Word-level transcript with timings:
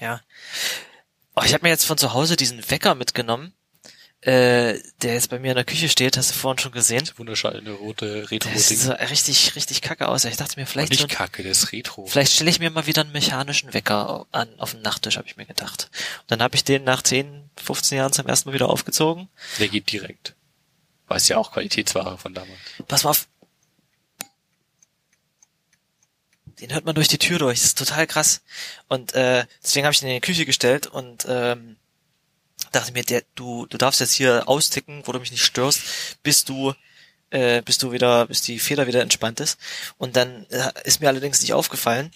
Ja. 0.00 0.20
Oh, 1.36 1.42
ich 1.44 1.52
habe 1.54 1.62
mir 1.62 1.68
jetzt 1.70 1.84
von 1.84 1.98
zu 1.98 2.12
Hause 2.12 2.36
diesen 2.36 2.68
Wecker 2.70 2.94
mitgenommen, 2.94 3.52
äh, 4.22 4.78
der 5.02 5.14
jetzt 5.14 5.30
bei 5.30 5.38
mir 5.38 5.52
in 5.52 5.56
der 5.56 5.64
Küche 5.64 5.88
steht, 5.88 6.16
hast 6.16 6.30
du 6.30 6.34
vorhin 6.34 6.58
schon 6.58 6.72
gesehen. 6.72 7.08
Wunderschöne 7.16 7.70
rote 7.70 8.30
retro 8.30 8.50
Der 8.50 8.58
sieht 8.58 8.78
so 8.78 8.92
richtig, 8.92 9.56
richtig 9.56 9.80
kacke 9.80 10.08
aus. 10.08 10.24
Ich 10.24 10.36
dachte 10.36 10.60
mir, 10.60 10.66
vielleicht, 10.66 10.90
Nicht 10.90 11.00
so, 11.00 11.08
kacke, 11.08 11.42
der 11.42 11.52
ist 11.52 11.72
retro. 11.72 12.04
vielleicht 12.06 12.32
stelle 12.34 12.50
ich 12.50 12.58
mir 12.58 12.70
mal 12.70 12.86
wieder 12.86 13.02
einen 13.02 13.12
mechanischen 13.12 13.72
Wecker 13.72 14.26
an, 14.32 14.48
auf 14.58 14.72
den 14.72 14.82
Nachttisch, 14.82 15.16
habe 15.16 15.26
ich 15.26 15.36
mir 15.36 15.46
gedacht. 15.46 15.88
Und 16.22 16.30
dann 16.32 16.42
habe 16.42 16.54
ich 16.54 16.64
den 16.64 16.84
nach 16.84 17.02
10, 17.02 17.48
15 17.56 17.96
Jahren 17.96 18.12
zum 18.12 18.26
ersten 18.26 18.50
Mal 18.50 18.54
wieder 18.54 18.68
aufgezogen. 18.68 19.28
Der 19.58 19.68
geht 19.68 19.90
direkt. 19.90 20.34
Weiß 21.08 21.26
ja 21.28 21.38
auch 21.38 21.52
Qualitätsware 21.52 22.18
von 22.18 22.34
damals. 22.34 22.58
Pass 22.88 23.04
mal 23.04 23.10
auf. 23.10 23.26
Den 26.60 26.72
hört 26.72 26.84
man 26.84 26.94
durch 26.94 27.08
die 27.08 27.18
Tür 27.18 27.38
durch. 27.38 27.60
Das 27.60 27.68
ist 27.68 27.78
total 27.78 28.06
krass. 28.06 28.42
Und 28.88 29.14
äh, 29.14 29.46
deswegen 29.62 29.86
habe 29.86 29.92
ich 29.92 30.00
den 30.00 30.08
in 30.08 30.16
die 30.16 30.20
Küche 30.20 30.46
gestellt 30.46 30.86
und 30.86 31.26
ähm, 31.28 31.76
dachte 32.72 32.92
mir, 32.92 33.02
der, 33.02 33.22
du, 33.34 33.66
du 33.66 33.78
darfst 33.78 34.00
jetzt 34.00 34.12
hier 34.12 34.48
austicken, 34.48 35.02
wo 35.06 35.12
du 35.12 35.20
mich 35.20 35.30
nicht 35.30 35.44
störst, 35.44 35.80
bis 36.22 36.44
du 36.44 36.74
äh, 37.30 37.62
bis 37.62 37.78
du 37.78 37.92
wieder, 37.92 38.26
bis 38.26 38.42
die 38.42 38.58
Feder 38.58 38.86
wieder 38.86 39.02
entspannt 39.02 39.40
ist. 39.40 39.58
Und 39.98 40.16
dann 40.16 40.46
äh, 40.50 40.72
ist 40.84 41.00
mir 41.00 41.08
allerdings 41.08 41.40
nicht 41.40 41.52
aufgefallen, 41.52 42.12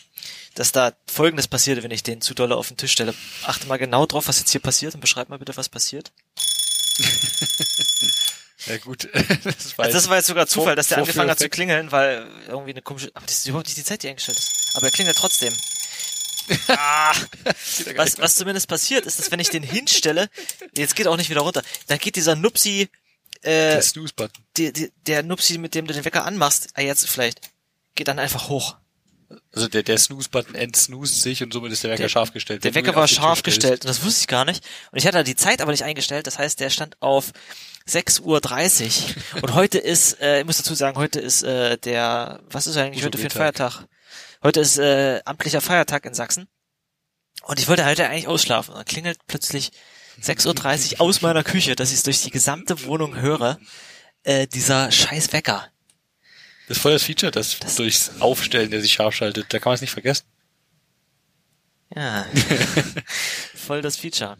dass 0.54 0.72
da 0.72 0.92
Folgendes 1.06 1.48
passierte, 1.48 1.82
wenn 1.82 1.90
ich 1.90 2.02
den 2.02 2.20
zu 2.20 2.34
dolle 2.34 2.56
auf 2.56 2.68
den 2.68 2.76
Tisch 2.76 2.92
stelle. 2.92 3.14
Achte 3.44 3.66
mal 3.66 3.78
genau 3.78 4.06
drauf, 4.06 4.28
was 4.28 4.40
jetzt 4.40 4.50
hier 4.50 4.60
passiert 4.60 4.94
und 4.94 5.00
beschreib 5.00 5.28
mal 5.28 5.38
bitte, 5.38 5.56
was 5.56 5.68
passiert. 5.68 6.12
Ja 8.66 8.78
gut. 8.78 9.08
das 9.44 9.76
war 9.78 9.86
Also 9.86 9.98
das 9.98 10.08
war 10.08 10.16
jetzt 10.16 10.26
sogar 10.26 10.46
Zufall, 10.46 10.76
dass 10.76 10.88
der 10.88 10.98
angefangen 10.98 11.30
hat 11.30 11.38
zu 11.38 11.48
klingeln, 11.48 11.92
weil 11.92 12.26
irgendwie 12.48 12.70
eine 12.70 12.82
komische. 12.82 13.10
Aber 13.14 13.26
das 13.26 13.38
ist 13.38 13.46
überhaupt 13.46 13.66
nicht 13.66 13.76
die 13.76 13.84
Zeit, 13.84 14.02
die 14.02 14.08
eingestellt 14.08 14.38
ist. 14.38 14.76
Aber 14.76 14.86
er 14.86 14.92
klingelt 14.92 15.16
trotzdem. 15.16 15.52
ah, 16.68 17.14
was, 17.96 18.18
was 18.18 18.36
zumindest 18.36 18.68
passiert, 18.68 19.06
ist, 19.06 19.18
dass 19.18 19.30
wenn 19.30 19.40
ich 19.40 19.48
den 19.48 19.62
hinstelle, 19.62 20.28
jetzt 20.76 20.94
geht 20.94 21.06
auch 21.06 21.16
nicht 21.16 21.30
wieder 21.30 21.40
runter, 21.40 21.62
dann 21.86 21.98
geht 21.98 22.16
dieser 22.16 22.36
Nupsi, 22.36 22.90
äh, 23.40 23.72
der 23.72 23.82
Snooze-Button. 23.82 24.44
die, 24.56 24.72
die, 24.72 24.92
der 25.06 25.22
Nupsi, 25.22 25.56
mit 25.56 25.74
dem 25.74 25.86
du 25.86 25.94
den 25.94 26.04
Wecker 26.04 26.24
anmachst, 26.24 26.68
ah, 26.74 26.82
jetzt 26.82 27.08
vielleicht, 27.08 27.40
geht 27.94 28.08
dann 28.08 28.18
einfach 28.18 28.48
hoch. 28.48 28.76
Also 29.52 29.68
der, 29.68 29.82
der 29.82 29.98
Snooze-Button 29.98 30.54
entsnoost 30.54 31.22
sich 31.22 31.42
und 31.42 31.52
somit 31.52 31.72
ist 31.72 31.82
der 31.82 31.90
Wecker 31.90 32.02
Der- 32.02 32.08
scharf 32.08 32.32
gestellt. 32.32 32.62
Der 32.64 32.74
Wecker 32.74 32.94
war 32.94 33.08
scharf 33.08 33.42
gestellt 33.42 33.84
und 33.84 33.88
das 33.88 34.04
wusste 34.04 34.20
ich 34.20 34.26
gar 34.26 34.44
nicht. 34.44 34.62
Und 34.92 34.98
ich 34.98 35.06
hatte 35.06 35.24
die 35.24 35.36
Zeit 35.36 35.60
aber 35.60 35.72
nicht 35.72 35.84
eingestellt, 35.84 36.26
das 36.26 36.38
heißt, 36.38 36.60
der 36.60 36.70
stand 36.70 37.00
auf 37.00 37.32
6.30 37.88 39.16
Uhr. 39.34 39.42
Und 39.42 39.54
heute 39.54 39.78
ist, 39.78 40.20
äh, 40.20 40.40
ich 40.40 40.46
muss 40.46 40.56
dazu 40.56 40.74
sagen, 40.74 40.96
heute 40.96 41.20
ist 41.20 41.42
äh, 41.42 41.76
der, 41.78 42.40
was 42.50 42.66
ist 42.66 42.76
eigentlich 42.76 43.04
heute 43.04 43.18
für 43.18 43.24
ein. 43.26 43.30
Feiertag? 43.30 43.84
Heute 44.42 44.60
ist 44.60 44.78
äh, 44.78 45.20
amtlicher 45.24 45.60
Feiertag 45.60 46.04
in 46.06 46.14
Sachsen. 46.14 46.48
Und 47.42 47.58
ich 47.60 47.68
wollte 47.68 47.84
halt 47.84 48.00
eigentlich 48.00 48.26
ausschlafen. 48.28 48.72
Und 48.72 48.78
dann 48.78 48.84
klingelt 48.86 49.18
plötzlich 49.26 49.70
6.30 50.22 50.94
Uhr 50.94 51.00
aus 51.02 51.20
meiner 51.20 51.44
Küche, 51.44 51.76
dass 51.76 51.90
ich 51.90 51.96
es 51.96 52.02
durch 52.04 52.22
die 52.22 52.30
gesamte 52.30 52.84
Wohnung 52.84 53.16
höre, 53.16 53.58
äh, 54.22 54.46
dieser 54.46 54.90
scheiß 54.90 55.32
Wecker. 55.32 55.68
Das 56.68 56.78
ist 56.78 56.82
voll 56.82 56.92
das 56.92 57.02
Feature, 57.02 57.32
das, 57.32 57.58
Das- 57.58 57.76
durchs 57.76 58.12
Aufstellen, 58.20 58.70
der 58.70 58.80
sich 58.80 58.92
scharf 58.94 59.14
schaltet. 59.14 59.52
Da 59.52 59.58
kann 59.58 59.70
man 59.70 59.74
es 59.74 59.80
nicht 59.82 59.90
vergessen. 59.92 60.24
Ja. 61.94 62.24
Voll 63.54 63.82
das 63.82 63.96
Feature. 63.96 64.36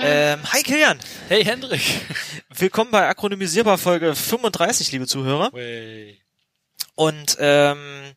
Ähm, 0.00 0.40
hi 0.52 0.62
Kilian, 0.62 0.98
Hey 1.28 1.44
Hendrik. 1.44 1.80
willkommen 2.54 2.90
bei 2.90 3.06
Akronymisierbar 3.08 3.78
Folge 3.78 4.14
35, 4.14 4.92
liebe 4.92 5.06
Zuhörer. 5.06 5.52
Way. 5.52 6.20
Und 6.94 7.36
ähm, 7.40 8.12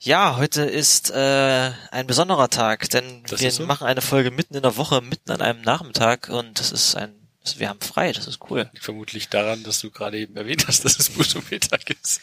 ja, 0.00 0.36
heute 0.36 0.62
ist 0.62 1.10
äh, 1.10 1.70
ein 1.90 2.06
besonderer 2.06 2.48
Tag, 2.48 2.88
denn 2.90 3.22
Das 3.28 3.40
wir 3.40 3.48
ist 3.48 3.56
so? 3.56 3.66
machen 3.66 3.86
eine 3.86 4.00
Folge 4.00 4.30
mitten 4.30 4.54
in 4.54 4.62
der 4.62 4.76
Woche, 4.76 5.00
mitten 5.00 5.30
an 5.30 5.40
einem 5.42 5.62
Nachmittag 5.62 6.28
und 6.28 6.58
das 6.58 6.72
ist 6.72 6.94
ein, 6.94 7.14
wir 7.56 7.68
haben 7.68 7.80
frei, 7.80 8.12
das 8.12 8.26
ist 8.26 8.38
cool. 8.50 8.68
Liegt 8.72 8.84
vermutlich 8.84 9.28
daran, 9.28 9.62
dass 9.64 9.80
du 9.80 9.90
gerade 9.90 10.18
eben 10.18 10.36
erwähnt 10.36 10.66
hast, 10.68 10.84
dass 10.84 10.98
es 10.98 11.10
Buschum-Mittag 11.10 11.90
ist. 12.02 12.20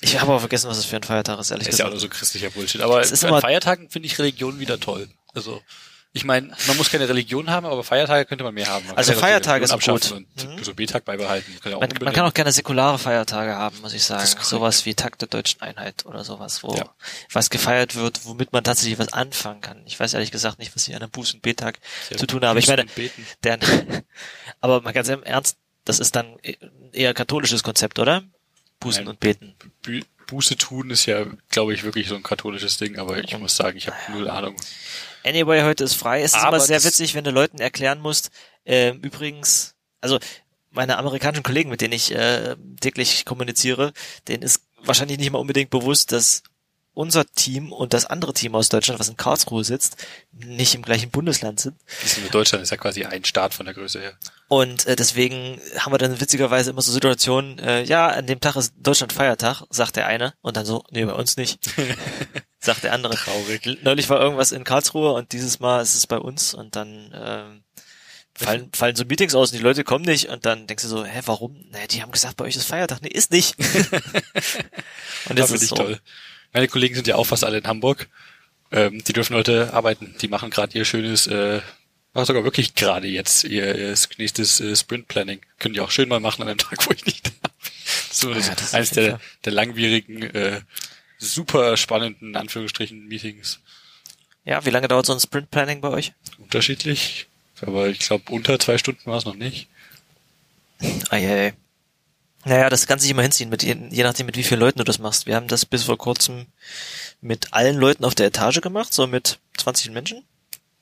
Ich 0.00 0.18
habe 0.20 0.30
aber 0.30 0.40
vergessen, 0.40 0.68
was 0.68 0.78
es 0.78 0.84
für 0.84 0.96
ein 0.96 1.02
Feiertag 1.02 1.38
ist, 1.40 1.50
ehrlich 1.50 1.68
Ist 1.68 1.78
ja 1.78 1.86
auch 1.86 1.90
gesagt. 1.90 2.02
nur 2.02 2.10
so 2.12 2.16
christlicher 2.18 2.50
Bullshit. 2.50 2.80
Aber 2.82 3.00
Es 3.00 3.10
ist 3.12 3.24
an 3.24 3.40
Feiertagen 3.40 3.90
finde 3.90 4.06
ich 4.06 4.18
Religion 4.18 4.58
wieder 4.60 4.78
toll. 4.78 5.08
Also, 5.34 5.62
ich 6.16 6.24
meine, 6.24 6.54
man 6.68 6.76
muss 6.76 6.90
keine 6.90 7.08
Religion 7.08 7.50
haben, 7.50 7.66
aber 7.66 7.82
Feiertage 7.82 8.24
könnte 8.24 8.44
man 8.44 8.54
mehr 8.54 8.68
haben. 8.68 8.86
Man 8.86 8.96
Also 8.96 9.12
Feiertage 9.14 9.66
sind 9.66 9.74
abschaffen 9.74 10.10
gut. 10.10 10.12
Und 10.44 10.50
Mhm. 10.52 10.56
Buschum-Mittag 10.56 11.04
beibehalten. 11.04 11.50
Man 11.52 11.60
kann, 11.60 11.72
ja 11.72 11.76
auch 11.76 11.80
Man, 11.80 11.90
man 12.04 12.12
kann 12.14 12.24
auch 12.26 12.32
gerne 12.34 12.52
säkulare 12.52 12.98
Feiertage 13.00 13.56
haben, 13.56 13.80
muss 13.82 13.92
ich 13.94 14.04
sagen. 14.04 14.22
Ist. 14.22 14.40
Sowas 14.44 14.86
wie 14.86 14.94
Tag 14.94 15.18
der 15.18 15.26
Deutschen 15.28 15.60
Einheit 15.60 16.06
oder 16.06 16.22
sowas, 16.24 16.62
wo 16.62 16.74
Ja. 16.76 16.84
was 17.32 17.50
gefeiert 17.50 17.96
wird, 17.96 18.24
womit 18.24 18.52
man 18.52 18.62
tatsächlich 18.64 18.98
was 18.98 19.12
anfangen 19.12 19.60
kann. 19.60 19.82
Ich 19.86 19.98
weiß 19.98 20.14
ehrlich 20.14 20.30
gesagt 20.30 20.60
nicht, 20.60 20.74
was 20.74 20.84
sie 20.84 20.94
an 20.94 21.02
einem 21.02 21.10
Buß- 21.10 21.34
und 21.34 21.42
Betag 21.42 21.80
Ja, 22.10 22.16
zu 22.16 22.26
tun 22.26 22.44
haben. 22.44 22.58
Ich 22.58 22.68
meine, 22.68 22.86
der, 23.42 23.58
aber 24.60 24.80
mal 24.82 24.92
ganz 24.92 25.08
im 25.08 25.22
Ernst, 25.24 25.56
das 25.84 25.98
ist 25.98 26.14
dann 26.16 26.36
eher 26.92 27.12
katholisches 27.12 27.62
Konzept, 27.64 27.98
oder? 27.98 28.22
Bußen 28.80 29.02
Nein. 29.04 29.08
und 29.10 29.20
Beten. 29.20 29.54
Bu- 29.82 30.00
Buße 30.26 30.56
tun 30.56 30.90
ist 30.90 31.04
ja, 31.06 31.26
glaube 31.50 31.74
ich, 31.74 31.82
wirklich 31.84 32.08
so 32.08 32.14
ein 32.14 32.22
katholisches 32.22 32.78
Ding, 32.78 32.98
aber 32.98 33.18
ich 33.18 33.36
muss 33.38 33.56
sagen, 33.56 33.76
ich 33.76 33.88
habe 33.88 33.96
null 34.12 34.30
Ahnung. 34.30 34.56
Anyway, 35.24 35.62
heute 35.62 35.84
ist 35.84 35.94
frei. 35.94 36.22
Es 36.22 36.32
ist 36.34 36.42
Aber 36.42 36.56
immer 36.56 36.66
sehr 36.66 36.84
witzig, 36.84 37.14
wenn 37.14 37.24
du 37.24 37.30
Leuten 37.30 37.58
erklären 37.58 38.00
musst, 38.00 38.30
ähm, 38.66 39.00
übrigens, 39.00 39.74
also 40.00 40.18
meine 40.70 40.98
amerikanischen 40.98 41.42
Kollegen, 41.42 41.70
mit 41.70 41.80
denen 41.80 41.94
ich 41.94 42.12
äh, 42.12 42.56
täglich 42.80 43.24
kommuniziere, 43.24 43.92
denen 44.28 44.42
ist 44.42 44.62
wahrscheinlich 44.82 45.18
nicht 45.18 45.30
mal 45.30 45.38
unbedingt 45.38 45.70
bewusst, 45.70 46.12
dass 46.12 46.42
unser 46.94 47.26
Team 47.26 47.72
und 47.72 47.92
das 47.92 48.06
andere 48.06 48.32
Team 48.32 48.54
aus 48.54 48.68
Deutschland, 48.68 49.00
was 49.00 49.08
in 49.08 49.16
Karlsruhe 49.16 49.64
sitzt, 49.64 49.96
nicht 50.32 50.74
im 50.74 50.82
gleichen 50.82 51.10
Bundesland 51.10 51.60
sind. 51.60 51.76
Deutschland 52.30 52.62
ist 52.62 52.70
ja 52.70 52.76
quasi 52.76 53.04
ein 53.04 53.24
Staat 53.24 53.52
von 53.52 53.66
der 53.66 53.74
Größe 53.74 54.00
her. 54.00 54.16
Und 54.48 54.86
äh, 54.86 54.94
deswegen 54.94 55.60
haben 55.78 55.92
wir 55.92 55.98
dann 55.98 56.20
witzigerweise 56.20 56.70
immer 56.70 56.82
so 56.82 56.92
Situationen, 56.92 57.58
äh, 57.58 57.82
ja, 57.82 58.08
an 58.08 58.26
dem 58.26 58.40
Tag 58.40 58.56
ist 58.56 58.74
Deutschland 58.78 59.12
Feiertag, 59.12 59.64
sagt 59.70 59.96
der 59.96 60.06
eine, 60.06 60.34
und 60.40 60.56
dann 60.56 60.66
so, 60.66 60.84
nee, 60.90 61.04
bei 61.04 61.12
uns 61.12 61.36
nicht, 61.36 61.58
sagt 62.60 62.84
der 62.84 62.92
andere. 62.92 63.14
Traurig. 63.16 63.78
Neulich 63.82 64.08
war 64.08 64.20
irgendwas 64.20 64.52
in 64.52 64.64
Karlsruhe 64.64 65.12
und 65.12 65.32
dieses 65.32 65.58
Mal 65.60 65.82
ist 65.82 65.94
es 65.94 66.06
bei 66.06 66.18
uns 66.18 66.54
und 66.54 66.76
dann 66.76 67.12
ähm, 67.14 67.64
fallen, 68.36 68.70
fallen 68.72 68.96
so 68.96 69.04
Meetings 69.04 69.34
aus 69.34 69.50
und 69.50 69.58
die 69.58 69.64
Leute 69.64 69.82
kommen 69.82 70.04
nicht 70.04 70.28
und 70.28 70.46
dann 70.46 70.66
denkst 70.66 70.84
du 70.84 70.88
so, 70.88 71.04
hä, 71.04 71.22
warum? 71.24 71.64
Naja, 71.70 71.86
die 71.88 72.02
haben 72.02 72.12
gesagt, 72.12 72.36
bei 72.36 72.44
euch 72.44 72.56
ist 72.56 72.66
Feiertag. 72.66 73.02
Nee, 73.02 73.08
ist 73.08 73.32
nicht. 73.32 73.56
und 75.28 75.38
Das 75.38 75.50
jetzt 75.50 75.52
ist 75.52 75.62
ich 75.62 75.68
so. 75.70 75.76
toll. 75.76 76.00
Meine 76.54 76.68
Kollegen 76.68 76.94
sind 76.94 77.06
ja 77.06 77.16
auch 77.16 77.24
fast 77.24 77.44
alle 77.44 77.58
in 77.58 77.66
Hamburg. 77.66 78.08
Ähm, 78.70 79.04
die 79.04 79.12
dürfen 79.12 79.36
heute 79.36 79.74
arbeiten. 79.74 80.14
Die 80.22 80.28
machen 80.28 80.50
gerade 80.50 80.78
ihr 80.78 80.84
schönes, 80.84 81.26
äh, 81.26 81.60
machen 82.14 82.26
sogar 82.26 82.44
wirklich 82.44 82.74
gerade 82.74 83.08
jetzt 83.08 83.44
ihr, 83.44 83.74
ihr 83.76 83.94
nächstes 84.18 84.60
äh, 84.60 84.74
Sprint 84.74 85.08
Planning. 85.08 85.40
Können 85.58 85.74
die 85.74 85.80
auch 85.80 85.90
schön 85.90 86.08
mal 86.08 86.20
machen 86.20 86.42
an 86.42 86.48
einem 86.48 86.58
Tag, 86.58 86.86
wo 86.86 86.92
ich 86.92 87.04
nicht 87.04 87.26
da 87.26 87.30
bin. 87.30 87.70
So, 88.10 88.30
Ja, 88.30 88.36
ist 88.36 88.52
das 88.52 88.62
ist 88.62 88.74
eines 88.74 88.90
der, 88.90 89.20
der 89.44 89.52
langwierigen, 89.52 90.22
äh, 90.22 90.60
super 91.18 91.76
spannenden, 91.76 92.30
in 92.30 92.36
Anführungsstrichen, 92.36 93.06
Meetings. 93.08 93.60
Ja, 94.44 94.64
wie 94.64 94.70
lange 94.70 94.88
dauert 94.88 95.06
so 95.06 95.12
ein 95.12 95.20
Sprint 95.20 95.50
Planning 95.50 95.80
bei 95.80 95.88
euch? 95.88 96.12
Unterschiedlich. 96.38 97.26
Aber 97.62 97.88
ich 97.88 97.98
glaube, 97.98 98.30
unter 98.30 98.58
zwei 98.58 98.78
Stunden 98.78 99.06
war 99.06 99.16
es 99.16 99.24
noch 99.24 99.34
nicht. 99.34 99.68
Eieiei. 101.10 101.54
Naja, 102.44 102.68
das 102.68 102.86
kann 102.86 102.98
sich 102.98 103.10
immer 103.10 103.22
hinziehen, 103.22 103.48
mit 103.48 103.62
je, 103.62 103.76
je 103.90 104.02
nachdem, 104.02 104.26
mit 104.26 104.36
wie 104.36 104.42
vielen 104.42 104.60
Leuten 104.60 104.78
du 104.78 104.84
das 104.84 104.98
machst. 104.98 105.26
Wir 105.26 105.36
haben 105.36 105.48
das 105.48 105.64
bis 105.64 105.84
vor 105.84 105.98
kurzem 105.98 106.46
mit 107.20 107.52
allen 107.52 107.76
Leuten 107.76 108.04
auf 108.04 108.14
der 108.14 108.26
Etage 108.26 108.60
gemacht, 108.60 108.92
so 108.92 109.06
mit 109.06 109.38
20 109.56 109.90
Menschen. 109.90 110.24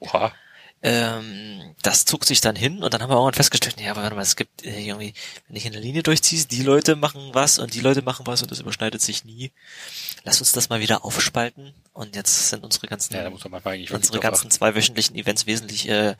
Oha. 0.00 0.32
Ähm, 0.84 1.76
das 1.82 2.04
zog 2.06 2.24
sich 2.24 2.40
dann 2.40 2.56
hin 2.56 2.82
und 2.82 2.92
dann 2.92 3.00
haben 3.02 3.10
wir 3.10 3.16
auch 3.16 3.32
festgestellt, 3.32 3.80
ja, 3.80 3.92
aber 3.92 4.02
warte 4.02 4.16
mal, 4.16 4.22
es 4.22 4.34
gibt 4.34 4.64
äh, 4.64 4.84
irgendwie, 4.84 5.14
wenn 5.46 5.54
ich 5.54 5.64
in 5.64 5.72
der 5.72 5.80
Linie 5.80 6.02
durchziehst, 6.02 6.50
die 6.50 6.62
Leute 6.64 6.96
machen 6.96 7.30
was 7.32 7.60
und 7.60 7.74
die 7.74 7.80
Leute 7.80 8.02
machen 8.02 8.26
was 8.26 8.42
und 8.42 8.50
das 8.50 8.58
überschneidet 8.58 9.00
sich 9.00 9.24
nie. 9.24 9.52
Lass 10.24 10.40
uns 10.40 10.50
das 10.50 10.70
mal 10.70 10.80
wieder 10.80 11.04
aufspalten 11.04 11.72
und 11.92 12.16
jetzt 12.16 12.48
sind 12.48 12.64
unsere 12.64 12.88
ganzen, 12.88 13.14
Ja, 13.14 13.28
unsere 13.28 14.18
ganzen 14.18 14.50
zwei 14.50 14.74
wöchentlichen 14.74 15.14
Events 15.14 15.46
wesentlich 15.46 15.88
äh, 15.88 16.16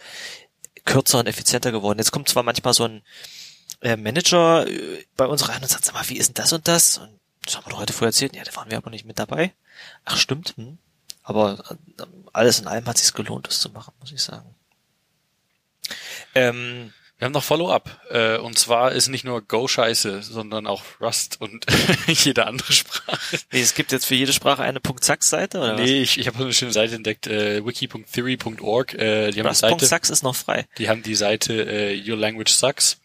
kürzer 0.85 1.19
und 1.19 1.27
effizienter 1.27 1.73
geworden. 1.73 1.99
Jetzt 1.99 2.13
kommt 2.13 2.29
zwar 2.29 2.45
manchmal 2.45 2.73
so 2.73 2.85
ein 2.85 3.03
äh, 3.83 3.97
Manager 3.97 4.67
äh, 4.67 5.05
bei 5.17 5.27
uns 5.27 5.49
rein 5.49 5.61
und 5.63 5.69
sagt, 5.69 5.85
sag 5.85 5.95
mal, 5.95 6.09
wie 6.09 6.17
ist 6.17 6.29
denn 6.29 6.43
das 6.43 6.53
und 6.53 6.67
das? 6.69 6.99
Und 6.99 7.19
das 7.45 7.57
haben 7.57 7.67
wir 7.67 7.71
doch 7.71 7.81
heute 7.81 7.93
vorher 7.93 8.09
erzählt. 8.09 8.35
Ja, 8.37 8.45
da 8.45 8.55
waren 8.57 8.71
wir 8.71 8.79
aber 8.79 8.91
nicht 8.91 9.05
mit 9.05 9.19
dabei. 9.19 9.53
Ach, 10.05 10.17
stimmt. 10.17 10.55
Hm. 10.57 10.79
Aber 11.23 11.63
äh, 11.71 12.05
alles 12.33 12.61
in 12.61 12.67
allem 12.67 12.87
hat 12.87 12.99
sich's 12.99 13.15
gelohnt, 13.15 13.47
das 13.47 13.61
zu 13.61 13.71
machen, 13.71 13.93
muss 14.01 14.13
ich 14.13 14.23
sagen. 14.23 14.55
Ähm, 16.35 16.93
Wir 17.19 17.27
haben 17.27 17.33
noch 17.33 17.45
Follow-up. 17.45 18.01
Äh, 18.11 18.39
und 18.39 18.59
zwar 18.59 18.93
ist 18.93 19.09
nicht 19.09 19.25
nur 19.25 19.43
Go 19.43 19.69
scheiße, 19.69 20.23
sondern 20.23 20.67
auch 20.67 20.83
Rust 21.01 21.41
und 21.41 21.67
jede 22.07 22.47
andere 22.47 22.73
Sprache. 22.73 23.39
wie, 23.51 23.61
es 23.61 23.75
gibt 23.75 23.93
jetzt 23.93 24.07
für 24.07 24.15
jede 24.15 24.33
Sprache 24.33 24.63
eine 24.63 24.81
.sax-Seite 25.01 25.59
oder 25.59 25.75
Nee, 25.75 26.03
ich, 26.03 26.19
ich 26.19 26.27
habe 26.27 26.39
so 26.39 26.45
eine 26.45 26.53
schöne 26.53 26.73
Seite 26.73 26.95
entdeckt, 26.95 27.27
äh, 27.27 27.65
wiki.theory.org. 27.65 28.95
Äh, 28.95 29.31
die 29.33 29.41
haben 29.41 29.49
was? 29.49 29.59
die 29.59 29.63
Seite, 29.63 29.75
Rust.sax 29.75 30.11
ist 30.11 30.23
noch 30.23 30.37
frei. 30.37 30.67
die 30.79 30.89
haben 30.89 31.03
die 31.03 31.15
Seite 31.15 31.53
äh, 31.63 32.11
Your 32.11 32.17
Language 32.17 32.53
Sucks. 32.53 32.99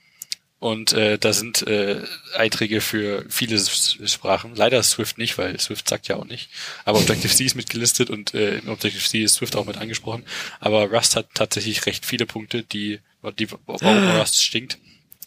Und 0.60 0.94
äh, 0.94 1.20
da 1.20 1.34
sind 1.34 1.68
äh, 1.68 2.02
Einträge 2.36 2.82
für 2.82 3.26
viele 3.30 3.60
Sprachen. 3.60 4.56
Leider 4.56 4.82
Swift 4.82 5.20
nicht, 5.20 5.38
weil 5.38 5.60
Swift 5.60 5.88
sagt 5.88 6.08
ja 6.08 6.16
auch 6.16 6.26
nicht. 6.26 6.50
Aber 6.84 6.98
Objective-C 6.98 7.46
ist 7.46 7.56
mitgelistet 7.56 8.10
und 8.10 8.34
äh, 8.34 8.58
in 8.58 8.70
Objective-C 8.70 9.24
ist 9.24 9.36
Swift 9.36 9.56
auch 9.56 9.66
mit 9.66 9.78
angesprochen. 9.78 10.24
Aber 10.60 10.90
Rust 10.90 11.16
hat 11.16 11.28
tatsächlich 11.36 11.86
recht 11.86 12.08
viele 12.08 12.26
Punkte, 12.26 12.64
die, 12.64 13.00
die 13.38 13.48
warum 13.68 14.18
Rust 14.18 14.44
stinkt. 14.44 14.80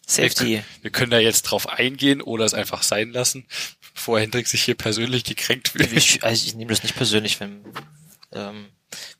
Safety. 0.04 0.46
Wir, 0.46 0.64
wir 0.82 0.90
können 0.90 1.12
da 1.12 1.20
jetzt 1.20 1.42
drauf 1.42 1.68
eingehen 1.68 2.20
oder 2.20 2.44
es 2.44 2.54
einfach 2.54 2.82
sein 2.82 3.12
lassen, 3.12 3.46
bevor 3.94 4.18
Hendrik 4.18 4.48
sich 4.48 4.64
hier 4.64 4.74
persönlich 4.74 5.22
gekränkt 5.22 5.68
fühlt. 5.68 5.92
Ich, 5.92 6.24
also 6.24 6.44
ich 6.44 6.56
nehme 6.56 6.70
das 6.70 6.82
nicht 6.82 6.96
persönlich, 6.96 7.38
wenn 7.38 7.60
ähm, 8.32 8.66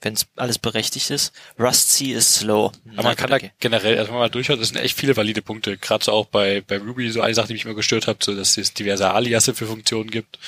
wenn 0.01 0.15
es 0.15 0.27
alles 0.37 0.59
berechtigt 0.59 1.11
ist. 1.11 1.33
Rust 1.59 1.93
C 1.93 2.13
ist 2.13 2.35
slow. 2.35 2.73
Aber 2.95 3.03
man 3.03 3.17
kann 3.17 3.31
da 3.31 3.39
generell, 3.59 3.99
also 3.99 4.09
wenn 4.09 4.15
man 4.15 4.25
mal 4.25 4.31
durchschaut, 4.31 4.61
das 4.61 4.69
sind 4.69 4.79
echt 4.79 4.97
viele 4.97 5.17
valide 5.17 5.43
Punkte. 5.43 5.77
Gerade 5.77 6.05
so 6.05 6.13
auch 6.13 6.27
bei, 6.27 6.61
bei 6.61 6.79
Ruby, 6.79 7.11
so 7.11 7.21
eine 7.21 7.35
Sache, 7.35 7.49
die 7.49 7.55
mich 7.55 7.65
immer 7.65 7.75
gestört 7.75 8.07
hat, 8.07 8.23
so 8.23 8.35
dass 8.35 8.57
es 8.57 8.75
diverse 8.75 9.11
Aliasse 9.13 9.55
für 9.55 9.67
Funktionen 9.67 10.11
gibt. 10.11 10.39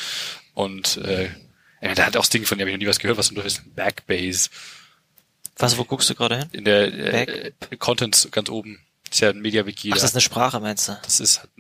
Und 0.55 0.99
äh, 0.99 1.31
da 1.81 2.07
hat 2.07 2.17
auch 2.17 2.23
das 2.23 2.31
Ding 2.31 2.45
von, 2.45 2.59
der 2.59 2.65
habe 2.65 2.71
ich 2.71 2.77
noch 2.77 2.83
nie 2.83 2.89
was 2.89 2.99
gehört, 2.99 3.19
was 3.19 3.31
nur 3.33 3.45
ist 3.45 3.63
Backbase. 3.75 4.51
Was, 5.57 5.77
wo 5.79 5.85
guckst 5.85 6.09
du 6.11 6.15
gerade 6.15 6.39
hin? 6.39 6.49
In 6.53 6.65
der 6.65 6.93
äh, 6.93 7.53
Contents 7.79 8.29
ganz 8.31 8.49
oben. 8.49 8.81
ist 9.11 9.21
ja 9.21 9.31
ein 9.31 9.41
MediaWiki. 9.41 9.91
Ach, 9.91 9.97
da. 9.97 10.01
das 10.01 10.11
ist 10.11 10.17
eine 10.17 10.23
Sprache, 10.23 10.61
meinst 10.61 10.89
du? 10.89 10.99
das 11.03 11.21
ist 11.21 11.41
halt 11.41 11.51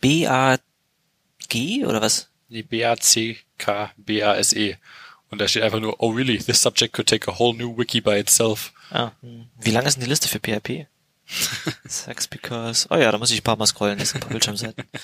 B-A-G 0.00 1.84
oder 1.84 2.00
was? 2.02 2.30
die 2.50 2.62
B-A-C-K-B-A-S-E. 2.64 3.36
Und 5.30 5.40
da 5.40 5.46
steht 5.48 5.62
einfach 5.62 5.80
nur, 5.80 5.96
oh 6.00 6.10
really, 6.10 6.38
this 6.38 6.60
subject 6.60 6.92
could 6.92 7.08
take 7.08 7.30
a 7.30 7.38
whole 7.38 7.56
new 7.56 7.76
wiki 7.76 8.00
by 8.00 8.18
itself. 8.18 8.72
Ah. 8.90 9.12
Wie 9.60 9.70
lang 9.70 9.86
ist 9.86 9.94
denn 9.94 10.02
die 10.04 10.10
Liste 10.10 10.28
für 10.28 10.40
PHP? 10.40 10.86
Sex 11.86 12.26
because. 12.26 12.86
Oh 12.90 12.96
ja, 12.96 13.12
da 13.12 13.18
muss 13.18 13.30
ich 13.30 13.40
ein 13.40 13.44
paar 13.44 13.56
Mal 13.56 13.66
scrollen, 13.66 13.98
das 13.98 14.10
sind 14.10 14.18
ein 14.18 14.22
paar 14.22 14.30
Bildschirmseiten. 14.30 14.84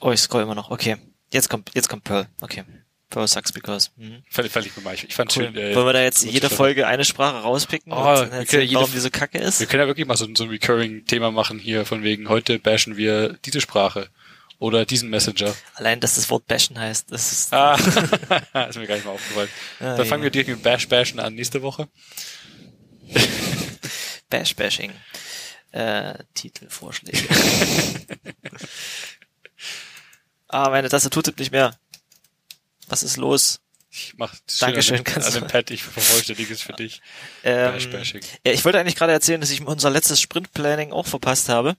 Oh, 0.00 0.10
ich 0.10 0.20
scroll 0.20 0.42
immer 0.42 0.54
noch. 0.56 0.70
Okay. 0.70 0.96
Jetzt 1.32 1.48
kommt, 1.48 1.70
jetzt 1.74 1.88
kommt 1.88 2.02
Pearl. 2.04 2.26
Okay. 2.40 2.64
Pearl 3.08 3.28
sucks 3.28 3.52
because. 3.52 3.90
Mhm. 3.96 4.24
Fand, 4.28 4.48
fand 4.50 4.66
ich 4.66 4.76
mal. 4.82 4.94
Ich, 4.94 5.14
fand 5.14 5.36
Cool. 5.36 5.44
schön. 5.44 5.56
Äh, 5.56 5.76
Wollen 5.76 5.86
wir 5.86 5.92
da 5.92 6.02
jetzt 6.02 6.24
jede 6.24 6.50
Folge 6.50 6.88
eine 6.88 7.04
Sprache 7.04 7.36
rauspicken 7.36 7.92
Oh, 7.92 7.96
und 7.96 8.04
wir 8.04 8.14
können 8.16 8.32
erzählen, 8.32 8.62
jede- 8.66 8.74
warum 8.80 8.90
die 8.92 8.98
so 8.98 9.10
kacke 9.10 9.38
ist? 9.38 9.60
Wir 9.60 9.68
können 9.68 9.82
ja 9.82 9.86
wirklich 9.86 10.06
mal 10.08 10.16
so, 10.16 10.26
so 10.36 10.42
ein 10.42 10.50
recurring 10.50 11.04
Thema 11.04 11.30
machen 11.30 11.60
hier, 11.60 11.86
von 11.86 12.02
wegen, 12.02 12.28
heute 12.28 12.58
bashen 12.58 12.96
wir 12.96 13.34
diese 13.44 13.60
oder 14.58 14.84
diesen 14.86 15.10
Messenger. 15.10 15.54
Allein, 15.74 16.00
dass 16.00 16.14
das 16.16 16.30
Wort 16.30 16.46
bashen 16.46 16.78
heißt, 16.78 17.10
das 17.12 17.32
ist, 17.32 17.52
Ah, 17.52 17.74
ist 18.68 18.76
mir 18.78 18.86
gar 18.86 18.94
nicht 18.96 19.04
mal 19.04 19.12
aufgefallen. 19.12 19.48
Ah, 19.80 19.96
Dann 19.96 20.06
fangen 20.06 20.22
ja. 20.22 20.24
wir 20.24 20.30
direkt 20.30 20.48
mit 20.50 20.62
Bash 20.62 20.88
Bashen 20.88 21.20
an 21.20 21.34
nächste 21.34 21.62
Woche. 21.62 21.88
Bash-Bashing. 24.30 24.92
Äh, 25.72 26.14
Titelvorschläge. 26.34 27.18
ah, 30.48 30.70
meine 30.70 30.88
Tastatur 30.88 31.22
tippt 31.22 31.38
nicht 31.38 31.52
mehr. 31.52 31.76
Was 32.88 33.02
ist 33.02 33.16
los? 33.16 33.60
Ich 33.90 34.14
mach 34.16 34.34
das 34.46 34.58
Dankeschön, 34.58 34.96
schön 34.96 34.98
an, 34.98 35.04
dem- 35.04 35.12
kannst 35.14 35.28
an 35.28 35.42
dem 35.42 35.48
Pad, 35.48 35.70
ich 35.70 35.82
vervollständige 35.82 36.52
es 36.52 36.60
für 36.62 36.72
dich. 36.74 37.00
Ähm, 37.44 37.72
Bash 37.72 37.88
Bashing. 37.90 38.20
ja, 38.44 38.52
ich 38.52 38.64
wollte 38.64 38.78
eigentlich 38.78 38.96
gerade 38.96 39.12
erzählen, 39.12 39.40
dass 39.40 39.50
ich 39.50 39.62
unser 39.64 39.90
letztes 39.90 40.20
Sprint-Planning 40.20 40.92
auch 40.92 41.06
verpasst 41.06 41.48
habe, 41.48 41.76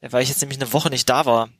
weil 0.00 0.22
ich 0.22 0.28
jetzt 0.28 0.40
nämlich 0.42 0.60
eine 0.60 0.72
Woche 0.72 0.90
nicht 0.90 1.08
da 1.08 1.26
war. 1.26 1.50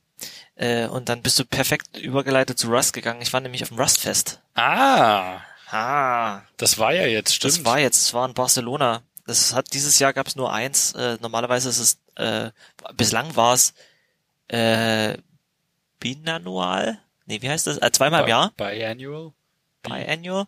Äh, 0.55 0.85
und 0.87 1.09
dann 1.09 1.21
bist 1.21 1.39
du 1.39 1.45
perfekt 1.45 1.97
übergeleitet 1.97 2.57
zu 2.59 2.69
Rust 2.69 2.93
gegangen. 2.93 3.21
Ich 3.21 3.31
war 3.33 3.39
nämlich 3.41 3.63
auf 3.63 3.69
dem 3.69 3.79
Rust-Fest. 3.79 4.41
Ah, 4.55 5.39
Ah, 5.73 6.41
das 6.57 6.77
war 6.79 6.93
ja 6.93 7.05
jetzt, 7.07 7.33
stimmt. 7.33 7.53
das 7.53 7.63
war 7.65 7.79
jetzt, 7.79 8.01
es 8.01 8.13
war 8.13 8.27
in 8.27 8.33
Barcelona. 8.33 9.03
Das 9.25 9.53
hat 9.53 9.71
dieses 9.71 9.99
Jahr 9.99 10.11
gab 10.11 10.27
es 10.27 10.35
nur 10.35 10.51
eins. 10.51 10.91
Äh, 10.93 11.17
normalerweise 11.21 11.69
ist 11.69 11.79
es 11.79 11.97
äh, 12.17 12.51
bislang 12.97 13.33
war 13.37 13.53
es 13.53 13.73
äh, 14.49 15.17
binanual. 15.99 16.99
Nee, 17.25 17.41
wie 17.41 17.49
heißt 17.49 17.67
das? 17.67 17.77
Äh, 17.77 17.89
zweimal 17.93 18.23
im 18.23 18.27
Jahr, 18.27 18.51
Biannual? 18.57 19.31
biannual. 19.83 20.45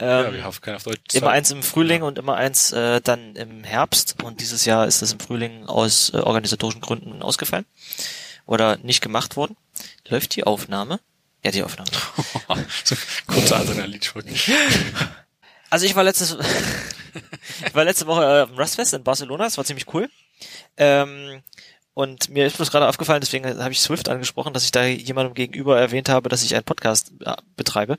ja, 0.00 0.24
Ähm, 0.26 0.34
wir 0.34 0.44
haben 0.44 0.60
keine 0.60 0.76
auf 0.78 0.82
Deutsch. 0.82 1.14
immer 1.14 1.30
eins 1.30 1.50
im 1.52 1.62
Frühling 1.62 2.02
und 2.02 2.18
immer 2.18 2.34
eins 2.34 2.72
äh, 2.72 3.00
dann 3.00 3.36
im 3.36 3.62
Herbst. 3.62 4.22
Und 4.24 4.40
dieses 4.40 4.64
Jahr 4.64 4.86
ist 4.88 5.02
das 5.02 5.12
im 5.12 5.20
Frühling 5.20 5.66
aus 5.66 6.10
äh, 6.12 6.16
organisatorischen 6.18 6.80
Gründen 6.80 7.22
ausgefallen 7.22 7.64
oder 8.46 8.76
nicht 8.78 9.00
gemacht 9.00 9.36
worden. 9.36 9.56
Läuft 10.08 10.36
die 10.36 10.44
Aufnahme? 10.44 11.00
Ja, 11.44 11.50
die 11.50 11.62
Aufnahme. 11.62 11.90
so, 12.84 12.96
kurzer 13.26 13.56
Adrenalinschock. 13.58 14.24
Also 15.70 15.86
ich 15.86 15.96
war 15.96 16.04
letztes, 16.04 16.36
ich 17.66 17.74
war 17.74 17.82
letzte 17.82 18.06
Woche 18.06 18.22
äh, 18.22 18.40
am 18.42 18.56
Rustfest 18.56 18.94
in 18.94 19.02
Barcelona, 19.02 19.42
das 19.42 19.56
war 19.56 19.64
ziemlich 19.64 19.92
cool. 19.92 20.08
Ähm, 20.76 21.42
und 21.94 22.28
mir 22.28 22.46
ist 22.46 22.58
bloß 22.58 22.70
gerade 22.70 22.86
aufgefallen, 22.86 23.20
deswegen 23.20 23.44
habe 23.58 23.72
ich 23.72 23.80
Swift 23.80 24.08
angesprochen, 24.08 24.52
dass 24.52 24.62
ich 24.62 24.70
da 24.70 24.84
jemandem 24.84 25.34
gegenüber 25.34 25.80
erwähnt 25.80 26.08
habe, 26.08 26.28
dass 26.28 26.44
ich 26.44 26.54
einen 26.54 26.62
Podcast 26.62 27.10
äh, 27.24 27.34
betreibe. 27.56 27.98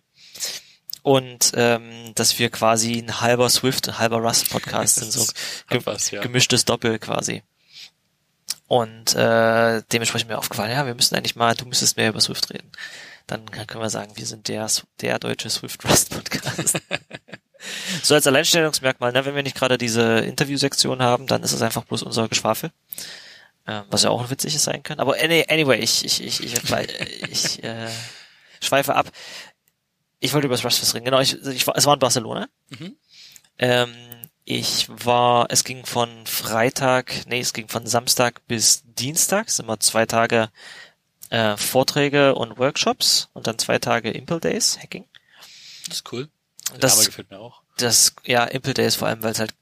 Und 1.02 1.52
ähm, 1.56 2.14
dass 2.16 2.40
wir 2.40 2.50
quasi 2.50 2.98
ein 2.98 3.20
halber 3.20 3.50
Swift, 3.50 3.90
ein 3.90 4.00
halber 4.00 4.20
Rust 4.20 4.50
Podcast 4.50 4.96
sind, 4.96 5.12
so 5.12 5.20
Das 5.20 5.34
ge 5.68 5.80
hat 5.80 5.86
was, 5.86 6.12
ja. 6.12 6.22
gemischtes 6.22 6.64
Doppel 6.64 6.98
quasi. 6.98 7.44
Und 8.68 9.16
äh, 9.16 9.84
dementsprechend 9.92 10.30
mir 10.30 10.38
aufgefallen, 10.38 10.72
ja, 10.72 10.86
wir 10.86 10.96
müssen 10.96 11.16
eigentlich 11.16 11.36
mal, 11.36 11.56
du 11.56 11.66
müsstest 11.66 11.98
mehr 11.98 12.10
über 12.10 12.20
Swift 12.20 12.50
reden. 12.52 12.72
Dann 13.28 13.46
können 13.50 13.82
wir 13.82 13.90
sagen, 13.90 14.14
wir 14.16 14.26
sind 14.26 14.48
der, 14.48 14.68
der 15.02 15.20
deutsche 15.20 15.50
Swift 15.50 15.84
Rust 15.86 16.10
Podcast. 16.12 16.80
so 18.04 18.16
als 18.16 18.28
Alleinstellungsmerkmal, 18.28 19.12
ne, 19.12 19.26
wenn 19.26 19.36
wir 19.36 19.44
nicht 19.44 19.56
gerade 19.56 19.78
diese 19.78 20.20
Interviewsektion 20.20 21.02
haben, 21.02 21.28
dann 21.28 21.44
ist 21.44 21.52
es 21.52 21.62
einfach 21.62 21.86
bloß 21.86 22.04
unser 22.04 22.28
Geschwafel. 22.28 22.72
Äh, 23.66 23.82
was 23.90 24.04
ja 24.04 24.12
auch 24.12 24.22
ein 24.22 24.30
witziges 24.30 24.64
sein 24.64 24.84
kann. 24.84 25.00
Aber 25.00 25.16
any, 25.20 25.46
anyway, 25.48 25.80
ich, 25.80 26.06
ich, 26.06 26.24
ich, 26.24 26.44
ich, 26.44 26.54
ich 27.32 27.64
äh, 27.64 27.90
schweife 28.62 28.96
ab. 28.96 29.12
Ich 30.20 30.34
wollte 30.34 30.46
über 30.46 30.56
das 30.56 30.64
Rustfest 30.64 30.94
reden. 30.94 31.06
Genau, 31.06 31.20
ich, 31.20 31.42
ich 31.44 31.66
war, 31.66 31.76
es 31.76 31.86
war 31.86 31.96
in 31.96 32.00
Barcelona. 32.00 32.48
Mhm. 32.70 32.96
Ähm, 33.58 33.96
ich 34.46 34.88
war, 34.90 35.48
es 35.50 35.64
ging 35.64 35.86
von 35.86 36.26
Freitag, 36.28 37.26
nee, 37.28 37.40
es 37.40 37.54
ging 37.54 37.68
von 37.68 37.88
Samstag 37.88 38.46
bis 38.48 38.84
Dienstag, 38.86 39.50
sind 39.50 39.66
immer 39.66 39.80
zwei 39.80 40.06
Tage 40.06 40.50
äh, 41.32 41.58
Vorträge 41.58 42.36
und 42.36 42.58
Workshops 42.60 43.30
und 43.34 43.48
dann 43.48 43.58
zwei 43.58 43.80
Tage 43.80 44.12
Impel 44.12 44.40
Days, 44.40 44.78
Hacking. 44.82 45.06
Das 45.88 45.98
ist 45.98 46.12
cool. 46.12 46.30
Der 46.72 46.78
Das- 46.80 46.96
Name 46.96 47.06
gefällt 47.08 47.32
mir 47.32 47.40
auch. 47.40 47.62
Das, 47.78 48.16
ja, 48.24 48.46
Impel 48.46 48.74
Days 48.74 48.96
vor 48.96 49.08
allem, 49.08 49.22
weil 49.24 49.32
es 49.34 49.40
halt 49.40 49.54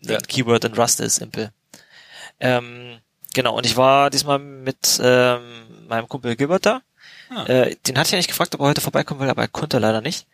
Ja. 0.00 0.18
Keyword 0.18 0.64
in 0.64 0.74
Rust 0.74 1.00
ist, 1.00 1.18
Impel. 1.18 1.52
Ähm, 2.40 2.98
genau, 3.32 3.56
und 3.56 3.64
ich 3.66 3.76
war 3.76 4.10
diesmal 4.10 4.38
mit 4.38 4.98
ähm, 5.02 5.86
meinem 5.86 6.08
Kumpel 6.08 6.34
Gilbert 6.36 6.66
da. 6.66 6.82
Ah. 7.30 7.44
Äh, 7.44 7.76
den 7.86 7.96
hatte 7.98 8.08
ich 8.08 8.14
eigentlich 8.14 8.28
gefragt, 8.28 8.54
ob 8.54 8.60
er 8.60 8.66
heute 8.68 8.80
vorbeikommen 8.80 9.20
will, 9.20 9.30
aber 9.30 9.42
er 9.42 9.48
konnte 9.48 9.78
leider 9.78 10.00
nicht. 10.00 10.26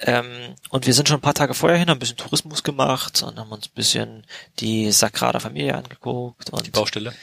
Ähm, 0.00 0.54
und 0.70 0.86
wir 0.86 0.92
sind 0.94 1.08
schon 1.08 1.18
ein 1.18 1.22
paar 1.22 1.34
Tage 1.34 1.54
vorher 1.54 1.78
hin, 1.78 1.88
haben 1.88 1.96
ein 1.96 2.00
bisschen 2.00 2.16
Tourismus 2.18 2.62
gemacht 2.62 3.22
und 3.22 3.38
haben 3.38 3.50
uns 3.50 3.66
ein 3.68 3.74
bisschen 3.74 4.24
die 4.58 4.92
Sagrada 4.92 5.40
Familie 5.40 5.74
angeguckt 5.74 6.50
und 6.50 6.66
Die 6.66 6.70
Baustelle. 6.70 7.14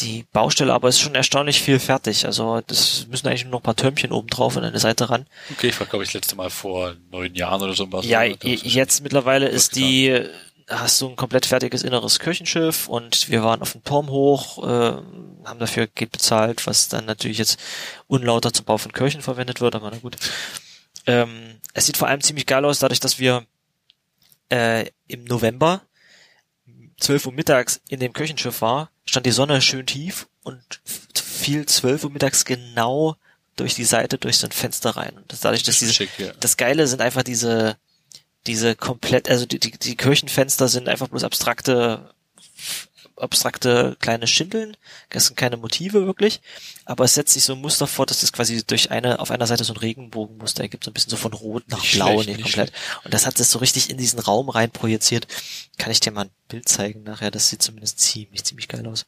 die 0.00 0.24
Baustelle, 0.32 0.72
aber 0.74 0.88
es 0.88 0.96
ist 0.96 1.02
schon 1.02 1.14
erstaunlich 1.14 1.60
viel 1.62 1.78
fertig. 1.78 2.26
Also 2.26 2.60
das 2.66 3.06
müssen 3.08 3.28
eigentlich 3.28 3.44
nur 3.44 3.52
noch 3.52 3.60
ein 3.60 3.64
paar 3.64 3.76
Türmchen 3.76 4.10
oben 4.12 4.26
drauf 4.28 4.56
und 4.56 4.64
eine 4.64 4.78
Seite 4.80 5.10
ran. 5.10 5.26
Okay, 5.52 5.68
ich 5.68 5.78
war, 5.78 5.86
glaube 5.86 6.02
ich, 6.04 6.08
das 6.10 6.14
letzte 6.14 6.34
Mal 6.36 6.50
vor 6.50 6.94
neun 7.10 7.34
Jahren 7.36 7.62
oder 7.62 7.74
so 7.74 7.84
Ja, 7.84 7.88
Barcelona. 7.90 8.36
i- 8.44 8.60
jetzt 8.68 9.02
mittlerweile 9.02 9.46
ist 9.48 9.76
die, 9.76 10.20
hast 10.68 11.00
du 11.00 11.08
ein 11.10 11.16
komplett 11.16 11.46
fertiges 11.46 11.82
inneres 11.84 12.18
Kirchenschiff 12.18 12.88
und 12.88 13.28
wir 13.30 13.44
waren 13.44 13.62
auf 13.62 13.72
dem 13.72 13.84
Turm 13.84 14.08
hoch, 14.08 14.58
äh, 14.66 14.96
haben 15.44 15.58
dafür 15.60 15.86
Geld 15.86 16.10
bezahlt, 16.12 16.66
was 16.66 16.88
dann 16.88 17.04
natürlich 17.06 17.38
jetzt 17.38 17.58
unlauter 18.08 18.52
zum 18.52 18.64
Bau 18.64 18.76
von 18.76 18.92
Kirchen 18.92 19.22
verwendet 19.22 19.60
wird, 19.60 19.76
aber 19.76 19.88
na 19.92 19.98
gut. 19.98 20.16
Ähm, 21.06 21.57
es 21.78 21.86
sieht 21.86 21.96
vor 21.96 22.08
allem 22.08 22.20
ziemlich 22.20 22.46
geil 22.46 22.64
aus, 22.64 22.80
dadurch, 22.80 23.00
dass 23.00 23.18
wir 23.18 23.46
äh, 24.50 24.86
im 25.06 25.24
November 25.24 25.82
12 26.98 27.26
Uhr 27.26 27.32
mittags 27.32 27.80
in 27.88 28.00
dem 28.00 28.12
Kirchenschiff 28.12 28.60
war, 28.60 28.90
stand 29.04 29.26
die 29.26 29.30
Sonne 29.30 29.62
schön 29.62 29.86
tief 29.86 30.26
und 30.42 30.80
fiel 31.14 31.66
12 31.66 32.04
Uhr 32.04 32.10
mittags 32.10 32.44
genau 32.44 33.16
durch 33.54 33.74
die 33.74 33.84
Seite, 33.84 34.18
durch 34.18 34.38
so 34.38 34.46
ein 34.46 34.52
Fenster 34.52 34.90
rein. 34.90 35.16
Und 35.16 35.32
das, 35.32 35.40
dadurch, 35.40 35.62
dass 35.62 35.78
diese, 35.78 35.92
schick, 35.92 36.10
ja. 36.18 36.32
das 36.40 36.56
Geile 36.56 36.86
sind 36.88 37.00
einfach 37.00 37.22
diese, 37.22 37.76
diese 38.46 38.74
komplett, 38.74 39.30
also 39.30 39.46
die, 39.46 39.60
die, 39.60 39.72
die 39.72 39.96
Kirchenfenster 39.96 40.68
sind 40.68 40.88
einfach 40.88 41.08
bloß 41.08 41.24
abstrakte, 41.24 42.12
abstrakte 43.20 43.96
kleine 44.00 44.26
Schindeln. 44.26 44.76
Das 45.10 45.26
sind 45.26 45.36
keine 45.36 45.56
Motive 45.56 46.06
wirklich. 46.06 46.40
Aber 46.84 47.04
es 47.04 47.14
setzt 47.14 47.34
sich 47.34 47.44
so 47.44 47.54
ein 47.54 47.60
Muster 47.60 47.86
fort, 47.86 48.10
dass 48.10 48.20
das 48.20 48.32
quasi 48.32 48.64
durch 48.64 48.90
eine, 48.90 49.20
auf 49.20 49.30
einer 49.30 49.46
Seite 49.46 49.64
so 49.64 49.72
ein 49.72 49.78
Regenbogenmuster 49.78 50.62
ergibt, 50.62 50.84
so 50.84 50.90
ein 50.90 50.94
bisschen 50.94 51.10
so 51.10 51.16
von 51.16 51.32
rot 51.32 51.64
nach 51.68 51.80
Nicht 51.80 51.94
blau, 51.94 52.22
schlecht, 52.22 52.38
nicht 52.38 52.42
komplett. 52.42 52.72
Und 53.04 53.14
das 53.14 53.26
hat 53.26 53.38
das 53.38 53.50
so 53.50 53.58
richtig 53.58 53.90
in 53.90 53.98
diesen 53.98 54.18
Raum 54.18 54.48
rein 54.48 54.70
projiziert. 54.70 55.26
Kann 55.76 55.92
ich 55.92 56.00
dir 56.00 56.12
mal 56.12 56.26
ein 56.26 56.30
Bild 56.48 56.68
zeigen 56.68 57.02
nachher? 57.02 57.30
Das 57.30 57.48
sieht 57.48 57.62
zumindest 57.62 58.00
ziemlich, 58.00 58.44
ziemlich 58.44 58.68
geil 58.68 58.86
aus. 58.86 59.06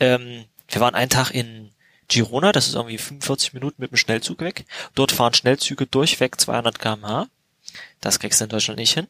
Ähm, 0.00 0.44
wir 0.68 0.80
waren 0.80 0.94
einen 0.94 1.10
Tag 1.10 1.30
in 1.30 1.70
Girona, 2.08 2.52
das 2.52 2.68
ist 2.68 2.74
irgendwie 2.74 2.98
45 2.98 3.54
Minuten 3.54 3.82
mit 3.82 3.90
dem 3.90 3.96
Schnellzug 3.96 4.40
weg. 4.40 4.64
Dort 4.94 5.12
fahren 5.12 5.34
Schnellzüge 5.34 5.86
durchweg 5.86 6.40
200 6.40 6.78
kmh. 6.78 7.28
Das 8.00 8.18
kriegst 8.18 8.40
du 8.40 8.44
in 8.44 8.50
Deutschland 8.50 8.78
nicht 8.78 8.94
hin. 8.94 9.08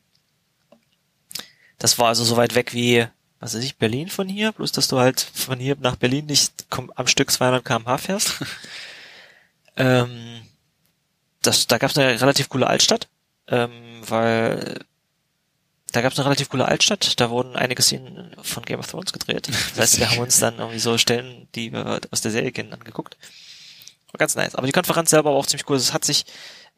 Das 1.78 1.98
war 1.98 2.08
also 2.08 2.24
so 2.24 2.36
weit 2.36 2.54
weg 2.54 2.72
wie 2.72 3.06
was 3.40 3.54
weiß 3.54 3.62
ich, 3.62 3.76
Berlin 3.76 4.08
von 4.08 4.28
hier, 4.28 4.52
bloß 4.52 4.72
dass 4.72 4.88
du 4.88 4.98
halt 4.98 5.20
von 5.20 5.58
hier 5.58 5.76
nach 5.80 5.96
Berlin 5.96 6.26
nicht 6.26 6.52
am 6.70 7.06
Stück 7.06 7.30
200 7.30 7.64
kmh 7.64 7.98
fährst. 7.98 8.32
ähm, 9.76 10.40
das, 11.42 11.66
da 11.66 11.78
gab 11.78 11.90
es 11.90 11.98
eine 11.98 12.20
relativ 12.20 12.48
coole 12.48 12.66
Altstadt, 12.66 13.08
ähm, 13.48 14.02
weil 14.06 14.80
da 15.92 16.00
gab 16.00 16.12
es 16.12 16.18
eine 16.18 16.26
relativ 16.26 16.48
coole 16.48 16.66
Altstadt, 16.66 17.20
da 17.20 17.30
wurden 17.30 17.56
einige 17.56 17.82
Szenen 17.82 18.34
von 18.42 18.64
Game 18.64 18.80
of 18.80 18.86
Thrones 18.86 19.12
gedreht. 19.12 19.48
Das 19.48 19.78
heißt, 19.78 19.98
wir 19.98 20.10
haben 20.10 20.18
uns 20.18 20.38
dann 20.38 20.58
irgendwie 20.58 20.78
so 20.78 20.98
Stellen, 20.98 21.48
die 21.54 21.72
wir 21.72 22.00
aus 22.10 22.20
der 22.20 22.32
Serie 22.32 22.52
kennen, 22.52 22.72
angeguckt. 22.72 23.16
War 24.16 24.18
ganz 24.18 24.34
nice. 24.34 24.54
Aber 24.54 24.66
die 24.66 24.72
Konferenz 24.72 25.10
selber 25.10 25.32
war 25.32 25.36
auch 25.36 25.44
ziemlich 25.44 25.68
cool. 25.68 25.76
Es 25.76 25.92
hat 25.92 26.06
sich 26.06 26.24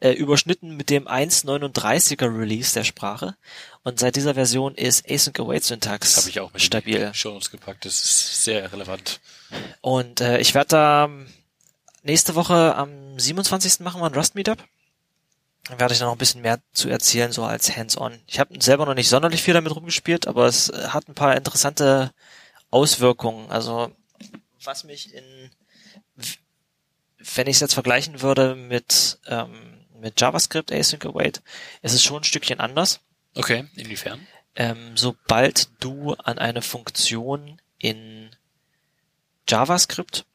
äh, 0.01 0.11
überschnitten 0.11 0.75
mit 0.75 0.89
dem 0.89 1.07
1.39er 1.07 2.37
Release 2.37 2.73
der 2.73 2.83
Sprache. 2.83 3.37
Und 3.83 3.97
seit 3.97 4.17
dieser 4.17 4.33
Version 4.33 4.75
ist 4.75 5.09
Async 5.09 5.39
Await 5.39 5.63
Syntax 5.63 6.15
das 6.15 6.27
ich 6.27 6.41
auch 6.41 6.51
mit 6.51 6.61
stabil. 6.61 7.13
Show 7.13 7.33
uns 7.33 7.49
gepackt. 7.49 7.85
Das 7.85 7.93
ist 7.93 8.43
sehr 8.43 8.73
relevant. 8.73 9.21
Und 9.79 10.19
äh, 10.19 10.39
ich 10.39 10.53
werde 10.53 10.67
da 10.67 11.09
nächste 12.03 12.35
Woche 12.35 12.75
am 12.75 13.17
27. 13.17 13.79
machen 13.79 14.01
wir 14.01 14.07
ein 14.07 14.13
Rust 14.13 14.35
Meetup. 14.35 14.61
Dann 15.69 15.79
werde 15.79 15.93
ich 15.93 15.99
da 15.99 16.07
noch 16.07 16.15
ein 16.15 16.17
bisschen 16.17 16.41
mehr 16.41 16.59
zu 16.73 16.89
erzählen, 16.89 17.31
so 17.31 17.45
als 17.45 17.73
Hands-on. 17.73 18.19
Ich 18.27 18.41
habe 18.41 18.61
selber 18.61 18.85
noch 18.85 18.95
nicht 18.95 19.07
sonderlich 19.07 19.41
viel 19.41 19.53
damit 19.53 19.73
rumgespielt, 19.73 20.27
aber 20.27 20.45
es 20.47 20.67
äh, 20.67 20.89
hat 20.89 21.07
ein 21.07 21.15
paar 21.15 21.37
interessante 21.37 22.11
Auswirkungen. 22.69 23.49
Also 23.49 23.93
was 24.65 24.83
mich 24.83 25.13
in, 25.13 25.51
wenn 27.19 27.47
ich 27.47 27.57
es 27.57 27.59
jetzt 27.61 27.73
vergleichen 27.73 28.21
würde 28.21 28.55
mit 28.55 29.19
ähm, 29.27 29.79
mit 29.99 30.19
JavaScript 30.19 30.71
Async 30.71 31.05
Await 31.05 31.41
ist 31.81 31.93
es 31.93 32.03
schon 32.03 32.21
ein 32.21 32.23
Stückchen 32.23 32.59
anders. 32.59 33.01
Okay, 33.35 33.67
inwiefern? 33.75 34.25
Ähm, 34.55 34.95
sobald 34.95 35.69
du 35.79 36.13
an 36.13 36.37
eine 36.37 36.61
Funktion 36.61 37.61
in 37.77 38.31
JavaScript 39.47 40.25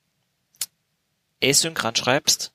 Async 1.42 1.82
ranschreibst, 1.82 2.52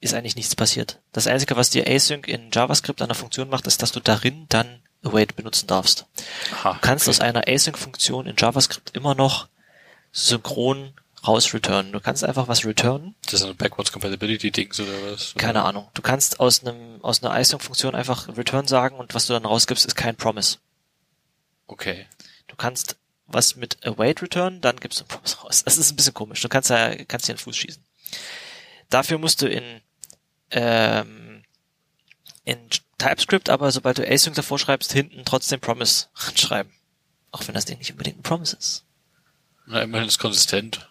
ist 0.00 0.14
eigentlich 0.14 0.36
nichts 0.36 0.54
passiert. 0.54 1.00
Das 1.12 1.26
Einzige, 1.26 1.56
was 1.56 1.70
dir 1.70 1.86
Async 1.86 2.28
in 2.28 2.50
JavaScript 2.52 3.02
an 3.02 3.08
der 3.08 3.16
Funktion 3.16 3.48
macht, 3.48 3.66
ist, 3.66 3.82
dass 3.82 3.92
du 3.92 4.00
darin 4.00 4.46
dann 4.48 4.82
Await 5.02 5.36
benutzen 5.36 5.66
darfst. 5.66 6.06
Aha, 6.52 6.74
du 6.74 6.80
kannst 6.80 7.06
okay. 7.06 7.10
aus 7.10 7.20
einer 7.20 7.48
Async-Funktion 7.48 8.26
in 8.26 8.36
JavaScript 8.36 8.96
immer 8.96 9.14
noch 9.14 9.48
synchron 10.12 10.94
raus 11.26 11.52
returnen. 11.52 11.92
Du 11.92 12.00
kannst 12.00 12.24
einfach 12.24 12.48
was 12.48 12.64
returnen. 12.64 13.14
Das 13.24 13.34
ist 13.34 13.44
ein 13.44 13.56
Backwards 13.56 13.92
Compatibility 13.92 14.50
Dings 14.50 14.80
oder 14.80 14.92
was? 15.10 15.34
Keine 15.36 15.64
Ahnung. 15.64 15.88
Du 15.94 16.02
kannst 16.02 16.40
aus 16.40 16.64
einem 16.64 17.02
aus 17.02 17.22
einer 17.22 17.38
ISOC-Funktion 17.38 17.94
einfach 17.94 18.28
return 18.36 18.66
sagen 18.66 18.96
und 18.96 19.14
was 19.14 19.26
du 19.26 19.32
dann 19.32 19.44
rausgibst, 19.44 19.86
ist 19.86 19.94
kein 19.94 20.16
Promise. 20.16 20.58
Okay. 21.66 22.06
Du 22.46 22.56
kannst 22.56 22.96
was 23.26 23.56
mit 23.56 23.84
await 23.84 24.22
return, 24.22 24.60
dann 24.60 24.78
gibst 24.78 25.00
du 25.00 25.04
ein 25.04 25.08
Promise 25.08 25.38
raus. 25.38 25.64
Das 25.64 25.78
ist 25.78 25.90
ein 25.90 25.96
bisschen 25.96 26.14
komisch. 26.14 26.40
Du 26.40 26.48
kannst 26.48 26.70
ja 26.70 26.94
kannst 27.04 27.28
dir 27.28 27.34
den 27.34 27.38
Fuß 27.38 27.56
schießen. 27.56 27.82
Dafür 28.88 29.18
musst 29.18 29.42
du 29.42 29.48
in 29.48 29.80
ähm, 30.50 31.42
in 32.44 32.58
TypeScript, 32.98 33.50
aber 33.50 33.72
sobald 33.72 33.98
du 33.98 34.08
async 34.08 34.36
davor 34.36 34.58
schreibst, 34.58 34.92
hinten 34.92 35.24
trotzdem 35.24 35.60
Promise 35.60 36.06
schreiben. 36.34 36.72
Auch 37.32 37.46
wenn 37.46 37.54
das 37.54 37.64
Ding 37.64 37.78
nicht 37.78 37.90
unbedingt 37.90 38.18
ein 38.18 38.22
Promise 38.22 38.56
ist. 38.56 38.84
Na, 39.66 39.82
immerhin 39.82 40.06
ist 40.06 40.18
konsistent 40.18 40.88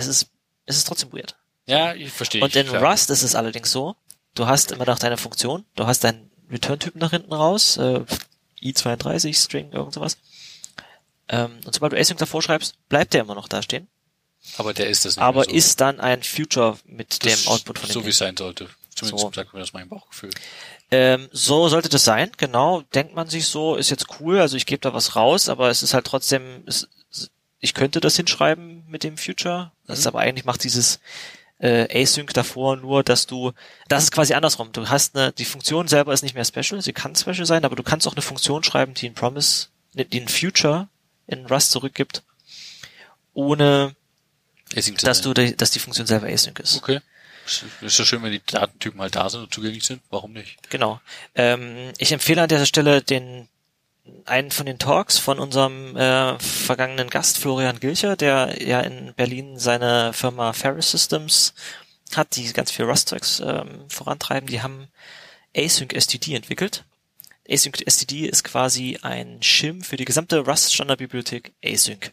es 0.00 0.06
ist, 0.06 0.30
es 0.66 0.76
ist 0.76 0.86
trotzdem 0.86 1.12
weird. 1.12 1.36
Ja, 1.66 1.94
ich 1.94 2.10
verstehe. 2.10 2.42
Und 2.42 2.54
in 2.56 2.66
klar. 2.66 2.82
Rust 2.82 3.10
ist 3.10 3.22
es 3.22 3.34
allerdings 3.34 3.70
so, 3.70 3.96
du 4.34 4.46
hast 4.46 4.72
immer 4.72 4.86
noch 4.86 4.98
deine 4.98 5.16
Funktion, 5.16 5.64
du 5.76 5.86
hast 5.86 6.04
deinen 6.04 6.30
Return-Typ 6.50 6.96
nach 6.96 7.10
hinten 7.10 7.32
raus, 7.32 7.76
äh, 7.76 8.04
i32, 8.62 9.34
String, 9.34 9.72
irgend 9.72 9.94
sowas. 9.94 10.18
Ähm, 11.28 11.60
und 11.64 11.74
sobald 11.74 11.92
du 11.92 11.98
async 11.98 12.18
davor 12.18 12.42
schreibst, 12.42 12.76
bleibt 12.88 13.14
der 13.14 13.22
immer 13.22 13.34
noch 13.34 13.48
da 13.48 13.62
stehen. 13.62 13.88
Aber 14.56 14.74
der 14.74 14.88
ist 14.88 15.04
das 15.04 15.16
nicht 15.16 15.22
Aber 15.22 15.44
so. 15.44 15.50
ist 15.50 15.80
dann 15.80 16.00
ein 16.00 16.22
Future 16.22 16.78
mit 16.84 17.24
das 17.24 17.44
dem 17.44 17.48
Output 17.48 17.78
von 17.78 17.88
dem 17.88 17.92
So 17.92 18.04
wie 18.04 18.10
es 18.10 18.18
sein 18.18 18.36
sollte. 18.36 18.68
Zumindest 18.94 19.22
so. 19.22 19.32
sagt 19.32 19.54
mir 19.54 19.60
das 19.60 19.72
mein 19.72 19.88
Bauchgefühl. 19.88 20.30
Ähm, 20.90 21.28
so 21.30 21.68
sollte 21.68 21.88
das 21.88 22.04
sein, 22.04 22.32
genau. 22.36 22.82
Denkt 22.94 23.14
man 23.14 23.28
sich 23.28 23.46
so, 23.46 23.76
ist 23.76 23.90
jetzt 23.90 24.06
cool, 24.18 24.40
also 24.40 24.56
ich 24.56 24.66
gebe 24.66 24.80
da 24.80 24.92
was 24.92 25.14
raus, 25.14 25.48
aber 25.48 25.70
es 25.70 25.82
ist 25.82 25.94
halt 25.94 26.06
trotzdem, 26.06 26.64
es, 26.66 26.88
ich 27.60 27.74
könnte 27.74 28.00
das 28.00 28.16
hinschreiben 28.16 28.84
mit 28.88 29.04
dem 29.04 29.16
Future. 29.16 29.72
Das 29.86 29.98
mhm. 29.98 30.00
ist 30.00 30.06
aber 30.06 30.20
eigentlich 30.20 30.44
macht 30.44 30.64
dieses 30.64 31.00
äh, 31.58 32.02
Async 32.02 32.32
davor 32.32 32.76
nur, 32.76 33.02
dass 33.02 33.26
du, 33.26 33.52
das 33.88 34.04
ist 34.04 34.12
quasi 34.12 34.34
andersrum. 34.34 34.72
Du 34.72 34.88
hast 34.88 35.16
eine, 35.16 35.32
die 35.32 35.44
Funktion 35.44 35.88
selber 35.88 36.12
ist 36.12 36.22
nicht 36.22 36.34
mehr 36.34 36.44
special, 36.44 36.80
sie 36.80 36.92
kann 36.92 37.14
special 37.14 37.46
sein, 37.46 37.64
aber 37.64 37.76
du 37.76 37.82
kannst 37.82 38.08
auch 38.08 38.14
eine 38.14 38.22
Funktion 38.22 38.64
schreiben, 38.64 38.94
die 38.94 39.08
ein 39.08 39.14
Promise, 39.14 39.68
ne, 39.94 40.04
die 40.04 40.20
ein 40.20 40.28
Future 40.28 40.88
in 41.26 41.46
Rust 41.46 41.70
zurückgibt, 41.70 42.22
ohne, 43.34 43.94
dass 45.02 45.20
du, 45.20 45.34
die, 45.34 45.56
dass 45.56 45.70
die 45.70 45.78
Funktion 45.78 46.06
selber 46.06 46.28
Async 46.28 46.58
ist. 46.58 46.78
Okay. 46.78 47.00
Ist 47.80 47.98
ja 47.98 48.04
schön, 48.04 48.22
wenn 48.22 48.32
die 48.32 48.42
Datentypen 48.44 49.00
halt 49.00 49.16
da 49.16 49.28
sind 49.28 49.40
und 49.42 49.52
zugänglich 49.52 49.84
sind. 49.84 50.02
Warum 50.10 50.32
nicht? 50.32 50.70
Genau. 50.70 51.00
Ähm, 51.34 51.92
ich 51.98 52.12
empfehle 52.12 52.42
an 52.42 52.48
dieser 52.48 52.66
Stelle 52.66 53.02
den 53.02 53.48
einen 54.24 54.50
von 54.50 54.66
den 54.66 54.78
Talks 54.78 55.18
von 55.18 55.38
unserem 55.38 55.96
äh, 55.96 56.38
vergangenen 56.38 57.10
Gast 57.10 57.38
Florian 57.38 57.80
Gilcher, 57.80 58.16
der 58.16 58.62
ja 58.62 58.80
in 58.80 59.14
Berlin 59.14 59.58
seine 59.58 60.12
Firma 60.12 60.52
Ferris 60.52 60.90
Systems 60.90 61.54
hat, 62.14 62.36
die 62.36 62.52
ganz 62.52 62.70
viel 62.70 62.86
Rust-Zeugs 62.86 63.40
ähm, 63.40 63.88
vorantreiben. 63.88 64.48
Die 64.48 64.62
haben 64.62 64.88
Async 65.54 65.92
STD 65.92 66.34
entwickelt. 66.34 66.84
Async 67.48 67.82
STD 67.86 68.26
ist 68.26 68.44
quasi 68.44 68.98
ein 69.02 69.42
Shim 69.42 69.82
für 69.82 69.96
die 69.96 70.04
gesamte 70.04 70.40
Rust-Standardbibliothek 70.40 71.52
Async. 71.64 72.12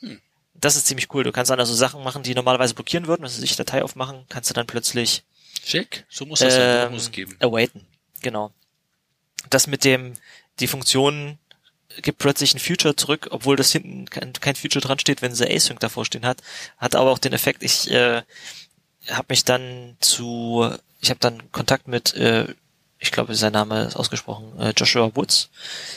Hm. 0.00 0.20
Das 0.54 0.76
ist 0.76 0.86
ziemlich 0.86 1.12
cool. 1.14 1.24
Du 1.24 1.32
kannst 1.32 1.50
dann 1.50 1.60
also 1.60 1.74
Sachen 1.74 2.02
machen, 2.02 2.22
die 2.22 2.34
normalerweise 2.34 2.74
blockieren 2.74 3.06
würden, 3.06 3.24
also 3.24 3.40
sich 3.40 3.56
Datei 3.56 3.82
aufmachen, 3.82 4.24
kannst 4.28 4.50
du 4.50 4.54
dann 4.54 4.66
plötzlich 4.66 5.22
Schick, 5.64 6.04
so 6.10 6.26
muss 6.26 6.40
das 6.40 6.54
ähm, 6.58 6.92
muss 6.92 7.10
geben. 7.10 7.36
Awaiten, 7.40 7.86
genau 8.20 8.52
das 9.50 9.66
mit 9.66 9.84
dem, 9.84 10.14
die 10.60 10.66
Funktion 10.66 11.38
gibt 12.02 12.18
plötzlich 12.18 12.54
ein 12.54 12.60
Future 12.60 12.96
zurück, 12.96 13.28
obwohl 13.30 13.56
das 13.56 13.72
hinten 13.72 14.06
kein, 14.10 14.32
kein 14.32 14.56
Future 14.56 14.84
dran 14.84 14.98
steht, 14.98 15.22
wenn 15.22 15.34
sie 15.34 15.48
Async 15.48 15.80
davor 15.80 16.04
stehen 16.04 16.26
hat, 16.26 16.42
hat 16.78 16.96
aber 16.96 17.10
auch 17.10 17.18
den 17.18 17.32
Effekt, 17.32 17.62
ich 17.62 17.90
äh, 17.90 18.22
habe 19.10 19.26
mich 19.28 19.44
dann 19.44 19.96
zu, 20.00 20.68
ich 21.00 21.10
habe 21.10 21.20
dann 21.20 21.52
Kontakt 21.52 21.88
mit, 21.88 22.14
äh, 22.14 22.46
ich 22.98 23.12
glaube, 23.12 23.34
sein 23.34 23.52
Name 23.52 23.84
ist 23.84 23.96
ausgesprochen, 23.96 24.58
äh, 24.58 24.72
Joshua 24.76 25.14
Woods 25.14 25.50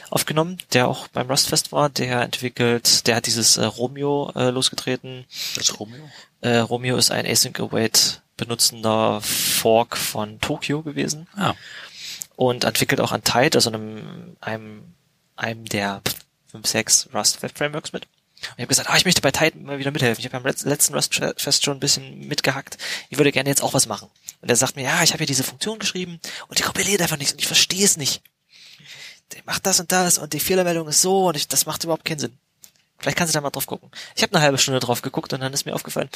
aufgenommen, 0.10 0.58
der 0.74 0.88
auch 0.88 1.08
beim 1.08 1.30
Rustfest 1.30 1.72
war, 1.72 1.90
der 1.90 2.22
entwickelt, 2.22 3.08
der 3.08 3.16
hat 3.16 3.26
dieses 3.26 3.58
äh, 3.58 3.66
Romeo 3.66 4.32
äh, 4.36 4.50
losgetreten. 4.50 5.26
Das 5.56 5.70
ist 5.70 5.80
Romeo? 5.80 6.10
Äh, 6.42 6.58
Romeo 6.58 6.98
ist 6.98 7.12
ein 7.12 7.26
Async 7.26 7.60
Await 7.60 8.22
benutzender 8.36 9.22
Fork 9.22 9.98
von 9.98 10.40
Tokyo 10.42 10.84
gewesen. 10.84 11.28
Ah 11.36 11.56
und 12.38 12.64
entwickelt 12.64 13.02
auch 13.02 13.12
an 13.12 13.24
Tide, 13.24 13.58
also 13.58 13.70
einem, 13.72 14.38
einem, 14.40 14.94
einem 15.36 15.66
der 15.66 16.02
fünf, 16.50 16.68
sechs 16.68 17.10
Rust 17.14 17.42
Web 17.42 17.58
Frameworks 17.58 17.92
mit. 17.92 18.06
Und 18.06 18.54
ich 18.58 18.62
habe 18.62 18.68
gesagt, 18.68 18.90
ah, 18.90 18.96
ich 18.96 19.06
möchte 19.06 19.22
bei 19.22 19.32
Tide 19.32 19.58
mal 19.58 19.80
wieder 19.80 19.92
mithelfen. 19.92 20.24
Ich 20.24 20.32
habe 20.32 20.44
beim 20.44 20.56
letzten 20.70 20.94
Rust 20.94 21.16
Fest 21.16 21.66
schon 21.66 21.78
ein 21.78 21.80
bisschen 21.80 22.28
mitgehackt. 22.28 22.78
Ich 23.10 23.18
würde 23.18 23.32
gerne 23.32 23.50
jetzt 23.50 23.64
auch 23.64 23.74
was 23.74 23.88
machen. 23.88 24.08
Und 24.42 24.50
er 24.50 24.56
sagt 24.56 24.76
mir, 24.76 24.84
ja, 24.84 25.02
ich 25.02 25.10
habe 25.10 25.18
hier 25.18 25.28
diese 25.28 25.44
Funktion 25.44 25.80
geschrieben 25.80 26.20
und 26.48 26.60
die 26.60 26.64
kompiliert 26.64 27.02
einfach 27.02 27.18
nichts 27.18 27.34
und 27.34 27.40
ich 27.40 27.48
verstehe 27.48 27.84
es 27.84 27.98
nicht. 27.98 28.22
Der 29.34 29.42
macht 29.46 29.66
das 29.66 29.80
und 29.80 29.92
das 29.92 30.20
und 30.20 30.34
die 30.34 30.40
Fehlermeldung 30.40 30.88
ist 30.88 31.02
so 31.02 31.28
und 31.28 31.36
ich, 31.36 31.48
das 31.48 31.66
macht 31.66 31.84
überhaupt 31.84 32.06
keinen 32.06 32.20
Sinn. 32.20 32.38
Vielleicht 33.00 33.18
kannst 33.18 33.34
du 33.34 33.38
da 33.38 33.42
mal 33.42 33.52
drauf 33.52 33.68
gucken. 33.68 33.92
Ich 34.16 34.24
habe 34.24 34.34
eine 34.34 34.44
halbe 34.44 34.58
Stunde 34.58 34.80
drauf 34.80 35.04
geguckt 35.04 35.32
und 35.32 35.42
dann 35.42 35.54
ist 35.54 35.66
mir 35.66 35.76
aufgefallen, 35.76 36.10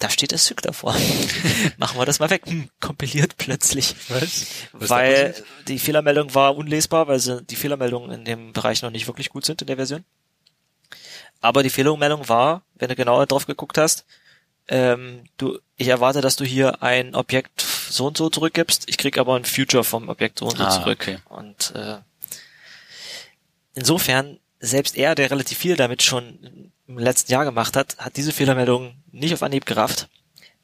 da 0.00 0.10
steht 0.10 0.32
das 0.32 0.46
Sync 0.46 0.62
davor. 0.62 0.96
Machen 1.76 1.98
wir 1.98 2.06
das 2.06 2.18
mal 2.18 2.30
weg. 2.30 2.42
Hm, 2.46 2.68
kompiliert 2.80 3.36
plötzlich. 3.36 3.94
Was? 4.08 4.46
Was 4.72 4.90
weil 4.90 5.34
die 5.68 5.78
Fehlermeldung 5.78 6.34
war 6.34 6.56
unlesbar, 6.56 7.06
weil 7.06 7.20
sie, 7.20 7.42
die 7.42 7.56
Fehlermeldungen 7.56 8.10
in 8.10 8.24
dem 8.24 8.52
Bereich 8.52 8.82
noch 8.82 8.90
nicht 8.90 9.06
wirklich 9.06 9.30
gut 9.30 9.44
sind 9.44 9.60
in 9.60 9.68
der 9.68 9.76
Version. 9.76 10.04
Aber 11.40 11.62
die 11.62 11.70
Fehlermeldung 11.70 12.28
war, 12.28 12.62
wenn 12.74 12.88
du 12.88 12.96
genauer 12.96 13.26
drauf 13.26 13.46
geguckt 13.46 13.78
hast, 13.78 14.04
ähm, 14.66 15.24
du, 15.36 15.58
ich 15.76 15.88
erwarte, 15.88 16.20
dass 16.20 16.36
du 16.36 16.44
hier 16.44 16.82
ein 16.82 17.14
Objekt 17.14 17.60
so 17.60 18.06
und 18.06 18.16
so 18.16 18.30
zurückgibst, 18.30 18.84
ich 18.88 18.96
krieg 18.96 19.18
aber 19.18 19.36
ein 19.36 19.44
Future 19.44 19.84
vom 19.84 20.08
Objekt 20.08 20.38
so 20.38 20.46
und 20.46 20.56
so 20.56 20.64
ah, 20.64 20.70
zurück. 20.70 20.98
Okay. 21.00 21.18
Und 21.28 21.72
äh, 21.76 21.98
insofern 23.74 24.40
selbst 24.64 24.96
er, 24.96 25.14
der 25.14 25.30
relativ 25.30 25.58
viel 25.58 25.76
damit 25.76 26.02
schon 26.02 26.70
im 26.86 26.98
letzten 26.98 27.32
Jahr 27.32 27.44
gemacht 27.44 27.76
hat, 27.76 27.96
hat 27.98 28.16
diese 28.16 28.32
Fehlermeldung 28.32 28.94
nicht 29.12 29.34
auf 29.34 29.42
Anhieb 29.42 29.66
gerafft. 29.66 30.08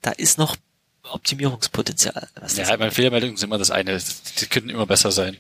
Da 0.03 0.11
ist 0.13 0.39
noch 0.39 0.57
Optimierungspotenzial. 1.03 2.29
ja, 2.57 2.77
meine 2.77 2.91
Fehlermeldungen 2.91 3.37
sind 3.37 3.49
immer 3.49 3.59
das 3.59 3.71
eine. 3.71 3.99
Die 4.39 4.47
könnten 4.47 4.71
immer 4.71 4.87
besser 4.87 5.11
sein. 5.11 5.39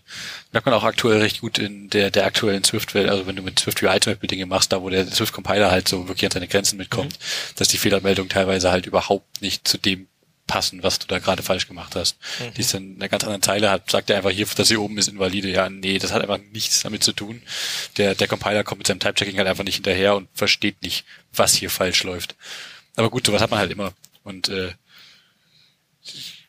Merkt 0.52 0.66
man 0.66 0.74
auch 0.74 0.84
aktuell 0.84 1.20
recht 1.20 1.42
gut 1.42 1.58
in 1.58 1.90
der, 1.90 2.10
der 2.10 2.26
aktuellen 2.26 2.64
Swift-Welt, 2.64 3.08
also 3.08 3.26
wenn 3.26 3.36
du 3.36 3.42
mit 3.42 3.58
Swift 3.58 3.82
UI 3.82 4.00
zum 4.00 4.12
Beispiel 4.12 4.28
Dinge 4.28 4.46
machst, 4.46 4.72
da 4.72 4.82
wo 4.82 4.88
der 4.90 5.06
Swift-Compiler 5.06 5.70
halt 5.70 5.86
so 5.86 6.08
wirklich 6.08 6.24
an 6.24 6.32
seine 6.32 6.48
Grenzen 6.48 6.76
mitkommt, 6.76 7.12
mhm. 7.12 7.54
dass 7.56 7.68
die 7.68 7.78
Fehlermeldung 7.78 8.28
teilweise 8.28 8.70
halt 8.70 8.86
überhaupt 8.86 9.42
nicht 9.42 9.68
zu 9.68 9.78
dem 9.78 10.08
passen, 10.46 10.82
was 10.82 10.98
du 10.98 11.06
da 11.06 11.18
gerade 11.18 11.42
falsch 11.42 11.68
gemacht 11.68 11.94
hast. 11.94 12.18
Mhm. 12.40 12.54
Die 12.54 12.60
ist 12.60 12.74
dann 12.74 12.94
in 12.94 12.96
einer 12.96 13.08
ganz 13.08 13.22
anderen 13.24 13.42
Zeile 13.42 13.70
hat, 13.70 13.90
sagt 13.90 14.10
er 14.10 14.16
einfach 14.16 14.30
hier, 14.30 14.46
dass 14.46 14.68
hier 14.68 14.80
oben 14.80 14.98
ist 14.98 15.08
invalide. 15.08 15.48
Ja, 15.48 15.70
nee, 15.70 15.98
das 15.98 16.12
hat 16.12 16.22
einfach 16.22 16.40
nichts 16.52 16.82
damit 16.82 17.04
zu 17.04 17.12
tun. 17.12 17.42
Der, 17.96 18.14
der 18.14 18.28
Compiler 18.28 18.64
kommt 18.64 18.78
mit 18.78 18.86
seinem 18.86 19.00
Type-Checking 19.00 19.38
halt 19.38 19.48
einfach 19.48 19.64
nicht 19.64 19.76
hinterher 19.76 20.16
und 20.16 20.28
versteht 20.34 20.82
nicht, 20.82 21.04
was 21.32 21.54
hier 21.54 21.70
falsch 21.70 22.02
läuft. 22.02 22.34
Aber 22.96 23.10
gut, 23.10 23.26
sowas 23.26 23.40
hat 23.40 23.50
man 23.50 23.60
halt 23.60 23.70
immer. 23.70 23.92
Und 24.24 24.48
äh, 24.48 24.72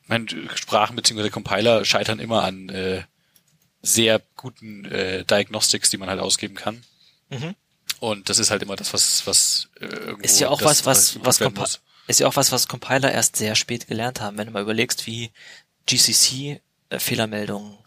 meine, 0.08 0.26
Sprachen 0.56 0.96
bzw. 0.96 1.30
Compiler 1.30 1.86
scheitern 1.86 2.20
immer 2.20 2.44
an 2.44 2.70
äh, 2.70 3.04
sehr 3.82 4.22
guten 4.36 4.86
äh, 4.86 5.26
Diagnostics, 5.26 5.90
die 5.90 5.98
man 5.98 6.10
halt 6.10 6.20
ausgeben 6.20 6.56
kann. 6.56 6.84
Mhm. 7.30 7.56
Und 8.00 8.30
das 8.30 8.40
ist 8.40 8.50
halt 8.50 8.64
immer 8.64 8.76
das, 8.76 8.94
was, 8.94 9.28
was 9.28 9.70
äh, 9.80 9.86
irgendwo 9.86 10.24
ist 10.24 10.40
ja 10.40 10.50
auch 10.50 10.60
das, 10.60 10.86
was, 10.86 11.18
was, 11.18 11.26
was 11.26 11.40
Compi 11.40 11.62
ist 12.08 12.20
ja 12.20 12.28
auch 12.28 12.36
was, 12.36 12.52
was 12.52 12.68
Compiler 12.68 13.12
erst 13.12 13.36
sehr 13.36 13.56
spät 13.56 13.88
gelernt 13.88 14.22
haben, 14.22 14.38
wenn 14.38 14.48
du 14.48 14.54
mal 14.54 14.62
überlegst, 14.62 15.08
wie 15.08 15.32
GCC 15.88 16.62
äh, 16.90 17.00
Fehlermeldungen 17.00 17.78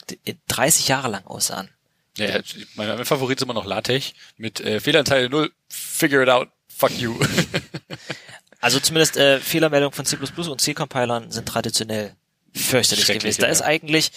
30 0.49 0.88
Jahre 0.88 1.09
lang 1.09 1.26
aussahen. 1.26 1.71
Ja, 2.16 2.40
mein, 2.76 3.04
Favorit 3.04 3.38
ist 3.38 3.42
immer 3.42 3.54
noch 3.54 3.66
LaTeX 3.66 4.12
mit 4.37 4.61
äh, 4.61 4.80
Fehleranteil 4.80 5.28
0, 5.28 5.50
figure 5.68 6.23
it 6.23 6.28
out, 6.28 6.49
fuck 6.68 6.92
you. 6.92 7.18
also 8.61 8.78
zumindest 8.78 9.16
äh, 9.16 9.40
Fehlermeldungen 9.40 9.94
von 9.94 10.04
C++ 10.04 10.16
und 10.16 10.61
C-Compilern 10.61 11.33
sind 11.33 11.49
traditionell 11.49 12.14
fürchterlich 12.54 13.06
gewesen. 13.06 13.40
Da 13.40 13.49
ja. 13.49 13.52
ist 13.52 13.62
eigentlich 13.62 14.12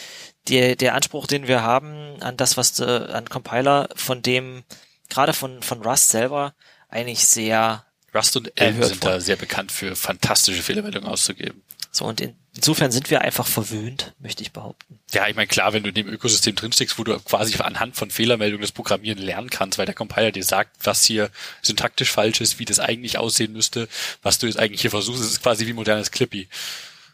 der, 0.47 0.75
der 0.75 0.93
Anspruch, 0.93 1.25
den 1.25 1.47
wir 1.47 1.63
haben 1.63 2.21
an 2.21 2.37
das, 2.37 2.55
was 2.55 2.79
äh, 2.79 2.85
an 2.85 3.27
Compiler 3.29 3.89
von 3.95 4.21
dem 4.21 4.63
gerade 5.09 5.33
von, 5.33 5.63
von 5.63 5.81
Rust 5.81 6.09
selber 6.09 6.53
eigentlich 6.89 7.25
sehr 7.25 7.85
Rust 8.13 8.35
und 8.37 8.59
Elm 8.59 8.81
sind 8.83 9.03
da 9.03 9.19
sehr 9.19 9.35
bekannt 9.35 9.71
für 9.71 9.95
fantastische 9.95 10.63
Fehlermeldungen 10.63 11.07
auszugeben. 11.07 11.61
So, 11.91 12.05
und 12.05 12.21
in, 12.21 12.35
insofern 12.55 12.91
sind 12.91 13.09
wir 13.09 13.21
einfach 13.21 13.47
verwöhnt, 13.47 14.13
möchte 14.19 14.43
ich 14.43 14.51
behaupten. 14.51 14.99
Ja, 15.11 15.27
ich 15.27 15.35
meine, 15.35 15.47
klar, 15.47 15.73
wenn 15.73 15.83
du 15.83 15.89
in 15.89 15.95
dem 15.95 16.07
Ökosystem 16.07 16.55
drinsteckst, 16.55 16.99
wo 16.99 17.03
du 17.03 17.17
quasi 17.19 17.57
anhand 17.57 17.95
von 17.95 18.11
Fehlermeldungen 18.11 18.61
das 18.61 18.71
Programmieren 18.71 19.19
lernen 19.19 19.49
kannst, 19.49 19.77
weil 19.77 19.85
der 19.85 19.95
Compiler 19.95 20.31
dir 20.31 20.43
sagt, 20.43 20.75
was 20.83 21.03
hier 21.03 21.31
syntaktisch 21.61 22.11
falsch 22.11 22.41
ist, 22.41 22.59
wie 22.59 22.65
das 22.65 22.79
eigentlich 22.79 23.17
aussehen 23.17 23.53
müsste, 23.53 23.87
was 24.21 24.37
du 24.37 24.47
jetzt 24.47 24.59
eigentlich 24.59 24.81
hier 24.81 24.91
versuchst, 24.91 25.21
ist 25.21 25.41
quasi 25.41 25.65
wie 25.65 25.73
modernes 25.73 26.11
Clippy. 26.11 26.47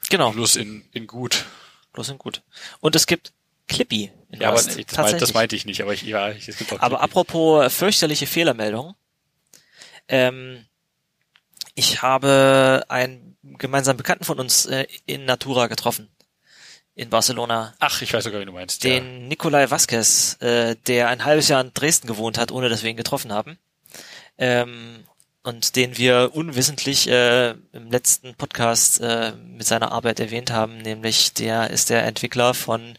Genau. 0.09 0.31
Bloß 0.31 0.57
in, 0.57 0.83
in 0.91 1.07
gut. 1.07 1.45
Bloß 1.93 2.09
in 2.09 2.17
gut. 2.17 2.41
Und 2.81 2.95
es 2.95 3.07
gibt 3.07 3.31
Clippy 3.67 4.11
ja, 4.39 4.49
aber 4.49 4.57
das, 4.57 4.75
meint, 4.97 5.21
das 5.21 5.33
meinte 5.33 5.55
ich 5.55 5.65
nicht, 5.65 5.81
aber 5.81 5.93
ich, 5.93 6.03
ja, 6.03 6.29
es 6.29 6.57
gibt 6.57 6.73
auch 6.73 6.79
Aber 6.79 7.01
apropos 7.01 7.71
fürchterliche 7.71 8.25
Fehlermeldung. 8.25 8.95
Ähm, 10.07 10.65
ich 11.75 12.01
habe 12.01 12.83
einen 12.89 13.37
gemeinsamen 13.41 13.97
Bekannten 13.97 14.25
von 14.25 14.39
uns 14.39 14.65
äh, 14.65 14.87
in 15.05 15.25
Natura 15.25 15.67
getroffen. 15.67 16.09
In 16.95 17.09
Barcelona. 17.09 17.73
Ach, 17.79 18.03
ich 18.03 18.13
weiß 18.13 18.23
sogar, 18.23 18.39
wie 18.39 18.45
du 18.45 18.51
meinst. 18.51 18.83
Den 18.83 19.21
ja. 19.21 19.27
Nikolai 19.27 19.71
Vasquez, 19.71 20.37
äh, 20.41 20.75
der 20.85 21.07
ein 21.07 21.25
halbes 21.25 21.47
Jahr 21.47 21.59
in 21.59 21.73
Dresden 21.73 22.05
gewohnt 22.05 22.37
hat, 22.37 22.51
ohne 22.51 22.69
dass 22.69 22.83
wir 22.83 22.91
ihn 22.91 22.97
getroffen 22.97 23.31
haben. 23.31 23.57
Ähm, 24.37 25.03
und 25.41 25.75
den 25.75 25.97
wir 25.97 26.31
unwissentlich 26.33 27.09
äh, 27.09 27.51
im 27.73 27.91
letzten 27.91 28.35
Podcast 28.35 29.01
äh, 29.01 29.33
mit 29.33 29.65
seiner 29.65 29.91
Arbeit 29.91 30.19
erwähnt 30.19 30.51
haben, 30.51 30.77
nämlich 30.77 31.33
der 31.33 31.69
ist 31.71 31.89
der 31.89 32.05
Entwickler 32.05 32.53
von 32.53 32.97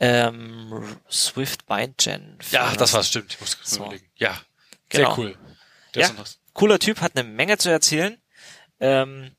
ähm, 0.00 0.96
Swift 1.10 1.66
Bindgen. 1.66 2.38
Ja, 2.50 2.74
das 2.74 2.94
war 2.94 3.02
stimmt. 3.02 3.34
Ich 3.34 3.40
muss 3.40 3.56
kurz 3.56 3.70
so. 3.70 3.84
überlegen. 3.84 4.06
Ja, 4.16 4.40
genau. 4.88 5.14
sehr 5.14 5.18
cool. 5.18 5.38
Das 5.92 6.08
ja, 6.08 6.14
cooler 6.58 6.80
Typ, 6.80 7.00
hat 7.00 7.16
eine 7.16 7.26
Menge 7.26 7.56
zu 7.56 7.70
erzählen 7.70 8.18
ähm, 8.80 9.30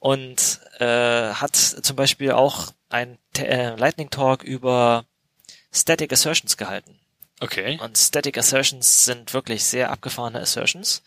und 0.00 0.60
äh, 0.78 1.34
hat 1.34 1.56
zum 1.56 1.94
Beispiel 1.94 2.32
auch 2.32 2.72
ein 2.88 3.18
äh, 3.36 3.76
Lightning 3.76 4.08
Talk 4.08 4.42
über 4.42 5.04
Static 5.72 6.12
Assertions 6.12 6.56
gehalten. 6.56 6.98
Okay. 7.40 7.78
Und 7.82 7.98
Static 7.98 8.38
Assertions 8.38 9.04
sind 9.04 9.34
wirklich 9.34 9.64
sehr 9.64 9.90
abgefahrene 9.90 10.40
Assertions, 10.40 11.02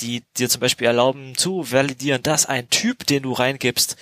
die 0.00 0.22
dir 0.38 0.48
zum 0.48 0.60
Beispiel 0.60 0.86
erlauben 0.86 1.36
zu 1.36 1.70
validieren, 1.70 2.22
dass 2.22 2.46
ein 2.46 2.70
Typ, 2.70 3.06
den 3.06 3.24
du 3.24 3.32
reingibst, 3.32 3.96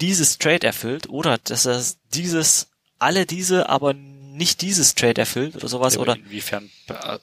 dieses 0.00 0.38
Trade 0.38 0.66
erfüllt 0.66 1.08
oder 1.08 1.38
dass 1.38 1.66
er 1.66 1.82
dieses 2.12 2.68
alle 3.00 3.26
diese, 3.26 3.68
aber 3.68 3.92
nicht 3.92 4.60
dieses 4.62 4.94
Trade 4.94 5.20
erfüllt 5.20 5.56
oder 5.56 5.66
sowas, 5.66 5.94
ja, 5.94 6.00
oder? 6.00 6.14
Inwiefern, 6.14 6.70
äh, 6.88 7.18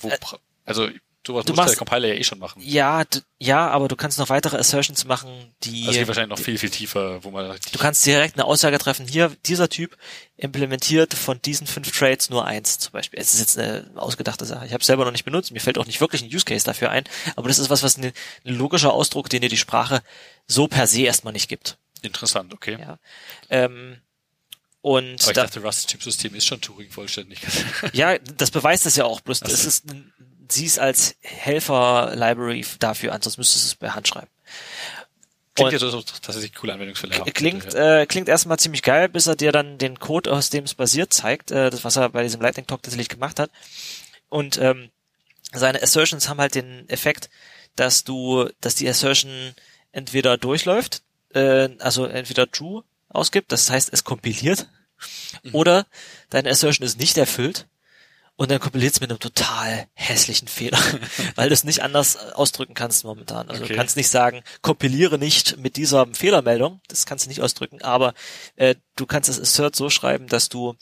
wo, 0.00 0.08
äh, 0.08 0.18
also, 0.64 0.88
sowas 1.26 1.44
du 1.44 1.52
muss 1.52 1.56
machst, 1.56 1.70
der 1.72 1.78
Compiler 1.78 2.08
ja 2.08 2.14
eh 2.14 2.24
schon 2.24 2.38
machen. 2.38 2.62
Ja, 2.64 3.04
du, 3.04 3.20
ja, 3.38 3.68
aber 3.68 3.88
du 3.88 3.96
kannst 3.96 4.18
noch 4.18 4.28
weitere 4.28 4.56
Assertions 4.56 5.04
machen, 5.04 5.54
die. 5.64 5.86
Also 5.86 5.98
geht 5.98 6.08
wahrscheinlich 6.08 6.38
noch 6.38 6.44
viel, 6.44 6.58
viel 6.58 6.70
tiefer, 6.70 7.22
wo 7.24 7.30
man. 7.30 7.58
Du 7.72 7.78
kannst 7.78 8.06
direkt 8.06 8.36
eine 8.36 8.44
Aussage 8.44 8.78
treffen, 8.78 9.06
hier, 9.06 9.32
dieser 9.44 9.68
Typ 9.68 9.96
implementiert 10.36 11.14
von 11.14 11.40
diesen 11.42 11.66
fünf 11.66 11.90
Trades 11.90 12.30
nur 12.30 12.44
eins, 12.46 12.78
zum 12.78 12.92
Beispiel. 12.92 13.18
Es 13.18 13.34
ist 13.34 13.40
jetzt 13.40 13.58
eine 13.58 13.90
ausgedachte 13.96 14.44
Sache. 14.44 14.66
Ich 14.66 14.72
habe 14.72 14.84
selber 14.84 15.04
noch 15.04 15.12
nicht 15.12 15.24
benutzt, 15.24 15.52
mir 15.52 15.60
fällt 15.60 15.78
auch 15.78 15.86
nicht 15.86 16.00
wirklich 16.00 16.22
ein 16.22 16.34
Use 16.34 16.44
Case 16.44 16.64
dafür 16.64 16.90
ein, 16.90 17.04
aber 17.34 17.48
das 17.48 17.58
ist 17.58 17.70
was, 17.70 17.82
was 17.82 17.96
ein, 17.98 18.12
ein 18.44 18.54
logischer 18.54 18.92
Ausdruck, 18.92 19.28
den 19.28 19.42
dir 19.42 19.48
die 19.48 19.56
Sprache 19.56 20.02
so 20.46 20.68
per 20.68 20.86
se 20.86 21.02
erstmal 21.02 21.32
nicht 21.32 21.48
gibt. 21.48 21.78
Interessant, 22.02 22.54
okay. 22.54 22.78
Ja. 22.78 22.98
Ähm, 23.50 23.98
und 24.86 25.20
Aber 25.20 25.30
ich 25.30 25.34
da, 25.34 25.42
dachte, 25.42 25.62
Rust-Typsystem 25.62 26.34
ist 26.36 26.46
schon 26.46 26.60
Turing 26.60 26.90
vollständig. 26.90 27.40
ja, 27.92 28.18
das 28.18 28.52
beweist 28.52 28.86
es 28.86 28.94
ja 28.94 29.04
auch. 29.04 29.20
Bloß, 29.20 29.40
das 29.40 29.64
ist, 29.64 29.86
sieh 30.48 30.66
es 30.66 30.78
als 30.78 31.16
Helfer-Library 31.20 32.64
dafür 32.78 33.12
an, 33.12 33.22
sonst 33.22 33.38
müsstest 33.38 33.64
du 33.64 33.68
es 33.68 33.74
per 33.74 33.94
Hand 33.94 34.08
schreiben. 34.08 34.28
Klingt 35.54 35.72
ja 35.72 35.78
so, 35.78 36.02
tatsächlich 36.02 36.54
coole 36.54 36.74
Anwendungsfälle. 36.74 37.14
Klingt, 37.32 37.74
äh, 37.74 38.04
klingt 38.06 38.28
erstmal 38.28 38.58
ziemlich 38.58 38.82
geil, 38.82 39.08
bis 39.08 39.26
er 39.26 39.36
dir 39.36 39.52
dann 39.52 39.78
den 39.78 39.98
Code, 39.98 40.30
aus 40.30 40.50
dem 40.50 40.64
es 40.64 40.74
basiert, 40.74 41.14
zeigt, 41.14 41.50
äh, 41.50 41.70
das, 41.70 41.82
was 41.82 41.96
er 41.96 42.10
bei 42.10 42.22
diesem 42.22 42.42
Lightning 42.42 42.66
Talk 42.66 42.82
tatsächlich 42.82 43.08
gemacht 43.08 43.38
hat. 43.38 43.50
Und 44.28 44.58
ähm, 44.58 44.90
seine 45.52 45.82
Assertions 45.82 46.28
haben 46.28 46.40
halt 46.40 46.54
den 46.54 46.86
Effekt, 46.90 47.30
dass 47.74 48.04
du, 48.04 48.50
dass 48.60 48.74
die 48.74 48.88
Assertion 48.88 49.54
entweder 49.92 50.36
durchläuft, 50.36 51.02
äh, 51.32 51.70
also 51.78 52.04
entweder 52.04 52.50
true 52.50 52.84
ausgibt, 53.08 53.50
das 53.50 53.70
heißt, 53.70 53.90
es 53.94 54.04
kompiliert, 54.04 54.68
Mhm. 55.42 55.54
Oder 55.54 55.86
deine 56.30 56.50
Assertion 56.50 56.86
ist 56.86 56.98
nicht 56.98 57.16
erfüllt 57.16 57.66
und 58.36 58.50
dann 58.50 58.60
kompiliert 58.60 58.92
es 58.92 59.00
mit 59.00 59.10
einem 59.10 59.18
total 59.18 59.88
hässlichen 59.94 60.48
Fehler, 60.48 60.78
weil 61.34 61.48
du 61.48 61.54
es 61.54 61.64
nicht 61.64 61.82
anders 61.82 62.16
ausdrücken 62.16 62.74
kannst 62.74 63.04
momentan. 63.04 63.48
Also 63.48 63.62
okay. 63.62 63.72
du 63.72 63.78
kannst 63.78 63.96
nicht 63.96 64.08
sagen, 64.08 64.42
kompiliere 64.62 65.18
nicht 65.18 65.58
mit 65.58 65.76
dieser 65.76 66.06
Fehlermeldung, 66.12 66.80
das 66.88 67.06
kannst 67.06 67.24
du 67.24 67.28
nicht 67.28 67.42
ausdrücken, 67.42 67.82
aber 67.82 68.14
äh, 68.56 68.74
du 68.94 69.06
kannst 69.06 69.28
das 69.28 69.40
Assert 69.40 69.74
so 69.74 69.90
schreiben, 69.90 70.26
dass 70.28 70.48
du 70.48 70.76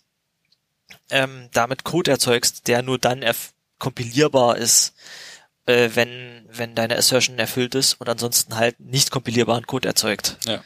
ähm, 1.11 1.49
damit 1.53 1.85
Code 1.85 2.11
erzeugst, 2.11 2.67
der 2.67 2.83
nur 2.83 2.99
dann 2.99 3.25
kompilierbar 3.79 4.57
ist, 4.57 4.95
äh, 5.67 5.91
wenn, 5.95 6.47
wenn 6.51 6.75
deine 6.75 6.97
Assertion 6.97 7.39
erfüllt 7.39 7.75
ist 7.75 7.95
und 7.95 8.09
ansonsten 8.09 8.57
halt 8.57 8.81
nicht 8.81 9.11
kompilierbaren 9.11 9.67
Code 9.67 9.89
erzeugt. 9.89 10.39
Ja. 10.47 10.63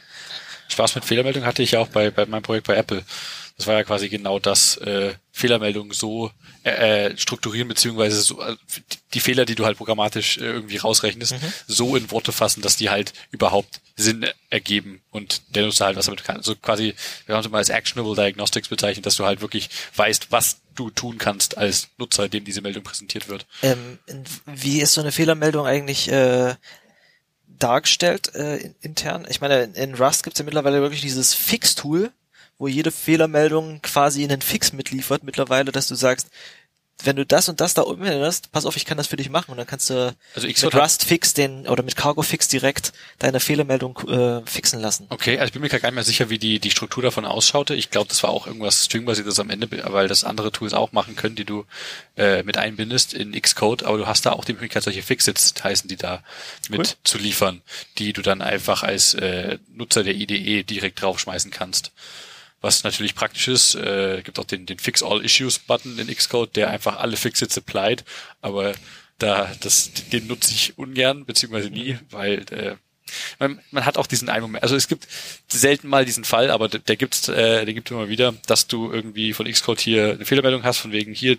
Spaß 0.69 0.95
mit 0.95 1.05
Fehlermeldung 1.05 1.45
hatte 1.45 1.63
ich 1.63 1.71
ja 1.71 1.79
auch 1.79 1.87
bei, 1.87 2.11
bei 2.11 2.25
meinem 2.25 2.43
Projekt 2.43 2.67
bei 2.67 2.75
Apple. 2.75 3.03
Das 3.59 3.67
war 3.67 3.75
ja 3.75 3.83
quasi 3.83 4.07
genau 4.07 4.39
das, 4.39 4.77
äh, 4.77 5.13
Fehlermeldungen 5.31 5.91
so 5.91 6.31
äh, 6.63 7.09
äh 7.09 7.17
strukturieren, 7.17 7.67
beziehungsweise 7.67 8.21
so, 8.21 8.41
äh, 8.41 8.55
die 9.13 9.19
Fehler, 9.19 9.45
die 9.45 9.55
du 9.55 9.65
halt 9.65 9.77
programmatisch 9.77 10.37
äh, 10.37 10.45
irgendwie 10.45 10.77
rausrechnest, 10.77 11.33
mhm. 11.33 11.53
so 11.67 11.95
in 11.95 12.09
Worte 12.09 12.31
fassen, 12.31 12.61
dass 12.61 12.77
die 12.77 12.89
halt 12.89 13.13
überhaupt 13.31 13.81
Sinn 13.97 14.25
ergeben 14.49 15.01
und 15.11 15.41
der 15.55 15.65
Nutzer 15.65 15.85
halt 15.85 15.97
was 15.97 16.05
damit 16.05 16.23
kann. 16.23 16.37
Also 16.37 16.55
quasi, 16.55 16.95
wir 17.25 17.35
haben 17.35 17.43
es 17.43 17.51
mal 17.51 17.57
als 17.57 17.69
Actionable 17.69 18.15
Diagnostics 18.15 18.69
bezeichnet, 18.69 19.05
dass 19.05 19.17
du 19.17 19.25
halt 19.25 19.41
wirklich 19.41 19.69
weißt, 19.95 20.31
was 20.31 20.61
du 20.75 20.89
tun 20.89 21.17
kannst 21.17 21.57
als 21.57 21.89
Nutzer, 21.97 22.29
dem 22.29 22.45
diese 22.45 22.61
Meldung 22.61 22.83
präsentiert 22.83 23.27
wird. 23.27 23.45
Ähm, 23.61 23.99
wie 24.45 24.79
ist 24.79 24.93
so 24.93 25.01
eine 25.01 25.11
Fehlermeldung 25.11 25.65
eigentlich 25.65 26.09
äh, 26.09 26.55
dargestellt 27.59 28.33
äh, 28.35 28.71
intern? 28.79 29.27
Ich 29.29 29.41
meine, 29.41 29.63
in 29.63 29.95
Rust 29.95 30.23
gibt 30.23 30.37
es 30.37 30.39
ja 30.39 30.45
mittlerweile 30.45 30.81
wirklich 30.81 31.01
dieses 31.01 31.33
Fix-Tool, 31.33 32.11
wo 32.59 32.67
jede 32.67 32.91
Fehlermeldung 32.91 33.81
quasi 33.81 34.23
einen 34.23 34.41
Fix 34.41 34.73
mitliefert 34.73 35.23
mittlerweile, 35.23 35.71
dass 35.71 35.87
du 35.87 35.95
sagst, 35.95 36.27
wenn 37.03 37.15
du 37.15 37.25
das 37.25 37.47
und 37.47 37.61
das 37.61 37.73
da 37.73 37.83
umänderst, 37.83 38.51
pass 38.51 38.65
auf, 38.65 38.75
ich 38.75 38.83
kann 38.83 38.97
das 38.97 39.07
für 39.07 39.15
dich 39.15 39.29
machen 39.29 39.51
und 39.51 39.57
dann 39.57 39.65
kannst 39.65 39.89
du 39.89 40.13
also 40.35 40.47
mit 40.47 40.75
Rust 40.75 41.05
Fix 41.05 41.33
den 41.33 41.65
oder 41.65 41.81
mit 41.81 41.95
Cargo 41.95 42.21
Fix 42.21 42.49
direkt 42.49 42.91
deine 43.19 43.39
Fehlermeldung 43.39 43.97
äh, 44.09 44.41
fixen 44.45 44.81
lassen. 44.81 45.05
Okay, 45.09 45.39
also 45.39 45.45
ich 45.45 45.53
bin 45.53 45.61
mir 45.61 45.69
gar 45.69 45.79
nicht 45.79 45.95
mehr 45.95 46.03
sicher, 46.03 46.29
wie 46.29 46.39
die 46.39 46.59
die 46.59 46.71
Struktur 46.71 47.01
davon 47.01 47.23
ausschaute. 47.23 47.73
Ich 47.73 47.89
glaube, 47.89 48.09
das 48.09 48.21
war 48.23 48.31
auch 48.31 48.47
irgendwas 48.47 48.85
Stringbasiertes 48.85 49.39
am 49.39 49.49
Ende, 49.49 49.69
weil 49.93 50.09
das 50.09 50.25
andere 50.25 50.51
Tools 50.51 50.73
auch 50.73 50.91
machen 50.91 51.15
können, 51.15 51.35
die 51.35 51.45
du 51.45 51.65
äh, 52.17 52.43
mit 52.43 52.57
einbindest 52.57 53.13
in 53.13 53.31
Xcode, 53.31 53.83
aber 53.83 53.97
du 53.97 54.07
hast 54.07 54.25
da 54.25 54.33
auch 54.33 54.43
die 54.43 54.53
Möglichkeit, 54.53 54.83
solche 54.83 55.01
Fixits 55.01 55.53
heißen 55.63 55.87
die 55.87 55.95
da 55.95 56.21
mit 56.67 56.79
cool. 56.79 56.85
zu 57.05 57.17
liefern, 57.17 57.61
die 57.97 58.11
du 58.11 58.21
dann 58.21 58.41
einfach 58.41 58.83
als 58.83 59.13
äh, 59.13 59.57
Nutzer 59.73 60.03
der 60.03 60.15
IDE 60.15 60.63
direkt 60.63 61.01
draufschmeißen 61.01 61.49
kannst 61.49 61.93
was 62.61 62.83
natürlich 62.83 63.15
praktisch 63.15 63.47
ist. 63.47 63.75
Äh, 63.75 64.21
gibt 64.23 64.39
auch 64.39 64.45
den, 64.45 64.65
den 64.65 64.79
Fix 64.79 65.03
All 65.03 65.23
Issues 65.23 65.59
Button 65.59 65.97
in 65.99 66.07
Xcode, 66.07 66.55
der 66.55 66.69
einfach 66.69 66.97
alle 66.97 67.17
Fixes 67.17 67.57
applied, 67.57 68.03
aber 68.41 68.73
da 69.17 69.51
das 69.59 69.91
den 70.11 70.27
nutze 70.27 70.53
ich 70.53 70.77
ungern 70.77 71.25
beziehungsweise 71.25 71.69
nie, 71.69 71.97
weil 72.09 72.45
äh, 72.51 72.75
man, 73.39 73.59
man 73.71 73.85
hat 73.85 73.97
auch 73.97 74.07
diesen 74.07 74.29
einen 74.29 74.43
Moment. 74.43 74.63
Also 74.63 74.75
es 74.75 74.87
gibt 74.87 75.07
selten 75.47 75.87
mal 75.87 76.05
diesen 76.05 76.23
Fall, 76.23 76.51
aber 76.51 76.67
der, 76.67 76.79
der 76.79 76.95
gibt's, 76.95 77.27
äh, 77.27 77.65
der 77.65 77.73
gibt 77.73 77.91
immer 77.91 78.09
wieder, 78.09 78.33
dass 78.47 78.67
du 78.67 78.91
irgendwie 78.91 79.33
von 79.33 79.51
Xcode 79.51 79.79
hier 79.79 80.11
eine 80.13 80.25
Fehlermeldung 80.25 80.63
hast, 80.63 80.77
von 80.77 80.91
wegen 80.91 81.13
hier, 81.13 81.37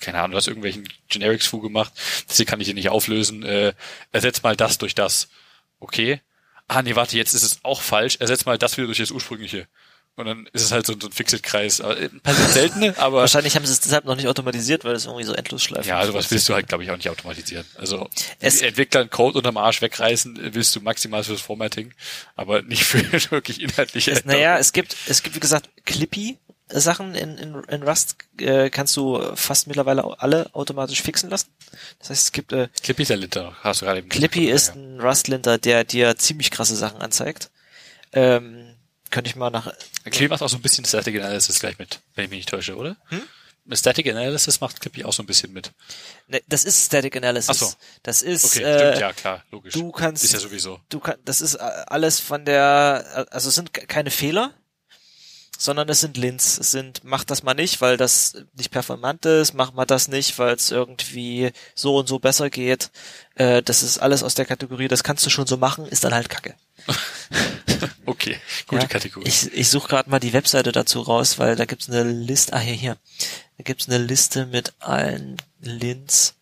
keine 0.00 0.18
Ahnung, 0.18 0.32
du 0.32 0.36
hast 0.36 0.48
irgendwelchen 0.48 0.88
Generics-Fu 1.08 1.60
gemacht, 1.60 1.92
das 2.26 2.36
hier 2.36 2.46
kann 2.46 2.60
ich 2.60 2.66
hier 2.66 2.74
nicht 2.74 2.90
auflösen, 2.90 3.42
äh, 3.44 3.72
ersetz 4.12 4.42
mal 4.42 4.56
das 4.56 4.78
durch 4.78 4.94
das. 4.94 5.28
Okay. 5.80 6.20
Ah, 6.68 6.82
nee, 6.82 6.96
warte, 6.96 7.16
jetzt 7.16 7.32
ist 7.32 7.44
es 7.44 7.60
auch 7.62 7.80
falsch, 7.80 8.16
ersetz 8.16 8.44
mal 8.44 8.58
das 8.58 8.76
wieder 8.76 8.86
durch 8.86 8.98
das 8.98 9.12
ursprüngliche. 9.12 9.68
Und 10.16 10.24
dann 10.24 10.48
ist 10.54 10.62
es 10.62 10.72
halt 10.72 10.86
so, 10.86 10.94
so 10.98 11.08
ein 11.08 11.12
Fixed-Kreis. 11.12 11.80
Äh, 11.80 12.08
Passiert 12.22 12.50
selten, 12.50 12.94
aber... 12.98 13.18
Wahrscheinlich 13.20 13.54
haben 13.54 13.66
sie 13.66 13.72
es 13.72 13.80
deshalb 13.80 14.06
noch 14.06 14.16
nicht 14.16 14.28
automatisiert, 14.28 14.84
weil 14.84 14.94
es 14.94 15.04
irgendwie 15.04 15.24
so 15.24 15.34
endlos 15.34 15.62
schleift. 15.62 15.86
Ja, 15.86 15.98
also 15.98 16.14
was 16.14 16.30
willst 16.30 16.48
du 16.48 16.54
halt, 16.54 16.68
glaube 16.68 16.84
ich, 16.84 16.90
auch 16.90 16.96
nicht 16.96 17.10
automatisieren. 17.10 17.66
Also 17.76 18.08
Es- 18.40 18.62
Entwickler 18.62 19.02
einen 19.02 19.10
Code 19.10 19.36
unterm 19.36 19.58
Arsch 19.58 19.82
wegreißen 19.82 20.54
willst 20.54 20.74
du 20.74 20.80
maximal 20.80 21.22
fürs 21.22 21.42
Formatting, 21.42 21.92
aber 22.34 22.62
nicht 22.62 22.84
für 22.84 23.00
wirklich 23.30 23.60
inhaltliche 23.60 24.10
Es, 24.12 24.24
naja, 24.24 24.56
es 24.58 24.72
gibt, 24.72 24.96
es 25.06 25.22
gibt, 25.22 25.36
wie 25.36 25.40
gesagt, 25.40 25.68
Clippy 25.84 26.38
Sachen 26.68 27.14
in, 27.14 27.36
in, 27.38 27.62
in 27.64 27.82
Rust 27.84 28.16
äh, 28.40 28.70
kannst 28.70 28.96
du 28.96 29.22
fast 29.36 29.66
mittlerweile 29.68 30.18
alle 30.20 30.52
automatisch 30.54 31.00
fixen 31.02 31.30
lassen. 31.30 31.48
Das 32.00 32.10
heißt, 32.10 32.22
es 32.24 32.32
gibt 32.32 32.52
äh, 32.52 32.68
Clippy 32.82 33.02
ist 33.02 33.08
der 33.10 33.18
Linter, 33.18 33.54
hast 33.62 33.82
du 33.82 33.84
gerade 33.84 33.98
eben 34.00 34.08
Clippy 34.08 34.46
gesagt. 34.46 34.70
ist 34.70 34.74
ein 34.76 35.00
Rust-Linter, 35.00 35.58
der 35.58 35.84
dir 35.84 36.16
ziemlich 36.16 36.50
krasse 36.50 36.74
Sachen 36.74 37.00
anzeigt. 37.02 37.50
Ähm, 38.12 38.74
könnte 39.10 39.30
ich 39.30 39.36
mal 39.36 39.50
nach 39.50 39.72
Clippy 40.04 40.28
macht 40.28 40.42
auch 40.42 40.48
so 40.48 40.56
ein 40.56 40.62
bisschen 40.62 40.84
Static 40.84 41.16
Analysis 41.16 41.58
gleich 41.60 41.78
mit, 41.78 42.00
wenn 42.14 42.24
ich 42.24 42.30
mich 42.30 42.38
nicht 42.38 42.48
täusche, 42.48 42.76
oder? 42.76 42.96
Hm? 43.08 43.22
Static 43.72 44.06
Analysis 44.08 44.60
macht 44.60 44.80
Clippy 44.80 45.04
auch 45.04 45.12
so 45.12 45.22
ein 45.24 45.26
bisschen 45.26 45.52
mit. 45.52 45.72
Ne, 46.28 46.40
das 46.46 46.64
ist 46.64 46.86
Static 46.86 47.16
Analysis. 47.16 47.50
Ach 47.50 47.54
so. 47.54 47.72
Das 48.04 48.22
ist 48.22 48.44
Okay, 48.44 48.62
äh, 48.62 48.78
stimmt, 48.78 49.00
ja, 49.00 49.12
klar, 49.12 49.44
logisch. 49.50 49.72
du 49.74 49.90
kannst 49.90 50.22
Ist 50.22 50.32
ja 50.34 50.38
sowieso. 50.38 50.80
du 50.88 51.00
kann, 51.00 51.16
das 51.24 51.40
ist 51.40 51.56
alles 51.56 52.20
von 52.20 52.44
der 52.44 53.26
also 53.30 53.48
es 53.48 53.54
sind 53.56 53.72
ke- 53.74 53.86
keine 53.86 54.12
Fehler, 54.12 54.54
sondern 55.58 55.88
es 55.88 56.00
sind 56.00 56.16
Lints. 56.16 56.58
Es 56.58 56.70
sind 56.70 57.02
mach 57.04 57.24
das 57.24 57.42
mal 57.42 57.54
nicht, 57.54 57.80
weil 57.80 57.96
das 57.96 58.36
nicht 58.54 58.70
performant 58.70 59.24
ist, 59.26 59.54
mach 59.54 59.72
mal 59.72 59.86
das 59.86 60.08
nicht, 60.08 60.38
weil 60.38 60.54
es 60.54 60.70
irgendwie 60.70 61.52
so 61.74 61.96
und 61.96 62.08
so 62.08 62.18
besser 62.18 62.50
geht. 62.50 62.90
Äh, 63.34 63.62
das 63.62 63.82
ist 63.82 63.98
alles 63.98 64.22
aus 64.22 64.34
der 64.34 64.46
Kategorie, 64.46 64.88
das 64.88 65.04
kannst 65.04 65.24
du 65.26 65.30
schon 65.30 65.46
so 65.46 65.56
machen, 65.56 65.86
ist 65.86 66.04
dann 66.04 66.14
halt 66.14 66.28
Kacke. 66.28 66.54
Okay, 68.06 68.38
gute 68.68 68.82
Ja, 68.82 68.88
Kategorie. 68.88 69.26
Ich, 69.26 69.52
ich 69.52 69.68
suche 69.68 69.88
gerade 69.88 70.08
mal 70.08 70.20
die 70.20 70.32
Webseite 70.32 70.72
dazu 70.72 71.00
raus, 71.02 71.38
weil 71.38 71.56
da 71.56 71.64
gibt's 71.64 71.90
eine 71.90 72.04
Liste, 72.04 72.52
ah 72.54 72.58
hier, 72.58 72.72
hier. 72.72 72.96
Da 73.58 73.64
gibt's 73.64 73.88
eine 73.88 73.98
Liste 73.98 74.46
mit 74.46 74.72
allen 74.78 75.36
Lints. 75.60 76.34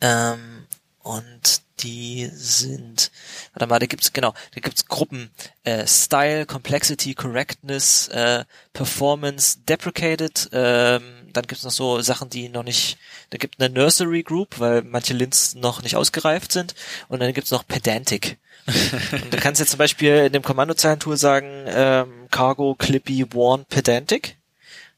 Ähm, 0.00 0.66
und 1.00 1.62
die 1.82 2.30
sind, 2.32 3.10
warte 3.52 3.66
mal, 3.66 3.78
da 3.78 3.86
gibt's, 3.86 4.12
genau, 4.12 4.32
da 4.54 4.60
gibt's 4.60 4.86
Gruppen, 4.86 5.30
äh, 5.64 5.86
Style, 5.86 6.46
Complexity, 6.46 7.14
Correctness, 7.14 8.08
äh, 8.08 8.44
Performance, 8.72 9.58
Deprecated, 9.68 10.48
ähm, 10.52 11.02
dann 11.32 11.46
gibt's 11.46 11.64
noch 11.64 11.70
so 11.70 12.00
Sachen, 12.00 12.30
die 12.30 12.48
noch 12.48 12.62
nicht, 12.62 12.98
da 13.30 13.38
gibt 13.38 13.60
eine 13.60 13.72
Nursery 13.72 14.22
Group, 14.22 14.58
weil 14.58 14.82
manche 14.82 15.14
Lints 15.14 15.54
noch 15.54 15.82
nicht 15.82 15.96
ausgereift 15.96 16.52
sind, 16.52 16.74
und 17.08 17.20
dann 17.20 17.32
gibt's 17.32 17.50
noch 17.50 17.66
Pedantic. 17.66 18.38
Und 19.12 19.32
du 19.32 19.38
kannst 19.38 19.58
jetzt 19.58 19.70
zum 19.70 19.78
Beispiel 19.78 20.16
in 20.26 20.32
dem 20.32 20.42
Kommandozeilentool 20.42 21.16
sagen, 21.16 21.64
ähm, 21.66 22.28
Cargo, 22.30 22.74
Clippy, 22.74 23.26
Warn, 23.32 23.64
Pedantic. 23.64 24.36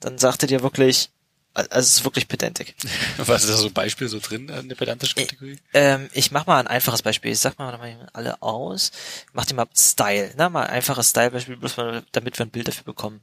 Dann 0.00 0.18
sagt 0.18 0.42
er 0.42 0.48
dir 0.48 0.62
wirklich, 0.62 1.10
also 1.54 1.68
es 1.72 1.96
ist 1.96 2.04
wirklich 2.04 2.28
Pedantic. 2.28 2.74
Was 3.18 3.44
ist 3.44 3.50
da 3.50 3.56
so 3.56 3.66
ein 3.66 3.72
Beispiel 3.72 4.08
so 4.08 4.18
drin 4.20 4.50
an 4.50 4.68
der 4.68 4.76
pedantischen 4.76 5.16
Kategorie? 5.16 5.58
Ähm, 5.74 6.08
ich 6.12 6.30
mach 6.30 6.46
mal 6.46 6.58
ein 6.60 6.66
einfaches 6.66 7.02
Beispiel. 7.02 7.32
Ich 7.32 7.40
sag 7.40 7.58
mal, 7.58 7.76
mal 7.76 8.08
alle 8.12 8.40
aus. 8.42 8.90
Mach 9.32 9.44
dir 9.44 9.54
mal 9.54 9.66
Style, 9.76 10.32
ne? 10.36 10.48
Mal 10.48 10.64
ein 10.64 10.70
einfaches 10.70 11.10
Style-Beispiel, 11.10 11.56
bloß 11.56 11.76
mal, 11.76 12.02
damit 12.12 12.38
wir 12.38 12.46
ein 12.46 12.50
Bild 12.50 12.68
dafür 12.68 12.84
bekommen. 12.84 13.20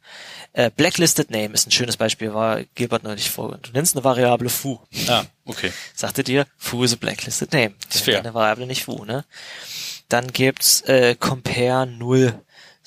Äh, 0.53 0.69
Blacklisted 0.69 1.31
Name 1.31 1.53
ist 1.53 1.67
ein 1.67 1.71
schönes 1.71 1.97
Beispiel, 1.97 2.33
war 2.33 2.63
Gilbert 2.75 3.03
neulich 3.03 3.29
vor. 3.31 3.57
Du 3.61 3.71
nennst 3.71 3.95
eine 3.95 4.03
Variable 4.03 4.49
foo. 4.49 4.79
Ah, 5.07 5.25
okay. 5.45 5.71
Sagte 5.95 6.23
dir, 6.23 6.45
foo 6.57 6.83
is 6.83 6.93
a 6.93 6.97
blacklisted 6.97 7.51
name. 7.53 7.73
ist 7.89 8.01
fair. 8.01 8.19
Eine 8.19 8.33
Variable 8.33 8.67
nicht 8.67 8.85
foo, 8.85 9.05
ne? 9.05 9.25
Dann 10.07 10.31
gibt's 10.31 10.81
äh, 10.81 11.15
compare 11.15 11.87
null. 11.87 12.39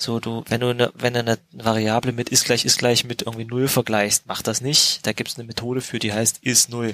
So, 0.03 0.19
du, 0.19 0.43
wenn 0.49 0.59
du 0.59 0.67
eine, 0.67 0.91
wenn 0.95 1.13
du 1.13 1.21
eine 1.21 1.37
Variable 1.53 2.11
mit 2.11 2.27
ist 2.27 2.43
gleich 2.43 2.65
ist 2.65 2.77
gleich 2.77 3.05
mit 3.05 3.21
irgendwie 3.21 3.45
null 3.45 3.69
vergleichst, 3.69 4.25
mach 4.25 4.41
das 4.41 4.59
nicht. 4.59 4.99
Da 5.07 5.13
gibt's 5.13 5.35
eine 5.35 5.45
Methode 5.45 5.79
für, 5.79 5.97
die 5.97 6.11
heißt 6.11 6.39
is 6.41 6.67
null. 6.67 6.93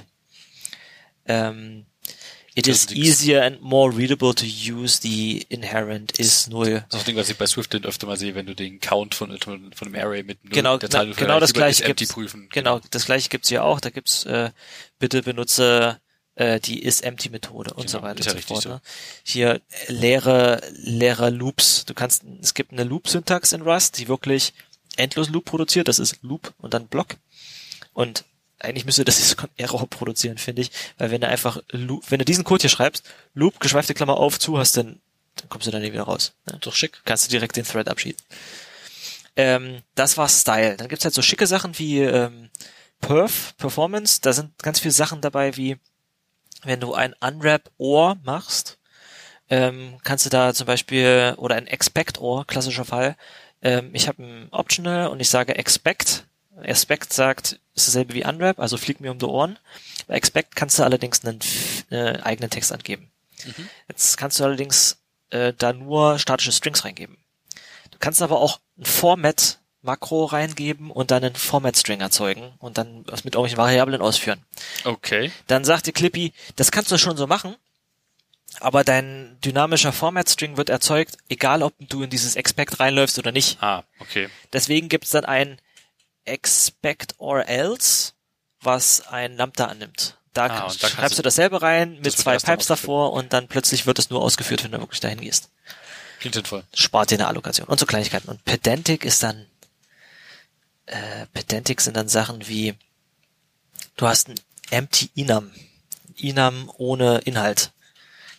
Ähm, 1.26 1.88
it 2.54 2.67
Das 2.67 2.76
is 2.76 2.86
ist 2.86 2.91
easier 2.95 3.43
and 3.43 3.63
more 3.63 3.91
readable 3.98 4.36
to 4.36 4.45
use 4.45 5.00
the 5.02 5.43
inherent 5.50 6.19
is 6.19 6.50
null. 6.50 6.86
Das 6.89 7.00
ist 7.00 7.02
auch 7.02 7.06
Ding, 7.06 7.15
was 7.15 7.32
ich 7.32 7.38
bei 7.38 7.48
Swift 7.48 7.74
öfter 7.84 8.06
mal 8.06 8.15
sehe, 8.15 8.36
wenn 8.36 8.45
du 8.45 8.54
den 8.54 8.80
Count 8.80 9.15
von, 9.15 9.36
von, 9.39 9.74
von 9.74 9.88
einem 9.88 10.06
Array 10.06 10.22
mit 10.22 10.43
null 10.43 10.54
Genau, 10.54 10.78
der 10.78 10.91
Zahl 10.91 11.08
na, 11.08 11.15
genau 11.15 11.39
das 11.39 11.54
gleiche 11.54 11.82
ist 11.82 11.88
gibt's. 11.88 12.13
prüfen. 12.13 12.48
Genau, 12.52 12.80
das 12.91 13.06
gleiche 13.06 13.30
gibt's 13.30 13.50
hier 13.50 13.63
auch. 13.63 13.80
Da 13.80 13.89
gibt's 13.89 14.26
äh, 14.26 14.52
bitte 15.00 15.24
benutze 15.24 16.00
äh, 16.39 16.60
die 16.60 16.82
is 16.84 17.02
empty 17.02 17.30
Methode 17.30 17.73
und 17.73 17.88
Genau, 17.88 17.99
so 17.99 18.02
weiter 18.02 18.19
ist 18.21 18.25
ja 18.28 18.32
und 18.32 18.41
so 18.41 18.47
fort. 18.47 18.63
so. 18.63 18.69
Ne? 18.69 18.82
Hier 19.23 19.56
äh, 19.56 19.91
leere 19.91 20.62
leere 20.71 21.30
Loops. 21.30 21.86
Du 21.86 21.93
kannst 21.93 22.23
es 22.41 22.54
gibt 22.54 22.71
eine 22.71 22.86
Loop 22.86 23.10
Syntax 23.10 23.52
in 23.52 23.62
Rust, 23.62 23.97
die 23.99 24.08
wirklich 24.08 24.54
endlos 24.95 25.30
Loop 25.30 25.45
produziert. 25.45 25.88
Das 25.89 25.99
ist 25.99 26.23
Loop 26.23 26.54
und 26.58 26.73
dann 26.73 26.88
Block. 26.88 27.17
Und 27.93 28.23
eigentlich 28.58 28.86
müsste 28.86 29.04
das 29.04 29.17
jetzt 29.19 29.32
sogar 29.32 29.49
Error 29.58 29.86
produzieren, 29.88 30.38
finde 30.38 30.62
ich, 30.62 30.71
weil 30.97 31.12
wenn 31.12 31.21
du 31.21 31.28
einfach 31.28 31.62
Loop, 31.71 32.10
wenn 32.10 32.19
du 32.19 32.25
diesen 32.25 32.45
Code 32.45 32.62
hier 32.62 32.69
schreibst, 32.69 33.04
Loop 33.34 33.60
geschweifte 33.60 33.93
Klammer 33.93 34.17
auf 34.17 34.39
zu 34.39 34.58
hast, 34.58 34.78
dann, 34.78 35.02
dann 35.36 35.49
kommst 35.49 35.67
du 35.67 35.71
da 35.71 35.80
nie 35.80 35.91
wieder 35.91 36.04
raus. 36.04 36.34
Ne? 36.49 36.58
Doch 36.62 36.73
schick. 36.73 37.02
kannst 37.04 37.25
du 37.25 37.30
direkt 37.32 37.58
den 37.58 37.65
Thread 37.65 37.89
abschieben. 37.89 38.21
Ähm, 39.36 39.82
das 39.95 40.17
war 40.17 40.30
Style. 40.30 40.78
Dann 40.78 40.88
gibt's 40.88 41.04
halt 41.04 41.13
so 41.13 41.21
schicke 41.21 41.47
Sachen 41.47 41.78
wie 41.80 41.99
ähm, 41.99 42.49
Perf, 43.02 43.56
Performance. 43.58 44.19
Da 44.21 44.32
sind 44.32 44.58
ganz 44.60 44.80
viele 44.80 44.93
Sachen 44.93 45.21
dabei, 45.21 45.56
wie 45.58 45.78
wenn 46.63 46.80
du 46.80 46.93
ein 46.93 47.13
Unwrap 47.19 47.69
OR 47.78 48.17
machst, 48.24 48.78
ähm, 49.50 49.98
kannst 50.04 50.26
du 50.26 50.30
da 50.30 50.54
zum 50.54 50.67
Beispiel, 50.67 51.34
oder 51.38 51.56
ein 51.56 51.67
Expect 51.67 52.19
OR, 52.19 52.45
klassischer 52.45 52.86
Fall, 52.86 53.15
ähm, 53.62 53.89
ich 53.93 54.08
habe 54.08 54.24
ein 54.24 54.48
Optional 54.52 55.08
und 55.08 55.19
ich 55.19 55.30
sage 55.30 55.56
Expect. 55.56 56.26
Expect 56.62 57.13
sagt, 57.13 57.60
ist 57.74 57.88
dasselbe 57.88 58.13
wie 58.13 58.26
Unwrap, 58.26 58.60
also 58.60 58.78
fliegt 58.78 59.02
mir 59.02 59.12
um 59.12 59.19
die 59.19 59.26
Ohren. 59.26 59.58
Bei 60.08 60.15
Expect 60.15 60.56
kannst 60.56 60.78
du 60.80 60.84
allerdings 60.84 61.24
einen, 61.24 61.39
äh, 61.89 62.19
eigenen 62.22 62.50
Text 62.50 62.72
angeben. 62.72 63.12
Jetzt 63.88 64.17
kannst 64.17 64.39
du 64.39 64.43
allerdings 64.43 64.98
äh, 65.30 65.54
da 65.58 65.74
nur 65.74 66.19
statische 66.19 66.52
Strings 66.52 66.84
reingeben. 66.84 67.17
Du 67.91 67.98
kannst 68.00 68.22
aber 68.22 68.39
auch 68.39 68.60
ein 68.78 68.86
Format 68.86 69.59
Makro 69.82 70.26
reingeben 70.26 70.92
und 70.92 71.12
dann 71.12 71.24
einen 71.24 71.36
Format 71.36 71.78
String 71.78 72.02
erzeugen 72.02 72.54
und 72.60 72.78
dann 72.78 73.06
was 73.08 73.24
mit 73.24 73.36
irgendwelchen 73.36 73.58
Variablen 73.58 74.02
ausführen. 74.02 74.44
Okay. 74.84 75.32
Dann 75.48 75.63
sagt 75.63 75.88
die 75.88 75.92
Clippy, 75.94 76.34
das 76.58 76.72
kannst 76.72 76.92
du 76.92 76.98
schon 76.98 77.15
so 77.18 77.28
machen, 77.28 77.56
aber 78.60 78.84
dein 78.84 79.38
dynamischer 79.46 79.94
Format 79.94 80.30
String 80.30 80.58
wird 80.58 80.70
erzeugt, 80.70 81.18
egal 81.30 81.63
ob 81.63 81.74
du 81.80 82.04
in 82.04 82.10
dieses 82.10 82.36
Expect 82.36 82.80
reinläufst 82.80 83.18
oder 83.20 83.32
nicht. 83.32 83.62
Ah, 83.63 83.84
okay. 84.00 84.30
Deswegen 84.52 84.89
gibt's 84.89 85.12
dann 85.12 85.24
ein 85.26 85.60
Expect 86.26 87.15
or 87.18 87.48
else, 87.48 88.13
was 88.62 89.08
ein 89.08 89.38
Lambda 89.38 89.65
annimmt. 89.65 90.18
Da, 90.34 90.44
Ah, 90.46 90.48
kann- 90.50 90.58
und 90.58 90.76
da 90.84 90.88
kannst 90.88 90.96
schreibst 90.96 91.12
du- 91.18 91.22
du 91.22 91.24
dasselbe 91.24 91.62
rein 91.62 91.94
mit 91.96 92.06
wird 92.06 92.18
zwei 92.18 92.38
Pipes 92.38 92.68
davor 92.68 93.13
und 93.13 93.34
dann 93.34 93.48
plötzlich 93.48 93.86
wird 93.86 93.98
es 93.98 94.10
nur 94.10 94.22
ausgeführt, 94.22 94.63
wenn 94.63 94.72
du 94.72 94.80
wirklich 94.80 95.00
dahin 95.00 95.22
gehst. 95.22 95.50
Klingt 96.20 96.36
sinnvoll. 96.36 96.63
Spart 96.74 97.10
dir 97.12 97.15
eine 97.15 97.28
Allokation 97.28 97.68
und 97.68 97.80
so 97.80 97.86
Kleinigkeiten. 97.86 98.30
Und 98.30 98.44
Pedantic 98.46 99.06
ist 99.06 99.24
dann, 99.24 99.46
äh, 100.89 101.25
Pedantic 101.34 101.82
sind 101.82 101.95
dann 101.97 102.10
Sachen 102.10 102.47
wie, 102.47 102.75
du 103.95 104.08
hast 104.08 104.30
ein 104.30 104.36
empty 104.71 105.10
enum. 105.15 105.52
Enum 106.17 106.71
ohne 106.78 107.19
Inhalt. 107.19 107.71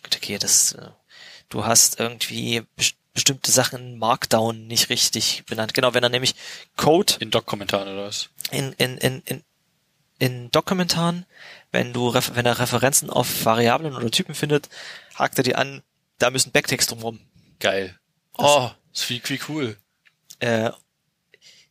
Okay, 0.05 0.39
das, 0.39 0.73
äh, 0.73 0.91
du 1.49 1.65
hast 1.65 2.01
irgendwie 2.01 2.63
best 2.77 2.97
bestimmte 3.13 3.51
Sachen 3.51 3.81
in 3.81 3.99
Markdown 3.99 4.67
nicht 4.67 4.89
richtig 4.89 5.45
benannt. 5.47 5.75
Genau, 5.75 5.95
wenn 5.95 6.03
er 6.03 6.09
nämlich 6.09 6.35
Code 6.77 7.15
In 7.21 7.31
Doc-Kommentaren 7.31 7.89
oder 7.89 8.07
was? 8.07 8.29
in, 8.51 8.73
in, 8.75 8.99
in, 8.99 9.23
in, 9.27 9.45
in 10.19 10.51
Doc-Kommentaren, 10.51 11.27
wenn 11.73 11.93
du, 11.93 12.15
wenn 12.15 12.47
er 12.47 12.59
Referenzen 12.59 13.11
auf 13.11 13.45
Variablen 13.45 13.95
oder 13.95 14.11
Typen 14.11 14.35
findet, 14.35 14.69
hakt 15.15 15.39
er 15.39 15.45
dir 15.45 15.59
an, 15.59 15.83
da 16.19 16.31
müssen 16.31 16.53
Backtext 16.53 16.91
drumrum. 16.91 17.21
Geil. 17.59 17.99
Oh, 18.39 18.71
ist 18.93 19.11
wie, 19.11 19.23
wie 19.27 19.41
cool. 19.49 19.77
Äh, 20.39 20.71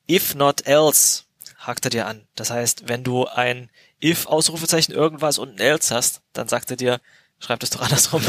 if 0.10 0.36
not 0.36 0.66
else, 0.66 1.24
hakt 1.58 1.86
er 1.86 1.92
dir 1.92 2.08
an. 2.08 2.28
Das 2.36 2.50
heißt, 2.50 2.88
wenn 2.88 3.04
du 3.04 3.28
ein 3.28 3.70
if 4.04 4.26
Ausrufezeichen 4.26 4.94
irgendwas 4.94 5.38
und 5.38 5.56
ein 5.56 5.60
else 5.60 5.94
hast, 5.94 6.22
dann 6.34 6.48
sagt 6.48 6.72
er 6.72 6.78
dir, 6.78 7.02
schreib 7.40 7.60
das 7.60 7.70
doch 7.70 7.82
andersrum 7.84 8.24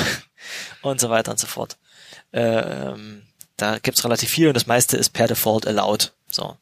und 0.82 1.00
so 1.00 1.10
weiter 1.10 1.30
und 1.30 1.38
so 1.38 1.46
fort. 1.46 1.78
Ähm, 2.32 3.22
da 3.56 3.78
gibt's 3.78 4.04
relativ 4.04 4.30
viel 4.30 4.48
und 4.48 4.54
das 4.54 4.66
meiste 4.66 4.96
ist 4.96 5.10
per 5.10 5.28
Default 5.28 5.66
allowed. 5.66 6.12
So. 6.28 6.56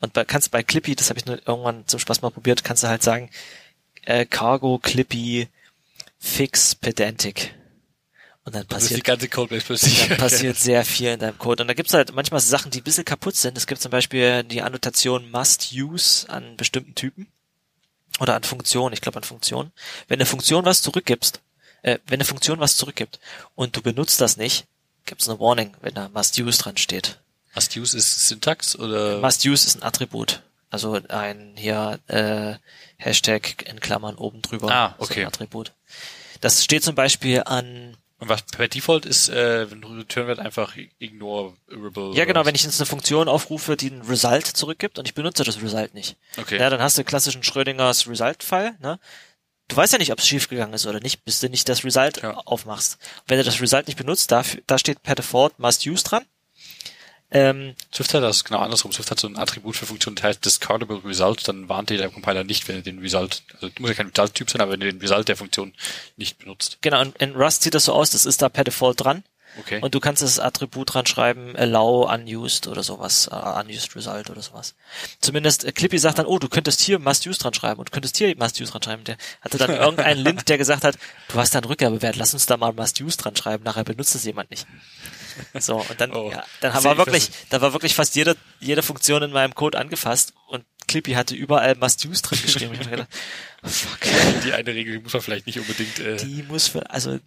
Und 0.00 0.12
bei, 0.12 0.24
kannst 0.24 0.50
bei 0.50 0.62
Clippy, 0.62 0.94
das 0.96 1.08
habe 1.08 1.18
ich 1.18 1.26
nur 1.26 1.36
irgendwann 1.46 1.86
zum 1.86 2.00
Spaß 2.00 2.22
mal 2.22 2.30
probiert, 2.30 2.64
kannst 2.64 2.82
du 2.82 2.88
halt 2.88 3.02
sagen, 3.02 3.30
äh, 4.04 4.26
Cargo, 4.26 4.78
Clippy, 4.78 5.48
Fix, 6.18 6.74
Pedantic. 6.74 7.54
Und 8.44 8.56
dann 8.56 8.66
passiert, 8.66 9.04
ganze 9.04 9.28
Codebase 9.28 9.64
plötzlich. 9.64 10.08
dann 10.08 10.18
passiert 10.18 10.56
sehr 10.58 10.84
viel 10.84 11.10
in 11.10 11.20
deinem 11.20 11.38
Code. 11.38 11.62
Und 11.62 11.68
da 11.68 11.74
gibt's 11.74 11.94
halt 11.94 12.12
manchmal 12.14 12.40
Sachen, 12.40 12.70
die 12.70 12.80
ein 12.80 12.84
bisschen 12.84 13.04
kaputt 13.04 13.36
sind. 13.36 13.56
Es 13.56 13.66
gibt 13.66 13.80
zum 13.80 13.90
Beispiel 13.90 14.42
die 14.42 14.62
Annotation 14.62 15.30
must 15.30 15.72
use 15.72 16.28
an 16.28 16.56
bestimmten 16.56 16.94
Typen. 16.94 17.28
Oder 18.20 18.34
an 18.34 18.42
Funktionen, 18.42 18.92
ich 18.92 19.00
glaube 19.00 19.18
an 19.18 19.24
Funktionen. 19.24 19.72
Wenn 20.08 20.18
eine 20.18 20.26
Funktion 20.26 20.64
was 20.64 20.82
zurückgibst, 20.82 21.40
äh, 21.82 21.98
wenn 22.06 22.16
eine 22.16 22.24
Funktion 22.24 22.60
was 22.60 22.76
zurückgibt 22.76 23.20
und 23.54 23.76
du 23.76 23.82
benutzt 23.82 24.20
das 24.20 24.36
nicht, 24.36 24.66
gibt's 25.06 25.28
eine 25.28 25.40
Warning, 25.40 25.74
wenn 25.80 25.94
da 25.94 26.08
must 26.08 26.38
use 26.38 26.58
dran 26.58 26.76
steht. 26.76 27.18
Must 27.54 27.76
use 27.76 27.96
ist 27.96 28.28
Syntax 28.28 28.76
oder? 28.76 29.20
Must 29.20 29.44
use 29.44 29.66
ist 29.66 29.76
ein 29.76 29.82
Attribut. 29.82 30.42
Also 30.70 30.98
ein 31.08 31.52
hier 31.56 32.00
äh, 32.08 32.54
Hashtag 32.96 33.68
in 33.68 33.80
Klammern 33.80 34.16
oben 34.16 34.42
drüber. 34.42 34.70
Ah, 34.70 34.94
So 34.98 35.04
okay. 35.04 35.20
ein 35.22 35.26
Attribut. 35.26 35.72
Das 36.40 36.64
steht 36.64 36.82
zum 36.82 36.94
Beispiel 36.94 37.42
an 37.44 37.96
Und 38.22 38.28
was 38.28 38.44
per 38.44 38.68
Default 38.68 39.04
ist, 39.04 39.30
äh, 39.30 39.68
wenn 39.68 39.82
Return 39.82 40.28
wird 40.28 40.38
einfach 40.38 40.76
ignorable. 41.00 42.14
Ja, 42.14 42.24
genau, 42.24 42.46
wenn 42.46 42.54
ich 42.54 42.62
jetzt 42.62 42.78
eine 42.80 42.86
Funktion 42.86 43.26
aufrufe, 43.26 43.76
die 43.76 43.90
ein 43.90 44.02
Result 44.02 44.46
zurückgibt 44.46 45.00
und 45.00 45.08
ich 45.08 45.14
benutze 45.14 45.42
das 45.42 45.60
Result 45.60 45.92
nicht. 45.92 46.16
Okay. 46.36 46.56
Ja, 46.56 46.70
dann 46.70 46.80
hast 46.80 46.96
du 46.96 47.02
klassischen 47.02 47.42
Schrödingers 47.42 48.06
Result-Fall, 48.08 48.76
ne? 48.78 49.00
Du 49.66 49.74
weißt 49.76 49.92
ja 49.94 49.98
nicht, 49.98 50.12
ob 50.12 50.20
es 50.20 50.28
schiefgegangen 50.28 50.72
ist 50.72 50.86
oder 50.86 51.00
nicht, 51.00 51.24
bis 51.24 51.40
du 51.40 51.48
nicht 51.48 51.68
das 51.68 51.82
Result 51.84 52.22
Ja. 52.22 52.34
aufmachst. 52.44 52.98
Wenn 53.26 53.38
du 53.38 53.44
das 53.44 53.60
Result 53.60 53.88
nicht 53.88 53.96
benutzt, 53.96 54.30
da, 54.30 54.44
da 54.68 54.78
steht 54.78 55.02
per 55.02 55.16
Default 55.16 55.58
must 55.58 55.84
use 55.84 56.04
dran. 56.04 56.24
Ähm, 57.32 57.74
Swift 57.92 58.12
hat 58.12 58.22
das 58.22 58.44
genau 58.44 58.58
andersrum. 58.58 58.92
Swift 58.92 59.10
hat 59.10 59.18
so 59.18 59.26
ein 59.26 59.38
Attribut 59.38 59.76
für 59.76 59.86
Funktion, 59.86 60.14
das 60.14 60.24
heißt 60.24 60.44
discardable 60.44 61.02
result, 61.04 61.48
dann 61.48 61.68
warnt 61.68 61.90
dir 61.90 61.96
der 61.96 62.10
Compiler 62.10 62.44
nicht, 62.44 62.68
wenn 62.68 62.76
er 62.76 62.82
den 62.82 62.98
Result, 62.98 63.42
also 63.54 63.68
du 63.68 63.82
musst 63.82 63.90
ja 63.90 64.02
kein 64.02 64.08
Result-Typ 64.08 64.50
sein, 64.50 64.60
aber 64.60 64.72
wenn 64.72 64.80
du 64.80 64.92
den 64.92 65.00
Result 65.00 65.28
der 65.28 65.36
Funktion 65.36 65.72
nicht 66.16 66.38
benutzt. 66.38 66.78
genau, 66.82 67.00
und 67.00 67.16
in 67.16 67.34
Rust 67.34 67.62
sieht 67.62 67.74
das 67.74 67.86
so 67.86 67.94
aus, 67.94 68.10
das 68.10 68.26
ist 68.26 68.42
da 68.42 68.48
per 68.48 68.64
Default 68.64 69.00
dran. 69.00 69.24
Okay. 69.58 69.80
Und 69.82 69.94
du 69.94 70.00
kannst 70.00 70.22
das 70.22 70.38
Attribut 70.38 70.94
dran 70.94 71.04
schreiben, 71.04 71.54
allow 71.56 72.10
unused 72.10 72.68
oder 72.68 72.82
sowas, 72.82 73.28
uh, 73.30 73.60
unused 73.60 73.94
result 73.94 74.30
oder 74.30 74.40
sowas. 74.40 74.74
Zumindest 75.20 75.64
äh, 75.64 75.72
Clippy 75.72 75.98
sagt 75.98 76.18
dann, 76.18 76.26
oh, 76.26 76.38
du 76.38 76.48
könntest 76.48 76.80
hier 76.80 76.98
must 76.98 77.26
use 77.26 77.38
dran 77.38 77.52
schreiben 77.52 77.78
und 77.78 77.88
du 77.88 77.92
könntest 77.92 78.16
hier 78.16 78.34
must 78.38 78.58
use 78.60 78.70
dran 78.72 78.82
schreiben. 78.82 79.04
Der 79.04 79.18
hatte 79.42 79.58
dann 79.58 79.70
irgendeinen 79.74 80.24
Link, 80.24 80.46
der 80.46 80.56
gesagt 80.56 80.84
hat, 80.84 80.96
du 81.28 81.34
hast 81.34 81.54
da 81.54 81.58
einen 81.58 81.66
Rückgabewert, 81.66 82.16
lass 82.16 82.32
uns 82.32 82.46
da 82.46 82.56
mal 82.56 82.72
must 82.72 82.98
use 83.02 83.18
dran 83.18 83.36
schreiben, 83.36 83.62
nachher 83.64 83.84
benutzt 83.84 84.14
es 84.14 84.24
jemand 84.24 84.50
nicht. 84.50 84.66
So, 85.58 85.76
und 85.76 86.00
dann, 86.00 86.12
Oh. 86.12 86.30
ja, 86.30 86.44
dann 86.60 86.74
haben 86.74 86.84
wir 86.84 86.92
ich 86.92 86.98
wirklich, 86.98 87.30
da 87.50 87.60
war 87.60 87.72
wirklich 87.72 87.94
fast 87.94 88.14
jede, 88.16 88.36
jede 88.60 88.82
Funktion 88.82 89.22
in 89.22 89.30
meinem 89.30 89.54
Code 89.54 89.78
angefasst 89.78 90.32
und 90.48 90.64
Clippy 90.88 91.12
hatte 91.12 91.34
überall 91.34 91.74
must 91.76 92.04
use 92.04 92.22
drin 92.22 92.38
geschrieben. 92.42 92.74
Ich 92.74 92.80
hab 92.80 92.86
mir 92.86 92.90
gedacht, 92.92 93.08
fuck. 93.64 93.98
die 94.44 94.52
eine 94.52 94.74
Regel 94.74 95.00
muss 95.00 95.12
man 95.12 95.22
vielleicht 95.22 95.46
nicht 95.46 95.58
unbedingt, 95.58 95.98
äh, 96.00 96.16
Die 96.16 96.42
muss 96.42 96.68
für, 96.68 96.90
also 96.90 97.18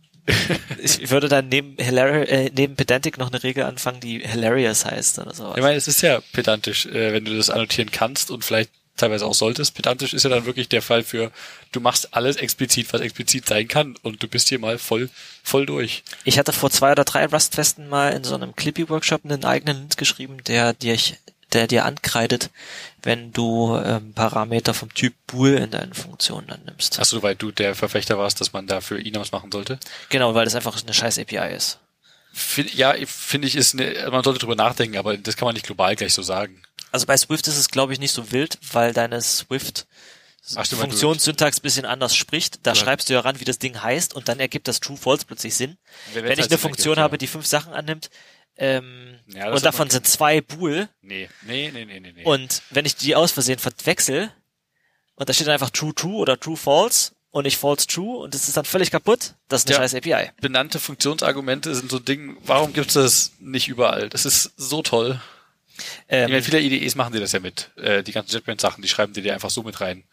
ich 0.80 1.10
würde 1.12 1.30
dann 1.30 1.50
neben 1.50 1.78
Hilar 1.78 2.28
äh, 2.28 2.50
neben 2.56 2.76
Pedantic 2.76 3.18
noch 3.18 3.32
eine 3.32 3.44
Regel 3.44 3.63
anfangen, 3.63 4.00
die 4.00 4.20
hilarious 4.20 4.84
heißt 4.86 5.20
oder 5.20 5.34
so. 5.34 5.54
ich 5.56 5.62
meine, 5.62 5.76
es 5.78 5.88
ist 5.88 6.02
ja 6.02 6.20
pedantisch, 6.34 6.86
äh, 6.88 7.13
wenn 7.13 7.26
du 7.26 7.36
das 7.38 7.50
annotieren 7.50 7.91
kannst 7.91 8.32
und 8.32 8.44
vielleicht 8.44 8.72
teilweise 8.97 9.25
auch 9.25 9.34
solltest. 9.34 9.75
Pedantisch 9.75 10.13
ist 10.13 10.23
ja 10.23 10.29
dann 10.29 10.45
wirklich 10.45 10.69
der 10.69 10.81
Fall 10.81 11.03
für, 11.03 11.31
du 11.71 11.79
machst 11.79 12.13
alles 12.13 12.38
explizit, 12.38 12.91
was 12.93 13.01
explizit 13.01 13.47
sein 13.47 13.67
kann 13.67 13.95
und 14.03 14.23
du 14.23 14.27
bist 14.27 14.49
hier 14.49 14.60
mal 14.60 14.77
voll, 14.77 15.10
voll 15.43 15.65
durch. 15.65 16.03
Ich 16.23 16.39
hatte 16.39 16.53
vor 16.53 16.69
zwei 16.71 16.91
oder 16.91 17.03
drei 17.03 17.25
Rust-Festen 17.25 17.88
mal 17.88 18.13
in 18.13 18.23
so 18.23 18.36
einem 18.36 18.55
Clippy-Workshop 18.55 19.25
einen 19.25 19.45
eigenen 19.45 19.77
Lint 19.77 19.97
geschrieben, 19.97 20.43
der 20.45 20.73
dir, 20.73 20.97
der 21.53 21.67
dir 21.67 21.86
ankreidet, 21.86 22.49
wenn 23.03 23.31
du 23.31 23.77
ähm, 23.77 24.13
Parameter 24.13 24.73
vom 24.73 24.93
Typ 24.93 25.13
Bool 25.27 25.51
in 25.51 25.71
deinen 25.71 25.93
Funktionen 25.93 26.47
dann 26.47 26.63
nimmst. 26.65 26.99
Achso, 26.99 27.21
weil 27.21 27.36
du 27.36 27.51
der 27.51 27.75
Verfechter 27.75 28.17
warst, 28.17 28.41
dass 28.41 28.53
man 28.53 28.67
dafür 28.67 28.99
Enums 28.99 29.31
machen 29.31 29.51
sollte. 29.51 29.79
Genau, 30.10 30.34
weil 30.34 30.45
das 30.45 30.55
einfach 30.55 30.81
eine 30.81 30.93
scheiß 30.93 31.19
API 31.19 31.53
ist. 31.55 31.79
Find, 32.34 32.73
ja, 32.73 32.93
finde 33.05 33.47
ich, 33.47 33.55
ist 33.55 33.73
eine, 33.73 34.10
man 34.12 34.23
sollte 34.23 34.39
drüber 34.39 34.55
nachdenken, 34.55 34.97
aber 34.97 35.15
das 35.15 35.38
kann 35.38 35.45
man 35.45 35.53
nicht 35.53 35.65
global 35.65 35.95
gleich 35.95 36.13
so 36.13 36.21
sagen. 36.21 36.62
Also 36.95 37.08
bei 37.08 37.17
Swift 37.17 37.45
ist 37.49 37.58
es, 37.58 37.67
glaube 37.67 37.91
ich, 37.91 37.99
nicht 37.99 38.13
so 38.13 38.31
wild, 38.31 38.58
weil 38.71 38.93
deine 38.93 39.21
Swift 39.21 39.86
Funktionssyntax 40.47 41.60
bisschen 41.60 41.86
anders 41.86 42.15
spricht. 42.15 42.60
Da 42.65 42.71
Ja. 42.71 42.75
schreibst 42.75 43.10
du 43.10 43.13
ja 43.15 43.19
ran, 43.19 43.41
wie 43.41 43.43
das 43.43 43.60
Ding 43.60 43.81
heißt 43.81 44.13
und 44.13 44.29
dann 44.29 44.39
ergibt 44.39 44.69
das 44.69 44.79
True 44.79 44.95
False 44.95 45.25
plötzlich 45.25 45.55
Sinn. 45.55 45.77
Wenn- 46.13 46.23
Wenn 46.23 46.31
ich 46.31 46.39
halt 46.39 46.51
eine 46.51 46.58
Funktion 46.58 46.91
ergibt, 46.93 47.03
habe, 47.03 47.17
die 47.17 47.27
fünf 47.27 47.45
Sachen 47.47 47.73
annimmt, 47.73 48.10
ähm, 48.55 49.19
Ja, 49.27 49.47
das 49.49 49.58
und 49.58 49.65
davon 49.65 49.89
sind 49.89 50.08
zwei 50.08 50.39
Bool, 50.39 50.88
Nee, 51.01 51.27
nee, 51.41 51.69
nee, 51.73 51.84
nee, 51.84 51.99
nee. 51.99 52.13
nee. 52.15 52.23
Und 52.23 52.62
wenn 52.69 52.86
ich 52.86 52.95
die 52.95 53.13
aus 53.13 53.34
Versehen 53.34 53.60
verwechsel 53.60 54.31
und 55.15 55.27
da 55.27 55.34
steht 55.34 55.47
dann 55.47 55.53
einfach 55.55 55.71
true 55.71 55.93
true 55.93 56.15
oder 56.15 56.39
true 56.39 56.55
false 56.55 57.12
und 57.31 57.43
ich 57.45 57.58
false 57.58 57.88
true 57.88 58.19
und 58.19 58.34
es 58.36 58.47
ist 58.47 58.55
dann 58.55 58.63
völlig 58.63 58.89
kaputt, 58.89 59.34
das 59.49 59.63
ist 59.63 59.67
eine 59.67 59.75
Ja. 59.75 59.81
scheiß 59.81 59.95
API. 59.95 60.31
benannte 60.39 60.79
Funktionsargumente 60.79 61.75
sind 61.75 61.91
so 61.91 61.97
ein 61.97 62.05
Ding, 62.05 62.38
warum 62.45 62.71
gibt's 62.71 62.93
das 62.93 63.34
nicht 63.39 63.67
überall? 63.67 64.08
Das 64.08 64.25
ist 64.25 64.53
so 64.55 64.81
toll. 64.81 65.19
Ähm, 66.07 66.41
viele 66.41 66.61
IDEs 66.61 66.95
machen 66.95 67.13
dir 67.13 67.19
das 67.19 67.31
ja 67.31 67.39
mit. 67.39 67.71
Äh, 67.77 68.03
die 68.03 68.11
ganzen 68.11 68.31
JetBrains-Sachen, 68.31 68.81
die 68.81 68.88
schreiben 68.88 69.13
dir 69.13 69.23
dir 69.23 69.33
einfach 69.33 69.49
so 69.49 69.63
mit 69.63 69.81
rein. 69.81 70.03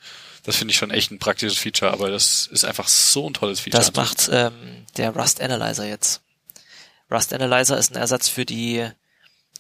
Das 0.45 0.57
finde 0.57 0.73
ich 0.73 0.79
schon 0.79 0.91
echt 0.91 1.11
ein 1.11 1.19
praktisches 1.19 1.59
Feature, 1.59 1.93
aber 1.93 2.11
das 2.11 2.49
ist 2.51 2.65
einfach 2.65 2.89
so 2.89 3.29
ein 3.29 3.35
tolles 3.35 3.61
Feature. 3.61 3.81
das 3.81 3.95
macht 3.95 4.29
ähm, 4.33 4.87
der 4.97 5.11
Rust 5.11 5.41
Analyzer 5.41 5.87
jetzt. 5.87 6.21
Rust 7.11 7.33
Analyzer 7.33 7.79
ist 7.79 7.93
ein 7.93 7.97
Ersatz 7.97 8.29
für 8.29 8.45
die 8.45 8.89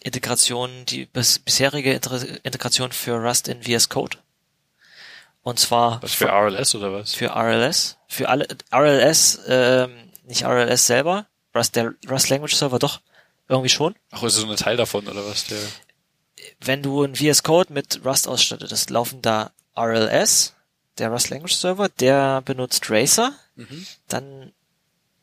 Integration, 0.02 0.70
die 0.86 1.06
bis, 1.06 1.38
bisherige 1.38 1.92
Integration 1.92 2.90
für 2.92 3.14
Rust 3.14 3.46
in 3.48 3.62
VS 3.62 3.88
Code. 3.88 4.18
Und 5.42 5.58
zwar 5.58 6.02
Was 6.02 6.14
für 6.14 6.28
RLS 6.28 6.74
oder 6.74 6.92
was? 6.92 7.14
für 7.14 7.30
RLS, 7.34 7.98
für 8.08 8.28
alle 8.28 8.46
RLS, 8.72 9.40
ähm, 9.48 10.10
nicht 10.24 10.44
RLS 10.44 10.86
selber, 10.86 11.26
Rust 11.54 11.76
der 11.76 11.94
Rust 12.08 12.28
Language 12.30 12.54
Server 12.54 12.78
doch 12.78 13.00
irgendwie 13.48 13.68
schon. 13.68 13.94
Ach, 14.10 14.22
ist 14.22 14.36
so 14.36 14.48
ein 14.48 14.56
Teil 14.56 14.76
davon 14.76 15.06
oder 15.06 15.26
was? 15.26 15.44
Der 15.46 15.58
wenn 16.60 16.82
du 16.82 17.02
ein 17.02 17.16
VS 17.16 17.42
Code 17.42 17.72
mit 17.72 18.00
Rust 18.04 18.28
ausstattest, 18.28 18.90
laufen 18.90 19.22
da 19.22 19.50
RLS, 19.76 20.54
der 20.98 21.10
Rust 21.10 21.30
Language 21.30 21.54
Server, 21.54 21.88
der 21.88 22.42
benutzt 22.42 22.90
Racer, 22.90 23.32
dann 24.08 24.52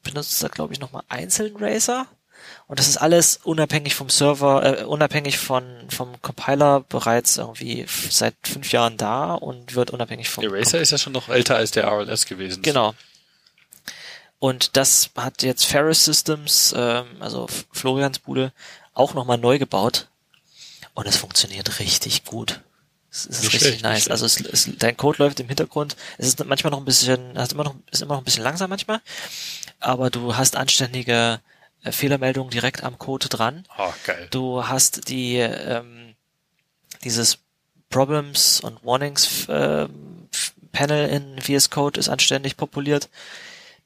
benutzt 0.03 0.41
er, 0.43 0.49
glaube 0.49 0.73
ich, 0.73 0.79
nochmal 0.79 1.03
einzeln 1.10 1.55
Racer. 1.58 2.08
Und 2.67 2.79
das 2.79 2.88
ist 2.88 2.97
alles 2.97 3.39
unabhängig 3.43 3.95
vom 3.95 4.10
Server, 4.10 4.82
äh, 4.82 4.84
unabhängig 4.84 5.39
von 5.39 5.63
vom 5.89 6.21
Compiler 6.21 6.82
bereits 6.82 7.38
irgendwie 7.38 7.86
seit 7.88 8.36
fünf 8.43 8.71
Jahren 8.71 8.95
da 8.97 9.34
und 9.34 9.75
wird 9.75 9.91
unabhängig 9.91 10.29
vom 10.29 10.41
der 10.41 10.51
Racer 10.53 10.79
ist 10.79 10.91
ja 10.91 10.97
schon 10.97 11.13
noch 11.13 11.29
älter 11.29 11.55
als 11.55 11.71
der 11.71 11.88
RLS 11.88 12.25
gewesen. 12.27 12.62
Genau. 12.62 12.93
Und 14.38 14.77
das 14.77 15.10
hat 15.17 15.41
jetzt 15.41 15.65
Ferris 15.65 16.05
Systems, 16.05 16.73
ähm, 16.77 17.08
also 17.19 17.47
Florians 17.71 18.19
Bude, 18.19 18.53
auch 18.93 19.13
nochmal 19.13 19.38
neu 19.38 19.58
gebaut. 19.58 20.08
Und 20.93 21.08
es 21.08 21.17
funktioniert 21.17 21.80
richtig 21.80 22.25
gut. 22.25 22.62
Es 23.12 23.25
ist 23.25 23.41
Nicht 23.41 23.54
richtig 23.54 23.60
schlecht, 23.80 23.84
nice. 23.84 24.08
Also 24.10 24.25
es, 24.25 24.39
es, 24.41 24.69
dein 24.78 24.95
Code 24.97 25.23
läuft 25.23 25.39
im 25.39 25.47
Hintergrund. 25.47 25.95
Es 26.17 26.28
ist 26.28 26.43
manchmal 26.45 26.71
noch 26.71 26.80
ein 26.80 26.86
bisschen, 26.86 27.38
hat 27.38 27.52
immer 27.52 27.63
noch, 27.63 27.75
ist 27.91 28.02
immer 28.02 28.13
noch 28.15 28.21
ein 28.21 28.25
bisschen 28.25 28.43
langsam 28.43 28.69
manchmal. 28.69 29.02
Aber 29.80 30.10
du 30.10 30.36
hast 30.36 30.56
anständige 30.56 31.39
äh, 31.84 31.91
Fehlermeldungen 31.91 32.52
direkt 32.52 32.84
am 32.84 32.99
Code 32.99 33.28
dran. 33.30 33.63
Oh, 33.78 33.91
geil. 34.06 34.28
Du 34.30 34.67
hast 34.67 35.10
die 35.10 35.38
ähm, 35.38 36.13
dieses 37.04 37.39
Problems 37.89 38.60
und 38.62 38.84
Warnings 38.86 39.47
F- 39.49 39.89
Panel 40.71 41.10
in 41.10 41.41
VS 41.41 41.71
Code 41.71 41.99
ist 41.99 42.10
anständig 42.10 42.58
populiert. 42.58 43.10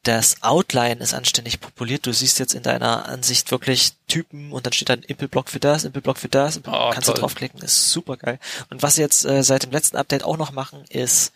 Das 0.04 0.44
Outline 0.44 1.00
ist 1.02 1.13
anständig 1.13 1.62
populiert. 1.62 2.06
Du 2.06 2.12
siehst 2.12 2.38
jetzt 2.38 2.54
in 2.54 2.63
deiner 2.63 3.08
Ansicht 3.08 3.50
wirklich 3.52 3.94
Typen 4.10 4.52
und 4.52 4.66
dann 4.66 4.74
steht 4.74 4.89
da 4.89 4.94
ein 4.94 5.04
Impel-Block 5.04 5.50
für 5.50 5.62
das, 5.62 5.86
Impel-Block 5.86 6.18
für 6.18 6.28
das. 6.28 6.60
Oh, 6.68 6.89
kannst 6.92 7.06
toll. 7.06 7.16
du 7.16 7.22
draufklicken, 7.22 7.62
ist 7.62 7.89
super 7.89 8.18
geil. 8.18 8.38
Und 8.70 8.84
was 8.84 8.96
sie 8.96 9.02
jetzt 9.02 9.26
äh, 9.26 9.44
seit 9.44 9.63
dem 9.63 9.72
letzten 9.72 9.96
Update 9.96 10.26
auch 10.26 10.36
noch 10.36 10.52
machen, 10.52 10.84
ist, 10.89 11.32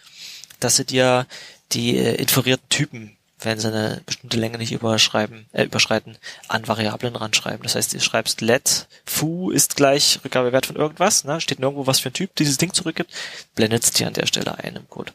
dass 0.59 0.75
sie 0.75 0.83
dir 0.83 1.27
die 1.71 1.97
äh, 1.97 2.15
inferierten 2.15 2.67
Typen, 2.67 3.15
wenn 3.39 3.57
sie 3.57 3.69
eine 3.69 4.01
bestimmte 4.05 4.37
Länge 4.37 4.57
nicht 4.57 4.73
überschreiben, 4.73 5.45
äh, 5.53 5.63
überschreiten, 5.63 6.17
an 6.49 6.67
Variablen 6.67 7.15
ranschreiben. 7.15 7.63
Das 7.63 7.75
heißt, 7.75 7.93
du 7.93 8.01
schreibst 8.01 8.41
let 8.41 8.87
foo 9.05 9.49
ist 9.49 9.77
gleich 9.77 10.19
Rückgabewert 10.25 10.65
von 10.65 10.75
irgendwas, 10.75 11.23
ne? 11.23 11.39
steht 11.39 11.59
nirgendwo 11.59 11.87
was 11.87 12.01
für 12.01 12.09
ein 12.09 12.13
Typ 12.13 12.35
dieses 12.35 12.57
Ding 12.57 12.73
zurückgibt, 12.73 13.13
blendet 13.55 13.85
es 13.85 13.91
dir 13.91 14.07
an 14.07 14.13
der 14.13 14.25
Stelle 14.25 14.57
ein 14.57 14.75
im 14.75 14.89
Code. 14.89 15.13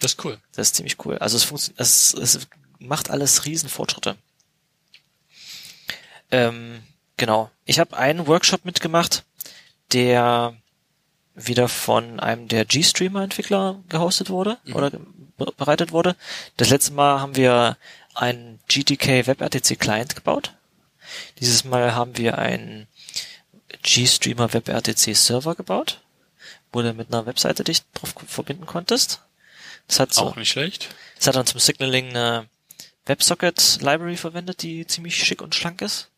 Das 0.00 0.12
ist 0.12 0.24
cool. 0.24 0.38
Das 0.54 0.68
ist 0.68 0.74
ziemlich 0.76 1.04
cool. 1.04 1.18
Also 1.18 1.36
es 1.36 1.44
funktioniert, 1.44 1.80
es, 1.80 2.12
es 2.14 2.46
macht 2.78 3.10
alles 3.10 3.44
Riesenfortschritte. 3.44 4.16
Ähm, 6.30 6.82
genau. 7.16 7.50
Ich 7.64 7.78
habe 7.78 7.96
einen 7.96 8.26
Workshop 8.26 8.64
mitgemacht, 8.64 9.24
der 9.92 10.54
wieder 11.34 11.68
von 11.68 12.18
einem 12.20 12.48
der 12.48 12.64
GStreamer-Entwickler 12.64 13.82
gehostet 13.88 14.30
wurde 14.30 14.58
oder 14.72 14.90
ge- 14.90 15.00
be- 15.36 15.52
bereitet 15.56 15.92
wurde. 15.92 16.16
Das 16.56 16.70
letzte 16.70 16.92
Mal 16.92 17.20
haben 17.20 17.36
wir 17.36 17.76
einen 18.14 18.58
GTK 18.68 19.26
WebRTC 19.26 19.78
Client 19.78 20.14
gebaut. 20.16 20.54
Dieses 21.38 21.64
Mal 21.64 21.94
haben 21.94 22.16
wir 22.16 22.38
einen 22.38 22.88
GStreamer 23.82 24.52
WebRTC 24.52 25.14
Server 25.14 25.54
gebaut, 25.54 26.00
wo 26.72 26.82
du 26.82 26.92
mit 26.94 27.08
einer 27.12 27.26
Webseite 27.26 27.64
dich 27.64 27.82
drauf 27.94 28.14
verbinden 28.26 28.66
konntest. 28.66 29.20
Das 29.88 30.00
hat 30.00 30.12
so, 30.12 30.22
Auch 30.22 30.36
nicht 30.36 30.50
schlecht. 30.50 30.88
es 31.18 31.26
hat 31.26 31.36
dann 31.36 31.46
zum 31.46 31.60
Signaling 31.60 32.10
eine 32.10 32.48
WebSocket 33.06 33.78
Library 33.80 34.16
verwendet, 34.16 34.62
die 34.62 34.86
ziemlich 34.86 35.16
schick 35.16 35.40
und 35.42 35.54
schlank 35.54 35.80
ist. 35.82 36.08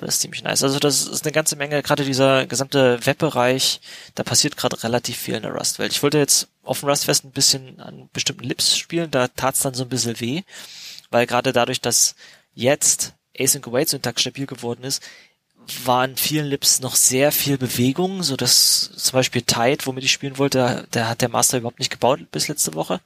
Alles 0.00 0.20
ziemlich 0.20 0.42
nice. 0.42 0.62
Also 0.62 0.78
das 0.78 1.06
ist 1.06 1.24
eine 1.26 1.32
ganze 1.32 1.54
Menge, 1.56 1.82
gerade 1.82 2.06
dieser 2.06 2.46
gesamte 2.46 3.04
Webbereich, 3.04 3.82
da 4.14 4.22
passiert 4.22 4.56
gerade 4.56 4.82
relativ 4.82 5.18
viel 5.18 5.34
in 5.34 5.42
der 5.42 5.52
Rust-Welt. 5.52 5.92
Ich 5.92 6.02
wollte 6.02 6.16
jetzt 6.16 6.48
auf 6.62 6.80
dem 6.80 6.88
Rustfest 6.88 7.24
ein 7.24 7.30
bisschen 7.32 7.78
an 7.78 8.08
bestimmten 8.14 8.44
Lips 8.44 8.74
spielen, 8.78 9.10
da 9.10 9.28
tat's 9.28 9.60
dann 9.60 9.74
so 9.74 9.82
ein 9.82 9.90
bisschen 9.90 10.18
weh, 10.20 10.42
weil 11.10 11.26
gerade 11.26 11.52
dadurch, 11.52 11.82
dass 11.82 12.14
jetzt 12.54 13.12
Async 13.36 13.66
Await 13.66 13.90
Syntax 13.90 14.22
stabil 14.22 14.46
geworden 14.46 14.82
ist, 14.84 15.02
war 15.84 16.04
in 16.04 16.16
vielen 16.16 16.46
Lips 16.46 16.80
noch 16.80 16.96
sehr 16.96 17.32
viel 17.32 17.58
Bewegung, 17.58 18.22
so 18.22 18.36
dass 18.36 18.90
zum 18.96 19.12
Beispiel 19.12 19.42
Tide, 19.42 19.84
womit 19.86 20.04
ich 20.04 20.12
spielen 20.12 20.38
wollte, 20.38 20.86
der 20.92 21.08
hat 21.08 21.20
der 21.22 21.28
Master 21.28 21.58
überhaupt 21.58 21.78
nicht 21.78 21.90
gebaut 21.90 22.20
bis 22.30 22.48
letzte 22.48 22.74
Woche. 22.74 23.00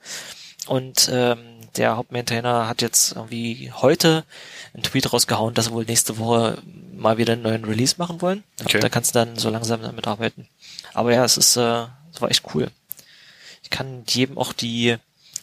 Und 0.67 1.09
ähm, 1.13 1.39
der 1.77 1.97
Hauptmaintainer 1.97 2.69
hat 2.69 2.83
jetzt 2.83 3.13
irgendwie 3.15 3.71
heute 3.73 4.25
einen 4.75 4.83
Tweet 4.83 5.13
rausgehauen, 5.13 5.55
dass 5.55 5.67
sie 5.67 5.73
wohl 5.73 5.85
nächste 5.85 6.19
Woche 6.19 6.59
mal 6.95 7.19
wieder 7.19 7.35
einen 7.35 7.43
neuen 7.43 7.65
Release 7.65 7.97
machen 7.99 8.21
wollen. 8.21 8.43
Okay. 8.65 8.81
Da 8.81 8.89
kannst 8.89 9.15
du 9.15 9.19
dann 9.19 9.37
so 9.37 9.51
langsam 9.51 9.83
damit 9.83 10.07
arbeiten. 10.07 10.49
Aber 10.95 11.13
ja, 11.13 11.25
es 11.25 11.37
ist, 11.37 11.57
äh, 11.57 11.87
es 12.13 12.21
war 12.21 12.31
echt 12.31 12.43
cool. 12.55 12.71
Ich 13.63 13.71
kann 13.71 14.05
jedem 14.09 14.39
auch 14.39 14.53
die 14.53 14.97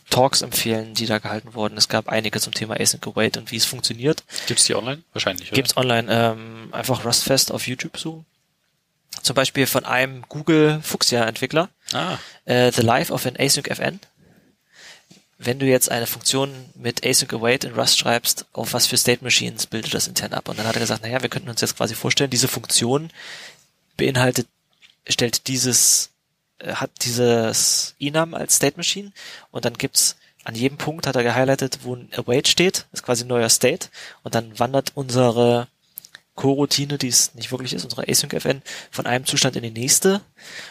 Talks 0.09 0.41
empfehlen, 0.41 0.93
die 0.93 1.05
da 1.05 1.17
gehalten 1.17 1.53
wurden. 1.53 1.77
Es 1.77 1.87
gab 1.89 2.09
einige 2.09 2.39
zum 2.39 2.53
Thema 2.53 2.79
Async 2.79 3.05
Await 3.07 3.37
und 3.37 3.51
wie 3.51 3.57
es 3.57 3.65
funktioniert. 3.65 4.23
Gibt's 4.47 4.65
die 4.65 4.75
online? 4.75 5.03
Wahrscheinlich, 5.13 5.49
oder? 5.49 5.55
Gibt's 5.55 5.77
online 5.77 6.07
ähm, 6.11 6.69
einfach 6.71 7.05
Rustfest 7.05 7.51
auf 7.51 7.67
YouTube 7.67 7.97
suchen. 7.97 8.25
Zum 9.21 9.35
Beispiel 9.35 9.67
von 9.67 9.85
einem 9.85 10.23
Google 10.27 10.81
Fuchsia 10.81 11.23
Entwickler, 11.25 11.69
Ah, 11.93 12.17
äh, 12.45 12.71
The 12.71 12.81
Life 12.81 13.13
of 13.13 13.25
an 13.25 13.35
Async 13.37 13.69
FN. 13.69 13.99
Wenn 15.37 15.59
du 15.59 15.65
jetzt 15.65 15.91
eine 15.91 16.07
Funktion 16.07 16.53
mit 16.75 17.05
Async 17.05 17.33
Await 17.33 17.63
in 17.63 17.73
Rust 17.73 17.99
schreibst, 17.99 18.45
auf 18.53 18.73
was 18.73 18.87
für 18.87 18.97
State 18.97 19.23
Machines 19.23 19.67
bildet 19.67 19.93
das 19.93 20.07
intern 20.07 20.33
ab? 20.33 20.47
Und 20.49 20.57
dann 20.57 20.65
hat 20.67 20.75
er 20.75 20.81
gesagt, 20.81 21.03
naja, 21.03 21.21
wir 21.21 21.29
könnten 21.29 21.49
uns 21.49 21.61
jetzt 21.61 21.77
quasi 21.77 21.95
vorstellen, 21.95 22.29
diese 22.29 22.47
Funktion 22.47 23.09
beinhaltet, 23.97 24.47
stellt 25.07 25.47
dieses, 25.47 26.09
hat 26.65 26.91
dieses 27.01 27.95
Enum 27.99 28.33
als 28.33 28.55
State 28.55 28.77
Machine 28.77 29.11
und 29.51 29.65
dann 29.65 29.73
gibt's 29.73 30.15
an 30.45 30.55
jedem 30.55 30.77
Punkt 30.77 31.07
hat 31.07 31.15
er 31.15 31.23
gehighlightet, 31.23 31.79
wo 31.83 31.95
ein 31.95 32.09
Await 32.15 32.47
steht, 32.47 32.85
ist 32.91 33.03
quasi 33.03 33.23
ein 33.23 33.27
neuer 33.27 33.49
State 33.49 33.87
und 34.23 34.35
dann 34.35 34.59
wandert 34.59 34.91
unsere 34.95 35.67
Coroutine, 36.35 36.97
die 36.97 37.09
es 37.09 37.35
nicht 37.35 37.51
wirklich 37.51 37.73
ist, 37.73 37.83
unsere 37.83 38.07
Async-FN, 38.07 38.63
von 38.89 39.05
einem 39.05 39.25
Zustand 39.25 39.55
in 39.55 39.61
den 39.61 39.73
nächste. 39.73 40.21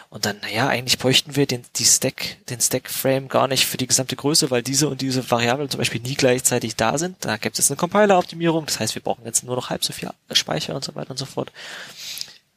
Und 0.09 0.25
dann, 0.25 0.37
naja, 0.41 0.67
eigentlich 0.67 0.99
bräuchten 0.99 1.37
wir 1.37 1.45
den, 1.45 1.63
die 1.77 1.85
Stack, 1.85 2.37
den 2.49 2.59
Stack-Frame 2.59 3.29
gar 3.29 3.47
nicht 3.47 3.65
für 3.65 3.77
die 3.77 3.87
gesamte 3.87 4.17
Größe, 4.17 4.51
weil 4.51 4.61
diese 4.61 4.89
und 4.89 4.99
diese 4.99 5.31
Variablen 5.31 5.69
zum 5.69 5.77
Beispiel 5.77 6.01
nie 6.01 6.15
gleichzeitig 6.15 6.75
da 6.75 6.97
sind. 6.97 7.15
Da 7.21 7.37
gibt 7.37 7.59
es 7.59 7.71
eine 7.71 7.77
Compiler-Optimierung. 7.77 8.65
Das 8.65 8.81
heißt, 8.81 8.93
wir 8.95 9.01
brauchen 9.01 9.23
jetzt 9.25 9.45
nur 9.45 9.55
noch 9.55 9.69
halb 9.69 9.85
so 9.85 9.93
viel 9.93 10.09
Speicher 10.33 10.75
und 10.75 10.83
so 10.83 10.95
weiter 10.95 11.11
und 11.11 11.17
so 11.17 11.25
fort. 11.25 11.51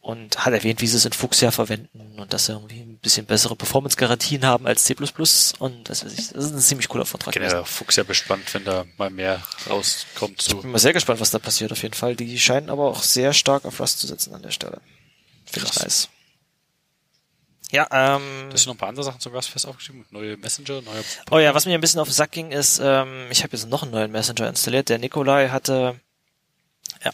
Und 0.06 0.44
hat 0.44 0.52
erwähnt, 0.52 0.80
wie 0.80 0.86
sie 0.86 0.98
es 0.98 1.04
in 1.04 1.12
Fuchsia 1.12 1.50
verwenden 1.50 2.20
und 2.20 2.32
dass 2.32 2.46
sie 2.46 2.52
irgendwie 2.52 2.78
ein 2.78 2.98
bisschen 2.98 3.26
bessere 3.26 3.56
Performance-Garantien 3.56 4.46
haben 4.46 4.64
als 4.64 4.84
C++ 4.84 4.94
und 5.58 5.90
das 5.90 6.04
weiß 6.04 6.12
ich. 6.12 6.28
Das 6.28 6.44
ist 6.44 6.52
ein 6.52 6.60
ziemlich 6.60 6.86
cooler 6.86 7.04
Vortrag. 7.04 7.34
generell 7.34 7.64
Fuchs 7.64 7.96
ja 7.96 8.04
gespannt, 8.04 8.54
wenn 8.54 8.64
da 8.64 8.84
mal 8.98 9.10
mehr 9.10 9.42
rauskommt 9.68 10.40
zu. 10.40 10.60
Bin 10.60 10.70
mal 10.70 10.78
sehr 10.78 10.92
gespannt, 10.92 11.18
was 11.18 11.32
da 11.32 11.40
passiert 11.40 11.72
auf 11.72 11.82
jeden 11.82 11.94
Fall. 11.94 12.14
Die 12.14 12.38
scheinen 12.38 12.70
aber 12.70 12.84
auch 12.84 13.02
sehr 13.02 13.32
stark 13.32 13.64
auf 13.64 13.80
Rust 13.80 13.98
zu 13.98 14.06
setzen 14.06 14.32
an 14.32 14.42
der 14.42 14.52
Stelle. 14.52 14.80
Finde 15.44 15.70
ich 15.72 15.80
nice. 15.80 16.08
Ja, 17.72 17.88
ähm, 17.90 18.50
Hast 18.52 18.64
du 18.64 18.68
noch 18.68 18.76
ein 18.76 18.78
paar 18.78 18.90
andere 18.90 19.04
Sachen 19.04 19.18
zum 19.18 19.34
Rustfest 19.34 19.66
aufgeschrieben? 19.66 20.06
Neue 20.10 20.36
Messenger, 20.36 20.82
neue 20.82 21.02
oh 21.32 21.38
ja, 21.40 21.52
was 21.52 21.66
mir 21.66 21.74
ein 21.74 21.80
bisschen 21.80 21.98
auf 21.98 22.06
den 22.06 22.14
Sack 22.14 22.30
ging, 22.30 22.52
ist, 22.52 22.80
ähm, 22.80 23.26
ich 23.30 23.42
habe 23.42 23.56
jetzt 23.56 23.68
noch 23.68 23.82
einen 23.82 23.90
neuen 23.90 24.12
Messenger 24.12 24.48
installiert. 24.48 24.88
Der 24.88 24.98
Nikolai 24.98 25.48
hatte 25.48 25.96
äh, 25.96 26.05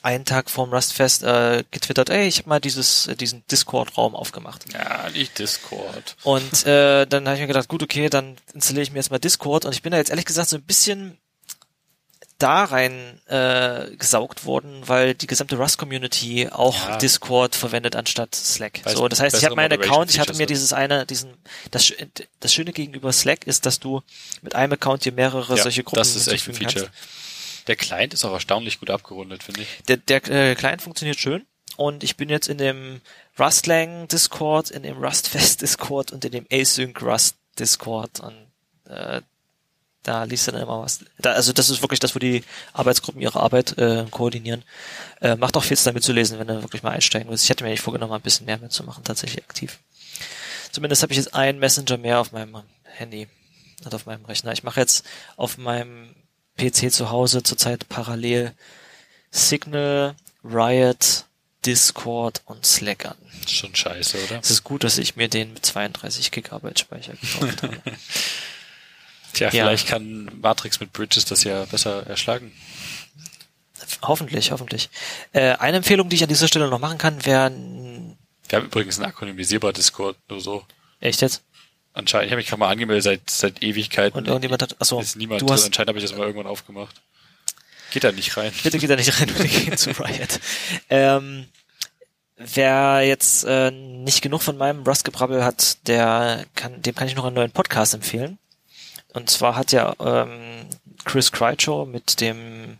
einen 0.02 0.24
Tag 0.24 0.50
vorm 0.50 0.72
Rustfest 0.72 1.22
äh, 1.22 1.64
getwittert, 1.70 2.10
ey, 2.10 2.26
ich 2.26 2.38
habe 2.38 2.48
mal 2.48 2.60
dieses, 2.60 3.06
äh, 3.06 3.16
diesen 3.16 3.46
Discord-Raum 3.48 4.14
aufgemacht. 4.14 4.64
Ja, 4.72 5.08
nicht 5.10 5.38
Discord. 5.38 6.16
Und 6.22 6.66
äh, 6.66 7.06
dann 7.06 7.26
habe 7.26 7.36
ich 7.36 7.40
mir 7.42 7.48
gedacht, 7.48 7.68
gut, 7.68 7.82
okay, 7.82 8.08
dann 8.08 8.36
installiere 8.54 8.82
ich 8.82 8.92
mir 8.92 8.98
jetzt 8.98 9.10
mal 9.10 9.18
Discord 9.18 9.64
und 9.64 9.72
ich 9.72 9.82
bin 9.82 9.92
da 9.92 9.98
jetzt 9.98 10.10
ehrlich 10.10 10.24
gesagt 10.26 10.48
so 10.48 10.56
ein 10.56 10.62
bisschen 10.62 11.18
da 12.38 12.64
rein 12.64 13.20
äh, 13.26 13.94
gesaugt 13.96 14.44
worden, 14.44 14.82
weil 14.86 15.14
die 15.14 15.28
gesamte 15.28 15.56
Rust-Community 15.56 16.48
auch 16.50 16.88
Ja. 16.88 16.96
Discord 16.96 17.54
verwendet 17.54 17.94
anstatt 17.94 18.34
Slack. 18.34 18.80
Weil 18.82 18.94
es 18.94 18.98
so, 18.98 19.06
das 19.06 19.20
heißt, 19.20 19.36
ich 19.36 19.44
habe 19.44 19.54
meinen 19.54 19.80
Account, 19.80 20.10
ich 20.10 20.18
hatte 20.18 20.34
mir 20.34 20.46
dieses 20.46 20.72
eine, 20.72 21.06
diesen, 21.06 21.34
das, 21.70 21.92
das 22.40 22.52
Schöne 22.52 22.72
gegenüber 22.72 23.12
Slack 23.12 23.46
ist, 23.46 23.64
dass 23.64 23.78
du 23.78 24.02
mit 24.42 24.56
einem 24.56 24.72
Account 24.72 25.04
dir 25.04 25.12
mehrere 25.12 25.56
Ja, 25.56 25.62
solche 25.62 25.84
Gruppen 25.84 25.98
das 25.98 26.16
ist 26.16 26.26
echt 26.26 26.48
ein 26.48 26.54
Feature. 26.54 26.90
Der 27.66 27.76
Client 27.76 28.14
ist 28.14 28.24
auch 28.24 28.32
erstaunlich 28.32 28.80
gut 28.80 28.90
abgerundet, 28.90 29.42
finde 29.42 29.62
ich. 29.62 29.68
der, 29.88 29.96
der 29.98 30.28
äh, 30.28 30.54
Client 30.54 30.82
funktioniert 30.82 31.18
schön 31.18 31.46
und 31.76 32.04
ich 32.04 32.16
bin 32.16 32.28
jetzt 32.28 32.48
in 32.48 32.58
dem 32.58 33.00
Rustlang 33.38 34.08
Discord, 34.08 34.70
in 34.70 34.82
dem 34.82 35.02
Rustfest 35.02 35.62
Discord 35.62 36.12
und 36.12 36.24
in 36.24 36.32
dem 36.32 36.46
Async 36.50 37.00
Rust 37.02 37.36
Discord 37.58 38.20
und 38.20 38.34
äh, 38.88 39.22
da 40.02 40.24
liest 40.24 40.48
du 40.48 40.52
dann 40.52 40.62
immer 40.62 40.82
was. 40.82 41.04
Da, 41.18 41.32
also 41.32 41.52
das 41.52 41.70
ist 41.70 41.80
wirklich 41.80 42.00
das, 42.00 42.14
wo 42.14 42.18
die 42.18 42.42
Arbeitsgruppen 42.72 43.22
ihre 43.22 43.40
Arbeit 43.40 43.78
äh, 43.78 44.04
koordinieren. 44.10 44.64
Äh, 45.20 45.36
macht 45.36 45.56
auch 45.56 45.62
viel 45.62 45.76
damit 45.84 46.02
zu 46.02 46.12
lesen, 46.12 46.38
wenn 46.38 46.48
du 46.48 46.60
wirklich 46.62 46.82
mal 46.82 46.90
einsteigen 46.90 47.30
willst. 47.30 47.44
Ich 47.44 47.50
hätte 47.50 47.62
mir 47.62 47.70
eigentlich 47.70 47.82
vorgenommen, 47.82 48.12
ein 48.12 48.20
bisschen 48.20 48.46
mehr 48.46 48.58
mitzumachen, 48.58 49.04
tatsächlich 49.04 49.44
aktiv. 49.44 49.78
Zumindest 50.72 51.02
habe 51.02 51.12
ich 51.12 51.18
jetzt 51.18 51.34
einen 51.34 51.60
Messenger 51.60 51.98
mehr 51.98 52.18
auf 52.18 52.32
meinem 52.32 52.62
Handy 52.84 53.28
und 53.84 53.94
auf 53.94 54.06
meinem 54.06 54.24
Rechner. 54.24 54.52
Ich 54.52 54.64
mache 54.64 54.80
jetzt 54.80 55.06
auf 55.36 55.56
meinem 55.56 56.14
PC 56.58 56.92
zu 56.92 57.10
Hause 57.10 57.42
zurzeit 57.42 57.88
parallel 57.88 58.52
Signal, 59.30 60.14
Riot, 60.44 61.24
Discord 61.64 62.42
und 62.46 62.66
Slack 62.66 63.06
an. 63.06 63.16
Schon 63.48 63.74
scheiße, 63.74 64.18
oder? 64.24 64.40
Es 64.40 64.50
ist 64.50 64.64
gut, 64.64 64.84
dass 64.84 64.98
ich 64.98 65.16
mir 65.16 65.28
den 65.28 65.54
mit 65.54 65.64
32 65.64 66.30
Gigabyte 66.30 66.78
Speicher 66.80 67.12
gekauft 67.14 67.62
habe. 67.62 67.80
Tja, 69.32 69.46
Ja. 69.46 69.64
vielleicht 69.64 69.88
kann 69.88 70.30
Matrix 70.40 70.80
mit 70.80 70.92
Bridges 70.92 71.24
das 71.24 71.44
ja 71.44 71.64
besser 71.64 72.06
erschlagen. 72.06 72.52
hoffentlich, 74.02 74.50
hoffentlich. 74.50 74.90
Äh, 75.32 75.52
eine 75.54 75.78
Empfehlung, 75.78 76.08
die 76.08 76.16
ich 76.16 76.22
an 76.22 76.28
dieser 76.28 76.48
Stelle 76.48 76.68
noch 76.68 76.78
machen 76.78 76.98
kann, 76.98 77.24
wäre 77.24 77.50
Wir 77.50 78.58
haben 78.58 78.66
übrigens 78.66 78.98
einen 78.98 79.08
akronymisierbar 79.08 79.72
Discord, 79.72 80.16
nur 80.28 80.40
so. 80.40 80.66
echt 81.00 81.22
jetzt? 81.22 81.42
Anscheinend, 81.94 82.26
ich 82.26 82.32
habe 82.32 82.38
mich 82.38 82.46
gerade 82.46 82.60
mal 82.60 82.70
angemeldet 82.70 83.04
seit, 83.04 83.30
seit 83.30 83.62
Ewigkeiten. 83.62 84.16
Und 84.16 84.26
irgendjemand 84.26 84.62
hat, 84.62 84.80
achso, 84.80 85.00
ist 85.00 85.16
niemand 85.16 85.42
du 85.42 85.46
drin. 85.46 85.54
hast, 85.54 85.66
Anscheinend 85.66 85.88
habe 85.88 85.98
ich 85.98 86.04
das 86.04 86.16
mal 86.16 86.26
irgendwann 86.26 86.46
aufgemacht. 86.46 87.00
Geht 87.90 88.04
da 88.04 88.12
nicht 88.12 88.36
rein. 88.36 88.52
bitte 88.62 88.78
geht 88.78 88.88
da 88.88 88.96
nicht 88.96 89.20
rein, 89.20 89.26
bitte 89.26 89.48
geht 89.48 89.78
zu 89.78 89.90
Riot. 89.90 90.40
Ähm, 90.88 91.46
wer 92.36 93.02
jetzt 93.02 93.44
äh, 93.44 93.70
nicht 93.70 94.22
genug 94.22 94.42
von 94.42 94.56
meinem 94.56 94.82
Rust-Gebrabbel 94.82 95.44
hat, 95.44 95.86
der 95.86 96.46
kann, 96.54 96.80
dem 96.80 96.94
kann 96.94 97.08
ich 97.08 97.14
noch 97.14 97.26
einen 97.26 97.34
neuen 97.34 97.50
Podcast 97.50 97.92
empfehlen. 97.92 98.38
Und 99.12 99.28
zwar 99.28 99.56
hat 99.56 99.72
ja 99.72 99.94
ähm, 100.00 100.66
Chris 101.04 101.32
Krycho 101.32 101.84
mit 101.84 102.22
dem 102.22 102.78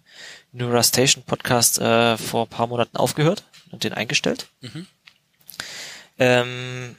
Neurastation 0.52 1.24
Podcast 1.24 1.78
äh, 1.78 2.16
vor 2.16 2.46
ein 2.46 2.48
paar 2.48 2.66
Monaten 2.66 2.96
aufgehört 2.96 3.44
und 3.70 3.84
den 3.84 3.92
eingestellt. 3.92 4.46
Mhm. 4.62 4.86
Ähm, 6.18 6.96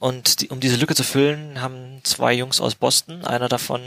und 0.00 0.40
die, 0.40 0.48
um 0.48 0.58
diese 0.58 0.74
Lücke 0.76 0.96
zu 0.96 1.04
füllen, 1.04 1.60
haben 1.62 2.00
zwei 2.02 2.32
Jungs 2.32 2.60
aus 2.60 2.74
Boston, 2.74 3.24
einer 3.24 3.48
davon 3.48 3.80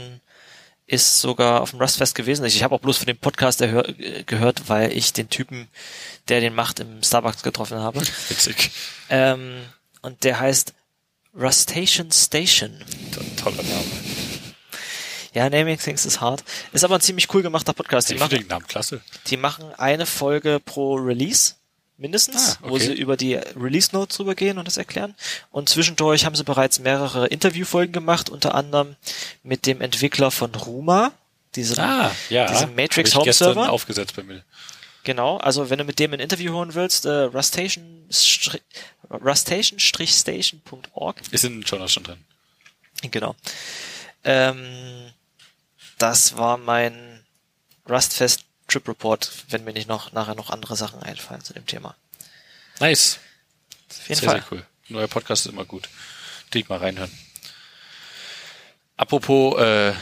ist 0.86 1.20
sogar 1.20 1.60
auf 1.62 1.70
dem 1.70 1.80
Rustfest 1.80 2.14
gewesen. 2.14 2.44
Ich 2.44 2.62
habe 2.62 2.74
auch 2.74 2.80
bloß 2.80 2.98
von 2.98 3.06
dem 3.06 3.16
Podcast 3.16 3.60
äh, 3.62 4.22
gehört, 4.26 4.68
weil 4.68 4.92
ich 4.96 5.12
den 5.14 5.28
Typen, 5.30 5.68
der 6.28 6.40
den 6.40 6.54
macht, 6.54 6.78
im 6.80 7.02
Starbucks 7.02 7.42
getroffen 7.42 7.78
habe. 7.78 8.00
Witzig. 8.28 8.70
ähm, 9.10 9.62
und 10.02 10.24
der 10.24 10.40
heißt 10.40 10.74
Rustation 11.34 12.12
Station. 12.12 12.70
To- 13.12 13.42
Toller 13.42 13.62
Name. 13.62 13.84
Ja, 15.32 15.50
Naming 15.50 15.78
Things 15.78 16.04
ist 16.06 16.20
hart. 16.20 16.44
Ist 16.72 16.84
aber 16.84 16.96
ein 16.96 17.00
ziemlich 17.00 17.32
cool 17.34 17.42
gemachter 17.42 17.72
Podcast. 17.72 18.08
Die 18.10 18.14
Ich 18.14 18.20
machen, 18.20 18.38
den 18.38 18.46
Namen 18.46 18.66
klasse. 18.68 19.00
die 19.26 19.36
machen 19.36 19.64
eine 19.78 20.06
Folge 20.06 20.60
pro 20.64 20.94
Release, 20.94 21.54
mindestens, 21.96 22.56
Ah, 22.56 22.58
wo 22.68 22.74
okay. 22.74 22.86
sie 22.86 22.92
über 22.94 23.16
die 23.16 23.34
Release 23.34 23.90
Notes 23.92 24.16
drüber 24.16 24.34
gehen 24.34 24.58
und 24.58 24.66
das 24.66 24.76
erklären. 24.76 25.14
Und 25.50 25.68
zwischendurch 25.68 26.24
haben 26.24 26.34
sie 26.36 26.44
bereits 26.44 26.78
mehrere 26.78 27.26
Interviewfolgen 27.28 27.92
gemacht, 27.92 28.30
unter 28.30 28.54
anderem 28.54 28.96
mit 29.42 29.66
dem 29.66 29.80
Entwickler 29.80 30.30
von 30.30 30.54
Ruma, 30.54 31.12
diesem, 31.54 31.78
Ah, 31.78 32.10
ja. 32.30 32.50
diesem 32.50 32.74
Matrix 32.74 33.14
Home 33.14 33.24
gestern 33.24 33.54
Server. 33.54 33.70
aufgesetzt 33.70 34.16
bei 34.16 34.22
mir. 34.24 34.42
Genau, 35.04 35.36
also 35.36 35.68
wenn 35.70 35.78
du 35.78 35.84
mit 35.84 35.98
dem 35.98 36.14
ein 36.14 36.20
Interview 36.20 36.52
hören 36.54 36.74
willst, 36.74 37.04
äh, 37.04 37.10
rustation 37.10 38.08
rustation-station.org. 39.10 41.20
Ist 41.30 41.44
in 41.44 41.60
den 41.60 41.62
Jonas 41.62 41.92
schon 41.92 42.02
drin. 42.04 42.18
Genau. 43.10 43.34
Ähm, 44.24 45.12
das 45.98 46.36
war 46.36 46.56
mein 46.56 47.20
Rustfest 47.88 48.43
Trip 48.74 48.88
Report, 48.88 49.30
wenn 49.50 49.64
mir 49.64 49.72
nicht 49.72 49.88
noch 49.88 50.12
nachher 50.12 50.34
noch 50.34 50.50
andere 50.50 50.76
Sachen 50.76 51.00
einfallen 51.02 51.42
zu 51.44 51.52
dem 51.52 51.66
Thema. 51.66 51.94
Nice. 52.80 53.20
Auf 53.90 54.08
jeden 54.08 54.20
sehr, 54.20 54.28
Fall. 54.28 54.40
sehr 54.40 54.52
cool. 54.52 54.66
Neuer 54.88 55.08
Podcast 55.08 55.46
ist 55.46 55.52
immer 55.52 55.64
gut. 55.64 55.88
Direkt 56.52 56.68
mal 56.68 56.78
reinhören. 56.78 57.10
Apropos, 58.96 59.58
äh, 59.60 59.92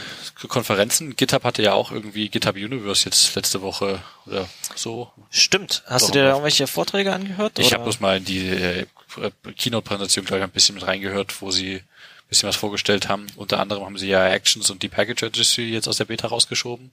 Konferenzen. 0.47 1.15
GitHub 1.15 1.43
hatte 1.43 1.61
ja 1.61 1.73
auch 1.73 1.91
irgendwie 1.91 2.29
GitHub 2.29 2.55
Universe 2.55 3.05
jetzt 3.05 3.33
letzte 3.35 3.61
Woche 3.61 4.01
oder 4.25 4.49
so. 4.75 5.11
Stimmt. 5.29 5.83
Hast 5.85 6.03
Doch, 6.03 6.07
du 6.07 6.13
dir 6.13 6.23
da 6.23 6.29
irgendwelche 6.31 6.67
Vorträge 6.67 7.13
angehört? 7.13 7.59
Ich 7.59 7.73
habe 7.73 7.83
bloß 7.83 7.99
mal 7.99 8.17
in 8.17 8.25
die 8.25 8.49
äh, 8.49 8.85
Keynote-Präsentation, 9.57 10.25
glaube 10.25 10.39
ich, 10.39 10.43
ein 10.43 10.51
bisschen 10.51 10.75
mit 10.75 10.85
reingehört, 10.85 11.41
wo 11.41 11.51
sie 11.51 11.81
bisschen 12.29 12.49
was 12.49 12.55
vorgestellt 12.55 13.09
haben. 13.09 13.27
Unter 13.35 13.59
anderem 13.59 13.85
haben 13.85 13.97
sie 13.97 14.07
ja 14.07 14.27
Actions 14.27 14.69
und 14.69 14.83
die 14.83 14.89
Package 14.89 15.23
Registry 15.23 15.69
jetzt 15.69 15.87
aus 15.87 15.97
der 15.97 16.05
Beta 16.05 16.27
rausgeschoben. 16.27 16.91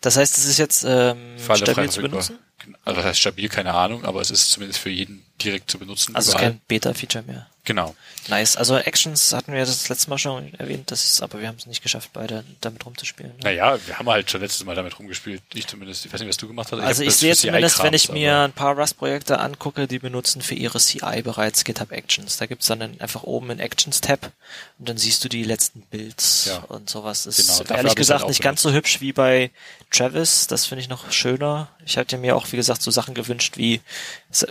Das 0.00 0.16
heißt, 0.16 0.38
es 0.38 0.44
ist 0.44 0.58
jetzt 0.58 0.84
ähm, 0.84 1.36
Für 1.38 1.52
alle 1.52 1.66
frei 1.66 1.72
stabil 1.72 1.90
zu 1.90 2.02
benutzen? 2.02 2.38
Also 2.84 2.96
das 2.96 3.04
heißt 3.06 3.20
stabil, 3.20 3.48
keine 3.48 3.74
Ahnung, 3.74 4.04
aber 4.04 4.20
es 4.20 4.30
ist 4.30 4.50
zumindest 4.50 4.80
für 4.80 4.90
jeden 4.90 5.24
direkt 5.42 5.70
zu 5.70 5.78
benutzen. 5.78 6.14
Also 6.14 6.28
es 6.28 6.34
ist 6.34 6.40
überall. 6.40 6.50
kein 6.52 6.60
Beta-Feature 6.68 7.24
mehr. 7.24 7.48
Genau. 7.68 7.94
Nice. 8.28 8.56
Also 8.56 8.78
Actions 8.78 9.34
hatten 9.34 9.52
wir 9.52 9.60
das 9.60 9.90
letzte 9.90 10.08
Mal 10.08 10.16
schon 10.16 10.54
erwähnt, 10.54 10.90
das 10.90 11.04
ist, 11.04 11.22
aber 11.22 11.38
wir 11.40 11.48
haben 11.48 11.56
es 11.58 11.66
nicht 11.66 11.82
geschafft, 11.82 12.08
beide 12.14 12.42
damit 12.62 12.84
rumzuspielen. 12.86 13.32
ne? 13.32 13.38
Naja, 13.42 13.78
wir 13.86 13.98
haben 13.98 14.08
halt 14.08 14.30
schon 14.30 14.40
letztes 14.40 14.64
Mal 14.64 14.74
damit 14.74 14.98
rumgespielt. 14.98 15.42
Ich 15.52 15.66
zumindest. 15.66 16.06
Ich 16.06 16.12
weiß 16.12 16.20
nicht, 16.20 16.30
was 16.30 16.38
du 16.38 16.48
gemacht 16.48 16.72
hast. 16.72 16.80
Also 16.80 17.02
ich 17.02 17.10
das 17.10 17.20
sehe 17.20 17.36
zumindest, 17.36 17.82
wenn 17.82 17.92
ich 17.92 18.08
mir 18.10 18.38
ein 18.40 18.52
paar 18.52 18.74
Rust-Projekte 18.74 19.38
angucke, 19.38 19.86
die 19.86 19.98
benutzen 19.98 20.40
für 20.40 20.54
ihre 20.54 20.78
CI 20.80 21.20
bereits 21.22 21.64
GitHub 21.64 21.92
Actions. 21.92 22.38
Da 22.38 22.46
gibt's 22.46 22.66
dann 22.68 22.98
einfach 23.00 23.22
oben 23.24 23.50
einen 23.50 23.60
Actions-Tab 23.60 24.32
und 24.78 24.88
dann 24.88 24.96
siehst 24.96 25.22
du 25.24 25.28
die 25.28 25.44
letzten 25.44 25.82
Builds 25.82 26.46
Ja. 26.46 26.58
und 26.68 26.88
sowas. 26.88 27.24
Das 27.24 27.36
Genau, 27.36 27.60
ist 27.60 27.70
ehrlich 27.70 27.94
gesagt 27.96 28.20
halt 28.22 28.28
nicht 28.30 28.40
ganz 28.42 28.62
so 28.62 28.72
hübsch 28.72 29.02
wie 29.02 29.12
bei 29.12 29.50
Travis. 29.90 30.46
Das 30.46 30.64
finde 30.64 30.80
ich 30.80 30.88
noch 30.88 31.12
schöner. 31.12 31.68
Ich 31.84 31.98
hatte 31.98 32.16
mir 32.16 32.34
auch, 32.34 32.50
wie 32.50 32.56
gesagt, 32.56 32.80
so 32.80 32.90
Sachen 32.90 33.12
gewünscht, 33.12 33.58
wie 33.58 33.82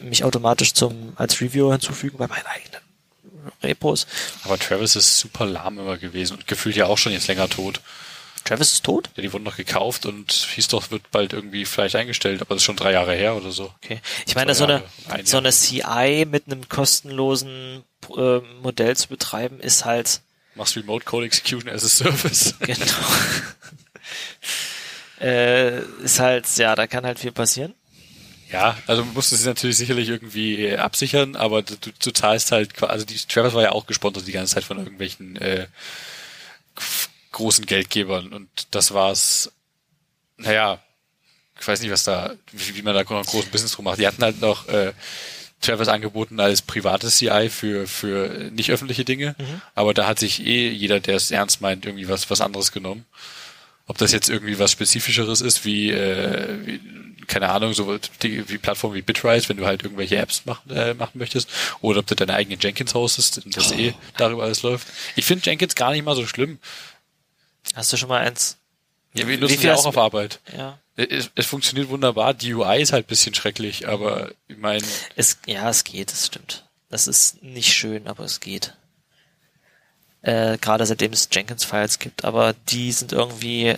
mich 0.04 0.24
automatisch 0.24 0.74
zum 0.76 1.14
als 1.16 1.42
Reviewer 1.42 1.72
hinzufügen 1.72 2.20
bei 2.20 2.28
meinen 2.28 2.46
eigenen 2.46 2.82
Repos. 3.64 4.08
Aber 4.44 4.58
Travis 4.58 4.96
ist 4.96 5.20
super 5.20 5.46
lahm 5.46 5.80
immer 5.80 5.98
gewesen 5.98 6.36
und 6.36 6.48
gefühlt 6.48 6.76
ja 6.76 6.86
auch 6.86 6.98
schon 6.98 7.12
jetzt 7.12 7.28
länger 7.28 7.50
tot. 7.50 7.82
Travis 8.44 8.72
ist 8.74 8.86
tot? 8.86 9.10
Ja, 9.16 9.24
die 9.24 9.34
wurden 9.34 9.44
noch 9.44 9.58
gekauft 9.58 10.06
und 10.06 10.32
hieß 10.32 10.70
doch, 10.70 10.90
wird 10.90 11.12
bald 11.12 11.34
irgendwie 11.34 11.66
vielleicht 11.66 11.96
eingestellt, 11.98 12.42
aber 12.42 12.56
das 12.56 12.62
ist 12.62 12.66
schon 12.66 12.78
drei 12.78 12.94
Jahre 12.94 13.14
her 13.14 13.36
oder 13.36 13.52
so. 13.52 13.74
Okay. 13.84 14.00
Ich 14.26 14.36
meine, 14.36 14.56
so 14.56 14.64
eine, 14.64 14.84
ein 15.10 15.26
so 15.26 15.38
eine 15.38 15.52
CI 15.52 16.26
mit 16.30 16.46
einem 16.46 16.70
kostenlosen 16.70 17.84
äh, 18.16 18.40
Modell 18.62 18.96
zu 18.96 19.10
betreiben, 19.10 19.60
ist 19.60 19.84
halt 19.84 20.22
Machst 20.56 20.76
Remote 20.76 21.06
Code 21.06 21.26
Execution 21.26 21.70
as 21.70 21.84
a 21.84 21.88
Service. 21.88 22.56
Genau. 22.60 22.84
äh, 25.22 25.82
ist 26.04 26.20
halt, 26.20 26.48
ja, 26.58 26.76
da 26.76 26.88
kann 26.88 27.06
halt 27.06 27.20
viel 27.20 27.32
passieren. 27.32 27.74
Ja, 28.52 28.78
also 28.88 29.04
musst 29.04 29.32
du 29.32 29.36
sie 29.36 29.48
natürlich 29.48 29.76
sicherlich 29.76 30.08
irgendwie 30.08 30.66
äh, 30.66 30.78
absichern, 30.78 31.36
aber 31.36 31.64
du, 31.64 31.76
du, 31.76 32.12
zahlst 32.12 32.52
halt, 32.52 32.82
also 32.82 33.06
die 33.06 33.18
Travis 33.18 33.54
war 33.54 33.64
ja 33.64 33.72
auch 33.74 33.88
gesponsert 33.88 34.26
die 34.26 34.32
ganze 34.32 34.56
Zeit 34.56 34.64
von 34.64 34.78
irgendwelchen 34.78 35.36
äh, 35.36 35.68
großen 37.34 37.66
Geldgebern 37.66 38.32
und 38.34 38.50
das 38.72 38.94
war's. 38.94 39.52
Naja, 40.38 40.80
ich 41.60 41.68
weiß 41.68 41.82
nicht, 41.82 41.92
was 41.92 42.04
da, 42.04 42.36
wie, 42.52 42.76
wie 42.76 42.82
man 42.84 42.94
da 42.94 43.04
noch 43.04 43.12
einen 43.12 43.24
großen 43.26 43.52
Business 43.52 43.74
drum 43.74 43.86
macht. 43.86 44.00
Die 44.00 44.08
hatten 44.08 44.24
halt 44.24 44.40
noch 44.40 44.68
äh, 44.70 44.94
Travis 45.60 45.88
angeboten 45.88 46.40
als 46.40 46.62
privates 46.62 47.18
CI 47.18 47.50
für 47.50 47.88
für 47.88 48.50
nicht 48.54 48.72
öffentliche 48.72 49.04
Dinge, 49.04 49.36
aber 49.76 49.94
da 49.94 50.08
hat 50.08 50.20
sich 50.20 50.46
eh 50.46 50.70
jeder, 50.70 51.00
der 51.00 51.16
es 51.16 51.32
ernst 51.32 51.62
meint, 51.62 51.86
irgendwie 51.86 52.08
was 52.08 52.30
was 52.30 52.42
anderes 52.42 52.72
genommen. 52.72 53.06
Ob 53.88 53.98
das 53.98 54.12
jetzt 54.12 54.30
irgendwie 54.30 54.60
was 54.60 54.72
Spezifischeres 54.72 55.40
ist, 55.40 55.64
wie, 55.64 55.92
äh, 55.92 56.66
wie 56.66 56.82
keine 57.28 57.50
Ahnung, 57.50 57.74
so 57.74 57.98
die, 58.22 58.48
wie 58.50 58.58
Plattformen 58.58 58.96
wie 58.96 59.02
Bitrise, 59.02 59.50
wenn 59.50 59.58
du 59.58 59.66
halt 59.66 59.84
irgendwelche 59.84 60.18
Apps 60.18 60.46
machen, 60.46 60.70
äh, 60.72 60.94
machen 60.94 61.20
möchtest, 61.20 61.50
oder 61.82 62.00
ob 62.00 62.08
du 62.08 62.16
deine 62.16 62.34
eigene 62.34 62.58
Jenkins 62.60 62.94
hostest 62.94 63.46
und 63.46 63.56
das 63.56 63.72
eh 63.74 63.94
darüber 64.18 64.44
alles 64.44 64.64
läuft. 64.64 64.88
Ich 65.16 65.26
finde 65.26 65.46
Jenkins 65.46 65.76
gar 65.76 65.92
nicht 65.92 66.06
mal 66.06 66.16
so 66.16 66.26
schlimm. 66.26 66.60
Hast 67.76 67.92
du 67.94 67.98
schon 67.98 68.10
mal 68.10 68.26
eins? 68.26 68.58
Ja, 69.14 69.28
wir 69.28 69.38
nutzen 69.38 69.62
ja 69.62 69.76
auch 69.76 69.86
auf 69.86 69.98
Arbeit. 69.98 70.40
Ja. 70.56 70.80
Es, 70.96 71.30
es 71.36 71.46
funktioniert 71.46 71.90
wunderbar. 71.90 72.34
Die 72.34 72.54
UI 72.54 72.82
ist 72.82 72.92
halt 72.92 73.06
ein 73.06 73.10
bisschen 73.10 73.36
schrecklich, 73.36 73.88
aber 73.88 74.32
ich 74.48 74.58
meine, 74.58 74.84
Es, 75.16 75.38
ja, 75.46 75.70
es 75.70 75.84
geht, 75.84 76.12
es 76.12 76.26
stimmt. 76.28 76.66
Das 76.90 77.08
ist 77.08 77.44
nicht 77.44 77.74
schön, 77.74 78.08
aber 78.08 78.24
es 78.24 78.40
geht. 78.40 78.74
Äh, 80.22 80.58
gerade 80.58 80.86
seitdem 80.86 81.14
es 81.14 81.30
Jenkins-Files 81.32 82.00
gibt, 82.00 82.26
aber 82.26 82.54
die 82.70 82.92
sind 82.92 83.12
irgendwie, 83.12 83.76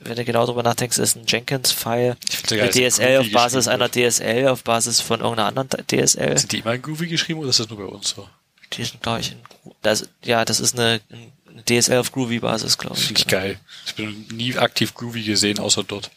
wenn 0.00 0.16
du 0.16 0.24
genau 0.24 0.46
drüber 0.46 0.62
nachdenkst, 0.62 0.98
ist 0.98 1.16
ein 1.16 1.24
Jenkins-File 1.26 2.16
eine 2.50 2.66
dass 2.66 2.74
DSL 2.74 3.18
auf 3.18 3.30
Basis 3.30 3.68
einer 3.68 3.90
DSL, 3.90 4.48
auf 4.48 4.64
Basis 4.64 5.00
von 5.00 5.20
irgendeiner 5.20 5.48
anderen 5.48 5.86
DSL. 5.86 6.38
sind 6.38 6.52
die 6.52 6.58
immer 6.58 6.74
in 6.74 6.82
Groovy 6.82 7.08
geschrieben 7.08 7.40
oder 7.40 7.50
ist 7.50 7.60
das 7.60 7.68
nur 7.68 7.78
bei 7.78 7.84
uns 7.84 8.10
so? 8.10 8.28
Die 8.72 8.84
sind, 8.84 9.02
glaube 9.02 9.20
ich, 9.20 9.32
in, 9.32 9.38
das, 9.82 10.08
ja, 10.24 10.44
das 10.44 10.60
ist 10.60 10.78
eine, 10.78 11.00
eine 11.10 11.64
DSL 11.64 11.98
auf 11.98 12.12
Groovy-Basis, 12.12 12.78
glaube 12.78 12.96
ich. 12.96 13.06
Finde 13.06 13.20
ich 13.20 13.26
genau. 13.26 13.42
geil. 13.42 13.60
Ich 13.86 13.94
bin 13.94 14.26
nie 14.32 14.56
aktiv 14.56 14.94
Groovy 14.94 15.22
gesehen, 15.24 15.58
außer 15.58 15.82
dort. 15.82 16.10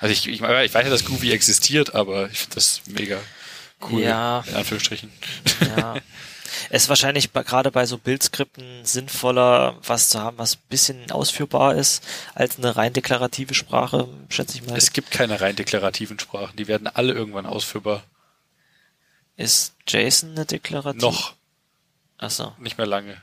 Also 0.00 0.12
ich, 0.12 0.26
ich, 0.28 0.40
ich 0.40 0.42
weiß 0.42 0.72
ja, 0.74 0.90
dass 0.90 1.04
Groovy 1.04 1.32
existiert, 1.32 1.94
aber 1.94 2.30
ich 2.30 2.38
finde 2.38 2.54
das 2.56 2.82
mega 2.86 3.18
cool. 3.90 4.02
Ja. 4.02 4.44
In 4.48 4.56
Anführungsstrichen. 4.56 5.10
Ja. 5.76 5.96
Es 6.70 6.82
ist 6.84 6.88
wahrscheinlich 6.88 7.32
gerade 7.32 7.70
bei 7.70 7.86
so 7.86 7.96
Bildskripten 7.98 8.84
sinnvoller, 8.84 9.76
was 9.86 10.10
zu 10.10 10.20
haben, 10.20 10.36
was 10.38 10.56
ein 10.56 10.62
bisschen 10.68 11.10
ausführbar 11.10 11.74
ist, 11.74 12.02
als 12.34 12.58
eine 12.58 12.76
rein 12.76 12.92
deklarative 12.92 13.54
Sprache, 13.54 14.06
schätze 14.28 14.58
ich 14.58 14.66
mal. 14.66 14.76
Es 14.76 14.92
gibt 14.92 15.10
keine 15.10 15.40
rein 15.40 15.56
deklarativen 15.56 16.18
Sprachen. 16.18 16.56
Die 16.56 16.68
werden 16.68 16.86
alle 16.86 17.12
irgendwann 17.14 17.46
ausführbar. 17.46 18.02
ist 19.36 19.74
JSON 19.86 20.32
eine 20.32 20.44
deklarative? 20.46 21.00
Noch. 21.06 21.34
Achso. 22.18 22.52
Nicht 22.58 22.76
mehr 22.78 22.86
lange. 22.86 23.12
Du 23.14 23.18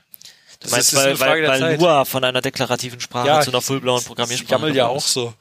Das 0.62 0.72
meinst, 0.72 0.94
ist- 0.94 1.00
ist 1.00 1.06
weil, 1.06 1.18
Frage 1.18 1.48
weil, 1.48 1.62
weil. 1.62 1.78
Lua 1.80 2.06
von 2.06 2.24
einer 2.24 2.42
deklarativen 2.42 3.00
Sprache 3.02 3.44
zu 3.44 3.52
einer 3.52 3.62
fullblauen 3.62 4.04
Programmiersprache 4.04 4.62
YAML 4.68 4.76
ja 4.76 4.88
auch 4.88 4.98
ist. 5.06 5.14
so. 5.14 5.34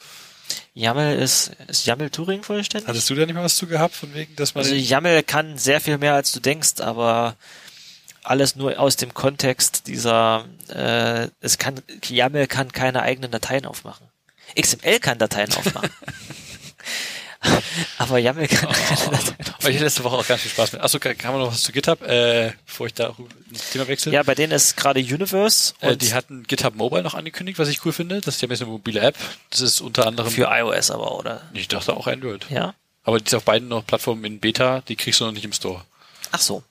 YAML 0.74 1.14
ist, 1.20 1.52
ist 1.68 1.86
YAML 1.86 2.10
Turing 2.10 2.42
vollständig? 2.42 2.88
Hattest 2.88 3.08
du 3.08 3.14
da 3.14 3.24
nicht 3.24 3.34
mal 3.34 3.44
was 3.44 3.54
zu 3.56 3.66
gehabt, 3.68 3.94
von 3.94 4.12
wegen, 4.12 4.34
dass 4.36 4.54
man... 4.54 4.64
Also 4.64 4.74
YAML 4.74 5.22
kann 5.22 5.56
sehr 5.56 5.80
viel 5.80 5.96
mehr 5.98 6.14
als 6.14 6.32
du 6.32 6.40
denkst, 6.40 6.80
aber 6.80 7.36
alles 8.24 8.56
nur 8.56 8.78
aus 8.78 8.96
dem 8.96 9.14
Kontext 9.14 9.86
dieser, 9.86 10.46
äh, 10.68 11.28
es 11.40 11.58
kann, 11.58 11.80
YAML 12.02 12.46
kann 12.46 12.72
keine 12.72 13.02
eigenen 13.02 13.30
Dateien 13.30 13.66
aufmachen. 13.66 14.06
XML 14.60 14.98
kann 14.98 15.18
Dateien 15.18 15.52
aufmachen. 15.52 15.90
aber 17.98 18.18
YAML 18.18 18.48
kann 18.48 18.72
keine 18.72 19.00
Dateien 19.00 19.14
aufmachen. 19.14 19.36
ich 19.60 19.66
hatte 19.66 19.84
letzte 19.84 20.04
Woche 20.04 20.16
auch 20.16 20.26
ganz 20.26 20.42
viel 20.42 20.50
Spaß 20.50 20.72
mit. 20.72 20.80
Achso, 20.80 20.98
kann, 20.98 21.16
kann 21.16 21.32
man 21.32 21.42
noch 21.42 21.52
was 21.52 21.62
zu 21.62 21.72
GitHub, 21.72 22.02
äh, 22.02 22.52
bevor 22.66 22.86
ich 22.86 22.94
da 22.94 23.14
ins 23.50 23.70
Thema 23.70 23.86
wechsle? 23.88 24.12
Ja, 24.12 24.22
bei 24.22 24.34
denen 24.34 24.52
ist 24.52 24.76
gerade 24.76 25.00
Universe 25.00 25.74
Äh, 25.80 25.92
und 25.92 26.02
die 26.02 26.14
hatten 26.14 26.44
GitHub 26.44 26.74
Mobile 26.74 27.02
noch 27.02 27.14
angekündigt, 27.14 27.58
was 27.58 27.68
ich 27.68 27.84
cool 27.84 27.92
finde. 27.92 28.20
Das 28.20 28.36
ist 28.36 28.40
ja 28.40 28.46
ein 28.46 28.48
bisschen 28.48 28.66
eine 28.66 28.72
mobile 28.72 29.00
App. 29.00 29.16
Das 29.50 29.60
ist 29.60 29.80
unter 29.80 30.06
anderem... 30.06 30.30
für 30.30 30.48
iOS 30.50 30.90
aber, 30.90 31.18
oder? 31.18 31.42
ich 31.52 31.68
dachte 31.68 31.94
auch 31.94 32.06
Android. 32.06 32.46
Ja? 32.50 32.74
Aber 33.04 33.18
die 33.18 33.26
ist 33.26 33.34
auf 33.34 33.44
beiden 33.44 33.68
noch 33.68 33.86
Plattformen 33.86 34.24
in 34.24 34.40
Beta, 34.40 34.82
die 34.88 34.96
kriegst 34.96 35.20
du 35.20 35.26
noch 35.26 35.32
nicht 35.32 35.44
im 35.44 35.52
Store. 35.52 35.84
Ach 36.32 36.40
so. 36.40 36.62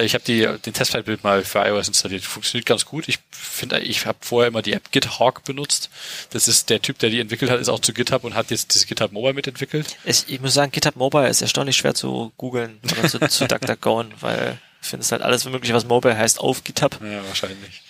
Äh, 0.00 0.04
Ich 0.04 0.14
habe 0.14 0.24
die 0.24 0.46
den 0.64 0.72
Testfile-Bild 0.72 1.22
mal 1.24 1.44
für 1.44 1.60
iOS 1.60 1.88
installiert. 1.88 2.24
Funktioniert 2.24 2.66
ganz 2.66 2.84
gut. 2.84 3.08
Ich 3.08 3.18
finde, 3.30 3.80
ich 3.80 4.06
habe 4.06 4.18
vorher 4.20 4.48
immer 4.48 4.62
die 4.62 4.72
App 4.72 4.90
GitHawk 4.90 5.44
benutzt. 5.44 5.90
Das 6.30 6.48
ist 6.48 6.70
der 6.70 6.82
Typ, 6.82 6.98
der 6.98 7.10
die 7.10 7.20
entwickelt 7.20 7.50
hat, 7.50 7.60
ist 7.60 7.68
auch 7.68 7.80
zu 7.80 7.92
GitHub 7.92 8.24
und 8.24 8.34
hat 8.34 8.50
jetzt 8.50 8.74
das 8.74 8.86
GitHub 8.86 9.12
Mobile 9.12 9.34
mitentwickelt. 9.34 9.96
Ich, 10.04 10.24
ich 10.28 10.40
muss 10.40 10.54
sagen, 10.54 10.72
GitHub 10.72 10.96
Mobile 10.96 11.28
ist 11.28 11.42
erstaunlich 11.42 11.76
schwer 11.76 11.94
zu 11.94 12.32
googeln 12.36 12.80
oder 12.84 13.08
zu, 13.08 13.18
zu 13.28 13.46
DuckDuckGoen, 13.46 14.12
weil 14.20 14.58
ich 14.82 14.88
finde 14.88 15.04
es 15.04 15.12
halt 15.12 15.22
alles 15.22 15.44
mögliche, 15.44 15.74
was 15.74 15.84
Mobile 15.84 16.16
heißt, 16.16 16.40
auf 16.40 16.64
GitHub. 16.64 16.98
Ja, 17.02 17.24
wahrscheinlich. 17.26 17.82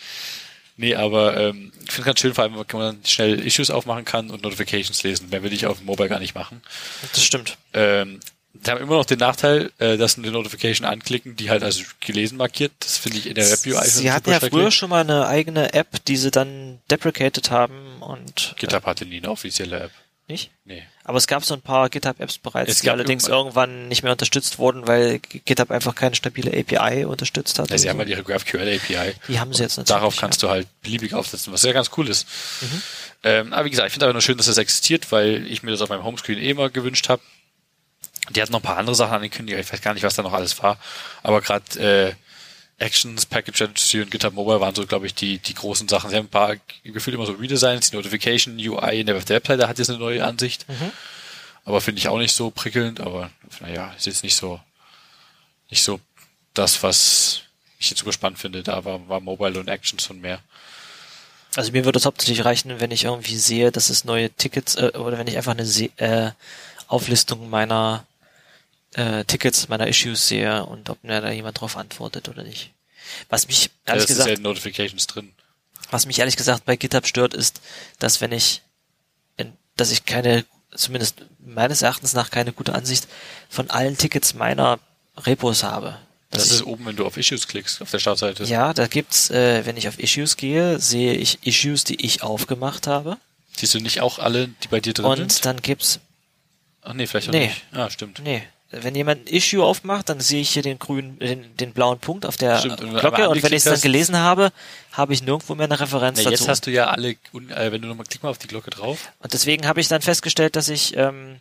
Nee, 0.76 0.94
aber 0.94 1.36
ähm, 1.36 1.72
ich 1.84 1.92
finde 1.92 2.00
es 2.00 2.04
ganz 2.06 2.20
schön, 2.20 2.34
vor 2.34 2.44
allem, 2.44 2.54
wenn 2.56 2.78
man 2.80 3.00
schnell 3.04 3.38
Issues 3.46 3.70
aufmachen 3.70 4.06
kann 4.06 4.30
und 4.30 4.42
Notifications 4.42 5.02
lesen. 5.02 5.28
Mehr 5.28 5.42
will 5.42 5.52
ich 5.52 5.66
auf 5.66 5.76
dem 5.76 5.86
Mobile 5.86 6.08
gar 6.08 6.20
nicht 6.20 6.34
machen. 6.34 6.62
Das 7.12 7.22
stimmt. 7.22 7.58
Ähm, 7.74 8.18
die 8.52 8.70
haben 8.70 8.80
immer 8.82 8.96
noch 8.96 9.04
den 9.06 9.18
Nachteil, 9.18 9.70
äh, 9.78 9.96
dass 9.96 10.14
sie 10.14 10.22
eine 10.22 10.32
Notification 10.32 10.86
anklicken, 10.86 11.36
die 11.36 11.50
halt 11.50 11.62
als 11.62 11.82
gelesen 12.00 12.36
markiert. 12.36 12.72
Das 12.80 12.98
finde 12.98 13.18
ich 13.18 13.26
in 13.26 13.34
der 13.34 13.48
Web-UI 13.50 13.86
Sie 13.86 14.10
hatten 14.12 14.30
ja 14.30 14.40
früher 14.40 14.70
schon 14.70 14.90
mal 14.90 15.00
eine 15.00 15.26
eigene 15.26 15.72
App, 15.72 16.04
die 16.06 16.16
sie 16.16 16.30
dann 16.30 16.78
deprecated 16.90 17.50
haben 17.50 18.02
und 18.02 18.54
GitHub 18.58 18.84
hatte 18.84 19.06
nie 19.06 19.18
eine 19.18 19.30
offizielle 19.30 19.80
App. 19.80 19.90
äh, 19.90 20.32
nicht. 20.32 20.50
Nee. 20.64 20.82
Aber 21.02 21.18
es 21.18 21.26
gab 21.26 21.44
so 21.44 21.54
ein 21.54 21.60
paar 21.60 21.88
GitHub-Apps 21.88 22.38
bereits, 22.38 22.82
die 22.82 22.90
allerdings 22.90 23.26
irgendwann- 23.26 23.88
nicht 23.88 24.04
mehr 24.04 24.12
unterstützt 24.12 24.58
wurden, 24.58 24.86
weil 24.86 25.18
GitHub 25.18 25.72
einfach 25.72 25.96
keine 25.96 26.14
stabile 26.14 26.52
API 26.56 27.04
unterstützt 27.04 27.58
hat. 27.58 27.68
Ja, 27.70 27.78
sie 27.78 27.88
haben 27.88 27.96
so. 27.96 28.00
halt 28.00 28.10
ihre 28.10 28.22
GraphQL 28.22 28.60
API. 28.76 29.14
Die 29.26 29.40
haben 29.40 29.52
sie 29.52 29.62
jetzt 29.64 29.76
natürlich. 29.76 29.88
Darauf 29.96 30.16
kannst 30.16 30.42
du 30.44 30.48
halt 30.48 30.68
beliebig 30.82 31.14
aufsetzen, 31.14 31.52
was 31.52 31.62
ja 31.64 31.72
ganz 31.72 31.90
cool 31.96 32.08
ist. 32.08 32.26
Ähm, 33.24 33.52
aber 33.52 33.64
wie 33.64 33.70
gesagt, 33.70 33.88
ich 33.88 33.92
finde 33.92 34.06
aber 34.06 34.12
nur 34.12 34.22
schön, 34.22 34.36
dass 34.36 34.46
das 34.46 34.56
existiert, 34.58 35.10
weil 35.12 35.46
ich 35.46 35.62
mir 35.62 35.72
das 35.72 35.80
auf 35.80 35.88
meinem 35.88 36.04
Homescreen 36.04 36.38
eh 36.38 36.50
immer 36.50 36.70
gewünscht 36.70 37.08
habe. 37.08 37.22
Die 38.30 38.40
hatten 38.40 38.52
noch 38.52 38.60
ein 38.60 38.64
paar 38.64 38.76
andere 38.76 38.94
Sachen 38.94 39.14
angekündigt, 39.14 39.58
ich 39.58 39.72
weiß 39.72 39.82
gar 39.82 39.94
nicht, 39.94 40.02
was 40.02 40.14
da 40.14 40.22
noch 40.22 40.32
alles 40.32 40.62
war. 40.62 40.78
Aber 41.22 41.40
gerade 41.40 41.80
äh, 41.80 42.14
Actions, 42.78 43.26
Package 43.26 43.62
Registry 43.62 44.00
und 44.00 44.10
GitHub 44.10 44.32
Mobile 44.32 44.60
waren 44.60 44.74
so, 44.74 44.86
glaube 44.86 45.06
ich, 45.06 45.14
die, 45.14 45.38
die 45.38 45.54
großen 45.54 45.86
Sachen. 45.88 46.10
Sie 46.10 46.16
haben 46.16 46.26
ein 46.26 46.30
paar 46.30 46.56
gefühlt 46.82 47.14
immer 47.14 47.26
so 47.26 47.32
Redesigns, 47.32 47.90
die 47.90 47.96
Notification 47.96 48.56
UI 48.56 49.00
in 49.00 49.06
der 49.06 49.16
Webseite 49.16 49.68
hat 49.68 49.78
jetzt 49.78 49.90
eine 49.90 49.98
neue 49.98 50.24
Ansicht. 50.24 50.64
Aber 51.64 51.80
finde 51.80 51.98
ich 51.98 52.08
auch 52.08 52.18
nicht 52.18 52.32
so 52.32 52.50
prickelnd, 52.50 53.00
aber 53.00 53.30
naja, 53.60 53.92
ist 53.96 54.06
jetzt 54.06 54.22
nicht 54.22 54.34
so, 54.34 54.60
nicht 55.68 55.82
so 55.82 56.00
das, 56.54 56.82
was 56.82 57.42
ich 57.78 57.90
jetzt 57.90 57.98
super 57.98 58.12
spannend 58.12 58.38
finde. 58.38 58.62
Da 58.62 58.84
war, 58.84 59.06
war 59.08 59.20
Mobile 59.20 59.60
und 59.60 59.68
Actions 59.68 60.08
und 60.08 60.20
mehr. 60.20 60.40
Also 61.56 61.72
mir 61.72 61.84
würde 61.84 61.98
es 61.98 62.06
hauptsächlich 62.06 62.44
reichen, 62.44 62.80
wenn 62.80 62.92
ich 62.92 63.04
irgendwie 63.04 63.36
sehe, 63.36 63.72
dass 63.72 63.90
es 63.90 64.04
neue 64.04 64.30
Tickets 64.30 64.76
äh, 64.76 64.92
oder 64.94 65.18
wenn 65.18 65.26
ich 65.26 65.36
einfach 65.36 65.52
eine 65.52 65.66
Se 65.66 65.90
äh, 65.96 66.30
Auflistung 66.86 67.50
meiner 67.50 68.06
äh, 68.94 69.24
Tickets, 69.24 69.68
meiner 69.68 69.86
Issues 69.88 70.26
sehe 70.28 70.64
und 70.66 70.90
ob 70.90 71.02
mir 71.04 71.20
da 71.20 71.30
jemand 71.30 71.60
drauf 71.60 71.76
antwortet 71.76 72.28
oder 72.28 72.42
nicht. 72.42 72.70
Was 73.28 73.46
mich 73.48 73.64
Ja, 73.86 73.94
ehrlich 73.94 74.04
ist 74.04 74.08
gesagt, 74.08 74.28
ja 74.28 74.34
in 74.36 74.42
Notifications 74.42 75.06
drin. 75.06 75.32
was 75.90 76.06
mich 76.06 76.18
ehrlich 76.18 76.36
gesagt 76.36 76.64
bei 76.64 76.76
GitHub 76.76 77.06
stört, 77.06 77.34
ist, 77.34 77.60
dass 77.98 78.20
wenn 78.20 78.32
ich, 78.32 78.62
in, 79.36 79.52
dass 79.76 79.90
ich 79.90 80.04
keine, 80.04 80.44
zumindest 80.74 81.16
meines 81.38 81.82
Erachtens 81.82 82.12
nach 82.12 82.30
keine 82.30 82.52
gute 82.52 82.74
Ansicht 82.74 83.08
von 83.48 83.70
allen 83.70 83.96
Tickets 83.96 84.34
meiner 84.34 84.78
Repos 85.16 85.62
habe. 85.64 85.98
Das 86.30 86.46
ich, 86.46 86.52
ist 86.52 86.62
oben, 86.64 86.86
wenn 86.86 86.94
du 86.94 87.04
auf 87.06 87.16
Issues 87.16 87.48
klickst, 87.48 87.82
auf 87.82 87.90
der 87.90 87.98
Startseite. 87.98 88.44
ja, 88.44 88.72
da 88.72 88.86
gibt's, 88.86 89.30
äh, 89.30 89.66
wenn 89.66 89.76
ich 89.76 89.88
auf 89.88 89.98
Issues 89.98 90.36
gehe, 90.36 90.78
sehe 90.78 91.14
ich 91.14 91.44
Issues, 91.44 91.82
die 91.82 92.04
ich 92.06 92.22
aufgemacht 92.22 92.86
habe. 92.86 93.16
Siehst 93.56 93.74
du 93.74 93.80
nicht 93.80 94.00
auch 94.00 94.20
alle, 94.20 94.46
die 94.62 94.68
bei 94.68 94.78
dir 94.78 94.92
drin 94.94 95.06
Und 95.06 95.16
sind? 95.32 95.44
dann 95.44 95.60
gibt's, 95.60 95.98
Ach 96.82 96.92
nee, 96.94 97.06
vielleicht 97.08 97.28
auch 97.28 97.32
Nee. 97.32 97.48
nicht. 97.48 97.64
Ah, 97.72 97.90
stimmt. 97.90 98.20
nee, 98.22 98.42
wenn 98.70 98.94
jemand 98.94 99.26
ein 99.26 99.34
Issue 99.34 99.64
aufmacht, 99.64 100.08
dann 100.08 100.20
sehe 100.20 100.40
ich 100.40 100.50
hier 100.50 100.62
den 100.62 100.78
grünen, 100.78 101.18
den, 101.18 101.56
den 101.56 101.72
blauen 101.72 101.98
Punkt 101.98 102.24
auf 102.24 102.36
der 102.36 102.58
Stimmt, 102.58 102.78
Glocke 102.78 103.28
und 103.28 103.42
wenn 103.42 103.52
ich 103.52 103.58
es 103.58 103.64
dann 103.64 103.80
gelesen 103.80 104.16
habe, 104.16 104.52
habe 104.92 105.12
ich 105.12 105.22
nirgendwo 105.22 105.54
mehr 105.56 105.64
eine 105.64 105.80
Referenz 105.80 106.18
Nee, 106.18 106.24
dazu. 106.24 106.34
jetzt 106.34 106.48
hast 106.48 106.66
du 106.66 106.70
ja 106.70 106.86
alle, 106.88 107.10
äh, 107.10 107.72
wenn 107.72 107.82
du 107.82 107.88
nochmal, 107.88 108.06
klick 108.06 108.22
mal 108.22 108.30
auf 108.30 108.38
die 108.38 108.46
Glocke 108.46 108.70
drauf. 108.70 109.10
Und 109.18 109.32
deswegen 109.32 109.66
habe 109.66 109.80
ich 109.80 109.88
dann 109.88 110.02
festgestellt, 110.02 110.54
dass 110.54 110.68
ich, 110.68 110.96
ähm, 110.96 111.40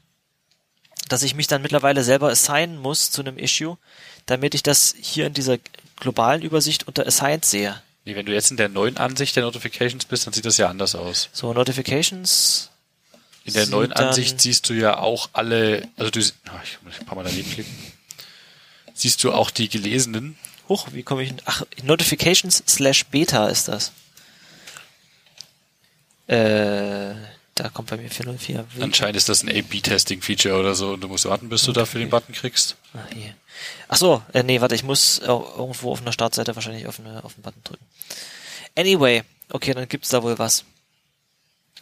dass 1.08 1.22
ich 1.22 1.36
mich 1.36 1.48
dann 1.48 1.62
mittlerweile 1.62 2.04
selber 2.04 2.30
assignen 2.30 2.78
muss 2.80 3.12
zu 3.12 3.22
einem 3.22 3.38
Issue, 3.38 3.78
damit 4.26 4.56
ich 4.56 4.64
das 4.64 4.96
hier 5.00 5.28
in 5.28 5.34
dieser 5.34 5.58
globalen 5.98 6.42
Übersicht 6.42 6.88
unter 6.88 7.06
Assigned 7.06 7.46
sehe. 7.46 7.80
Nee, 8.06 8.16
wenn 8.16 8.26
du 8.26 8.34
jetzt 8.34 8.50
in 8.50 8.58
der 8.58 8.70
neuen 8.70 8.98
Ansicht 8.98 9.36
der 9.36 9.44
Notifications 9.44 10.06
bist, 10.06 10.26
dann 10.26 10.34
sieht 10.34 10.46
das 10.46 10.58
ja 10.58 10.68
anders 10.68 10.96
aus. 10.96 11.30
So, 11.32 11.54
Notifications. 11.54 12.72
In 13.46 13.54
der 13.54 13.68
neuen 13.68 13.94
Ansicht 13.94 14.40
siehst 14.42 14.70
du 14.70 14.74
ja 14.74 14.98
auch 14.98 15.30
alle, 15.34 15.88
also 15.98 16.12
du, 16.12 16.20
ah, 16.50 16.60
ich 16.64 16.78
muss 16.84 17.00
ein 17.00 17.06
paar 17.06 17.16
Mal 17.16 17.24
daneben 17.24 17.50
klicken. 17.52 17.74
Siehst 18.94 19.24
du 19.24 19.32
auch 19.32 19.50
die 19.50 19.70
gelesenen. 19.70 20.38
Huch, 20.68 20.90
wie 20.92 21.04
komme 21.04 21.24
ich? 21.24 21.34
Ach, 21.46 21.64
Notifications 21.84 22.64
slash 22.68 23.06
Beta 23.06 23.48
ist 23.48 23.68
das. 23.70 23.92
Äh, 26.28 27.16
da 27.56 27.70
kommt 27.74 27.90
bei 27.90 27.98
mir 27.98 28.10
404. 28.10 28.66
Wie- 28.76 28.84
Anscheinend 28.84 29.18
ist 29.18 29.30
das 29.30 29.44
ein 29.44 29.50
A-B-Testing-Feature 29.50 30.58
oder 30.60 30.76
so 30.76 30.92
und 30.94 31.02
du 31.02 31.08
musst 31.08 31.26
warten, 31.26 31.50
bis 31.50 31.64
du 31.64 31.72
dafür 31.72 32.00
den 32.00 32.10
Button 32.10 32.34
kriegst. 32.34 32.76
Ah, 32.94 33.00
hier. 33.14 33.34
Ach 33.88 33.98
so, 33.98 34.22
äh, 34.34 34.44
nee, 34.44 34.62
warte, 34.62 34.76
ich 34.76 34.84
muss 34.84 35.20
irgendwo 35.20 35.92
auf 35.92 36.02
einer 36.02 36.12
Startseite 36.14 36.56
wahrscheinlich 36.56 36.88
auf, 36.88 37.00
eine, 37.00 37.24
auf 37.24 37.34
den 37.34 37.42
Button 37.42 37.62
drücken. 37.64 37.86
Anyway, 38.78 39.24
okay, 39.50 39.74
dann 39.74 39.88
gibt's 39.90 40.10
da 40.10 40.22
wohl 40.24 40.38
was. 40.40 40.64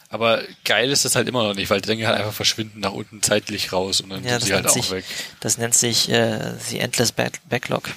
Aber 0.09 0.41
geil 0.63 0.89
ist 0.91 1.03
das 1.03 1.15
halt 1.15 1.27
immer 1.27 1.43
noch 1.43 1.53
nicht, 1.53 1.69
weil 1.69 1.81
die 1.81 1.87
Dinge 1.89 2.07
halt 2.07 2.17
einfach 2.17 2.31
verschwinden 2.33 2.79
nach 2.79 2.93
unten 2.93 3.21
zeitlich 3.21 3.73
raus 3.73 3.99
und 3.99 4.09
dann 4.09 4.23
Ja, 4.23 4.39
sind 4.39 4.43
sie 4.47 4.53
halt 4.53 4.67
auch 4.67 4.73
sich- 4.73 4.89
weg. 4.91 5.03
Das 5.41 5.57
nennt 5.57 5.73
sich 5.75 6.09
äh, 6.09 6.53
The 6.69 6.79
Endless 6.79 7.11
Back 7.11 7.41
Backlog. 7.49 7.89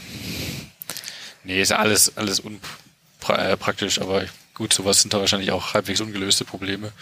Nee, 1.45 1.61
ist 1.63 1.73
alles, 1.73 2.17
alles 2.17 2.41
unpraktisch, 2.41 4.01
aber 4.01 4.25
gut, 4.55 4.73
sowas 4.73 5.01
sind 5.03 5.15
da 5.15 5.21
wahrscheinlich 5.21 5.53
auch 5.53 5.73
halbwegs 5.75 6.01
ungelöste 6.01 6.45
Probleme. 6.45 6.93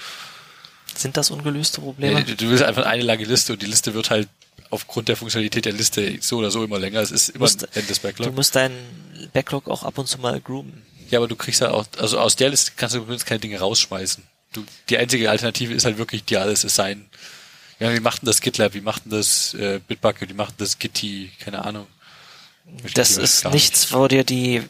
Sind 0.95 1.17
das 1.17 1.31
ungelöste 1.31 1.81
Probleme? 1.81 2.23
Nee, 2.23 2.35
du 2.35 2.49
willst 2.51 2.63
einfach 2.63 2.85
eine 2.85 3.03
lange 3.03 3.25
Liste 3.25 3.53
und 3.55 3.63
die 3.63 3.67
Liste 3.67 3.95
wird 3.95 4.11
halt 4.11 4.29
aufgrund 4.71 5.09
der 5.09 5.17
Funktionalität 5.17 5.65
der 5.65 5.73
Liste 5.73 6.19
so 6.21 6.37
oder 6.39 6.51
so 6.51 6.63
immer 6.63 6.79
länger. 6.79 7.01
Es 7.01 7.11
ist 7.11 7.31
immer 7.31 7.41
Musst- 7.45 7.65
ein 7.65 7.71
Endless 7.75 8.01
du 8.01 8.07
Backlog. 8.09 8.35
musst 8.35 8.55
deinen 8.55 8.77
Backlog 9.33 9.69
auch 9.69 9.83
ab 9.85 9.97
und 9.97 10.07
zu 10.07 10.19
mal 10.19 10.39
groomen. 10.41 10.83
Ja, 11.11 11.19
aber 11.19 11.29
du 11.29 11.37
kriegst 11.37 11.63
halt 11.63 11.71
auch, 11.73 11.87
also 11.99 12.19
aus 12.19 12.37
der 12.37 12.51
Liste 12.51 12.73
kannst 12.77 12.95
du 12.95 12.99
übrigens 13.01 13.25
keine 13.25 13.41
Dinge 13.41 13.59
rausschmeißen. 13.59 14.23
Du, 14.53 14.65
die 14.89 14.99
einzige 14.99 15.31
Alternative 15.31 15.75
ist 15.75 15.85
halt 15.85 15.99
wirklich 15.99 16.25
dir 16.25 16.41
alles 16.41 16.65
assignen. 16.65 17.09
Ja, 17.81 17.95
wie 17.95 18.01
macht 18.01 18.23
denn 18.23 18.27
das 18.27 18.41
GitLab? 18.41 18.75
Wie 18.75 18.81
macht 18.81 19.05
denn 19.05 19.13
das 19.13 19.55
äh, 19.55 19.81
Bitbucket? 19.87 20.29
Wie 20.29 20.35
macht 20.35 20.59
denn 20.59 20.67
das 20.67 20.79
Gitti? 20.79 21.31
Keine 21.39 21.65
Ahnung. 21.65 21.87
Das 22.95 23.17
ist 23.17 23.45
nichts, 23.47 23.93
wo 23.93 24.09
dir 24.09 24.25
die 24.25 24.63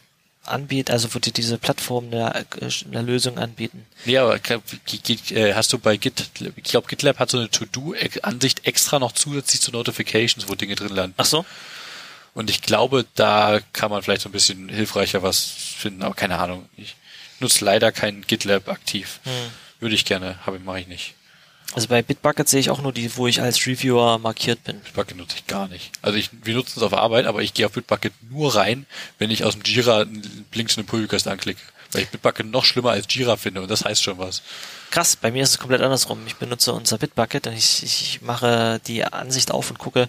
anbietet, 0.44 0.90
also 0.90 1.14
wo 1.14 1.18
dir 1.18 1.32
diese 1.32 1.58
Plattform 1.58 2.06
eine, 2.06 2.34
eine 2.34 3.02
Lösung 3.02 3.38
anbieten. 3.38 3.86
Nee, 4.04 4.18
aber 4.18 4.36
äh, 4.36 5.54
hast 5.54 5.72
du 5.72 5.78
bei 5.78 5.96
Git, 5.96 6.30
ich 6.56 6.64
glaube 6.64 6.88
GitLab 6.88 7.18
hat 7.18 7.30
so 7.30 7.38
eine 7.38 7.50
To-Do-Ansicht 7.50 8.66
extra 8.66 8.98
noch 8.98 9.12
zusätzlich 9.12 9.60
zu 9.60 9.72
Notifications, 9.72 10.48
wo 10.48 10.54
Dinge 10.54 10.74
drin 10.74 10.94
landen. 10.94 11.14
Ach 11.18 11.26
so? 11.26 11.44
Und 12.34 12.50
ich 12.50 12.62
glaube, 12.62 13.04
da 13.14 13.60
kann 13.72 13.90
man 13.90 14.02
vielleicht 14.02 14.22
so 14.22 14.28
ein 14.28 14.32
bisschen 14.32 14.68
hilfreicher 14.68 15.22
was 15.22 15.44
finden, 15.44 16.02
aber 16.02 16.14
keine 16.14 16.38
Ahnung. 16.38 16.68
Ich 16.76 16.96
nutze 17.40 17.64
leider 17.64 17.92
kein 17.92 18.22
GitLab 18.22 18.68
aktiv. 18.68 19.20
Hm. 19.24 19.32
Würde 19.80 19.94
ich 19.94 20.04
gerne, 20.04 20.38
aber 20.44 20.58
mache 20.58 20.80
ich 20.80 20.88
nicht. 20.88 21.14
Also 21.74 21.88
bei 21.88 22.00
Bitbucket 22.02 22.48
sehe 22.48 22.60
ich 22.60 22.70
auch 22.70 22.80
nur 22.80 22.92
die, 22.92 23.14
wo 23.16 23.26
ich 23.26 23.42
als 23.42 23.66
Reviewer 23.66 24.18
markiert 24.18 24.64
bin. 24.64 24.80
Bitbucket 24.80 25.16
nutze 25.16 25.36
ich 25.36 25.46
gar 25.46 25.68
nicht. 25.68 25.92
Also 26.00 26.16
ich, 26.16 26.30
wir 26.42 26.54
nutzen 26.54 26.74
es 26.78 26.82
auf 26.82 26.94
Arbeit, 26.94 27.26
aber 27.26 27.42
ich 27.42 27.52
gehe 27.52 27.66
auf 27.66 27.72
Bitbucket 27.72 28.12
nur 28.30 28.54
rein, 28.54 28.86
wenn 29.18 29.30
ich 29.30 29.44
aus 29.44 29.54
dem 29.54 29.62
Jira 29.62 30.00
einen 30.00 30.46
Link 30.54 30.70
zu 30.70 30.80
einem 30.80 30.86
Pull 30.86 31.02
Request 31.02 31.28
anklicke. 31.28 31.60
Weil 31.92 32.02
ich 32.02 32.08
Bitbucket 32.08 32.46
noch 32.46 32.64
schlimmer 32.64 32.90
als 32.90 33.06
Jira 33.08 33.36
finde 33.36 33.62
und 33.62 33.70
das 33.70 33.84
heißt 33.84 34.02
schon 34.02 34.18
was. 34.18 34.42
Krass, 34.90 35.16
bei 35.16 35.30
mir 35.30 35.42
ist 35.42 35.50
es 35.50 35.58
komplett 35.58 35.82
andersrum. 35.82 36.20
Ich 36.26 36.36
benutze 36.36 36.72
unser 36.72 36.96
Bitbucket 36.96 37.46
und 37.46 37.52
ich, 37.52 37.82
ich 37.82 38.22
mache 38.22 38.80
die 38.86 39.04
Ansicht 39.04 39.50
auf 39.50 39.70
und 39.70 39.78
gucke, 39.78 40.08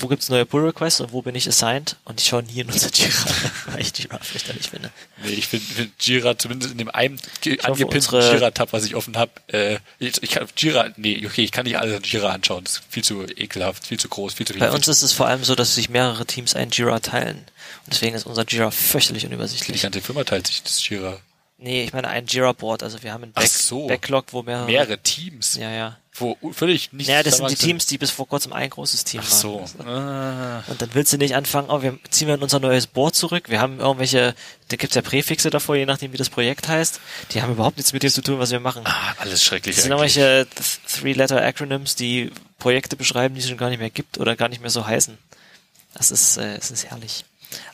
wo 0.00 0.08
gibt's 0.08 0.28
neue 0.28 0.46
Pull 0.46 0.64
Requests 0.64 1.00
und 1.00 1.12
wo 1.12 1.22
bin 1.22 1.34
ich 1.34 1.48
assigned 1.48 1.96
und 2.04 2.20
ich 2.20 2.26
schaue 2.28 2.42
nie 2.42 2.60
in 2.60 2.68
unser 2.68 2.90
Jira, 2.94 3.24
weil 3.66 3.80
ich 3.80 3.96
Jira 3.98 4.18
fürchterlich 4.18 4.68
finde. 4.70 4.90
Nee, 5.24 5.30
ich 5.32 5.46
finde 5.46 5.66
find 5.66 5.92
Jira, 6.00 6.38
zumindest 6.38 6.72
in 6.72 6.78
dem 6.78 6.88
einen 6.90 7.18
hoffe, 7.18 7.64
angepinnten 7.64 8.20
Jira-Tab, 8.20 8.72
was 8.72 8.84
ich 8.84 8.94
offen 8.94 9.16
habe, 9.16 9.32
äh, 9.48 9.78
ich, 9.98 10.22
ich 10.22 10.30
kann 10.30 10.46
Jira, 10.56 10.88
nee, 10.96 11.24
okay, 11.26 11.42
ich 11.42 11.52
kann 11.52 11.64
nicht 11.64 11.78
alles 11.78 11.96
an 11.96 12.02
Jira 12.04 12.30
anschauen. 12.30 12.64
Das 12.64 12.74
ist 12.74 12.82
viel 12.88 13.04
zu 13.04 13.22
ekelhaft, 13.24 13.86
viel 13.86 13.98
zu 13.98 14.08
groß, 14.08 14.34
viel 14.34 14.46
zu 14.46 14.54
Bei 14.54 14.66
viel. 14.66 14.74
uns 14.74 14.88
ist 14.88 15.02
es 15.02 15.12
vor 15.12 15.26
allem 15.26 15.44
so, 15.44 15.54
dass 15.54 15.74
sich 15.74 15.88
mehrere 15.88 16.26
Teams 16.26 16.54
ein 16.54 16.70
Jira 16.70 17.00
teilen. 17.00 17.38
Und 17.38 17.92
deswegen 17.92 18.14
ist 18.14 18.26
unser 18.26 18.46
Jira 18.46 18.70
fürchterlich 18.70 19.22
Die 19.22 19.26
unübersichtlich. 19.26 19.82
ganze 19.82 20.00
Firma 20.00 20.24
teilt 20.24 20.46
sich 20.46 20.62
das 20.62 20.88
Jira. 20.88 21.18
Nee, 21.62 21.84
ich 21.84 21.92
meine 21.92 22.08
ein 22.08 22.26
Jira-Board. 22.26 22.82
Also 22.82 23.02
wir 23.02 23.12
haben 23.12 23.24
ein 23.24 23.32
Back 23.32 23.46
so. 23.46 23.86
Backlog, 23.86 24.26
wo 24.32 24.42
mehrere... 24.42 24.66
Mehrere 24.66 24.98
Teams, 24.98 25.54
Ja, 25.56 25.70
ja. 25.70 25.96
wo 26.14 26.36
völlig 26.52 26.92
nicht 26.92 27.06
Naja, 27.08 27.22
das 27.22 27.36
sind 27.36 27.48
die 27.48 27.54
zusammenhängen. 27.54 27.78
Teams, 27.78 27.86
die 27.86 27.98
bis 27.98 28.10
vor 28.10 28.26
kurzem 28.26 28.52
ein 28.52 28.68
großes 28.68 29.04
Team 29.04 29.20
Ach 29.24 29.30
so. 29.30 29.64
waren. 29.78 29.88
Ah. 29.88 30.64
Und 30.66 30.82
dann 30.82 30.90
willst 30.94 31.12
du 31.12 31.18
nicht 31.18 31.34
anfangen, 31.36 31.70
oh, 31.70 31.80
wir 31.82 31.98
ziehen 32.10 32.26
wir 32.28 32.34
in 32.34 32.42
unser 32.42 32.58
neues 32.60 32.86
Board 32.86 33.14
zurück. 33.14 33.48
Wir 33.48 33.60
haben 33.60 33.78
irgendwelche, 33.80 34.34
da 34.68 34.76
gibt's 34.76 34.96
ja 34.96 35.02
Präfixe 35.02 35.50
davor, 35.50 35.76
je 35.76 35.86
nachdem 35.86 36.12
wie 36.12 36.16
das 36.16 36.30
Projekt 36.30 36.66
heißt. 36.68 37.00
Die 37.32 37.40
haben 37.42 37.52
überhaupt 37.52 37.76
nichts 37.76 37.92
mit 37.92 38.02
dem 38.02 38.10
zu 38.10 38.22
tun, 38.22 38.38
was 38.40 38.50
wir 38.50 38.60
machen. 38.60 38.82
Ah, 38.84 39.14
alles 39.18 39.44
schrecklich 39.44 39.76
Das 39.76 39.84
sind 39.84 39.92
eigentlich. 39.92 40.16
irgendwelche 40.16 40.48
Th- 40.60 41.00
Three-Letter-Acronyms, 41.00 41.94
die 41.94 42.32
Projekte 42.58 42.96
beschreiben, 42.96 43.34
die 43.34 43.40
es 43.40 43.48
schon 43.48 43.56
gar 43.58 43.70
nicht 43.70 43.78
mehr 43.78 43.90
gibt 43.90 44.18
oder 44.18 44.34
gar 44.36 44.48
nicht 44.48 44.60
mehr 44.60 44.70
so 44.70 44.86
heißen. 44.86 45.16
Das 45.94 46.10
ist, 46.10 46.38
äh, 46.38 46.56
es 46.56 46.70
ist 46.70 46.86
herrlich. 46.90 47.24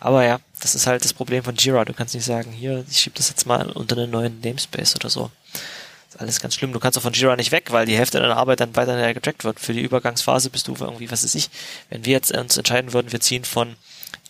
Aber 0.00 0.24
ja, 0.24 0.40
das 0.60 0.74
ist 0.74 0.86
halt 0.86 1.04
das 1.04 1.12
Problem 1.12 1.44
von 1.44 1.56
Jira. 1.56 1.84
Du 1.84 1.92
kannst 1.92 2.14
nicht 2.14 2.24
sagen, 2.24 2.50
hier, 2.52 2.84
ich 2.90 2.98
schieb 2.98 3.14
das 3.14 3.28
jetzt 3.28 3.46
mal 3.46 3.70
unter 3.70 3.96
einen 3.96 4.10
neuen 4.10 4.40
Namespace 4.40 4.96
oder 4.96 5.10
so. 5.10 5.30
Das 5.52 6.14
ist 6.14 6.20
alles 6.20 6.40
ganz 6.40 6.54
schlimm. 6.54 6.72
Du 6.72 6.80
kannst 6.80 6.98
auch 6.98 7.02
von 7.02 7.12
Jira 7.12 7.36
nicht 7.36 7.52
weg, 7.52 7.70
weil 7.70 7.86
die 7.86 7.96
Hälfte 7.96 8.20
deiner 8.20 8.36
Arbeit 8.36 8.60
dann 8.60 8.76
weiter 8.76 9.14
getrackt 9.14 9.44
wird. 9.44 9.60
Für 9.60 9.72
die 9.72 9.82
Übergangsphase 9.82 10.50
bist 10.50 10.68
du 10.68 10.76
irgendwie, 10.78 11.10
was 11.10 11.24
weiß 11.24 11.34
ich, 11.34 11.50
wenn 11.90 12.04
wir 12.04 12.12
jetzt 12.12 12.36
uns 12.36 12.56
entscheiden 12.56 12.92
würden, 12.92 13.12
wir 13.12 13.20
ziehen 13.20 13.44
von 13.44 13.76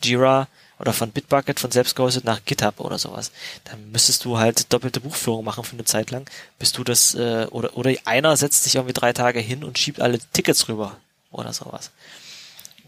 Jira 0.03 0.49
oder 0.79 0.93
von 0.93 1.11
Bitbucket 1.11 1.59
von 1.59 1.71
selbst 1.71 1.97
gehostet 1.97 2.25
nach 2.25 2.45
GitHub 2.45 2.81
oder 2.81 2.99
sowas, 2.99 3.33
dann 3.65 3.91
müsstest 3.91 4.25
du 4.25 4.39
halt 4.39 4.73
doppelte 4.73 5.01
Buchführung 5.01 5.45
machen 5.45 5.65
für 5.65 5.75
eine 5.75 5.85
Zeit 5.85 6.11
lang, 6.11 6.31
bis 6.59 6.73
du 6.73 6.85
das, 6.85 7.15
äh, 7.15 7.47
oder, 7.51 7.77
oder 7.77 7.93
einer 8.05 8.37
setzt 8.37 8.65
sich 8.65 8.77
irgendwie 8.77 8.93
drei 8.93 9.13
Tage 9.13 9.41
hin 9.41 9.65
und 9.65 9.79
schiebt 9.79 10.01
alle 10.01 10.21
Tickets 10.33 10.69
rüber 10.69 10.97
oder 11.31 11.53
sowas. 11.53 11.91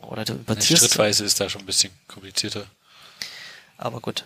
Oder 0.02 0.24
du 0.24 0.34
importierst. 0.34 0.84
Schrittweise 0.84 1.24
ist 1.24 1.40
da 1.40 1.48
schon 1.48 1.62
ein 1.62 1.66
bisschen 1.66 1.92
komplizierter. 2.08 2.66
Aber 3.80 4.00
gut. 4.00 4.24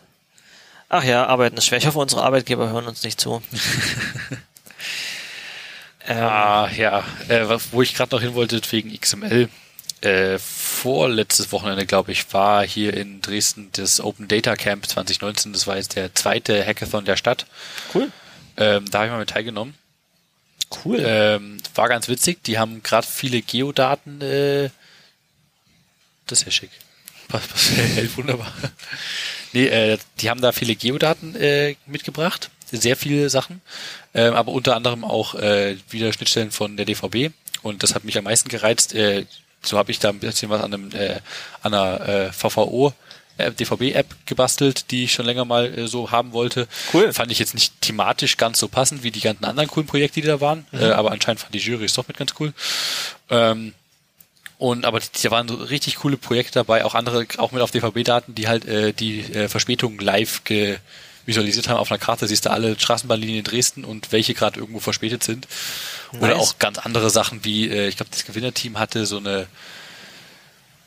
Ach 0.89 1.05
ja, 1.05 1.27
arbeiten 1.27 1.57
ist 1.57 1.67
schwer. 1.67 1.79
Ich 1.79 1.87
hoffe, 1.87 1.99
unsere 1.99 2.23
Arbeitgeber 2.23 2.69
hören 2.71 2.87
uns 2.87 3.03
nicht 3.05 3.21
zu. 3.21 3.41
ähm, 6.07 6.23
Ah, 6.23 6.69
ja, 6.77 7.05
äh, 7.29 7.47
wo 7.71 7.83
ich 7.83 7.95
gerade 7.95 8.15
noch 8.15 8.21
hin 8.21 8.35
wollte 8.35 8.61
wegen 8.71 8.93
XML. 8.99 9.49
Äh, 10.01 10.39
vorletztes 10.39 11.51
Wochenende, 11.53 11.87
glaube 11.87 12.13
ich, 12.13 12.33
war 12.35 12.67
hier 12.67 12.95
in 12.95 13.23
Dresden 13.23 13.71
das 13.73 14.01
Open 14.01 14.29
Data 14.29 14.57
Camp 14.57 14.87
2019. 14.87 15.53
Das 15.53 15.67
war 15.67 15.77
jetzt 15.77 15.97
der 15.97 16.15
zweite 16.15 16.65
Hackathon 16.67 17.05
der 17.05 17.17
Stadt. 17.17 17.47
cool. 17.95 18.11
Ähm, 18.57 18.91
da 18.91 18.99
habe 18.99 19.07
ich 19.07 19.13
mal 19.13 19.19
mit 19.21 19.31
teilgenommen. 19.31 19.75
Cool. 20.85 21.03
Ähm, 21.05 21.59
war 21.75 21.89
ganz 21.89 22.09
witzig. 22.09 22.43
Die 22.45 22.59
haben 22.59 22.83
gerade 22.83 23.07
viele 23.07 23.41
Geodaten. 23.41 24.21
Äh, 24.21 24.71
das 26.27 26.41
ist 26.41 26.45
ja 26.47 26.51
schick. 26.51 26.71
Passt, 27.29 27.49
passt, 27.49 28.17
wunderbar. 28.17 28.53
Nee, 29.55 29.67
äh, 29.69 29.99
die 30.21 30.29
haben 30.31 30.41
da 30.41 30.53
viele 30.53 30.75
Geodaten 30.75 31.35
äh, 31.37 31.77
mitgebracht. 31.87 32.51
Sehr 32.71 32.97
viele 32.97 33.31
Sachen. 33.31 33.61
Ähm, 34.15 34.35
aber 34.35 34.53
unter 34.53 34.75
anderem 34.75 35.05
auch 35.05 35.35
äh, 35.37 35.77
wieder 35.91 36.13
Schnittstellen 36.13 36.51
von 36.51 36.77
der 36.77 36.87
DVB. 36.87 37.33
Und 37.63 37.83
das 37.83 37.95
hat 37.95 38.05
mich 38.05 38.19
am 38.19 38.25
meisten 38.25 38.49
gereizt. 38.49 38.95
Äh, 38.95 39.27
so 39.63 39.79
habe 39.79 39.91
ich 39.93 39.99
da 40.01 40.11
ein 40.11 40.19
bisschen 40.19 40.51
was 40.51 40.61
an, 40.61 40.75
einem, 40.75 40.91
äh, 40.93 41.21
an 41.63 41.73
einer 41.73 42.09
äh, 42.09 42.33
VVO 42.33 42.93
äh, 43.39 43.53
DVB-App 43.53 44.07
gebastelt, 44.27 44.91
die 44.91 45.05
ich 45.05 45.13
schon 45.13 45.25
länger 45.25 45.45
mal 45.45 45.67
äh, 45.79 45.87
so 45.87 46.11
haben 46.11 46.33
wollte. 46.33 46.67
Cool. 46.93 47.13
Fand 47.13 47.31
ich 47.31 47.39
jetzt 47.39 47.55
nicht 47.55 47.81
thematisch 47.81 48.37
ganz 48.37 48.59
so 48.59 48.69
passend 48.69 49.03
wie 49.05 49.11
die 49.11 49.21
ganzen 49.21 49.45
anderen 49.45 49.69
coolen 49.71 49.87
Projekte, 49.87 50.21
die 50.21 50.27
da 50.27 50.41
waren, 50.41 50.67
Mhm. 50.73 50.81
äh, 50.81 50.91
aber 50.91 51.13
anscheinend 51.13 51.41
fand 51.41 51.55
die 51.55 51.59
Jury 51.59 51.85
es 51.85 51.95
doch 51.95 52.07
mit 52.09 52.17
ganz 52.17 52.35
cool. 52.41 52.53
Ähm, 53.31 53.73
und 54.59 54.85
aber 54.85 55.01
da 55.01 55.31
waren 55.31 55.49
so 55.49 55.55
richtig 55.57 55.97
coole 55.97 56.17
Projekte 56.17 56.53
dabei, 56.55 56.85
auch 56.85 56.95
andere, 56.95 57.27
auch 57.39 57.53
mit 57.53 57.61
auf 57.63 57.71
DVB-Daten, 57.73 58.35
die 58.35 58.49
halt 58.49 58.65
äh, 58.67 58.93
die 58.93 59.21
äh, 59.21 59.49
Verspätungen 59.49 59.99
live 59.99 60.45
ge 60.45 60.79
visualisiert 61.27 61.69
haben 61.71 61.79
auf 61.79 61.91
einer 61.91 61.99
Karte, 61.99 62.29
siehst 62.29 62.45
du 62.45 62.51
alle 62.51 62.79
Straßenbahnlinien 62.79 63.39
in 63.39 63.45
Dresden 63.45 63.83
und 63.85 64.13
welche 64.13 64.35
gerade 64.35 64.61
irgendwo 64.61 64.79
verspätet 64.79 65.25
sind. 65.25 65.49
Oder 66.13 66.35
Nice. 66.35 66.37
auch 66.39 66.59
ganz 66.59 66.77
andere 66.77 67.09
Sachen 67.09 67.45
wie, 67.47 67.67
äh, 67.69 67.89
ich 67.89 67.97
glaube, 67.97 68.11
das 68.13 68.27
Gewinnerteam 68.27 68.79
hatte 68.79 69.07
so 69.07 69.17
eine 69.19 69.47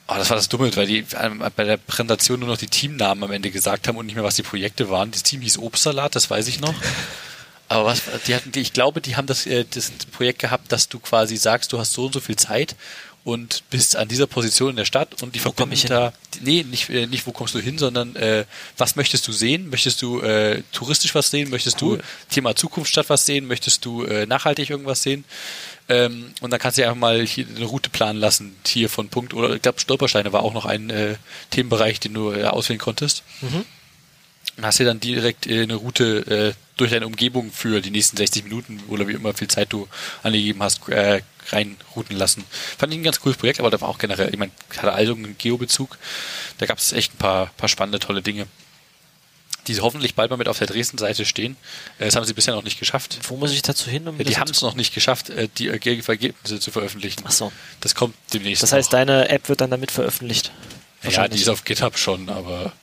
Oh, 0.10 0.14
das 0.16 0.30
war 0.30 0.38
das 0.38 0.48
Dumme, 0.48 0.74
weil 0.78 0.88
die 0.88 1.06
ähm, 1.22 1.44
bei 1.56 1.66
der 1.66 1.76
Präsentation 1.76 2.40
nur 2.40 2.48
noch 2.48 2.58
die 2.58 2.68
Teamnamen 2.68 3.24
am 3.26 3.32
Ende 3.32 3.52
gesagt 3.52 3.88
haben 3.90 3.98
und 3.98 4.06
nicht 4.06 4.16
mehr, 4.16 4.24
was 4.24 4.36
die 4.36 4.44
Projekte 4.44 4.90
waren. 4.90 5.12
Das 5.12 5.24
Team 5.24 5.42
hieß 5.42 5.58
Obstsalat, 5.58 6.16
das 6.16 6.30
weiß 6.30 6.48
ich 6.48 6.62
noch. 6.62 6.74
Aber 7.68 7.84
was, 7.84 8.04
die 8.26 8.34
hatten, 8.34 8.54
die- 8.54 8.62
ich 8.62 8.72
glaube, 8.72 9.02
die 9.02 9.18
haben 9.18 9.26
das, 9.28 9.46
äh, 9.46 9.66
das 9.70 9.92
Projekt 10.14 10.40
gehabt, 10.40 10.72
dass 10.72 10.88
du 10.88 11.00
quasi 11.00 11.36
sagst, 11.36 11.74
du 11.74 11.80
hast 11.80 11.92
so 11.92 12.06
und 12.06 12.14
so 12.14 12.22
viel 12.22 12.38
Zeit 12.38 12.78
und 13.28 13.64
bist 13.70 13.98
an 13.98 14.08
dieser 14.08 14.26
Position 14.26 14.70
in 14.70 14.78
der 14.78 14.86
Stadt 14.86 15.22
und 15.22 15.36
die 15.36 15.40
verbinden 15.40 15.74
ich 15.74 15.82
hin? 15.82 15.90
da, 15.90 16.14
nee, 16.40 16.64
nicht, 16.64 16.90
äh, 16.90 17.08
nicht 17.08 17.28
wo 17.28 17.34
kommst 17.34 17.54
du 17.54 17.60
hin, 17.60 17.78
sondern 17.78 18.16
äh, 18.16 18.46
was 18.78 18.96
möchtest 18.96 19.28
du 19.28 19.34
sehen? 19.34 19.70
Möchtest 19.70 20.02
du 20.02 20.22
äh, 20.22 20.64
touristisch 20.72 21.14
was 21.14 21.30
sehen? 21.30 21.50
Möchtest 21.50 21.82
Cool. 21.82 21.98
du 21.98 22.04
Thema 22.30 22.56
Zukunftsstadt 22.56 23.10
was 23.10 23.26
sehen? 23.26 23.46
Möchtest 23.46 23.84
du 23.84 24.04
äh, 24.06 24.26
nachhaltig 24.26 24.70
irgendwas 24.70 25.04
sehen? 25.04 25.26
Ähm, 25.90 26.32
und 26.40 26.52
dann 26.52 26.60
kannst 26.62 26.78
du 26.78 26.84
dir 26.84 26.88
einfach 26.88 27.02
mal 27.02 27.26
hier 27.26 27.46
eine 27.54 27.66
Route 27.66 27.90
planen 27.90 28.18
lassen, 28.18 28.56
hier 28.66 28.88
von 28.88 29.10
Punkt, 29.10 29.34
oder 29.34 29.56
ich 29.56 29.62
glaube 29.62 29.82
Stolpersteine 29.82 30.32
war 30.32 30.44
auch 30.44 30.54
noch 30.54 30.66
ein 30.66 30.90
äh, 30.90 31.16
Themenbereich, 31.50 32.00
den 32.00 32.14
du 32.14 32.32
äh, 32.32 32.46
auswählen 32.46 32.80
konntest. 32.80 33.24
Und 34.58 34.66
hast 34.66 34.80
dir 34.80 34.86
dann 34.86 35.00
direkt 35.00 35.46
äh, 35.48 35.62
eine 35.64 35.76
Route 35.76 36.54
äh, 36.54 36.54
durch 36.78 36.92
deine 36.92 37.06
Umgebung 37.08 37.52
für 37.52 37.80
die 37.82 37.92
nächsten 37.92 38.18
60 38.18 38.44
Minuten 38.46 38.82
oder 38.88 39.08
wie 39.08 39.14
immer 39.14 39.34
viel 39.34 39.48
Zeit 39.48 39.72
du 39.72 39.88
angegeben 40.24 40.62
hast, 40.64 40.88
äh, 40.90 41.22
reinrouten 41.50 42.18
lassen. 42.18 42.44
Fand 42.78 42.92
ich 42.94 43.00
ein 43.00 43.04
ganz 43.04 43.20
cooles 43.20 43.38
Projekt, 43.38 43.60
aber 43.60 43.70
da 43.70 43.80
war 43.82 43.88
auch 43.90 44.00
generell, 44.00 44.30
ich 44.32 44.38
meine, 44.38 44.52
hatte 44.76 44.92
also 44.94 45.14
einen 45.14 45.38
Geobezug. 45.38 45.98
Da 46.58 46.66
gab 46.66 46.80
es 46.80 46.92
echt 46.92 47.14
ein 47.14 47.18
paar, 47.18 47.48
paar 47.58 47.70
spannende, 47.70 48.00
tolle 48.00 48.22
Dinge, 48.22 48.48
die 49.68 49.80
hoffentlich 49.80 50.16
bald 50.16 50.30
mal 50.32 50.38
mit 50.38 50.48
auf 50.48 50.58
der 50.58 50.68
Dresden-Seite 50.68 51.26
stehen. 51.26 51.56
Äh, 52.00 52.06
das 52.06 52.16
haben 52.16 52.26
sie 52.26 52.34
bisher 52.34 52.56
noch 52.56 52.64
nicht 52.64 52.80
geschafft. 52.80 53.20
Wo 53.28 53.38
muss 53.38 53.52
ich 53.52 53.62
dazu 53.62 53.90
hin? 53.90 54.08
Um 54.08 54.18
Ja, 54.18 54.24
die 54.24 54.38
haben 54.38 54.50
es 54.50 54.62
noch 54.64 54.76
nicht 54.76 54.94
geschafft, 54.94 55.32
die 55.60 55.70
Erge- 55.72 56.08
Ergebnisse 56.08 56.60
zu 56.60 56.72
veröffentlichen. 56.72 57.22
Ach 57.26 57.32
so. 57.32 57.52
Das 57.82 57.94
kommt 57.94 58.16
demnächst. 58.34 58.64
Das 58.64 58.72
heißt, 58.74 58.92
noch. 58.92 59.00
deine 59.00 59.30
App 59.30 59.50
wird 59.50 59.62
dann 59.62 59.70
damit 59.72 59.92
veröffentlicht. 59.92 60.52
ja, 61.08 61.28
die 61.28 61.40
ist 61.40 61.50
auf 61.50 61.64
GitHub 61.64 61.98
schon, 61.98 62.30
aber 62.30 62.74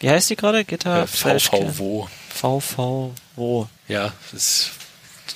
Wie 0.00 0.08
heißt 0.10 0.30
die 0.30 0.36
gerade? 0.36 0.60
äh, 0.60 0.64
GitHub 0.64 1.08
slash 1.08 1.48
VV 1.50 2.08
VV 2.30 3.10
wo? 3.36 3.68
Ja, 3.88 4.12
das 4.32 4.42
ist 4.42 4.70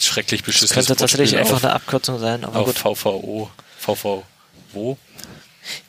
schrecklich 0.00 0.42
Das 0.42 0.46
beschissen. 0.46 0.74
könnte 0.74 0.96
tatsächlich 0.96 1.36
einfach 1.36 1.62
eine 1.62 1.72
Abkürzung 1.72 2.18
sein, 2.18 2.44
aber 2.44 2.64
gut. 2.64 2.78
VVO, 2.78 3.50
VV, 3.78 4.22
wo? 4.72 4.96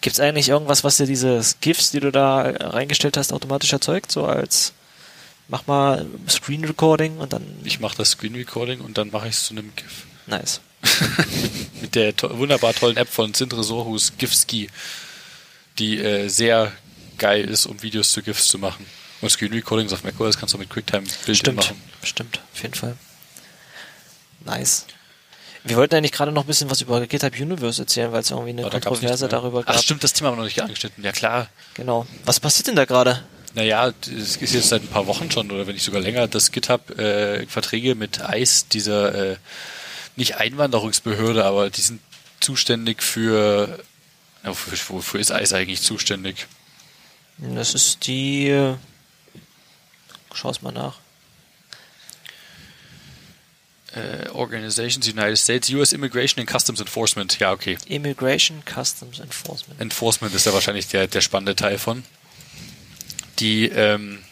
Gibt's 0.02 0.20
eigentlich 0.20 0.50
irgendwas, 0.50 0.84
was 0.84 0.98
dir 0.98 1.08
diese 1.08 1.42
GIFs, 1.62 1.92
die 1.92 2.00
du 2.00 2.12
da 2.12 2.42
reingestellt 2.42 3.18
hast, 3.18 3.34
automatisch 3.34 3.74
erzeugt? 3.74 4.12
So 4.12 4.26
als 4.26 4.74
mach 5.48 5.66
mal 5.68 6.06
Screen 6.30 6.64
Recording 6.66 7.18
und 7.18 7.34
dann 7.34 7.44
Ich 7.64 7.80
mache 7.80 7.98
das 7.98 8.12
Screen 8.12 8.36
Recording 8.36 8.82
und 8.82 8.98
dann 8.98 9.10
mache 9.12 9.28
ich 9.28 9.34
es 9.36 9.46
zu 9.46 9.54
einem 9.54 9.72
GIF. 9.76 10.04
nice. 10.28 10.62
Mit 11.82 11.96
der 11.96 12.16
to 12.16 12.38
wunderbar 12.38 12.74
tollen 12.74 12.98
App 12.98 13.08
von 13.10 13.34
Sindre 13.34 13.64
Sorhus, 13.64 14.14
GIFski, 14.18 14.70
die 15.80 15.98
äh, 15.98 16.28
sehr 16.28 16.72
geil 17.18 17.46
ist, 17.50 17.66
um 17.66 17.82
Videos 17.82 18.12
zu 18.12 18.22
GIFs 18.22 18.48
zu 18.48 18.58
machen. 18.58 18.86
Und 19.22 19.30
Screen 19.30 19.54
Recordings 19.54 19.94
auf 19.94 20.04
macOS 20.04 20.38
kannst 20.38 20.54
du 20.54 20.58
mit 20.58 20.70
QuickTime 20.70 21.08
Bild 21.26 21.38
Stimmt, 21.38 21.58
machen. 21.58 21.82
stimmt, 22.04 22.42
auf 22.54 22.62
jeden 22.62 22.74
Fall. 22.74 22.98
Nice. 24.46 24.86
Wir 25.64 25.78
wollten 25.78 25.96
eigentlich 25.96 26.12
gerade 26.12 26.34
noch 26.34 26.44
ein 26.44 26.48
bisschen 26.48 26.70
was 26.70 26.82
über 26.82 27.06
GitHub 27.08 27.40
Universe 27.40 27.82
erzählen, 27.82 28.12
weil 28.12 28.20
es 28.20 28.32
irgendwie 28.32 28.50
eine 28.50 28.64
Aber 28.64 28.72
da 28.72 28.80
gab's 28.80 29.00
Kontroverse 29.00 29.30
darüber 29.30 29.64
gab. 29.64 29.76
Ach 29.76 29.82
stimmt, 29.82 30.04
das 30.04 30.12
Thema 30.12 30.30
haben 30.30 30.36
wir 30.36 30.40
noch 30.40 30.46
nicht 30.46 30.62
angeschnitten. 30.62 31.04
Ja 31.04 31.14
klar. 31.14 31.48
Genau. 31.76 32.06
Was 32.26 32.42
passiert 32.42 32.68
denn 32.68 32.76
da 32.76 32.84
gerade? 32.84 33.24
Naja, 33.56 33.94
es 34.02 34.36
ist 34.36 34.54
jetzt 34.54 34.70
seit 34.70 34.82
ein 34.82 34.88
paar 34.88 35.08
Wochen 35.08 35.32
schon, 35.32 35.50
oder 35.52 35.66
wenn 35.68 35.76
nicht 35.76 35.86
sogar 35.86 36.02
länger, 36.02 36.28
dass 36.28 36.52
GitHub 36.52 37.00
äh, 37.00 37.46
Verträge 37.48 37.96
mit 37.96 38.20
ICE, 38.30 38.66
dieser 38.74 39.32
äh, 39.32 39.38
nicht 40.16 40.38
Einwanderungsbehörde, 40.38 41.46
aber 41.46 41.70
die 41.70 41.82
sind 41.82 42.02
zuständig 42.40 43.02
für, 43.02 43.80
wofür 44.44 45.20
ist 45.20 45.30
ICE 45.30 45.56
eigentlich 45.56 45.82
zuständig? 45.82 46.48
Das 47.38 47.74
ist 47.74 48.08
die. 48.08 48.50
äh, 48.50 48.76
Schau's 50.34 50.62
mal 50.62 50.72
nach. 50.72 51.00
Äh, 53.96 54.30
Organizations 54.30 55.08
United 55.08 55.38
States, 55.38 55.70
US 55.70 55.94
Immigration 55.94 56.40
and 56.40 56.50
Customs 56.50 56.80
Enforcement. 56.80 57.38
Ja, 57.38 57.52
okay. 57.52 57.78
Immigration 57.88 58.64
Customs 58.66 59.20
Enforcement. 59.20 59.80
Enforcement 59.80 60.34
ist 60.34 60.48
da 60.48 60.54
wahrscheinlich 60.54 60.88
der, 60.88 61.08
der 61.08 61.22
spannende 61.22 61.56
Teil 61.56 61.78
von. 61.78 62.04
Die 63.40 63.66
ähm, 63.68 64.24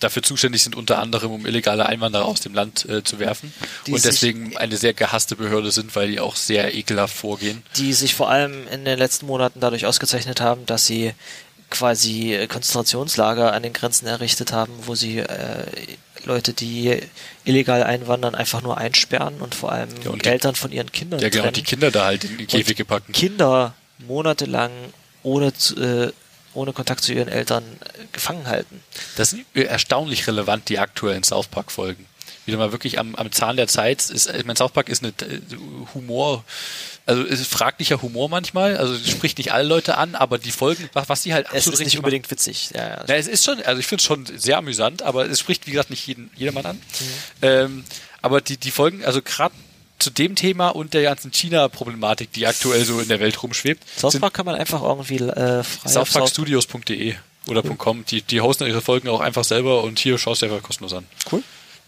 dafür 0.00 0.22
zuständig 0.22 0.62
sind, 0.62 0.74
unter 0.74 0.98
anderem, 0.98 1.30
um 1.30 1.46
illegale 1.46 1.86
Einwanderer 1.86 2.24
aus 2.24 2.40
dem 2.40 2.54
Land 2.54 2.88
äh, 2.88 3.04
zu 3.04 3.18
werfen. 3.18 3.52
Die 3.86 3.92
und 3.92 4.04
deswegen 4.04 4.56
eine 4.56 4.76
sehr 4.76 4.94
gehasste 4.94 5.36
Behörde 5.36 5.70
sind, 5.70 5.94
weil 5.94 6.08
die 6.10 6.20
auch 6.20 6.36
sehr 6.36 6.74
ekelhaft 6.74 7.14
vorgehen. 7.14 7.62
Die 7.76 7.92
sich 7.92 8.14
vor 8.14 8.30
allem 8.30 8.66
in 8.68 8.84
den 8.84 8.98
letzten 8.98 9.26
Monaten 9.26 9.60
dadurch 9.60 9.86
ausgezeichnet 9.86 10.40
haben, 10.40 10.66
dass 10.66 10.86
sie 10.86 11.12
quasi 11.72 12.34
äh, 12.34 12.46
Konzentrationslager 12.46 13.52
an 13.52 13.62
den 13.64 13.72
Grenzen 13.72 14.06
errichtet 14.06 14.52
haben, 14.52 14.72
wo 14.86 14.94
sie 14.94 15.18
äh, 15.18 15.66
Leute, 16.24 16.52
die 16.52 17.00
illegal 17.44 17.82
einwandern, 17.82 18.34
einfach 18.36 18.62
nur 18.62 18.78
einsperren 18.78 19.40
und 19.40 19.54
vor 19.56 19.72
allem 19.72 19.88
Ja, 20.04 20.10
und 20.10 20.24
die- 20.24 20.28
Eltern 20.28 20.54
von 20.54 20.70
ihren 20.70 20.92
Kindern 20.92 21.18
Ja, 21.20 21.28
genau, 21.30 21.50
die 21.50 21.62
Kinder 21.62 21.90
da 21.90 22.04
halt 22.04 22.24
in 22.24 22.38
die 22.38 22.46
Käfige 22.46 22.84
packen. 22.84 23.12
Kinder 23.12 23.74
monatelang 23.98 24.70
ohne, 25.24 25.48
äh, 25.48 26.12
ohne 26.54 26.72
Kontakt 26.72 27.02
zu 27.02 27.12
ihren 27.12 27.28
Eltern 27.28 27.64
äh, 27.64 28.04
gefangen 28.12 28.46
halten. 28.46 28.82
Das 29.16 29.30
sind 29.30 29.44
erstaunlich 29.54 30.26
relevant, 30.28 30.68
die 30.68 30.78
aktuellen 30.78 31.22
South 31.24 31.48
Park-Folgen. 31.48 32.06
Wieder 32.44 32.58
mal 32.58 32.72
wirklich 32.72 32.98
am, 32.98 33.14
am 33.14 33.30
Zahn 33.30 33.56
der 33.56 33.68
Zeit. 33.68 34.10
Ist, 34.10 34.28
ich 34.28 34.44
meine, 34.44 34.56
South 34.56 34.72
Park 34.72 34.88
ist 34.88 35.02
eine 35.04 35.10
äh, 35.12 35.40
Humor, 35.94 36.44
also 37.06 37.22
ist 37.22 37.46
fraglicher 37.46 38.00
Humor 38.02 38.28
manchmal. 38.28 38.76
Also 38.76 38.94
es 38.94 39.10
spricht 39.10 39.38
nicht 39.38 39.52
alle 39.52 39.64
Leute 39.68 39.96
an, 39.98 40.14
aber 40.14 40.38
die 40.38 40.52
Folgen, 40.52 40.88
was, 40.92 41.22
die 41.22 41.34
halt 41.34 41.46
Es 41.52 41.66
ist 41.66 41.78
nicht 41.80 41.88
machen- 41.94 41.98
unbedingt 41.98 42.30
witzig. 42.30 42.70
Ja, 42.74 42.88
ja. 42.88 43.04
Ja, 43.06 43.14
es 43.16 43.26
ist 43.26 43.44
schon, 43.44 43.60
also 43.62 43.80
ich 43.80 43.86
finde 43.86 44.00
es 44.00 44.06
schon 44.06 44.26
sehr 44.38 44.58
amüsant, 44.58 45.02
aber 45.02 45.26
es 45.28 45.40
spricht, 45.40 45.66
wie 45.66 45.72
gesagt, 45.72 45.90
nicht 45.90 46.06
jeden, 46.06 46.30
jedermann 46.36 46.66
an. 46.66 46.76
Mhm. 46.76 47.04
Ähm, 47.42 47.84
aber 48.20 48.40
die, 48.40 48.56
die 48.56 48.70
Folgen, 48.70 49.04
also 49.04 49.20
gerade 49.22 49.54
zu 49.98 50.10
dem 50.10 50.34
Thema 50.36 50.68
und 50.70 50.94
der 50.94 51.02
ganzen 51.02 51.30
China-Problematik, 51.32 52.32
die 52.32 52.46
aktuell 52.46 52.84
so 52.84 52.98
in 53.00 53.08
der 53.08 53.20
Welt 53.20 53.40
rumschwebt, 53.42 53.82
South 53.98 54.18
Park 54.18 54.34
kann 54.34 54.46
man 54.46 54.54
einfach 54.56 54.82
irgendwie 54.82 55.16
äh, 55.18 55.62
frei 55.62 55.88
southparkstudios.de 55.88 57.14
oder 57.48 57.62
.com. 57.62 58.04
Die, 58.06 58.22
die 58.22 58.40
hosten 58.40 58.66
ihre 58.66 58.80
Folgen 58.80 59.08
auch 59.08 59.20
einfach 59.20 59.44
selber 59.44 59.82
und 59.82 59.98
hier 59.98 60.18
schaust 60.18 60.42
du 60.42 60.46
einfach 60.46 60.62
kostenlos 60.62 60.92
an. 60.92 61.06
Cool. 61.30 61.42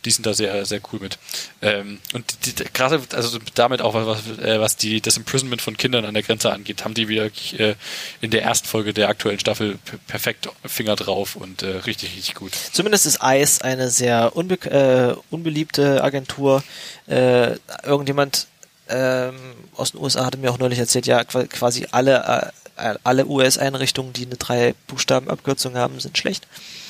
Die 0.04 0.10
sind 0.10 0.26
da 0.26 0.34
sehr, 0.34 0.64
sehr 0.66 0.80
cool 0.92 1.00
mit. 1.00 1.18
Ähm, 1.62 1.98
und 2.12 2.24
die, 2.44 2.52
die, 2.54 2.64
gerade, 2.72 3.00
also 3.14 3.38
damit 3.54 3.80
auch, 3.82 3.94
was, 3.94 4.20
äh, 4.38 4.60
was 4.60 4.76
die, 4.76 5.00
das 5.00 5.16
Imprisonment 5.16 5.62
von 5.62 5.76
Kindern 5.76 6.04
an 6.04 6.14
der 6.14 6.22
Grenze 6.22 6.52
angeht, 6.52 6.84
haben 6.84 6.94
die 6.94 7.08
wirklich 7.08 7.58
äh, 7.58 7.74
in 8.20 8.30
der 8.30 8.42
ersten 8.42 8.68
Folge 8.68 8.92
der 8.92 9.08
aktuellen 9.08 9.38
Staffel 9.38 9.78
perfekt 10.06 10.48
Finger 10.64 10.96
drauf 10.96 11.36
und 11.36 11.62
äh, 11.62 11.68
richtig, 11.78 12.10
richtig 12.16 12.34
gut. 12.34 12.52
Zumindest 12.72 13.06
ist 13.06 13.20
ICE 13.22 13.62
eine 13.62 13.90
sehr 13.90 14.36
unbe 14.36 14.54
äh, 14.70 15.16
unbeliebte 15.30 16.02
Agentur. 16.04 16.62
Äh, 17.06 17.56
irgendjemand 17.82 18.46
ähm, 18.88 19.34
aus 19.76 19.92
den 19.92 20.00
USA 20.00 20.26
hatte 20.26 20.38
mir 20.38 20.50
auch 20.50 20.58
neulich 20.58 20.78
erzählt, 20.78 21.06
ja, 21.06 21.24
qua- 21.24 21.46
quasi 21.46 21.86
alle, 21.90 22.52
äh, 22.76 22.94
alle 23.04 23.26
US-Einrichtungen, 23.26 24.12
die 24.12 24.26
eine 24.26 24.36
drei 24.36 24.74
Buchstaben-Abkürzung 24.88 25.76
haben, 25.76 25.98
sind 26.00 26.18
schlecht. 26.18 26.46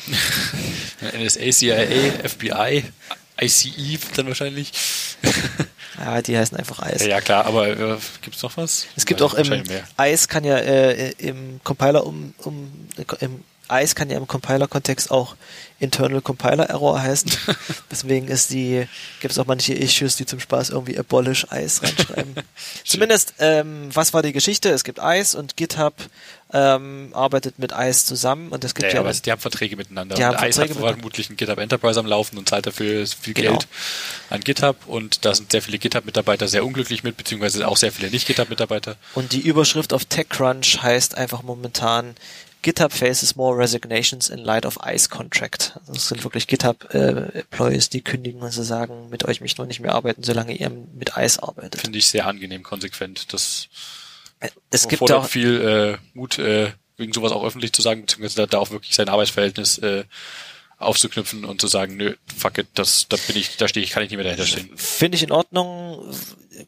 NSA, 1.18 1.50
CIA, 1.50 2.28
FBI, 2.28 2.84
ICE 3.40 3.98
dann 4.16 4.26
wahrscheinlich. 4.28 4.72
Ja, 5.98 6.22
die 6.22 6.36
heißen 6.36 6.57
einfach 6.57 6.80
ICE. 6.86 7.09
ja, 7.09 7.20
klar, 7.20 7.46
aber 7.46 7.68
äh, 7.68 7.96
gibt's 8.22 8.42
noch 8.42 8.57
was? 8.57 8.86
Es 8.96 9.07
gibt 9.07 9.20
Ja, 9.20 9.26
auch 9.26 9.34
mehr. 9.68 9.84
ICE 9.98 10.26
kann 10.28 10.44
ja 10.44 10.57
äh, 10.59 11.11
im 11.18 11.61
Compiler 11.64 12.05
um, 12.07 12.34
um 12.38 12.88
im 13.20 13.44
ICE 13.70 13.94
kann 13.94 14.10
ja 14.10 14.16
im 14.18 14.26
Compiler-Kontext 14.26 15.10
auch 15.10 15.36
Internal 15.80 16.20
Compiler 16.20 16.64
Error 16.70 17.02
heißen. 17.02 17.30
Deswegen 17.90 18.28
ist 18.28 18.50
die, 18.50 18.86
gibt 19.20 19.32
es 19.32 19.38
auch 19.38 19.46
manche 19.46 19.74
Issues, 19.74 20.16
die 20.16 20.24
zum 20.26 20.40
Spaß 20.40 20.70
irgendwie 20.70 20.98
abolish 20.98 21.46
ICE 21.52 21.80
reinschreiben. 21.86 22.34
Zumindest, 22.84 23.34
ähm, 23.38 23.88
was 23.92 24.14
war 24.14 24.22
die 24.22 24.32
Geschichte? 24.32 24.70
Es 24.70 24.84
gibt 24.84 24.98
ICE 25.02 25.36
und 25.36 25.56
GitHub 25.56 25.94
ähm, 26.52 27.10
arbeitet 27.12 27.58
mit 27.58 27.72
ICE 27.76 28.04
zusammen 28.04 28.50
und 28.50 28.62
es 28.64 28.74
gibt 28.74 28.88
Ja, 28.88 28.94
ja, 28.94 29.00
aber 29.00 29.10
auch- 29.10 29.14
die 29.20 29.30
haben 29.32 29.40
Verträge 29.40 29.76
miteinander. 29.76 30.14
Die 30.14 30.22
und 30.22 30.28
haben 30.28 30.44
ICE 30.48 30.52
Verträge 30.60 30.80
hat 30.86 30.92
vermutlich 30.94 31.28
ein 31.30 31.36
GitHub 31.36 31.58
Enterprise 31.58 31.98
am 31.98 32.06
Laufen 32.06 32.38
und 32.38 32.48
zahlt 32.48 32.66
dafür 32.66 33.04
viel 33.06 33.34
Genau. 33.34 33.50
Geld 33.52 33.66
an 34.30 34.40
GitHub 34.40 34.76
und 34.86 35.24
da 35.24 35.34
sind 35.34 35.50
sehr 35.50 35.62
viele 35.62 35.78
GitHub-Mitarbeiter 35.78 36.46
sehr 36.46 36.64
unglücklich 36.64 37.02
mit, 37.02 37.16
beziehungsweise 37.16 37.66
auch 37.66 37.76
sehr 37.76 37.90
viele 37.92 38.08
Nicht-GitHub-Mitarbeiter. 38.10 38.96
Und 39.14 39.32
die 39.32 39.40
Überschrift 39.40 39.92
auf 39.92 40.04
TechCrunch 40.04 40.80
heißt 40.82 41.16
einfach 41.16 41.42
momentan 41.42 42.14
GitHub 42.64 42.92
faces 42.92 43.36
more 43.36 43.56
resignations 43.56 44.30
in 44.30 44.38
light 44.38 44.64
of 44.64 44.78
ICE 44.82 45.08
contract. 45.08 45.78
Also 45.80 45.92
es 45.92 46.08
sind 46.08 46.24
wirklich 46.24 46.46
GitHub 46.46 46.92
äh, 46.94 47.40
Employees, 47.40 47.90
die 47.90 48.02
kündigen 48.02 48.40
und 48.40 48.50
sie 48.50 48.64
sagen, 48.64 49.10
mit 49.10 49.24
euch 49.26 49.40
möchte 49.40 49.62
ich 49.62 49.68
nicht 49.68 49.80
mehr 49.80 49.94
arbeiten, 49.94 50.22
solange 50.22 50.56
ihr 50.56 50.70
mit 50.70 51.12
ICE 51.16 51.40
arbeitet. 51.40 51.82
Finde 51.82 51.98
ich 51.98 52.06
sehr 52.06 52.26
angenehm 52.26 52.62
konsequent. 52.62 53.32
Das 53.32 53.68
es 54.70 54.88
gibt 54.88 55.10
auch 55.10 55.26
viel 55.26 55.60
äh, 55.60 55.98
Mut, 56.14 56.38
äh, 56.38 56.72
wegen 56.96 57.12
sowas 57.12 57.32
auch 57.32 57.44
öffentlich 57.44 57.72
zu 57.72 57.82
sagen, 57.82 58.02
beziehungsweise 58.02 58.36
da, 58.36 58.46
da 58.46 58.58
auch 58.58 58.70
wirklich 58.70 58.94
sein 58.94 59.08
Arbeitsverhältnis 59.08 59.78
äh, 59.78 60.04
aufzuknüpfen 60.78 61.44
und 61.44 61.60
zu 61.60 61.66
sagen, 61.66 61.96
nö, 61.96 62.14
fuck 62.36 62.58
it, 62.58 62.68
das, 62.74 63.06
da 63.08 63.16
bin 63.26 63.36
ich, 63.36 63.56
da 63.56 63.68
stehe 63.68 63.84
ich, 63.84 63.90
kann 63.90 64.02
ich 64.02 64.10
nicht 64.10 64.16
mehr 64.16 64.24
dahinter 64.24 64.46
stehen. 64.46 64.70
Finde 64.76 65.16
ich 65.16 65.22
in 65.22 65.32
Ordnung, 65.32 66.02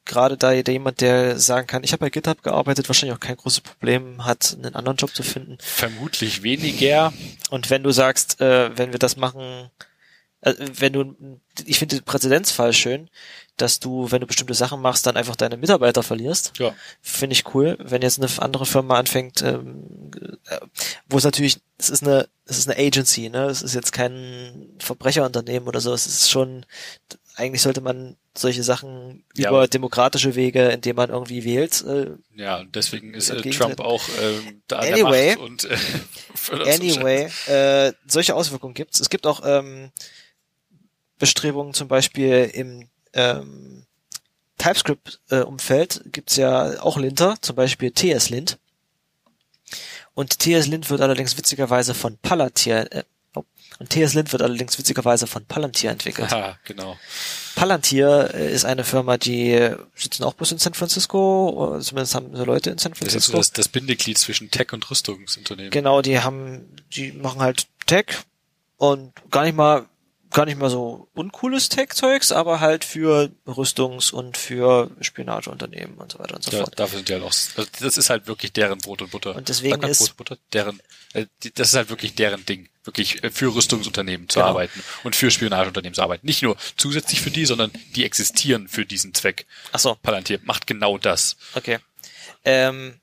gerade 0.04 0.36
da 0.36 0.52
jemand, 0.52 1.00
der 1.00 1.38
sagen 1.38 1.66
kann, 1.66 1.84
ich 1.84 1.92
habe 1.92 2.00
bei 2.00 2.10
GitHub 2.10 2.42
gearbeitet, 2.42 2.88
wahrscheinlich 2.88 3.16
auch 3.16 3.20
kein 3.20 3.36
großes 3.36 3.60
Problem 3.60 4.24
hat, 4.24 4.56
einen 4.62 4.74
anderen 4.74 4.96
Job 4.96 5.14
zu 5.14 5.22
finden. 5.22 5.58
Vermutlich 5.60 6.42
weniger. 6.42 7.12
Und 7.50 7.70
wenn 7.70 7.82
du 7.82 7.90
sagst, 7.90 8.40
äh, 8.40 8.76
wenn 8.76 8.92
wir 8.92 8.98
das 8.98 9.16
machen, 9.16 9.70
äh, 10.40 10.54
wenn 10.58 10.92
du, 10.92 11.16
ich 11.64 11.78
finde 11.78 11.96
den 11.96 12.04
Präzedenzfall 12.04 12.72
schön, 12.72 13.08
dass 13.56 13.80
du, 13.80 14.10
wenn 14.10 14.20
du 14.20 14.26
bestimmte 14.26 14.54
Sachen 14.54 14.82
machst, 14.82 15.06
dann 15.06 15.16
einfach 15.16 15.36
deine 15.36 15.56
Mitarbeiter 15.56 16.02
verlierst. 16.02 16.52
Ja. 16.58 16.74
Finde 17.00 17.34
ich 17.34 17.54
cool. 17.54 17.78
Wenn 17.80 18.02
jetzt 18.02 18.20
eine 18.20 18.30
andere 18.42 18.66
Firma 18.66 18.98
anfängt, 18.98 19.42
ähm, 19.42 20.10
äh, 20.48 20.58
wo 21.08 21.16
es 21.16 21.24
natürlich, 21.24 21.58
es 21.78 21.88
ist 21.88 22.02
eine, 22.02 22.28
es 22.44 22.58
ist 22.58 22.68
eine 22.68 22.78
Agency, 22.78 23.30
ne? 23.30 23.46
Es 23.46 23.62
ist 23.62 23.74
jetzt 23.74 23.92
kein 23.92 24.68
Verbrecherunternehmen 24.78 25.68
oder 25.68 25.80
so. 25.80 25.92
Es 25.94 26.06
ist 26.06 26.30
schon, 26.30 26.66
eigentlich 27.36 27.62
sollte 27.62 27.80
man 27.80 28.16
solche 28.38 28.62
Sachen 28.62 29.24
Ja, 29.36 29.50
über 29.50 29.68
demokratische 29.68 30.34
Wege, 30.34 30.68
indem 30.68 30.96
man 30.96 31.10
irgendwie 31.10 31.44
wählt. 31.44 31.82
Äh, 31.84 32.10
Ja, 32.34 32.58
und 32.60 32.74
deswegen 32.74 33.14
ist 33.14 33.30
äh. 33.30 33.50
Trump 33.50 33.80
auch 33.80 34.02
ähm, 34.20 34.62
da 34.68 34.78
an 34.78 34.92
Anyway. 34.92 35.26
der 35.28 35.38
Macht 35.38 35.50
und 35.50 35.64
äh, 35.64 36.72
anyway, 36.74 37.28
äh, 37.46 37.92
solche 38.06 38.34
Auswirkungen 38.34 38.74
gibt's. 38.74 39.00
Es 39.00 39.10
gibt 39.10 39.26
auch 39.26 39.42
ähm, 39.44 39.90
Bestrebungen, 41.18 41.74
zum 41.74 41.88
Beispiel 41.88 42.50
im 42.52 42.88
ähm, 43.14 43.84
TypeScript-Umfeld 44.58 46.02
gibt's 46.12 46.36
ja 46.36 46.80
auch 46.82 46.96
Linter, 46.98 47.36
zum 47.40 47.56
Beispiel 47.56 47.90
TS-Lint. 47.90 48.58
Und 50.14 50.38
TS-Lint 50.38 50.88
wird 50.88 51.00
allerdings 51.00 51.36
witzigerweise 51.36 51.92
von 51.94 52.16
Palantir, 52.18 52.90
äh, 52.92 53.04
und 53.78 53.90
TS-Lint 53.90 54.32
wird 54.32 54.42
allerdings 54.42 54.78
witzigerweise 54.78 55.26
von 55.26 55.44
Palantir 55.44 55.90
entwickelt. 55.90 56.30
Haha, 56.30 56.58
genau. 56.64 56.96
Palantir 57.54 58.34
äh, 58.34 58.52
ist 58.52 58.64
eine 58.64 58.84
Firma, 58.84 59.16
die 59.18 59.70
sitzen 59.94 60.24
auch 60.24 60.34
bloß 60.34 60.52
in 60.52 60.58
San 60.58 60.74
Francisco, 60.74 61.50
oder 61.50 61.80
zumindest 61.80 62.14
haben 62.14 62.34
so 62.36 62.44
Leute 62.44 62.70
in 62.70 62.78
San 62.78 62.92
Das 62.92 63.00
ist 63.00 63.10
Francisco. 63.12 63.32
so 63.32 63.38
das, 63.38 63.50
das 63.52 63.68
Bindeglied 63.68 64.18
zwischen 64.18 64.50
Tech 64.50 64.72
und 64.72 64.88
Rüstungsunternehmen. 64.90 65.70
Genau, 65.70 66.02
die 66.02 66.20
haben, 66.20 66.66
die 66.94 67.12
machen 67.12 67.40
halt 67.40 67.66
Tech 67.86 68.06
und 68.76 69.12
gar 69.30 69.44
nicht 69.44 69.56
mal, 69.56 69.86
gar 70.30 70.44
nicht 70.44 70.58
mal 70.58 70.68
so 70.68 71.08
uncooles 71.14 71.68
Tech-Zeugs, 71.70 72.32
aber 72.32 72.60
halt 72.60 72.84
für 72.84 73.30
Rüstungs- 73.46 74.10
und 74.12 74.36
für 74.36 74.90
Spionageunternehmen 75.00 75.96
und 75.96 76.12
so 76.12 76.18
weiter 76.18 76.34
und 76.36 76.42
so 76.44 76.50
Da, 76.50 76.58
fort. 76.58 76.78
dafür 76.78 76.98
sind 76.98 77.08
die 77.08 77.14
halt 77.14 77.22
auch, 77.22 77.32
also 77.56 77.64
das 77.80 77.96
ist 77.96 78.10
halt 78.10 78.26
wirklich 78.26 78.52
deren 78.52 78.78
Brot 78.78 79.00
und 79.02 79.10
Butter. 79.10 79.34
Und 79.34 79.48
deswegen 79.48 79.82
ist- 79.84 79.98
Brot 80.00 80.10
und 80.10 80.16
Butter, 80.16 80.36
deren, 80.52 80.80
äh, 81.14 81.26
das 81.54 81.68
ist 81.68 81.74
halt 81.74 81.88
wirklich 81.90 82.14
deren 82.14 82.44
Ding, 82.44 82.68
wirklich 82.86 83.22
äh, 83.24 83.30
für 83.30 83.54
Rüstungsunternehmen 83.54 84.28
zu 84.28 84.38
Genau. 84.38 84.50
arbeiten 84.50 84.82
und 85.04 85.16
für 85.16 85.30
Spionageunternehmen 85.30 85.94
zu 85.94 86.02
arbeiten. 86.02 86.26
Nicht 86.26 86.42
nur 86.42 86.56
zusätzlich 86.76 87.20
für 87.20 87.30
die, 87.30 87.46
sondern 87.46 87.70
die 87.94 88.04
existieren 88.04 88.68
für 88.68 88.86
diesen 88.86 89.14
Zweck. 89.14 89.46
Ach 89.72 89.78
so, 89.78 89.96
Palantir 90.02 90.40
macht 90.44 90.66
genau 90.66 90.98
das. 90.98 91.36
okay. 91.54 91.78
Ähm, 92.44 93.00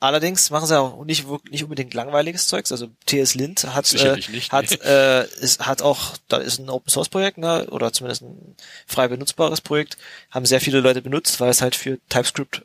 allerdings 0.00 0.50
machen 0.50 0.66
sie 0.66 0.78
auch 0.78 1.04
nicht 1.04 1.26
nicht 1.50 1.62
unbedingt 1.64 1.94
langweiliges 1.94 2.46
Zeugs. 2.48 2.70
Also 2.70 2.88
TS 3.06 3.34
Lint 3.34 3.64
hat 3.74 3.90
äh, 3.94 4.16
nicht, 4.30 4.52
hat 4.52 4.70
nee. 4.70 4.76
äh, 4.84 5.26
ist, 5.40 5.64
hat 5.66 5.80
auch 5.80 6.18
da 6.28 6.36
ist 6.36 6.58
ein 6.58 6.68
Open 6.68 6.90
Source 6.90 7.08
Projekt 7.08 7.38
ne 7.38 7.66
oder 7.70 7.92
zumindest 7.92 8.22
ein 8.22 8.56
frei 8.86 9.08
benutzbares 9.08 9.62
Projekt. 9.62 9.96
Haben 10.30 10.44
sehr 10.44 10.60
viele 10.60 10.80
Leute 10.80 11.00
benutzt, 11.00 11.40
weil 11.40 11.48
es 11.48 11.62
halt 11.62 11.74
für 11.74 11.98
TypeScript 12.10 12.62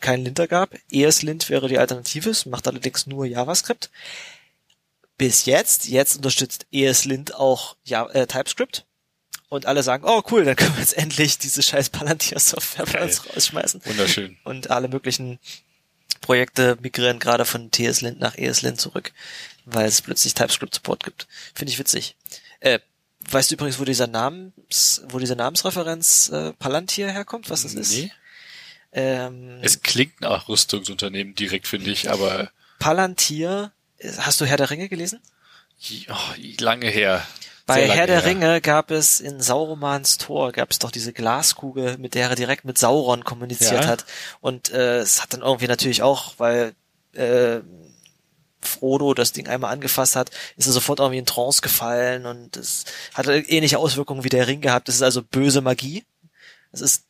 keinen 0.00 0.24
Linter 0.24 0.46
gab. 0.46 0.74
ESLint 0.90 1.48
wäre 1.48 1.68
die 1.68 1.78
Alternative, 1.78 2.28
es 2.28 2.44
macht 2.44 2.68
allerdings 2.68 3.06
nur 3.06 3.24
JavaScript. 3.24 3.88
Bis 5.18 5.46
jetzt, 5.46 5.88
jetzt 5.88 6.16
unterstützt 6.16 6.66
ESLint 6.72 7.34
auch 7.34 7.76
ja, 7.84 8.06
äh, 8.10 8.26
TypeScript. 8.26 8.86
Und 9.48 9.66
alle 9.66 9.82
sagen, 9.82 10.04
oh 10.06 10.22
cool, 10.30 10.44
dann 10.44 10.56
können 10.56 10.74
wir 10.74 10.80
jetzt 10.80 10.96
endlich 10.96 11.38
diese 11.38 11.62
scheiß 11.62 11.90
Palantir-Software 11.90 12.86
bei 12.86 13.02
uns 13.02 13.26
rausschmeißen. 13.26 13.84
Wunderschön. 13.84 14.38
Und 14.44 14.70
alle 14.70 14.88
möglichen 14.88 15.38
Projekte 16.22 16.78
migrieren 16.80 17.18
gerade 17.18 17.44
von 17.44 17.70
TSLint 17.70 18.18
nach 18.18 18.36
ESLint 18.38 18.80
zurück, 18.80 19.12
weil 19.66 19.86
es 19.86 20.00
plötzlich 20.00 20.32
TypeScript-Support 20.34 21.04
gibt. 21.04 21.28
Finde 21.54 21.70
ich 21.70 21.78
witzig. 21.78 22.16
Äh, 22.60 22.78
weißt 23.30 23.50
du 23.50 23.56
übrigens, 23.56 23.78
wo 23.78 23.84
dieser 23.84 24.06
Namens, 24.06 25.02
wo 25.08 25.18
diese 25.18 25.36
Namensreferenz 25.36 26.30
äh, 26.30 26.52
Palantir 26.54 27.10
herkommt, 27.10 27.50
was 27.50 27.62
das 27.62 27.74
ist? 27.74 27.92
Nee. 27.92 28.10
Ähm, 28.92 29.58
Es 29.62 29.82
klingt 29.82 30.20
nach 30.20 30.48
Rüstungsunternehmen 30.48 31.34
direkt, 31.34 31.66
finde 31.66 31.90
ich, 31.90 32.10
aber 32.10 32.50
Palantir, 32.78 33.72
hast 34.18 34.40
du 34.40 34.44
Herr 34.46 34.56
der 34.56 34.70
Ringe 34.70 34.88
gelesen? 34.88 35.20
oh, 36.10 36.14
lange 36.60 36.86
her. 36.88 37.26
Bei 37.66 37.82
lange 37.82 37.92
Herr 37.92 38.06
der 38.06 38.20
her. 38.22 38.24
Ringe 38.30 38.60
gab 38.60 38.90
es 38.90 39.20
in 39.20 39.40
Sauromans 39.40 40.18
Tor 40.18 40.52
gab 40.52 40.70
es 40.70 40.78
doch 40.78 40.90
diese 40.90 41.12
Glaskugel, 41.12 41.96
mit 41.98 42.14
der 42.14 42.30
er 42.30 42.34
direkt 42.36 42.64
mit 42.64 42.78
Sauron 42.78 43.24
kommuniziert 43.24 43.84
Ja. 43.84 43.86
hat. 43.86 44.04
Und 44.40 44.70
äh, 44.70 44.98
es 44.98 45.22
hat 45.22 45.32
dann 45.32 45.42
irgendwie 45.42 45.68
natürlich 45.68 46.02
auch, 46.02 46.34
weil 46.38 46.74
äh, 47.14 47.60
Frodo 48.60 49.12
das 49.14 49.32
Ding 49.32 49.48
einmal 49.48 49.72
angefasst 49.72 50.14
hat, 50.16 50.30
ist 50.56 50.66
er 50.66 50.72
sofort 50.72 51.00
irgendwie 51.00 51.18
in 51.18 51.26
Trance 51.26 51.62
gefallen 51.62 52.26
und 52.26 52.56
es 52.56 52.84
hatte 53.14 53.36
ähnliche 53.36 53.78
Auswirkungen 53.78 54.22
wie 54.24 54.28
der 54.28 54.46
Ring 54.46 54.60
gehabt. 54.60 54.86
Das 54.88 54.94
ist 54.96 55.02
also 55.02 55.22
böse 55.22 55.60
Magie. 55.60 56.04
Es 56.70 56.80
ist, 56.80 57.04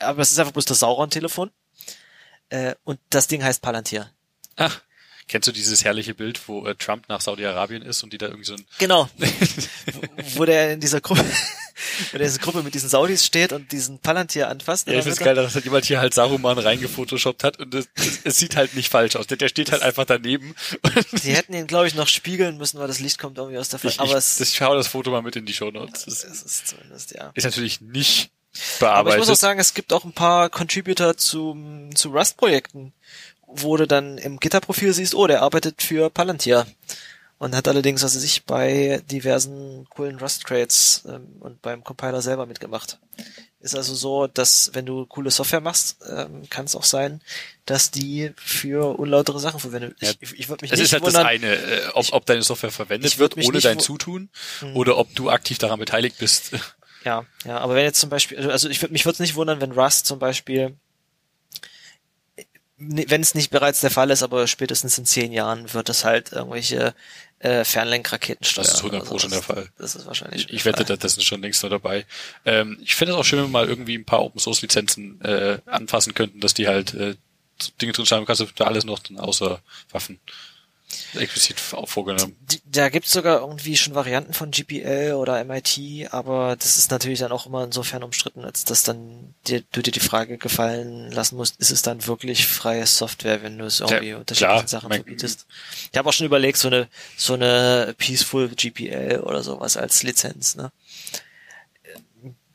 aber 0.00 0.22
es 0.22 0.30
ist 0.32 0.38
einfach 0.38 0.52
bloß 0.52 0.64
das 0.64 0.80
Sauron-Telefon. 0.80 1.50
Äh, 2.50 2.74
und 2.84 2.98
das 3.10 3.26
Ding 3.28 3.44
heißt 3.44 3.62
Palantir. 3.62 4.10
Ach, 4.56 4.80
kennst 5.28 5.46
du 5.46 5.52
dieses 5.52 5.84
herrliche 5.84 6.14
Bild, 6.14 6.40
wo 6.48 6.66
äh, 6.66 6.74
Trump 6.74 7.08
nach 7.08 7.20
Saudi-Arabien 7.20 7.82
ist 7.82 8.02
und 8.02 8.12
die 8.12 8.18
da 8.18 8.26
irgendwie 8.26 8.46
so 8.46 8.54
ein 8.54 8.64
Genau. 8.78 9.08
wo, 10.34 10.44
der 10.44 10.72
in 10.72 10.80
dieser 10.80 11.00
Gruppe, 11.00 11.24
wo 11.24 12.18
der 12.18 12.26
in 12.26 12.32
dieser 12.32 12.40
Gruppe 12.40 12.62
mit 12.62 12.74
diesen 12.74 12.88
Saudis 12.88 13.24
steht 13.24 13.52
und 13.52 13.70
diesen 13.72 13.98
Palantir 13.98 14.48
anfasst. 14.48 14.88
Ja, 14.88 14.94
ich 14.94 15.04
find's 15.04 15.18
geil, 15.18 15.34
dass 15.34 15.54
halt 15.54 15.64
jemand 15.64 15.84
hier 15.84 16.00
halt 16.00 16.14
Saruman 16.14 16.58
reingefotoshoppt 16.58 17.44
hat 17.44 17.58
und 17.58 17.74
es, 17.74 17.88
es, 17.94 18.20
es 18.24 18.38
sieht 18.38 18.56
halt 18.56 18.74
nicht 18.74 18.90
falsch 18.90 19.16
aus. 19.16 19.26
Der, 19.26 19.36
der 19.36 19.48
steht 19.48 19.70
halt 19.72 19.82
einfach 19.82 20.04
daneben. 20.06 20.54
Die 21.22 21.34
hätten 21.34 21.52
ihn, 21.54 21.66
glaube 21.66 21.86
ich, 21.86 21.94
noch 21.94 22.08
spiegeln 22.08 22.56
müssen, 22.58 22.78
weil 22.80 22.88
das 22.88 22.98
Licht 23.00 23.18
kommt 23.18 23.38
irgendwie 23.38 23.58
aus 23.58 23.68
der 23.68 23.78
Flasche. 23.78 24.00
Aber 24.00 24.10
ich, 24.10 24.16
es, 24.16 24.36
das, 24.36 24.48
ich 24.48 24.56
schau 24.56 24.74
das 24.74 24.88
Foto 24.88 25.10
mal 25.10 25.22
mit 25.22 25.36
in 25.36 25.46
die 25.46 25.52
Show 25.54 25.70
Notes. 25.70 26.06
es 26.06 26.22
Das 26.22 26.42
ist 26.42 26.68
zumindest, 26.68 27.12
ja. 27.14 27.30
ist 27.34 27.44
natürlich 27.44 27.80
nicht 27.80 28.30
Aber 28.30 28.60
ich 28.62 28.78
bearbeitet. 28.78 29.18
muss 29.20 29.30
auch 29.30 29.36
sagen, 29.36 29.60
es 29.60 29.74
gibt 29.74 29.92
auch 29.92 30.04
ein 30.04 30.12
paar 30.12 30.48
Contributor 30.50 31.16
zu, 31.16 31.56
zu 31.94 32.08
Rust-Projekten, 32.10 32.92
wo 33.50 33.76
du 33.76 33.86
dann 33.86 34.18
im 34.18 34.38
Gitterprofil 34.38 34.92
siehst, 34.92 35.14
oh, 35.14 35.26
der 35.26 35.42
arbeitet 35.42 35.82
für 35.82 36.10
Palantir. 36.10 36.66
Und 37.40 37.54
hat 37.54 37.68
allerdings, 37.68 38.02
was 38.02 38.16
weiß 38.16 38.24
ich, 38.24 38.44
bei 38.46 39.00
diversen 39.10 39.86
coolen 39.90 40.18
Rust-Crates 40.18 41.04
ähm, 41.08 41.36
und 41.38 41.62
beim 41.62 41.84
Compiler 41.84 42.20
selber 42.20 42.46
mitgemacht. 42.46 42.98
Ist 43.60 43.76
also 43.76 43.94
so, 43.94 44.26
dass 44.26 44.70
wenn 44.74 44.86
du 44.86 45.06
coole 45.06 45.30
Software 45.30 45.60
machst, 45.60 45.98
ähm, 46.08 46.48
kann 46.50 46.64
es 46.64 46.74
auch 46.74 46.82
sein, 46.84 47.20
dass 47.64 47.92
die 47.92 48.32
für 48.36 48.98
unlautere 48.98 49.38
Sachen 49.38 49.60
verwendet. 49.60 49.96
Ja, 50.00 50.10
Ich, 50.10 50.32
ich, 50.32 50.40
ich 50.40 50.48
würde 50.48 50.64
mich 50.64 50.72
es 50.72 50.78
nicht 50.78 50.86
ist 50.86 50.92
halt 50.94 51.02
wundern, 51.04 51.22
das 51.22 51.30
eine, 51.30 51.54
äh, 51.54 51.88
ob, 51.94 52.06
ob 52.12 52.26
deine 52.26 52.42
Software 52.42 52.72
verwendet 52.72 53.12
Ich 53.12 53.18
wird 53.20 53.36
ohne 53.36 53.60
dein 53.60 53.78
Zutun 53.78 54.30
Hm. 54.58 54.76
oder 54.76 54.96
ob 54.98 55.14
du 55.14 55.30
aktiv 55.30 55.58
daran 55.58 55.78
beteiligt 55.78 56.18
bist. 56.18 56.50
Ja, 57.04 57.24
ja, 57.44 57.58
aber 57.58 57.76
wenn 57.76 57.84
jetzt 57.84 58.00
zum 58.00 58.10
Beispiel, 58.10 58.50
also 58.50 58.68
ich 58.68 58.82
würde 58.82 58.92
mich 58.92 59.04
würde 59.04 59.14
es 59.14 59.20
nicht 59.20 59.36
wundern, 59.36 59.60
wenn 59.60 59.70
Rust 59.70 60.06
zum 60.06 60.18
Beispiel, 60.18 60.76
wenn 62.78 63.20
es 63.20 63.34
nicht 63.34 63.50
bereits 63.50 63.80
der 63.80 63.90
Fall 63.90 64.10
ist, 64.10 64.22
aber 64.22 64.46
spätestens 64.46 64.98
in 64.98 65.04
zehn 65.04 65.32
Jahren 65.32 65.72
wird 65.74 65.88
es 65.88 66.04
halt 66.04 66.32
irgendwelche 66.32 66.94
äh, 67.40 67.64
Fernlenkraketen 67.64 68.44
steuern. 68.44 68.66
Das 68.66 68.74
ist 68.74 68.80
100 68.80 69.00
oder 69.00 69.10
Pro 69.10 69.18
schon 69.18 69.30
der. 69.30 69.42
Fall. 69.42 69.68
Das 69.78 69.94
ist 69.94 70.06
wahrscheinlich. 70.06 70.52
Ich, 70.52 70.64
wette, 70.64 70.84
Fall. 70.86 70.96
das, 70.96 71.16
ist 71.16 71.24
schon 71.24 71.42
längst 71.42 71.62
noch 71.62 71.70
dabei. 71.70 72.06
Ähm, 72.44 72.78
ich 72.82 72.94
finde 72.94 73.14
es 73.14 73.18
auch 73.18 73.24
schön, 73.24 73.38
wenn 73.40 73.46
wir 73.46 73.50
mal 73.50 73.68
irgendwie 73.68 73.96
ein 73.96 74.04
paar 74.04 74.22
Open 74.22 74.38
Source 74.40 74.62
Lizenzen 74.62 75.20
äh, 75.22 75.58
anfassen 75.66 76.14
könnten, 76.14 76.40
dass 76.40 76.54
die 76.54 76.68
halt 76.68 76.94
äh, 76.94 77.16
Dinge 77.80 77.92
drin 77.92 78.06
schreiben, 78.06 78.26
kannst 78.26 78.42
du 78.42 78.46
da 78.54 78.64
alles 78.64 78.84
noch 78.84 79.00
außer 79.16 79.60
Waffen. 79.90 80.20
Explizit 81.14 81.60
vorgenommen. 81.60 82.36
Da 82.64 82.88
gibt's 82.88 83.12
sogar 83.12 83.40
irgendwie 83.40 83.76
schon 83.76 83.94
Varianten 83.94 84.32
von 84.32 84.50
GPL 84.50 85.12
oder 85.14 85.42
MIT, 85.44 86.08
aber 86.12 86.56
das 86.56 86.78
ist 86.78 86.90
natürlich 86.90 87.18
dann 87.18 87.32
auch 87.32 87.46
immer 87.46 87.64
insofern 87.64 88.02
umstritten, 88.02 88.44
als 88.44 88.64
dass 88.64 88.82
dann 88.84 89.34
dir, 89.46 89.62
du 89.72 89.82
dir 89.82 89.92
die 89.92 90.00
Frage 90.00 90.38
gefallen 90.38 91.10
lassen 91.12 91.36
musst, 91.36 91.56
ist 91.60 91.70
es 91.70 91.82
dann 91.82 92.06
wirklich 92.06 92.46
freie 92.46 92.86
Software, 92.86 93.42
wenn 93.42 93.58
du 93.58 93.64
es 93.66 93.80
irgendwie 93.80 94.08
Ja, 94.10 94.16
unterschiedliche 94.18 94.64
klar. 94.64 94.68
Sachen 94.68 94.92
verbietest. 94.92 95.46
Ich 95.92 95.98
habe 95.98 96.08
auch 96.08 96.12
schon 96.12 96.26
überlegt, 96.26 96.58
so 96.58 96.68
eine 96.68 96.88
so 97.16 97.34
eine 97.34 97.94
Peaceful 97.98 98.48
GPL 98.48 99.20
oder 99.20 99.42
sowas 99.42 99.76
als 99.76 100.02
Lizenz, 100.02 100.56
ne? 100.56 100.70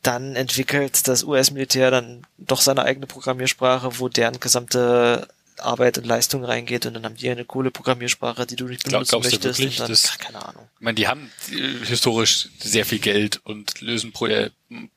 Dann 0.02 0.36
entwickelt 0.36 1.08
das 1.08 1.24
US-Militär 1.24 1.90
dann 1.90 2.28
doch 2.38 2.60
seine 2.60 2.84
eigene 2.84 3.08
Programmiersprache, 3.08 4.00
wo 4.00 4.10
deren 4.10 4.40
gesamte 4.40 5.28
Arbeit 5.60 5.98
und 5.98 6.06
Leistung 6.06 6.44
reingeht 6.44 6.86
und 6.86 6.94
dann 6.94 7.06
haben 7.06 7.16
die 7.16 7.30
eine 7.30 7.46
coole 7.46 7.72
Programmiersprache, 7.72 8.46
die 8.46 8.56
du 8.56 8.66
nicht 8.68 8.84
Glaub- 8.84 9.00
benutzen 9.08 9.10
glaubst 9.12 9.32
du 9.32 9.36
möchtest. 9.36 9.60
wirklich, 9.60 9.74
und 9.80 9.80
dann, 9.82 9.88
dass- 9.90 10.18
keine 10.18 10.46
Ahnung. 10.46 10.68
Ich 10.78 10.82
meine, 10.84 10.96
die 10.96 11.08
haben 11.08 11.32
äh, 11.52 11.86
historisch 11.86 12.50
sehr 12.60 12.86
viel 12.86 13.00
Geld 13.00 13.42
und 13.44 13.82
lösen 13.82 14.12
Pro 14.12 14.28
äh, 14.28 14.50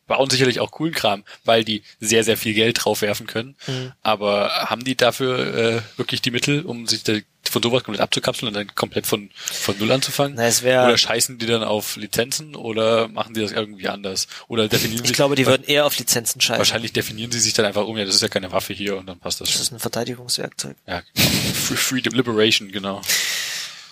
bauen 0.07 0.31
sicherlich 0.31 0.61
auch 0.61 0.71
coolen 0.71 0.95
Kram, 0.95 1.25
weil 1.45 1.65
die 1.65 1.83
sehr, 2.01 2.25
sehr 2.25 2.37
viel 2.37 2.55
Geld 2.55 2.85
draufwerfen 2.85 3.27
können. 3.27 3.57
Mhm. 3.67 3.93
Aber 4.03 4.49
haben 4.71 4.85
die 4.85 4.97
dafür 4.97 5.55
äh, 5.55 5.83
wirklich 5.99 6.23
die 6.23 6.31
Mittel, 6.31 6.63
um 6.63 6.87
sich 6.87 7.03
da 7.03 7.15
von 7.49 7.63
sowas 7.63 7.85
komplett 7.85 8.03
abzukapseln 8.03 8.49
und 8.49 8.55
dann 8.55 8.75
komplett 8.75 9.07
von, 9.07 9.31
von 9.35 9.79
Null 9.79 9.91
anzufangen? 9.93 10.35
Na, 10.37 10.47
es 10.47 10.63
oder 10.63 10.97
scheißen 10.97 11.39
die 11.39 11.47
dann 11.47 11.63
auf 11.65 11.97
Lizenzen 11.97 12.55
oder 12.55 13.09
machen 13.09 13.35
die 13.35 13.41
das 13.41 13.53
irgendwie 13.53 13.89
anders? 13.89 14.27
Oder 14.49 14.69
definieren 14.69 15.03
Ich 15.05 15.09
sich 15.09 15.17
glaube, 15.17 15.35
die 15.37 15.47
würden 15.47 15.65
eher 15.65 15.87
auf 15.87 15.97
Lizenzen 15.99 16.41
scheißen. 16.41 16.59
wahrscheinlich 16.59 16.93
definieren 16.93 17.31
sie 17.33 17.41
sich 17.41 17.53
dann 17.55 17.65
einfach 17.67 17.87
um, 17.87 17.97
ja, 17.97 18.05
das 18.05 18.15
ist 18.15 18.21
ja 18.23 18.29
keine 18.29 18.53
Waffe 18.53 18.73
hier 18.75 18.97
und 18.97 19.07
dann 19.07 19.19
passt 19.19 19.41
das 19.41 19.49
Das 19.49 19.55
schon. 19.55 19.63
ist 19.63 19.73
ein 19.73 19.79
Verteidigungswerkzeug. 19.79 20.77
Ja, 20.87 21.03
Free- 21.15 21.77
Freedom 21.77 22.15
Liberation, 22.15 22.71
genau. 22.73 23.01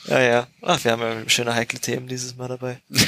Ja, 0.06 0.20
ja. 0.20 0.46
Ach, 0.60 0.82
wir 0.84 0.92
haben 0.92 1.00
ja 1.02 1.28
schöne 1.28 1.54
heikle 1.54 1.78
Themen 1.80 2.08
dieses 2.08 2.36
Mal 2.36 2.48
dabei. 2.48 2.80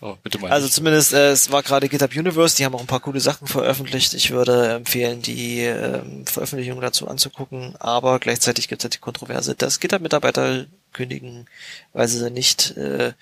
Oh, 0.00 0.16
bitte 0.20 0.38
mal. 0.40 0.50
Also 0.50 0.66
zumindest, 0.68 1.12
äh, 1.12 1.30
es 1.30 1.52
war 1.52 1.62
gerade 1.62 1.88
GitHub 1.88 2.10
Universe, 2.16 2.56
die 2.56 2.64
haben 2.64 2.74
auch 2.74 2.80
ein 2.80 2.88
paar 2.88 2.98
coole 3.00 3.20
Sachen 3.20 3.46
veröffentlicht. 3.46 4.14
Ich 4.14 4.32
würde 4.32 4.72
empfehlen, 4.74 5.22
die 5.22 5.60
ähm, 5.60 6.26
Veröffentlichung 6.26 6.80
dazu 6.80 7.06
anzugucken, 7.06 7.76
aber 7.76 8.18
gleichzeitig 8.18 8.66
gibt 8.66 8.82
es 8.82 8.84
halt 8.84 8.94
die 8.94 8.98
Kontroverse, 8.98 9.54
dass 9.54 9.78
GitHub-Mitarbeiter 9.78 10.66
kündigen, 10.92 11.46
weil 11.92 12.08
sie 12.08 12.28
nicht 12.32 12.76
äh, 12.76 13.12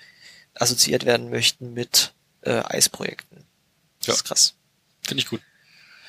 assoziiert 0.55 1.05
werden 1.05 1.29
möchten 1.29 1.73
mit 1.75 2.13
äh, 2.41 2.63
Eis-Projekten. 2.63 3.45
Das 3.99 4.07
Ja. 4.07 4.13
ist 4.15 4.23
krass. 4.23 4.53
Finde 5.03 5.21
ich 5.21 5.29
gut. 5.29 5.41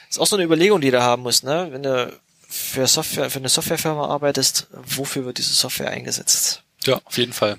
ist 0.08 0.18
auch 0.18 0.26
so 0.26 0.36
eine 0.36 0.44
Überlegung, 0.44 0.80
die 0.80 0.90
du 0.90 1.02
haben 1.02 1.22
musst, 1.22 1.44
ne? 1.44 1.68
Wenn 1.70 1.82
du 1.82 2.18
für 2.48 2.86
Software, 2.86 3.28
für 3.30 3.38
eine 3.40 3.48
Softwarefirma 3.50 4.06
arbeitest, 4.08 4.68
wofür 4.72 5.26
wird 5.26 5.36
diese 5.38 5.52
Software 5.52 5.90
eingesetzt? 5.90 6.62
Ja, 6.86 7.00
auf 7.04 7.16
jeden 7.18 7.32
Fall. 7.32 7.58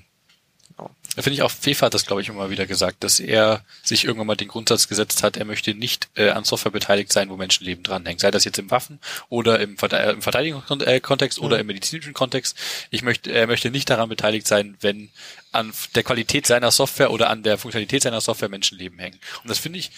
Genau. 0.75 0.89
Da 1.15 1.21
finde 1.21 1.35
ich 1.35 1.43
auch, 1.43 1.51
Fefa 1.51 1.85
hat 1.85 1.93
das, 1.93 2.07
glaube 2.07 2.23
ich, 2.23 2.29
immer 2.29 2.49
wieder 2.49 2.65
gesagt, 2.65 3.03
dass 3.03 3.19
er 3.19 3.63
sich 3.83 4.05
irgendwann 4.05 4.25
mal 4.25 4.35
den 4.35 4.47
Grundsatz 4.47 4.87
gesetzt 4.87 5.21
hat, 5.21 5.37
er 5.37 5.45
möchte 5.45 5.75
nicht 5.75 6.09
äh, 6.15 6.29
an 6.31 6.43
Software 6.43 6.71
beteiligt 6.71 7.13
sein, 7.13 7.29
wo 7.29 7.37
Menschenleben 7.37 7.83
dranhängen. 7.83 8.17
Sei 8.17 8.31
das 8.31 8.45
jetzt 8.45 8.57
im 8.57 8.71
Waffen- 8.71 8.99
oder 9.29 9.59
im, 9.59 9.77
Verde 9.77 9.99
äh, 9.99 10.11
im 10.13 10.23
Verteidigungskontext 10.23 11.37
oder 11.39 11.57
Mhm. 11.57 11.61
im 11.61 11.67
medizinischen 11.67 12.13
Kontext. 12.13 12.57
Ich 12.89 13.03
möchte, 13.03 13.31
er 13.31 13.45
möchte 13.45 13.69
nicht 13.69 13.89
daran 13.91 14.09
beteiligt 14.09 14.47
sein, 14.47 14.75
wenn 14.81 15.09
an 15.51 15.71
der 15.93 16.01
Qualität 16.03 16.47
seiner 16.47 16.71
Software 16.71 17.11
oder 17.11 17.29
an 17.29 17.43
der 17.43 17.59
Funktionalität 17.59 18.01
seiner 18.01 18.21
Software 18.21 18.49
Menschenleben 18.49 18.97
hängen. 18.97 19.19
Und 19.43 19.51
das 19.51 19.59
finde 19.59 19.77
ich, 19.77 19.91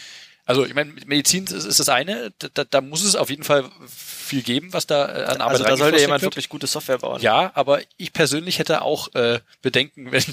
also 0.45 0.63
ich 0.63 0.75
meine, 0.75 0.93
Medizin 1.07 1.45
ist, 1.45 1.65
ist 1.65 1.79
das 1.79 1.89
eine, 1.89 2.31
da, 2.53 2.63
da 2.63 2.81
muss 2.81 3.03
es 3.03 3.15
auf 3.15 3.31
jeden 3.31 3.43
Fall 3.43 3.65
viel 3.87 4.43
geben, 4.43 4.73
was 4.73 4.85
da 4.85 5.05
äh, 5.05 5.23
an 5.25 5.41
Arbeit 5.41 5.61
Also 5.61 5.63
da 5.63 5.77
sollte 5.77 5.99
jemand 5.99 6.21
wird. 6.21 6.33
wirklich 6.33 6.49
gute 6.49 6.67
Software 6.67 6.99
bauen. 6.99 7.19
Ja, 7.19 7.51
aber 7.55 7.81
ich 7.97 8.13
persönlich 8.13 8.59
hätte 8.59 8.83
auch 8.83 9.13
äh, 9.15 9.39
Bedenken, 9.63 10.11
wenn 10.11 10.23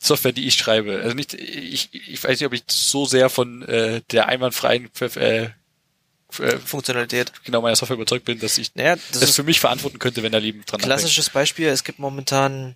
Software, 0.00 0.32
die 0.32 0.48
ich 0.48 0.56
schreibe. 0.56 1.00
Also 1.02 1.14
nicht, 1.14 1.34
ich, 1.34 1.88
ich 1.92 2.22
weiß 2.22 2.40
nicht, 2.40 2.46
ob 2.46 2.52
ich 2.52 2.64
so 2.68 3.06
sehr 3.06 3.30
von 3.30 3.62
äh, 3.62 4.02
der 4.10 4.26
einwandfreien 4.26 4.90
äh, 5.00 5.44
äh, 5.44 5.50
Funktionalität. 6.64 7.32
genau 7.44 7.60
meiner 7.60 7.76
Software 7.76 7.96
überzeugt 7.96 8.24
bin, 8.24 8.40
dass 8.40 8.58
ich 8.58 8.74
Naja, 8.74 8.96
das, 8.96 9.20
das 9.20 9.22
ist 9.30 9.36
für 9.36 9.44
mich 9.44 9.60
verantworten 9.60 10.00
könnte, 10.00 10.24
wenn 10.24 10.32
da 10.32 10.38
Leben 10.38 10.64
dran 10.66 10.80
klassisches 10.80 11.30
Beispiel. 11.30 11.68
Es 11.68 11.84
gibt 11.84 12.00
momentan 12.00 12.74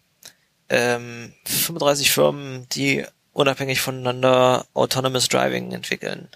ähm, 0.68 1.32
35 1.45 2.12
Firmen, 2.12 2.68
die 2.70 3.05
unabhängig 3.32 3.80
voneinander 3.80 4.64
Autonomous 4.74 5.28
Driving 5.28 5.72
entwickeln 5.72 6.28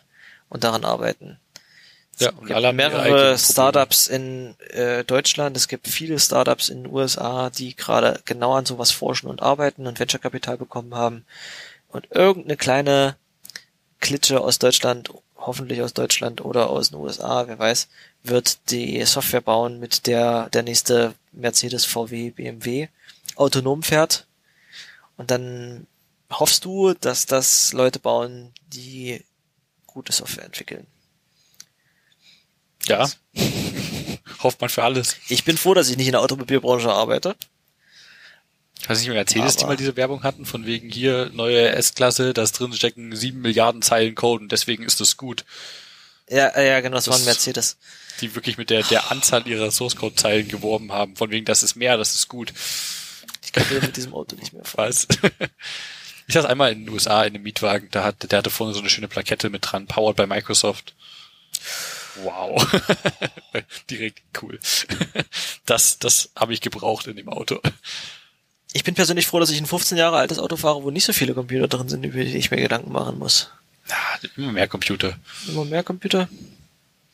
und 0.48 0.64
daran 0.64 0.84
arbeiten. 0.84 1.38
Ja, 2.18 2.30
Es 2.30 2.34
und 2.34 2.46
gibt 2.46 2.72
mehrere. 2.72 3.38
Startups 3.38 4.08
in 4.08 4.56
äh, 4.70 5.04
Deutschland, 5.04 5.56
es 5.56 5.68
gibt 5.68 5.86
viele 5.86 6.18
Startups 6.18 6.68
in 6.68 6.84
den 6.84 6.92
USA, 6.92 7.50
die 7.50 7.76
gerade 7.76 8.20
genau 8.24 8.54
an 8.54 8.66
sowas 8.66 8.90
forschen 8.90 9.28
und 9.28 9.40
arbeiten 9.40 9.86
und 9.86 10.00
Venture-Kapital 10.00 10.56
bekommen 10.56 10.94
haben. 10.94 11.24
Und 11.88 12.08
irgendeine 12.10 12.56
kleine 12.56 13.16
Klitsche 14.00 14.40
aus 14.40 14.58
Deutschland, 14.58 15.10
hoffentlich 15.36 15.80
aus 15.82 15.94
Deutschland 15.94 16.44
oder 16.44 16.70
aus 16.70 16.90
den 16.90 16.98
USA, 16.98 17.46
wer 17.46 17.58
weiß, 17.58 17.88
wird 18.24 18.70
die 18.70 19.02
Software 19.04 19.40
bauen, 19.40 19.78
mit 19.78 20.06
der 20.06 20.48
der 20.50 20.64
nächste 20.64 21.14
Mercedes, 21.32 21.84
VW, 21.84 22.30
BMW 22.30 22.88
autonom 23.36 23.82
fährt. 23.82 24.26
Und 25.16 25.30
dann 25.30 25.86
hoffst 26.30 26.64
du, 26.64 26.94
dass 26.94 27.26
das 27.26 27.72
Leute 27.72 27.98
bauen, 28.00 28.52
die 28.72 29.24
gute 29.98 30.12
Software 30.12 30.44
entwickeln. 30.44 30.86
Ja. 32.86 33.10
Hofft 34.44 34.60
man 34.60 34.70
für 34.70 34.84
alles. 34.84 35.16
Ich 35.28 35.42
bin 35.44 35.56
froh, 35.58 35.74
dass 35.74 35.90
ich 35.90 35.96
nicht 35.96 36.06
in 36.06 36.12
der 36.12 36.20
Automobilbranche 36.20 36.88
arbeite. 36.92 37.34
Ich 38.80 38.88
weiß 38.88 39.00
nicht, 39.00 39.08
Mercedes, 39.08 39.56
die 39.56 39.62
Aber- 39.64 39.72
mal 39.72 39.76
diese 39.76 39.96
Werbung 39.96 40.22
hatten, 40.22 40.46
von 40.46 40.64
wegen 40.64 40.88
hier 40.88 41.30
neue 41.34 41.70
S-Klasse, 41.70 42.32
da 42.32 42.44
drin 42.44 42.72
stecken 42.72 43.16
sieben 43.16 43.40
Milliarden 43.40 43.82
Zeilen 43.82 44.14
Code 44.14 44.44
und 44.44 44.52
deswegen 44.52 44.84
ist 44.84 45.00
das 45.00 45.16
gut. 45.16 45.44
Ja, 46.30 46.46
äh, 46.48 46.68
ja, 46.68 46.80
genau, 46.80 46.94
das, 46.94 47.06
Das- 47.06 47.12
war 47.14 47.18
ein 47.20 47.24
Mercedes. 47.24 47.76
Die 48.20 48.34
wirklich 48.36 48.56
mit 48.56 48.70
der, 48.70 48.84
der 48.84 49.10
Anzahl 49.10 49.46
ihrer 49.48 49.72
Source 49.72 49.96
Code 49.96 50.14
Zeilen 50.14 50.46
geworben 50.48 50.92
haben, 50.92 51.16
von 51.16 51.30
wegen, 51.32 51.44
das 51.44 51.62
ist 51.64 51.74
mehr, 51.74 51.96
das 51.96 52.14
ist 52.14 52.28
gut. 52.28 52.52
Ich 53.44 53.52
kann 53.52 53.64
mit 53.82 53.96
diesem 53.96 54.14
Auto 54.14 54.36
nicht 54.36 54.52
mehr 54.52 54.64
fahren. 54.64 54.88
Was? 54.88 55.08
Ich 56.28 56.34
saß 56.34 56.44
einmal 56.44 56.72
in 56.72 56.84
den 56.84 56.90
USA 56.90 57.24
in 57.24 57.34
einem 57.34 57.42
Mietwagen, 57.42 57.88
da 57.90 58.04
hat, 58.04 58.30
der 58.30 58.38
hatte 58.38 58.50
vorne 58.50 58.74
so 58.74 58.80
eine 58.80 58.90
schöne 58.90 59.08
Plakette 59.08 59.48
mit 59.48 59.62
dran, 59.64 59.86
powered 59.86 60.14
by 60.14 60.26
Microsoft. 60.26 60.94
Wow. 62.22 62.66
Direkt 63.90 64.20
cool. 64.42 64.60
Das, 65.64 65.98
das 65.98 66.30
habe 66.36 66.52
ich 66.52 66.60
gebraucht 66.60 67.06
in 67.06 67.16
dem 67.16 67.30
Auto. 67.30 67.60
Ich 68.74 68.84
bin 68.84 68.94
persönlich 68.94 69.26
froh, 69.26 69.40
dass 69.40 69.48
ich 69.48 69.58
ein 69.58 69.66
15 69.66 69.96
Jahre 69.96 70.18
altes 70.18 70.38
Auto 70.38 70.56
fahre, 70.56 70.82
wo 70.82 70.90
nicht 70.90 71.06
so 71.06 71.14
viele 71.14 71.32
Computer 71.32 71.66
drin 71.66 71.88
sind, 71.88 72.04
über 72.04 72.22
die 72.22 72.36
ich 72.36 72.50
mir 72.50 72.58
Gedanken 72.58 72.92
machen 72.92 73.18
muss. 73.18 73.50
Ja, 73.88 73.96
immer 74.36 74.52
mehr 74.52 74.68
Computer. 74.68 75.18
Immer 75.46 75.64
mehr 75.64 75.82
Computer? 75.82 76.28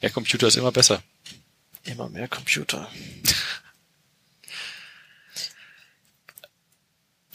Mehr 0.00 0.10
Computer 0.10 0.48
ist 0.48 0.56
immer 0.56 0.72
besser. 0.72 1.04
Immer 1.84 2.08
mehr 2.08 2.26
Computer. 2.26 2.90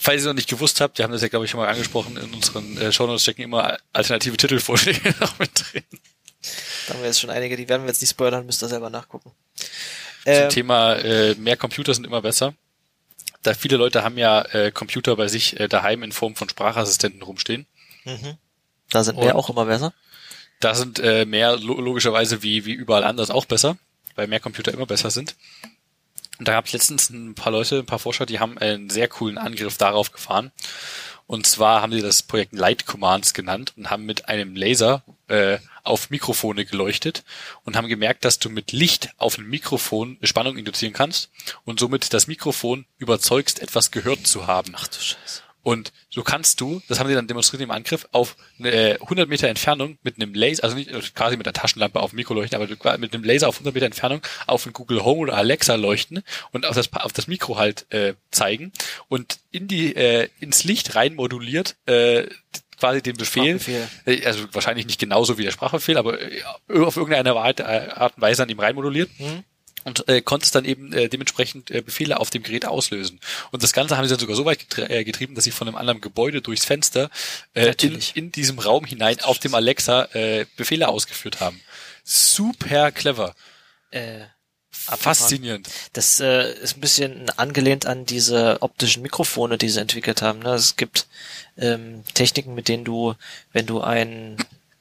Falls 0.02 0.22
ihr 0.22 0.28
noch 0.28 0.34
nicht 0.34 0.48
gewusst 0.48 0.80
habt, 0.80 0.96
wir 0.96 1.04
haben 1.04 1.12
das 1.12 1.20
ja, 1.20 1.28
glaube 1.28 1.44
ich, 1.44 1.50
schon 1.50 1.60
mal 1.60 1.68
angesprochen, 1.68 2.16
in 2.16 2.32
unseren 2.32 2.76
äh, 2.78 2.90
Shownotes 2.90 3.22
stecken 3.22 3.42
immer 3.42 3.76
alternative 3.92 4.36
Titelvorschläge 4.36 5.14
noch 5.20 5.38
mit 5.38 5.50
drin. 5.54 5.82
Da 6.86 6.94
haben 6.94 7.00
wir 7.00 7.06
jetzt 7.08 7.20
schon 7.20 7.28
einige, 7.30 7.54
die 7.56 7.68
werden 7.68 7.82
wir 7.82 7.88
jetzt 7.88 8.00
nicht 8.00 8.10
spoilern, 8.10 8.46
müsst 8.46 8.62
ihr 8.62 8.68
selber 8.68 8.88
nachgucken. 8.88 9.30
Zum 10.24 10.32
Ähm, 10.32 10.48
Thema 10.48 10.94
äh, 10.94 11.34
mehr 11.34 11.56
Computer 11.58 11.92
sind 11.92 12.06
immer 12.06 12.22
besser. 12.22 12.54
Da 13.42 13.52
viele 13.54 13.76
Leute 13.76 14.02
haben 14.02 14.16
ja 14.18 14.42
äh, 14.52 14.70
Computer 14.70 15.16
bei 15.16 15.28
sich 15.28 15.58
äh, 15.60 15.68
daheim 15.68 16.02
in 16.02 16.12
Form 16.12 16.34
von 16.34 16.48
Sprachassistenten 16.48 17.22
rumstehen. 17.22 17.66
mhm. 18.04 18.38
Da 18.90 19.04
sind 19.04 19.18
mehr 19.18 19.34
Und- 19.36 19.40
auch 19.40 19.50
immer 19.50 19.66
besser. 19.66 19.92
Da 20.60 20.74
sind 20.74 20.98
äh, 20.98 21.24
mehr 21.26 21.56
lo 21.56 21.80
logischerweise 21.80 22.42
wie, 22.42 22.64
wie 22.66 22.72
überall 22.72 23.04
anders 23.04 23.30
auch 23.30 23.44
besser, 23.46 23.78
weil 24.14 24.26
mehr 24.26 24.40
Computer 24.40 24.72
immer 24.74 24.84
besser 24.86 25.10
sind. 25.10 25.36
Und 26.40 26.48
da 26.48 26.52
gab 26.52 26.64
es 26.64 26.72
letztens 26.72 27.10
ein 27.10 27.34
paar 27.34 27.52
Leute, 27.52 27.80
ein 27.80 27.86
paar 27.86 27.98
Forscher, 27.98 28.24
die 28.24 28.40
haben 28.40 28.56
einen 28.56 28.88
sehr 28.88 29.08
coolen 29.08 29.36
Angriff 29.36 29.76
darauf 29.76 30.10
gefahren. 30.10 30.52
Und 31.26 31.46
zwar 31.46 31.82
haben 31.82 31.92
sie 31.92 32.00
das 32.00 32.22
Projekt 32.22 32.54
Light 32.54 32.86
Commands 32.86 33.34
genannt 33.34 33.74
und 33.76 33.90
haben 33.90 34.06
mit 34.06 34.30
einem 34.30 34.56
Laser 34.56 35.02
äh, 35.28 35.58
auf 35.84 36.08
Mikrofone 36.08 36.64
geleuchtet 36.64 37.24
und 37.64 37.76
haben 37.76 37.88
gemerkt, 37.88 38.24
dass 38.24 38.38
du 38.38 38.48
mit 38.48 38.72
Licht 38.72 39.10
auf 39.18 39.36
ein 39.36 39.50
Mikrofon 39.50 40.16
Spannung 40.22 40.56
induzieren 40.56 40.94
kannst 40.94 41.30
und 41.66 41.78
somit 41.78 42.14
das 42.14 42.26
Mikrofon 42.26 42.86
überzeugst, 42.96 43.60
etwas 43.60 43.90
gehört 43.90 44.26
zu 44.26 44.46
haben. 44.46 44.72
Ach 44.74 44.88
du 44.88 44.98
Scheiße. 44.98 45.42
Und 45.70 45.92
so 46.08 46.24
kannst 46.24 46.60
du, 46.60 46.82
das 46.88 46.98
haben 46.98 47.06
sie 47.06 47.14
dann 47.14 47.28
demonstriert 47.28 47.62
im 47.62 47.70
Angriff, 47.70 48.08
auf 48.10 48.36
äh, 48.58 48.94
100 48.94 49.28
Meter 49.28 49.46
Entfernung 49.46 49.98
mit 50.02 50.16
einem 50.16 50.34
Laser, 50.34 50.64
also 50.64 50.74
nicht 50.74 50.90
äh, 50.90 51.00
quasi 51.14 51.36
mit 51.36 51.46
der 51.46 51.52
Taschenlampe 51.52 52.00
auf 52.00 52.10
dem 52.10 52.16
Mikro 52.16 52.34
leuchten, 52.34 52.60
aber 52.60 52.98
mit 52.98 53.14
einem 53.14 53.22
Laser 53.22 53.46
auf 53.46 53.54
100 53.54 53.72
Meter 53.72 53.86
Entfernung 53.86 54.20
auf 54.48 54.66
ein 54.66 54.72
Google 54.72 55.04
Home 55.04 55.20
oder 55.20 55.36
Alexa 55.36 55.76
leuchten 55.76 56.24
und 56.50 56.66
auf 56.66 56.74
das, 56.74 56.92
auf 56.94 57.12
das 57.12 57.28
Mikro 57.28 57.56
halt 57.56 57.86
äh, 57.92 58.14
zeigen 58.32 58.72
und 59.06 59.38
in 59.52 59.68
die 59.68 59.94
äh, 59.94 60.28
ins 60.40 60.64
Licht 60.64 60.96
rein 60.96 61.14
moduliert 61.14 61.76
äh, 61.86 62.26
quasi 62.80 63.00
den 63.00 63.16
Befehl, 63.16 63.60
äh, 64.06 64.26
also 64.26 64.52
wahrscheinlich 64.52 64.86
nicht 64.86 64.98
genauso 64.98 65.38
wie 65.38 65.44
der 65.44 65.52
Sprachbefehl, 65.52 65.98
aber 65.98 66.20
äh, 66.20 66.42
auf 66.68 66.96
irgendeine 66.96 67.34
Art, 67.34 67.60
Art 67.60 68.16
und 68.16 68.22
Weise 68.22 68.42
an 68.42 68.48
ihm 68.48 68.58
rein 68.58 68.74
moduliert. 68.74 69.08
Mhm. 69.20 69.44
Und 69.84 70.08
äh, 70.08 70.20
konntest 70.20 70.54
dann 70.54 70.64
eben 70.64 70.92
äh, 70.92 71.08
dementsprechend 71.08 71.70
äh, 71.70 71.82
Befehle 71.82 72.20
auf 72.20 72.30
dem 72.30 72.42
Gerät 72.42 72.66
auslösen. 72.66 73.20
Und 73.50 73.62
das 73.62 73.72
Ganze 73.72 73.96
haben 73.96 74.04
sie 74.04 74.10
dann 74.10 74.20
sogar 74.20 74.36
so 74.36 74.44
weit 74.44 74.58
getrie 74.58 74.92
äh, 74.92 75.04
getrieben, 75.04 75.34
dass 75.34 75.44
sie 75.44 75.50
von 75.50 75.68
einem 75.68 75.76
anderen 75.76 76.00
Gebäude 76.00 76.42
durchs 76.42 76.64
Fenster 76.64 77.10
äh, 77.54 77.74
in, 77.80 77.98
in 78.14 78.32
diesem 78.32 78.58
Raum 78.58 78.84
hinein 78.84 79.20
auf 79.20 79.38
dem 79.38 79.54
Alexa 79.54 80.04
äh, 80.12 80.46
Befehle 80.56 80.88
ausgeführt 80.88 81.40
haben. 81.40 81.60
Super 82.04 82.92
clever. 82.92 83.34
Äh, 83.90 84.20
Faszinierend. 84.72 85.68
Das 85.92 86.20
äh, 86.20 86.52
ist 86.54 86.76
ein 86.76 86.80
bisschen 86.80 87.28
angelehnt 87.30 87.86
an 87.86 88.06
diese 88.06 88.62
optischen 88.62 89.02
Mikrofone, 89.02 89.58
die 89.58 89.68
sie 89.68 89.80
entwickelt 89.80 90.22
haben. 90.22 90.38
Ne? 90.38 90.54
Es 90.54 90.76
gibt 90.76 91.06
ähm, 91.58 92.02
Techniken, 92.14 92.54
mit 92.54 92.68
denen 92.68 92.84
du, 92.84 93.14
wenn 93.52 93.66
du 93.66 93.80
ein 93.80 94.36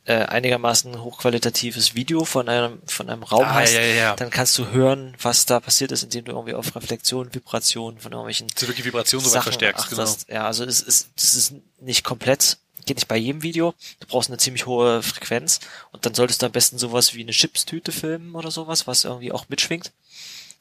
äh, 0.10 0.26
einigermaßen 0.26 1.04
hochqualitatives 1.04 1.94
Video 1.94 2.26
von 2.26 2.50
einem 2.50 2.82
von 2.88 3.08
einem 3.12 3.22
Raum 3.22 3.46
Ah, 3.46 3.54
hast, 3.54 3.74
ja, 3.74 3.82
ja, 3.82 4.16
dann 4.16 4.32
kannst 4.32 4.58
du 4.58 4.70
hören, 4.70 5.16
was 5.22 5.46
da 5.46 5.60
passiert 5.60 5.92
ist, 5.92 6.02
indem 6.02 6.26
du 6.26 6.32
irgendwie 6.32 6.56
auf 6.56 6.76
Reflexion, 6.76 7.32
Vibrationen 7.32 8.00
von 8.00 8.12
irgendwelchen 8.12 8.48
du 8.48 8.62
wirklich 8.62 8.78
die 8.78 8.86
Vibration 8.86 9.22
so 9.22 9.30
verstärkst, 9.40 9.88
genau. 9.88 10.02
achtest. 10.02 10.28
Ja, 10.28 10.48
also 10.48 10.66
es 10.66 10.82
ist, 10.82 11.10
es 11.16 11.36
ist 11.36 11.54
nicht 11.80 12.04
komplett, 12.04 12.58
geht 12.88 12.98
nicht 12.98 13.08
bei 13.08 13.18
jedem 13.18 13.44
Video. 13.44 13.76
Du 14.00 14.08
brauchst 14.08 14.32
eine 14.32 14.40
ziemlich 14.40 14.66
hohe 14.66 15.04
Frequenz 15.04 15.60
und 15.92 16.08
dann 16.08 16.16
solltest 16.16 16.42
du 16.42 16.48
am 16.48 16.54
besten 16.54 16.80
sowas 16.80 17.14
wie 17.14 17.22
eine 17.22 17.32
Chipstüte 17.32 17.92
filmen 17.92 18.34
oder 18.34 18.50
sowas, 18.50 18.88
was 18.88 19.04
irgendwie 19.04 19.32
auch 19.32 19.48
mitschwingt. 19.48 19.92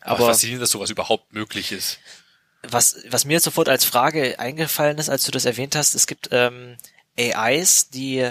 Aber, 0.03 0.19
Aber 0.19 0.27
faszinierend, 0.27 0.63
dass 0.63 0.73
sowas 0.73 0.91
überhaupt 0.91 1.33
möglich 1.33 1.73
ist. 1.73 2.01
was, 2.65 2.99
was 3.09 3.25
mir 3.25 3.33
jetzt 3.33 3.45
sofort 3.45 3.71
als 3.71 3.87
Frage 3.87 4.39
eingefallen 4.39 4.99
ist, 4.99 5.09
als 5.09 5.25
du 5.25 5.31
das 5.31 5.47
erwähnt 5.47 5.75
hast, 5.75 5.95
es 5.95 6.07
gibt 6.07 6.29
ähm, 6.33 6.77
AIs, 7.19 7.89
die 7.89 8.31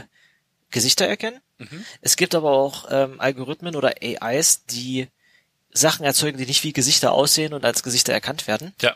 Gesichter 0.72 1.08
erkennen. 1.08 1.40
Mhm. 1.58 1.86
Es 2.02 2.16
gibt 2.16 2.36
aber 2.36 2.52
auch 2.52 2.88
ähm, 2.90 3.20
Algorithmen 3.20 3.76
oder 3.76 3.96
AIs, 4.02 4.66
die 4.66 5.08
Sachen 5.72 6.06
erzeugen, 6.06 6.38
die 6.38 6.46
nicht 6.46 6.64
wie 6.64 6.74
Gesichter 6.74 7.12
aussehen 7.12 7.54
und 7.54 7.66
als 7.66 7.84
Gesichter 7.84 8.14
erkannt 8.14 8.48
werden. 8.48 8.74
Ja. 8.82 8.96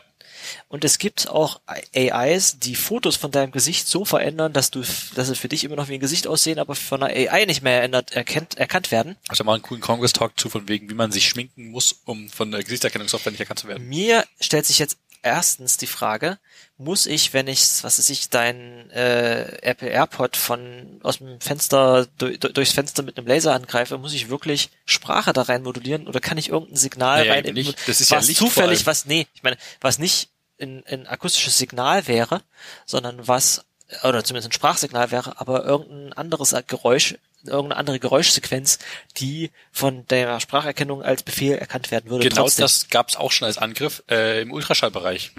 Und 0.68 0.84
es 0.84 0.98
gibt 0.98 1.28
auch 1.28 1.60
AIs, 1.94 2.58
die 2.58 2.74
Fotos 2.74 3.16
von 3.16 3.30
deinem 3.30 3.52
Gesicht 3.52 3.86
so 3.86 4.04
verändern, 4.04 4.52
dass 4.52 4.70
du, 4.70 4.82
dass 5.14 5.28
sie 5.28 5.36
für 5.36 5.48
dich 5.48 5.64
immer 5.64 5.76
noch 5.76 5.88
wie 5.88 5.94
ein 5.94 6.00
Gesicht 6.00 6.26
aussehen, 6.26 6.58
aber 6.58 6.74
von 6.74 7.02
einer 7.02 7.14
AI 7.14 7.44
nicht 7.44 7.62
mehr 7.62 7.78
erinnert, 7.78 8.12
erkennt, 8.12 8.56
erkannt 8.56 8.90
werden. 8.90 9.16
Also 9.28 9.44
mal 9.44 9.54
einen 9.54 9.62
coolen 9.62 9.80
Congress-Talk 9.80 10.38
zu, 10.38 10.50
von 10.50 10.68
wegen, 10.68 10.90
wie 10.90 10.94
man 10.94 11.12
sich 11.12 11.28
schminken 11.28 11.70
muss, 11.70 12.00
um 12.04 12.28
von 12.28 12.50
der 12.50 12.62
Gesichtserkennungssoftware 12.62 13.32
nicht 13.32 13.40
erkannt 13.40 13.60
zu 13.60 13.68
werden. 13.68 13.88
Mir 13.88 14.24
stellt 14.40 14.66
sich 14.66 14.78
jetzt 14.78 14.98
erstens 15.22 15.76
die 15.76 15.86
Frage, 15.86 16.38
muss 16.76 17.06
ich, 17.06 17.32
wenn 17.32 17.46
ich, 17.46 17.60
was 17.82 17.98
weiß 17.98 18.10
ich, 18.10 18.28
dein 18.28 18.90
äh, 18.90 19.58
Apple 19.62 19.88
AirPod 19.88 20.36
von 20.36 21.00
aus 21.02 21.18
dem 21.18 21.40
Fenster 21.40 22.06
du, 22.18 22.36
du, 22.36 22.52
durchs 22.52 22.72
Fenster 22.72 23.02
mit 23.02 23.16
einem 23.16 23.26
Laser 23.26 23.54
angreife, 23.54 23.98
muss 23.98 24.12
ich 24.12 24.28
wirklich 24.28 24.70
Sprache 24.84 25.32
da 25.32 25.42
rein 25.42 25.62
modulieren 25.62 26.08
oder 26.08 26.20
kann 26.20 26.38
ich 26.38 26.50
irgendein 26.50 26.76
Signal 26.76 27.20
Naja, 27.20 27.34
rein 27.34 27.54
nicht. 27.54 27.88
Das 27.88 28.00
ist 28.00 28.10
ja 28.10 28.18
was 28.18 28.28
Licht 28.28 28.40
vor 28.40 28.48
zufällig, 28.48 28.86
was 28.86 29.06
nee, 29.06 29.26
ich 29.34 29.42
meine, 29.42 29.56
was 29.80 29.98
nicht 29.98 30.30
ein, 30.60 30.84
ein 30.86 31.06
akustisches 31.06 31.58
Signal 31.58 32.06
wäre, 32.06 32.42
sondern 32.84 33.26
was 33.26 33.64
oder 34.02 34.24
zumindest 34.24 34.48
ein 34.50 34.52
Sprachsignal 34.52 35.10
wäre, 35.10 35.40
aber 35.40 35.64
irgendein 35.64 36.12
anderes 36.14 36.54
Geräusch, 36.66 37.16
irgendeine 37.44 37.76
andere 37.76 37.98
Geräuschsequenz, 37.98 38.78
die 39.16 39.50
von 39.72 40.06
der 40.06 40.40
Spracherkennung 40.40 41.02
als 41.02 41.22
Befehl 41.22 41.56
erkannt 41.56 41.90
werden 41.90 42.10
würde. 42.10 42.28
Genau 42.28 42.42
trotzdem. 42.42 42.62
das 42.64 42.88
gab's 42.88 43.16
auch 43.16 43.32
schon 43.32 43.46
als 43.46 43.58
Angriff 43.58 44.02
äh, 44.10 44.42
im 44.42 44.52
Ultraschallbereich. 44.52 45.32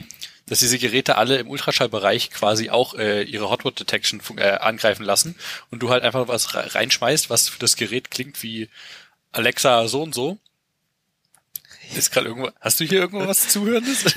Dass 0.48 0.60
diese 0.60 0.78
Geräte 0.78 1.16
alle 1.16 1.38
im 1.38 1.50
Ultraschallbereich 1.50 2.30
quasi 2.30 2.70
auch 2.70 2.96
äh, 2.96 3.24
ihre 3.24 3.50
Hotword 3.50 3.80
Detection 3.80 4.22
äh, 4.36 4.50
angreifen 4.52 5.04
lassen 5.06 5.36
und 5.72 5.80
du 5.80 5.90
halt 5.90 6.04
einfach 6.04 6.28
was 6.28 6.54
re- 6.54 6.76
reinschmeißt, 6.76 7.30
was 7.30 7.48
für 7.48 7.60
das 7.60 7.78
Gerät 7.78 8.12
klingt 8.12 8.44
wie 8.44 8.70
Alexa 9.32 9.88
so 9.88 10.04
und 10.04 10.14
so. 10.14 10.38
Ist 11.96 12.12
gerade 12.12 12.28
irgendwo. 12.28 12.50
Hast 12.60 12.80
du 12.80 12.84
hier 12.86 13.00
irgendwo 13.00 13.26
was 13.28 13.48
zuhörendes? 13.50 14.04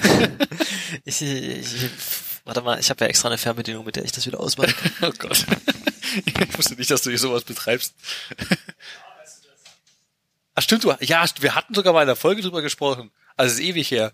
Ich, 1.04 1.20
ich, 1.20 1.66
warte 2.46 2.62
mal, 2.62 2.78
ich 2.80 2.88
habe 2.90 3.04
ja 3.04 3.08
extra 3.08 3.28
eine 3.28 3.38
Fernbedienung, 3.38 3.84
mit 3.84 3.96
der 3.96 4.04
ich 4.04 4.12
das 4.12 4.26
wieder 4.26 4.40
ausmachen 4.40 4.74
kann. 4.74 4.92
oh 5.10 5.14
Gott. 5.18 5.44
Ich 6.24 6.58
wusste 6.58 6.74
nicht, 6.74 6.90
dass 6.90 7.02
du 7.02 7.10
hier 7.10 7.18
sowas 7.18 7.44
betreibst. 7.44 7.94
Ach 10.54 10.62
stimmt, 10.62 10.84
du, 10.84 10.94
ja, 11.00 11.24
wir 11.40 11.54
hatten 11.54 11.74
sogar 11.74 11.92
mal 11.92 12.02
in 12.02 12.06
der 12.06 12.16
Folge 12.16 12.40
drüber 12.40 12.62
gesprochen. 12.62 13.10
Also 13.36 13.52
es 13.52 13.58
ist 13.60 13.66
ewig 13.66 13.90
her. 13.90 14.12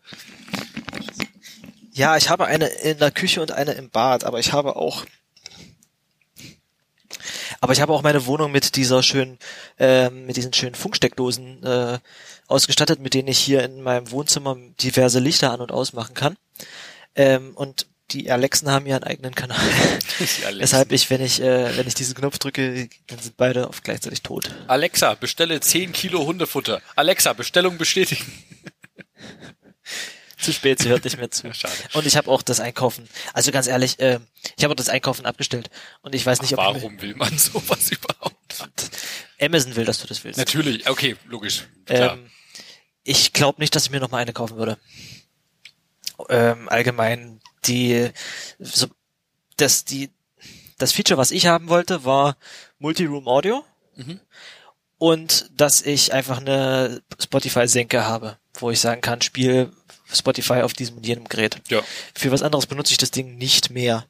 Ja, 1.93 2.16
ich 2.16 2.30
habe 2.30 2.47
eine 2.47 2.66
in 2.66 2.99
der 2.99 3.12
Küche 3.12 3.41
und 3.41 3.53
eine 3.53 3.72
im 3.72 3.91
Bad, 3.91 4.24
aber 4.24 4.41
ich 4.41 4.53
habe 4.53 4.74
auch 4.76 5.05
aber 7.61 7.72
ich 7.72 7.80
habe 7.80 7.93
auch 7.93 8.03
meine 8.03 8.26
Wohnung 8.26 8.51
mit 8.51 8.74
dieser 8.74 9.05
schönen, 9.05 9.39
ähm, 9.78 10.26
mit 10.26 10.37
diesen 10.37 10.53
schönen 10.53 10.74
Funksteckdosen 10.74 11.62
äh, 11.62 11.99
ausgestattet, 12.49 12.99
mit 12.99 13.14
denen 13.14 13.28
ich 13.28 13.39
hier 13.39 13.62
in 13.62 13.83
meinem 13.83 14.11
Wohnzimmer 14.11 14.57
diverse 14.80 15.20
Lichter 15.20 15.53
an 15.53 15.61
und 15.61 15.70
ausmachen 15.70 16.14
kann. 16.14 16.37
Ähm, 17.14 17.53
und 17.55 17.87
die 18.13 18.31
Alexen 18.31 18.71
haben 18.71 18.87
ja 18.87 18.97
einen 18.97 19.05
eigenen 19.05 19.35
Kanal. 19.35 19.59
Weshalb 20.59 20.93
ich, 20.93 21.09
wenn 21.11 21.23
ich, 21.23 21.41
äh, 21.41 21.77
wenn 21.77 21.87
ich 21.87 21.95
diesen 21.95 22.15
Knopf 22.15 22.39
drücke, 22.39 22.89
dann 23.07 23.19
sind 23.19 23.37
beide 23.37 23.69
auf 23.69 23.83
gleichzeitig 23.83 24.23
tot. 24.23 24.51
Alexa, 24.69 25.15
bestelle 25.15 25.61
10 25.61 25.93
Kilo 25.93 26.27
Hundefutter. 26.27 26.83
Alexa, 26.95 27.33
Bestellung 27.33 27.79
bestätigen. 27.79 28.25
Zu 30.39 30.53
spät, 30.53 30.81
sie 30.81 30.89
hört 30.89 31.05
nicht 31.05 31.19
mehr 31.19 31.31
zu. 31.31 31.53
Schade. 31.55 31.73
Und 31.93 32.05
ich 32.05 32.17
habe 32.17 32.29
auch 32.29 32.43
das 32.43 32.59
Einkaufen, 32.59 33.09
also 33.33 33.53
ganz 33.53 33.69
ehrlich, 33.69 34.01
äh, 34.01 34.19
ich 34.57 34.65
habe 34.65 34.73
auch 34.73 34.77
das 34.77 34.89
Einkaufen 34.89 35.25
abgestellt. 35.25 35.71
Und 36.03 36.15
ich 36.15 36.27
weiß 36.27 36.43
nicht, 36.43 36.53
ob 36.55 36.59
Warum 36.59 37.01
will 37.01 37.15
man 37.15 37.37
sowas 37.39 37.91
überhaupt? 37.91 38.37
Amazon 39.41 39.77
will, 39.77 39.85
dass 39.85 40.01
du 40.01 40.07
das 40.07 40.25
willst. 40.25 40.39
Natürlich, 40.39 40.89
okay, 40.89 41.17
logisch. 41.29 41.65
Ähm, 41.89 42.31
ich 43.05 43.33
glaube 43.33 43.61
nicht, 43.61 43.75
dass 43.75 43.85
ich 43.85 43.91
mir 43.91 44.01
noch 44.01 44.11
mal 44.11 44.19
eine 44.19 44.33
kaufen 44.33 44.57
würde. 44.57 44.79
Ähm, 46.29 46.69
allgemein 46.69 47.41
die 47.67 48.11
so, 48.59 48.87
das 49.57 49.85
die 49.85 50.11
das 50.79 50.93
Feature, 50.93 51.19
was 51.19 51.31
ich 51.31 51.47
haben 51.47 51.69
wollte, 51.69 52.05
war 52.05 52.37
Multi-Room 52.79 53.29
Audio 53.29 53.65
Mhm. 53.95 54.21
und 54.99 55.51
dass 55.55 55.83
ich 55.83 56.13
einfach 56.13 56.39
eine 56.39 57.03
Spotify-Senke 57.21 58.05
habe, 58.05 58.39
wo 58.55 58.71
ich 58.71 58.81
sagen 58.81 59.01
kann, 59.03 59.21
spiel 59.21 59.71
Spotify 60.13 60.63
auf 60.63 60.73
diesem 60.73 60.97
und 60.97 61.07
jenem 61.07 61.29
Gerät. 61.29 61.61
ja. 61.69 61.83
Für 62.15 62.33
was 62.33 62.43
anderes 62.43 62.67
benutze 62.67 62.93
ich 62.93 62.99
das 62.99 63.11
Ding 63.11 63.37
nicht 63.37 63.71
mehr. 63.71 64.07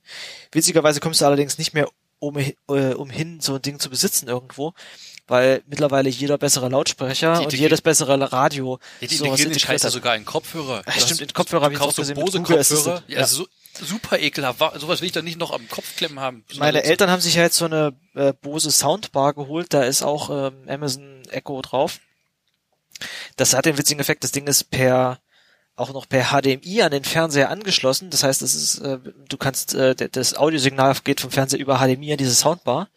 Witzigerweise 0.53 1.01
kommst 1.01 1.21
du 1.21 1.27
allerdings 1.27 1.59
nicht 1.59 1.75
mehr 1.75 1.89
um, 2.23 2.37
äh, 2.39 2.95
umhin, 2.95 3.41
so 3.41 3.57
ein 3.57 3.63
Ding 3.63 3.81
zu 3.81 3.91
besitzen 3.91 4.29
irgendwo, 4.29 4.75
weil 5.27 5.63
mittlerweile 5.67 6.09
jeder 6.09 6.39
bessere 6.39 6.69
Lautsprecher 6.69 7.35
Die 7.39 7.45
und 7.47 7.53
integri- 7.53 7.57
jedes 7.59 7.81
bessere 7.83 8.33
Radio 8.33 8.79
Ja, 9.01 9.09
die 9.09 9.17
sowas 9.17 9.41
integriert 9.41 9.61
Scheiß 9.61 9.83
ja 9.83 9.87
hat. 9.89 9.93
sogar 9.93 10.15
in 10.17 10.25
Kopfhörer. 10.25 10.83
Ja, 10.87 10.93
stimmt, 10.93 11.21
in 11.23 11.33
Kopfhörer 11.33 11.65
hab 11.65 11.71
du 11.73 11.77
ich 11.77 11.83
auch 11.83 11.91
so 11.93 12.03
gesehen, 12.03 12.15
Bose 12.15 12.41
Kopfhörer. 12.41 13.03
Ja, 13.09 13.21
Ja. 13.21 13.27
so, 13.27 13.47
super 13.81 14.21
ekelhaft. 14.21 14.61
Wa- 14.61 14.79
Sowas 14.79 15.01
will 15.01 15.07
ich 15.07 15.13
doch 15.13 15.23
nicht 15.23 15.39
noch 15.39 15.51
am 15.53 15.69
Kopf 15.69 15.97
klemmen 15.97 16.21
haben. 16.21 16.45
Meine 16.59 16.85
Eltern 16.85 17.11
haben 17.11 17.21
sich 17.21 17.35
ja 17.35 17.43
jetzt 17.43 17.57
so 17.57 17.65
eine 17.65 17.93
äh, 18.15 18.33
Bose 18.41 18.71
Soundbar 18.71 19.35
geholt, 19.35 19.75
da 19.75 19.83
ist 19.83 20.03
auch 20.03 20.31
ähm, 20.31 20.69
Amazon 20.69 21.23
Echo 21.31 21.61
drauf. 21.63 21.99
Das 23.37 23.55
hat 23.55 23.67
den 23.67 23.79
witzigen 23.79 24.01
Effekt, 24.01 24.23
das 24.23 24.31
Ding 24.33 24.47
ist 24.47 24.71
per 24.71 25.19
auch 25.77 25.93
noch 25.93 26.09
per 26.09 26.25
HDMI 26.31 26.83
an 26.83 26.91
den 26.91 27.05
Fernseher 27.05 27.51
angeschlossen. 27.51 28.11
Das 28.11 28.23
heißt, 28.23 28.43
es 28.43 28.55
ist, 28.55 28.79
äh, 28.81 28.99
du 29.29 29.37
kannst 29.37 29.75
äh, 29.75 29.95
das 29.95 30.35
Audiosignal 30.35 30.95
geht 31.05 31.21
vom 31.21 31.31
Fernseher 31.31 31.61
über 31.61 31.79
HDMI 31.79 32.13
an 32.13 32.19
diese 32.19 32.35
Soundbar 32.35 32.89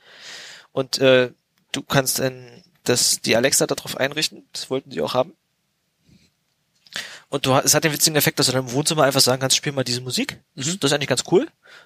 und 0.71 0.97
äh, 0.99 1.31
du 1.71 1.81
kannst 1.81 2.19
dann 2.19 2.63
das 2.83 3.21
die 3.21 3.35
Alexa 3.35 3.65
darauf 3.65 3.97
einrichten. 3.97 4.43
Das 4.53 4.69
wollten 4.69 4.89
die 4.89 5.01
auch 5.01 5.13
haben. 5.13 5.33
Und 7.29 7.45
du, 7.47 7.53
es 7.55 7.73
hat 7.73 7.83
den 7.83 7.91
witzigen 7.91 8.15
Effekt, 8.15 8.37
dass 8.39 8.45
du 8.45 8.51
dann 8.51 8.67
im 8.67 8.71
Wohnzimmer 8.71 9.03
einfach 9.03 9.19
sagen 9.19 9.41
kannst, 9.41 9.57
spiel 9.57 9.71
mal 9.71 9.83
diese 9.83 9.99
Musik. 9.99 10.39
Das, 10.55 10.67
Mhm. 10.67 10.79
das 10.79 10.91
ist 10.91 10.93
eigentlich 10.95 11.09
ganz 11.09 11.23
cool. 11.31 11.41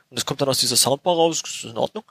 Und 0.09 0.19
das 0.19 0.25
kommt 0.25 0.41
dann 0.41 0.49
aus 0.49 0.59
dieser 0.59 0.75
Soundbar 0.75 1.15
raus, 1.15 1.41
das 1.41 1.51
ist 1.55 1.63
in 1.63 1.77
Ordnung. 1.77 2.03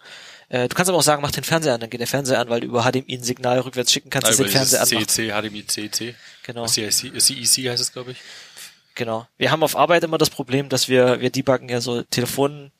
Äh, 0.48 0.66
du 0.66 0.74
kannst 0.74 0.88
aber 0.88 0.98
auch 0.98 1.02
sagen, 1.02 1.20
mach 1.20 1.30
den 1.30 1.44
Fernseher 1.44 1.74
an, 1.74 1.80
dann 1.80 1.90
geht 1.90 2.00
der 2.00 2.06
Fernseher 2.06 2.40
an, 2.40 2.48
weil 2.48 2.60
du 2.60 2.66
über 2.66 2.82
HDMI 2.82 3.18
ein 3.18 3.22
Signal 3.22 3.60
rückwärts 3.60 3.92
schicken 3.92 4.08
kannst, 4.08 4.28
dass 4.28 4.36
über 4.36 4.48
den 4.48 4.52
Fernseher 4.52 4.80
anmacht. 4.82 5.10
CEC, 5.10 5.30
HDMI, 5.30 5.66
CEC. 5.66 6.14
Genau. 6.42 6.66
CEC, 6.66 7.20
CEC 7.20 7.68
heißt 7.68 7.82
es, 7.82 7.92
glaube 7.92 8.12
ich. 8.12 8.18
Genau. 8.98 9.28
Wir 9.36 9.52
haben 9.52 9.62
auf 9.62 9.76
Arbeit 9.76 10.02
immer 10.02 10.18
das 10.18 10.28
Problem, 10.28 10.68
dass 10.68 10.88
wir, 10.88 11.20
wir 11.20 11.30
debuggen 11.30 11.68
ja 11.68 11.80
so 11.80 12.02
Telefon, 12.02 12.72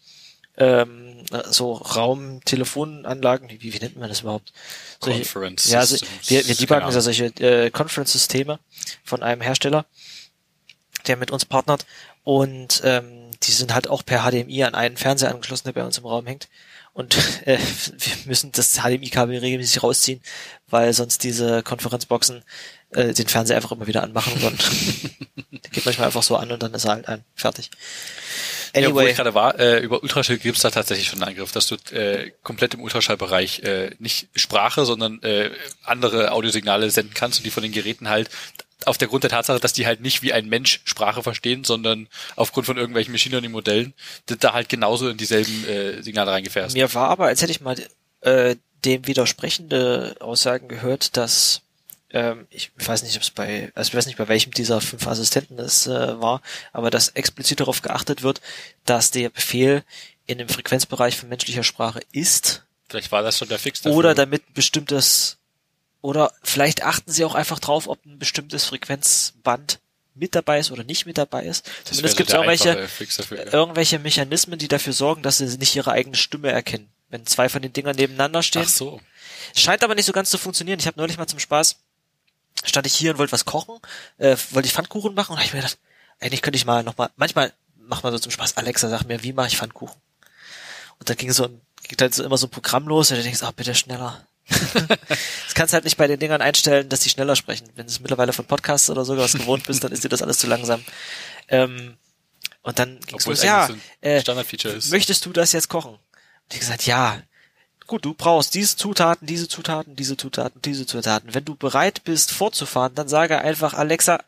ähm, 0.57 1.23
so 1.49 1.75
Raumtelefonanlagen, 1.75 3.49
wie, 3.49 3.73
wie 3.73 3.79
nennt 3.79 3.97
man 3.97 4.09
das 4.09 4.23
überhaupt? 4.23 4.53
Solche- 5.01 5.21
Conference 5.21 5.71
Ja, 5.71 5.79
also 5.79 5.97
wir, 6.27 6.47
wir 6.49 6.57
debuggen 6.57 6.83
keine 6.83 6.93
ja 6.93 7.01
solche 7.01 7.27
äh, 7.41 7.71
Conference-Systeme 7.71 8.59
von 9.05 9.23
einem 9.23 9.41
Hersteller, 9.41 9.87
der 11.07 11.17
mit 11.17 11.31
uns 11.31 11.45
partnert 11.45 11.87
und 12.25 12.81
ähm, 12.83 13.31
die 13.45 13.53
sind 13.53 13.73
halt 13.73 13.89
auch 13.89 14.05
per 14.05 14.29
HDMI 14.29 14.65
an 14.65 14.75
einen 14.75 14.97
Fernseher 14.97 15.31
angeschlossen, 15.31 15.69
der 15.69 15.73
bei 15.73 15.85
uns 15.85 15.99
im 15.99 16.05
Raum 16.05 16.27
hängt. 16.27 16.49
Und 16.95 17.17
äh, 17.47 17.59
wir 17.59 18.17
müssen 18.27 18.51
das 18.51 18.81
HDMI-Kabel 18.81 19.39
regelmäßig 19.39 19.85
rausziehen, 19.85 20.21
weil 20.67 20.93
sonst 20.93 21.23
diese 21.23 21.63
Konferenzboxen 21.63 22.43
äh, 22.93 23.13
den 23.13 23.29
Fernseher 23.29 23.57
einfach 23.57 23.73
immer 23.73 23.87
wieder 23.87 24.03
anmachen 24.03 24.33
und 24.43 24.59
der 25.65 25.71
geht 25.71 25.85
manchmal 25.85 26.07
einfach 26.07 26.23
so 26.23 26.37
an 26.37 26.51
und 26.51 26.63
dann 26.63 26.75
ist 26.75 26.85
er 26.85 26.93
halt 26.93 27.09
ein. 27.09 27.25
Fertig. 27.35 27.71
Ja, 28.75 28.83
wo 28.83 28.99
Anyway, 28.99 29.11
ich 29.11 29.17
gerade 29.17 29.35
war, 29.35 29.59
äh, 29.59 29.81
über 29.81 30.03
Ultraschall 30.03 30.39
gibt's 30.39 30.61
da 30.61 30.71
tatsächlich 30.71 31.09
schon 31.09 31.23
einen 31.23 31.31
Angriff, 31.31 31.53
dass 31.53 31.67
du 31.67 31.77
äh, 31.93 32.33
komplett 32.43 32.75
im 32.75 32.81
Ultraschallbereich 32.81 33.61
äh, 33.61 33.91
nicht 33.99 34.29
Sprache, 34.37 34.85
sondern 34.85 35.23
äh, 35.23 35.51
andere 35.85 36.33
Audiosignale 36.33 36.91
senden 36.91 37.15
kannst 37.15 37.39
und 37.39 37.45
die 37.45 37.51
von 37.51 37.63
den 37.63 37.73
Geräten 37.73 38.09
halt 38.09 38.31
auf 38.85 38.99
der 38.99 39.09
Grund 39.09 39.25
der 39.25 39.31
Tatsache, 39.31 39.59
dass 39.59 39.73
die 39.73 39.87
halt 39.87 40.01
nicht 40.01 40.23
wie 40.23 40.33
ein 40.33 40.49
Mensch 40.49 40.81
Sprache 40.85 41.23
verstehen, 41.23 41.65
sondern 41.65 42.09
aufgrund 42.37 42.67
von 42.67 42.77
irgendwelchen 42.77 43.13
Machine 43.13 43.33
Learning 43.33 43.51
Modellen 43.51 43.95
da 44.27 44.53
halt 44.53 44.69
genauso 44.69 45.09
in 45.09 45.17
dieselben 45.17 45.67
äh, 45.67 46.03
Signale 46.03 46.31
reingefährst. 46.31 46.77
mir 46.77 46.93
war 46.95 47.09
aber, 47.09 47.27
als 47.27 47.43
hätte 47.43 47.51
ich 47.51 47.61
mal 47.61 47.77
äh, 48.21 48.57
dem 48.85 49.07
widersprechende 49.07 50.17
Aussagen 50.21 50.69
gehört, 50.69 51.17
dass 51.17 51.63
ähm, 52.11 52.47
ich 52.51 52.71
weiß 52.77 53.03
nicht, 53.03 53.17
ob 53.17 53.23
es 53.23 53.31
bei, 53.31 53.71
also 53.75 53.89
ich 53.89 53.95
weiß 53.95 54.07
nicht, 54.07 54.19
bei 54.19 54.29
welchem 54.29 54.53
dieser 54.53 54.81
fünf 54.81 55.07
Assistenten 55.07 55.59
es 55.59 55.87
äh, 55.87 56.21
war, 56.21 56.43
aber 56.73 56.91
dass 56.91 57.11
explizit 57.11 57.61
darauf 57.61 57.83
geachtet 57.83 58.23
wird, 58.23 58.41
dass 58.85 59.11
der 59.11 59.29
Befehl 59.29 59.85
in 60.27 60.39
dem 60.39 60.49
Frequenzbereich 60.49 61.17
von 61.17 61.29
menschlicher 61.29 61.65
Sprache 61.65 62.01
ist 62.13 62.65
Vielleicht 62.89 63.13
war 63.13 63.23
das 63.23 63.39
schon 63.39 63.49
der 63.49 63.59
Fix 63.59 63.83
dafür. 63.83 63.97
Oder 63.97 64.15
damit 64.15 64.55
bestimmtes, 64.55 65.37
oder 66.01 66.33
vielleicht 66.43 66.85
achten 66.85 67.13
sie 67.13 67.25
auch 67.25 67.35
einfach 67.35 67.59
drauf, 67.59 67.87
ob 67.87 68.05
ein 68.07 68.19
bestimmtes 68.19 68.65
Frequenzband 68.65 69.79
mit 70.15 70.35
dabei 70.35 70.59
ist 70.59 70.73
oder 70.73 70.85
nicht 70.85 71.07
mit 71.07 71.19
dabei 71.19 71.45
ist. 71.45 71.67
Das 71.85 71.97
Zumindest 71.97 72.17
gibt 72.17 72.31
es 72.31 72.33
der 72.33 72.41
irgendwelche, 72.41 72.89
dafür, 73.17 73.39
ja. 73.39 73.53
irgendwelche 73.53 73.99
Mechanismen, 73.99 74.59
die 74.59 74.69
dafür 74.69 74.93
sorgen, 74.93 75.23
dass 75.23 75.39
sie 75.39 75.59
nicht 75.59 75.77
ihre 75.77 75.93
eigene 75.93 76.17
Stimme 76.17 76.51
erkennen. 76.51 76.89
Wenn 77.11 77.25
zwei 77.25 77.49
von 77.49 77.63
den 77.63 77.73
Dingern 77.73 77.97
nebeneinander 77.97 78.43
stehen. 78.43 78.65
Ach 78.65 78.69
so. 78.69 79.01
Scheint 79.55 79.85
aber 79.85 79.95
nicht 79.95 80.05
so 80.05 80.13
ganz 80.13 80.31
zu 80.31 80.39
funktionieren. 80.39 80.81
Ich 80.81 80.87
habe 80.87 80.99
neulich 80.99 81.19
mal 81.19 81.27
zum 81.27 81.39
Spaß, 81.39 81.77
stand 82.65 82.87
ich 82.87 82.95
hier 82.95 83.13
und 83.13 83.19
wollte 83.19 83.33
was 83.33 83.45
kochen, 83.45 83.79
äh, 84.19 84.37
wollte 84.51 84.67
ich 84.67 84.75
Pfannkuchen 84.75 85.15
machen 85.15 85.33
und 85.33 85.39
hab 85.39 85.45
ich 85.45 85.53
mir 85.53 85.61
gedacht, 85.61 85.79
eigentlich 86.21 86.43
könnte 86.43 86.57
ich 86.57 86.65
mal 86.65 86.83
nochmal, 86.83 87.11
manchmal 87.17 87.53
macht 87.77 88.03
man 88.03 88.13
so 88.13 88.19
zum 88.19 88.33
Spaß, 88.33 88.57
Alexa, 88.57 88.89
sag 88.89 89.05
mir, 89.05 89.23
wie 89.23 89.33
mache 89.33 89.49
ich 89.49 89.57
Pfannkuchen? 89.57 90.01
Und 90.99 91.09
dann 91.09 91.17
ging 91.17 91.33
so 91.33 91.45
ein, 91.45 91.61
ging 91.83 91.97
dann 91.97 92.13
so 92.13 92.25
immer 92.25 92.37
so 92.37 92.47
ein 92.47 92.51
Programm 92.51 92.89
los 92.89 93.11
und 93.11 93.19
du 93.19 93.23
denkst, 93.23 93.43
ah, 93.43 93.53
bitte 93.53 93.75
schneller. 93.75 94.27
das 94.49 95.55
kannst 95.55 95.75
halt 95.75 95.85
nicht 95.85 95.97
bei 95.97 96.07
den 96.07 96.19
Dingern 96.19 96.41
einstellen, 96.41 96.89
dass 96.89 97.01
die 97.01 97.11
schneller 97.11 97.37
sprechen. 97.37 97.69
Wenn 97.77 97.87
du 97.87 97.93
es 97.93 98.01
mittlerweile 98.01 98.33
von 98.33 98.47
Podcasts 98.47 98.89
oder 98.91 99.05
sowas 99.05 99.35
gewohnt 99.35 99.67
bist, 99.67 99.85
dann 99.85 99.93
ist 99.93 100.05
dir 100.05 100.09
das 100.09 100.23
alles 100.23 100.39
zu 100.39 100.47
langsam. 100.47 100.83
Ähm, 101.49 101.97
und 102.63 102.79
dann 102.79 102.99
ging's 103.01 103.23
Obwohl 103.25 103.33
los, 103.33 103.39
es 103.41 103.45
ja, 103.45 103.67
so 103.67 103.75
ein 103.75 103.83
äh, 104.01 104.21
Standardfeature 104.21 104.75
ist. 104.75 104.91
möchtest 104.91 105.25
du 105.27 105.33
das 105.33 105.53
jetzt 105.53 105.69
kochen? 105.69 105.93
Und 105.93 106.53
ich 106.53 106.61
gesagt, 106.61 106.87
ja. 106.87 107.23
Gut, 107.89 108.05
du 108.05 108.15
brauchst 108.15 108.55
diese 108.55 108.77
Zutaten, 108.77 109.27
diese 109.27 109.49
Zutaten, 109.49 109.97
diese 109.97 110.17
Zutaten, 110.17 110.61
diese 110.63 110.87
Zutaten. 110.87 111.35
Wenn 111.35 111.45
du 111.47 111.57
bereit 111.57 112.05
bist 112.05 112.31
fortzufahren, 112.33 112.95
dann 112.95 113.09
sage 113.09 113.39
einfach 113.41 113.73
Alexa, 113.75 114.21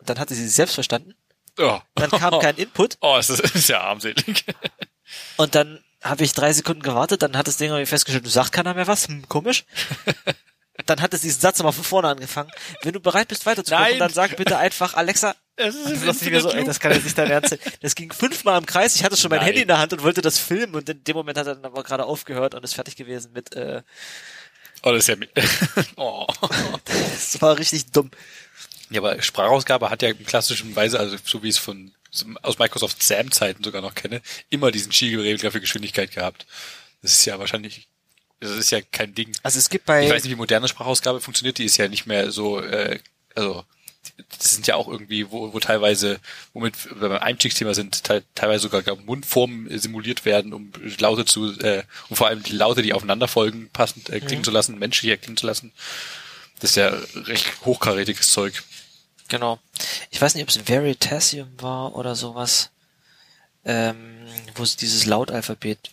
dann 0.00 0.18
hatte 0.18 0.34
sie 0.34 0.44
sich 0.44 0.54
selbst 0.54 0.74
verstanden, 0.74 1.14
Oh. 1.58 1.78
dann 1.94 2.10
kam 2.10 2.40
kein 2.40 2.56
Input 2.56 2.96
Oh, 3.00 3.16
es 3.16 3.30
ist, 3.30 3.40
ist 3.54 3.68
ja 3.68 3.82
armselig. 3.82 4.44
und 5.36 5.54
dann 5.54 5.78
habe 6.02 6.24
ich 6.24 6.32
drei 6.32 6.52
Sekunden 6.52 6.82
gewartet, 6.82 7.22
dann 7.22 7.36
hat 7.36 7.46
das 7.46 7.58
Ding 7.58 7.68
irgendwie 7.68 7.86
festgestellt, 7.86 8.24
du 8.24 8.30
sagt 8.30 8.52
keiner 8.52 8.74
mehr 8.74 8.86
was, 8.88 9.06
hm, 9.06 9.28
komisch. 9.28 9.64
Dann 10.86 11.00
hat 11.00 11.14
es 11.14 11.20
diesen 11.20 11.40
Satz 11.40 11.58
nochmal 11.58 11.72
von 11.72 11.84
vorne 11.84 12.08
angefangen. 12.08 12.50
Wenn 12.82 12.92
du 12.92 12.98
bereit 13.00 13.28
bist 13.28 13.46
weiterzukochen, 13.46 13.90
Nein. 13.90 13.98
dann 14.00 14.12
sag 14.12 14.36
bitte 14.36 14.58
einfach 14.58 14.94
Alexa. 14.94 15.36
Es 15.56 15.74
ist 15.74 15.84
Das, 15.90 16.00
dachte 16.04 16.24
ich 16.24 16.30
mir 16.30 16.40
so, 16.40 16.50
ey, 16.50 16.64
das 16.64 16.80
kann 16.80 16.92
jetzt 16.92 17.04
nicht 17.04 17.16
dein 17.16 17.30
Ernst 17.30 17.50
sein. 17.50 17.58
Das 17.80 17.94
ging 17.94 18.12
fünfmal 18.12 18.58
im 18.58 18.66
Kreis. 18.66 18.96
Ich 18.96 19.04
hatte 19.04 19.16
schon 19.16 19.30
mein 19.30 19.38
Nein. 19.38 19.46
Handy 19.46 19.62
in 19.62 19.68
der 19.68 19.78
Hand 19.78 19.92
und 19.92 20.02
wollte 20.02 20.20
das 20.20 20.38
filmen 20.38 20.74
und 20.74 20.88
in 20.88 21.04
dem 21.04 21.14
Moment 21.16 21.38
hat 21.38 21.46
er 21.46 21.54
dann 21.54 21.64
aber 21.64 21.82
gerade 21.84 22.04
aufgehört 22.04 22.54
und 22.54 22.64
ist 22.64 22.74
fertig 22.74 22.96
gewesen 22.96 23.30
mit, 23.32 23.54
äh, 23.54 23.82
Oh, 24.82 24.90
das 24.92 25.04
ist 25.04 25.08
ja, 25.08 25.16
mi- 25.16 25.28
oh. 25.96 26.26
das 26.84 27.40
war 27.40 27.56
richtig 27.58 27.86
dumm. 27.92 28.10
Ja, 28.90 29.00
aber 29.00 29.20
Sprachausgabe 29.22 29.88
hat 29.90 30.02
ja 30.02 30.10
in 30.10 30.26
klassischen 30.26 30.74
Weise, 30.76 30.98
also 31.00 31.16
so 31.24 31.42
wie 31.42 31.48
ich 31.48 31.54
es 31.56 31.58
von 31.58 31.92
aus 32.42 32.58
Microsoft 32.58 33.02
SAM-Zeiten 33.02 33.64
sogar 33.64 33.82
noch 33.82 33.94
kenne, 33.94 34.20
immer 34.50 34.70
diesen 34.70 34.92
Skigeregler 34.92 35.50
für 35.50 35.60
Geschwindigkeit 35.60 36.12
gehabt. 36.12 36.46
Das 37.02 37.12
ist 37.12 37.24
ja 37.24 37.38
wahrscheinlich, 37.40 37.88
das 38.40 38.52
ist 38.52 38.70
ja 38.70 38.80
kein 38.82 39.14
Ding. 39.14 39.32
Also 39.42 39.58
es 39.58 39.68
gibt 39.70 39.86
bei, 39.86 40.04
Ich 40.04 40.10
weiß 40.12 40.22
nicht, 40.22 40.32
wie 40.32 40.36
moderne 40.36 40.68
Sprachausgabe 40.68 41.20
funktioniert, 41.20 41.58
die 41.58 41.64
ist 41.64 41.76
ja 41.76 41.88
nicht 41.88 42.06
mehr 42.06 42.30
so, 42.30 42.60
äh, 42.60 43.00
also 43.34 43.64
das 44.16 44.54
sind 44.54 44.66
ja 44.66 44.76
auch 44.76 44.88
irgendwie, 44.88 45.30
wo, 45.30 45.52
wo 45.52 45.60
teilweise, 45.60 46.20
womit 46.52 46.84
wir 47.00 47.08
beim 47.08 47.22
Einstiegsthema 47.22 47.74
sind, 47.74 48.04
te 48.04 48.22
teilweise 48.34 48.68
sogar 48.68 48.96
Mundformen 48.96 49.76
simuliert 49.78 50.24
werden, 50.24 50.52
um 50.52 50.72
Laute 50.98 51.24
zu, 51.24 51.52
äh, 51.60 51.82
um 52.08 52.16
vor 52.16 52.28
allem 52.28 52.42
die 52.42 52.52
Laute, 52.52 52.82
die 52.82 52.92
aufeinander 52.92 53.28
folgen, 53.28 53.70
passend 53.72 54.10
äh, 54.10 54.20
klingen 54.20 54.44
zu 54.44 54.50
lassen, 54.50 54.78
menschlich 54.78 55.20
klingen 55.20 55.36
zu 55.36 55.46
lassen. 55.46 55.72
Das 56.60 56.70
ist 56.70 56.76
ja 56.76 56.94
recht 57.14 57.64
hochkarätiges 57.64 58.30
Zeug. 58.30 58.62
genau. 59.28 59.58
Ich 60.10 60.20
weiß 60.20 60.34
nicht, 60.34 60.44
ob 60.44 60.48
es 60.48 60.68
Veritasium 60.68 61.48
war 61.58 61.96
oder 61.96 62.14
sowas, 62.14 62.70
ähm, 63.64 64.26
wo 64.54 64.62
es 64.62 64.76
dieses 64.76 65.06
Lautalphabet 65.06 65.90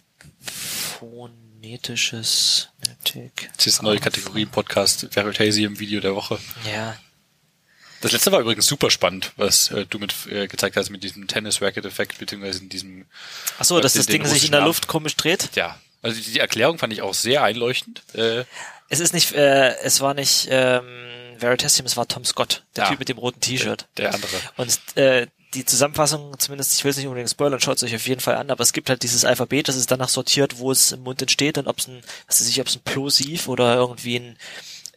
phonetisches 1.00 2.70
Phonetik. 3.04 3.50
Das 3.58 3.68
ist 3.68 3.80
eine 3.80 3.90
neue 3.90 4.00
Kategorie 4.00 4.44
im 4.44 4.50
Podcast, 4.50 5.16
Veritasium 5.16 5.80
Video 5.80 6.00
der 6.00 6.16
Woche. 6.16 6.40
Ja, 6.72 6.96
Das 8.02 8.12
letzte 8.12 8.32
war 8.32 8.40
übrigens 8.40 8.66
super 8.66 8.90
spannend, 8.92 9.32
was 9.38 9.70
äh, 9.72 9.86
du 9.90 10.00
mit 10.00 10.14
äh, 10.30 10.48
gezeigt 10.48 10.76
hast 10.76 10.90
mit 10.90 11.04
diesem 11.04 11.28
Tennis-Racket-Effekt, 11.28 12.18
beziehungsweise 12.20 12.60
in 12.60 12.70
diesem 12.70 13.06
Ach 13.60 13.64
so, 13.66 13.80
dass 13.80 13.94
den- 13.94 14.00
das 14.00 14.06
Ding 14.08 14.26
sich 14.26 14.46
in 14.46 14.52
der. 14.52 14.62
Luft 14.62 14.88
komisch 14.88 15.16
dreht. 15.16 15.50
Ja, 15.56 15.80
also 16.02 16.20
die, 16.20 16.32
die 16.32 16.40
Erklärung 16.40 16.78
fand 16.80 16.92
ich 16.94 17.02
auch 17.02 17.14
sehr 17.14 17.44
einleuchtend. 17.44 18.02
Äh, 18.14 18.44
Es 18.90 19.00
ist 19.00 19.14
nicht, 19.14 19.32
äh, 19.34 19.76
es 19.84 20.02
war 20.02 20.14
nicht 20.14 20.48
ähm, 20.50 20.84
Veritasium, 21.38 21.86
es 21.86 21.96
war 21.98 22.08
Tom 22.08 22.26
Scott, 22.26 22.64
der 22.76 22.84
Ja. 22.86 22.90
Typ 22.90 23.00
mit 23.00 23.10
dem 23.10 23.18
roten 23.18 23.40
T-Shirt. 23.40 23.88
der 23.98 24.14
andere. 24.14 24.36
Und 24.58 24.80
äh, 24.98 25.28
die 25.54 25.66
Zusammenfassung, 25.66 26.40
zumindest, 26.40 26.76
ich 26.76 26.84
will 26.86 26.92
es 26.92 26.98
nicht 26.98 27.08
unbedingt 27.08 27.30
spoilern, 27.30 27.60
schaut 27.60 27.76
es 27.78 27.84
euch 27.84 27.94
auf 27.94 28.08
jeden 28.08 28.22
Fall 28.22 28.36
an, 28.38 28.50
aber 28.52 28.62
es 28.64 28.72
gibt 28.72 28.90
halt 28.90 29.04
dieses 29.04 29.26
Alphabet, 29.26 29.68
das 29.68 29.76
ist 29.76 29.92
danach 29.92 30.08
sortiert, 30.08 30.60
wo 30.60 30.72
es 30.72 30.94
im 30.94 31.02
Mund 31.04 31.22
entsteht 31.22 31.58
und 31.58 31.68
ob 31.68 31.80
es 31.80 31.88
ein, 31.88 32.02
was 32.28 32.40
weiß 32.40 32.48
ich, 32.48 32.62
ob 32.62 32.68
es 32.68 32.76
ein 32.78 32.82
Plosiv 32.84 33.50
oder 33.50 33.76
irgendwie 33.76 34.16
ein, 34.18 34.38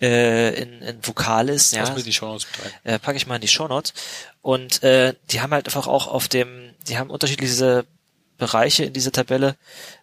äh, 0.01 0.63
ein, 0.63 0.83
ein 0.83 0.99
Vokal 1.07 1.49
ist. 1.49 1.73
Ja, 1.73 1.81
Lass 1.81 1.97
mir 1.97 2.03
die 2.03 2.13
Shownotes 2.13 2.47
äh, 2.85 2.99
packe 2.99 3.17
ich 3.17 3.27
mal 3.27 3.37
in 3.37 3.41
die 3.41 3.49
Shownotes. 3.49 3.95
Und 4.43 4.83
äh, 4.83 5.15
die 5.31 5.41
haben 5.41 5.53
halt 5.53 5.67
einfach 5.67 5.87
auch 5.87 6.07
auf 6.07 6.29
dem, 6.29 6.75
die 6.89 6.99
haben 6.99 7.11
unterschiedliche 7.11 7.87
Bereiche 8.39 8.85
in 8.85 8.93
dieser 8.93 9.13
Tabelle 9.13 9.57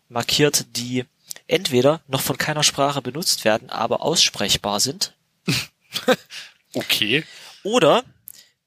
markiert, 0.09 0.65
die 0.75 1.05
entweder 1.47 2.01
noch 2.07 2.21
von 2.21 2.37
keiner 2.37 2.63
Sprache 2.63 3.01
benutzt 3.01 3.45
werden, 3.45 3.69
aber 3.69 4.01
aussprechbar 4.01 4.79
sind, 4.79 5.13
Okay, 6.73 7.25
oder 7.63 8.03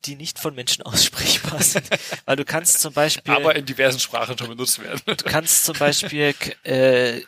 die 0.06 0.16
nicht 0.16 0.38
von 0.38 0.54
Menschen 0.54 0.82
aussprechbar 0.86 1.62
sind. 1.62 1.84
Weil 2.24 2.36
du 2.36 2.44
kannst 2.44 2.80
zum 2.80 2.92
Beispiel, 2.92 3.34
aber 3.34 3.56
in 3.56 3.66
diversen 3.66 4.00
Sprachen 4.00 4.36
schon 4.38 4.48
benutzt 4.48 4.78
werden. 4.82 5.00
du 5.06 5.14
kannst 5.16 5.64
zum 5.64 5.76
Beispiel 5.78 6.34
äh, 6.64 7.20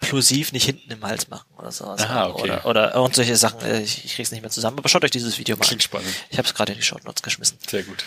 Plosiv 0.00 0.52
nicht 0.52 0.64
hinten 0.64 0.90
im 0.92 1.02
Hals 1.04 1.28
machen 1.28 1.46
oder 1.56 1.72
sowas. 1.72 2.02
Aha, 2.02 2.28
okay. 2.28 2.42
Oder, 2.42 2.66
oder 2.66 2.94
irgend 2.94 3.14
solche 3.14 3.36
Sachen. 3.36 3.60
Äh, 3.62 3.82
Ich, 3.82 4.04
ich 4.04 4.14
krieg's 4.14 4.30
nicht 4.30 4.42
mehr 4.42 4.50
zusammen. 4.50 4.78
Aber 4.78 4.88
schaut 4.88 5.04
euch 5.04 5.10
dieses 5.10 5.38
Video 5.38 5.56
mal 5.56 5.64
Klingt 5.64 5.80
an. 5.82 5.84
spannend. 5.84 6.14
Ich 6.30 6.38
habe 6.38 6.46
es 6.46 6.54
gerade 6.54 6.72
in 6.72 6.78
die 6.78 6.84
Shownotes 6.84 7.22
geschmissen. 7.22 7.58
Sehr 7.66 7.82
gut. 7.82 8.04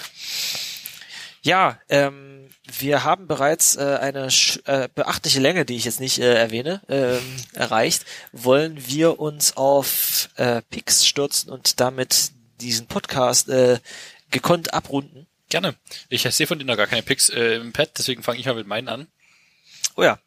Ja, 1.41 1.77
ähm, 1.89 2.49
wir 2.77 3.03
haben 3.03 3.27
bereits 3.27 3.75
äh, 3.75 3.97
eine 3.99 4.29
äh, 4.65 4.87
beachtliche 4.95 5.41
Länge, 5.41 5.65
die 5.65 5.75
ich 5.75 5.83
jetzt 5.83 5.99
nicht 5.99 6.19
äh, 6.19 6.33
erwähne, 6.35 6.81
ähm, 6.87 7.21
erreicht. 7.53 8.05
Wollen 8.31 8.87
wir 8.87 9.19
uns 9.19 9.57
auf 9.57 10.29
äh, 10.35 10.61
Pix 10.69 11.05
stürzen 11.05 11.51
und 11.51 11.81
damit 11.81 12.31
diesen 12.61 12.87
Podcast 12.87 13.49
äh, 13.49 13.79
gekonnt 14.33 14.73
abrunden? 14.73 15.27
Gerne. 15.47 15.75
Ich 16.09 16.23
sehe 16.23 16.47
von 16.47 16.59
dir 16.59 16.65
noch 16.65 16.75
gar 16.75 16.87
keine 16.87 17.03
Picks 17.03 17.29
äh, 17.29 17.55
im 17.55 17.71
Pad, 17.71 17.91
deswegen 17.97 18.23
fange 18.23 18.39
ich 18.39 18.45
mal 18.45 18.55
mit 18.55 18.67
meinen 18.67 18.89
an. 18.89 19.07
Oh 19.95 20.03
ja. 20.03 20.19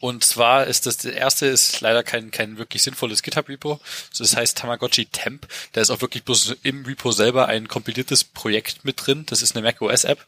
Und 0.00 0.24
zwar 0.24 0.66
ist 0.66 0.86
das, 0.86 0.96
der 0.96 1.14
erste 1.14 1.46
ist 1.46 1.80
leider 1.80 2.02
kein, 2.02 2.32
kein 2.32 2.58
wirklich 2.58 2.82
sinnvolles 2.82 3.22
GitHub-Repo. 3.22 3.80
Das 4.18 4.36
heißt 4.36 4.58
Tamagotchi 4.58 5.06
Temp. 5.06 5.46
Da 5.72 5.80
ist 5.80 5.90
auch 5.90 6.00
wirklich 6.00 6.24
bloß 6.24 6.56
im 6.64 6.84
Repo 6.84 7.12
selber 7.12 7.46
ein 7.46 7.68
kompiliertes 7.68 8.24
Projekt 8.24 8.84
mit 8.84 9.06
drin. 9.06 9.26
Das 9.26 9.42
ist 9.42 9.54
eine 9.54 9.64
macOS-App. 9.64 10.26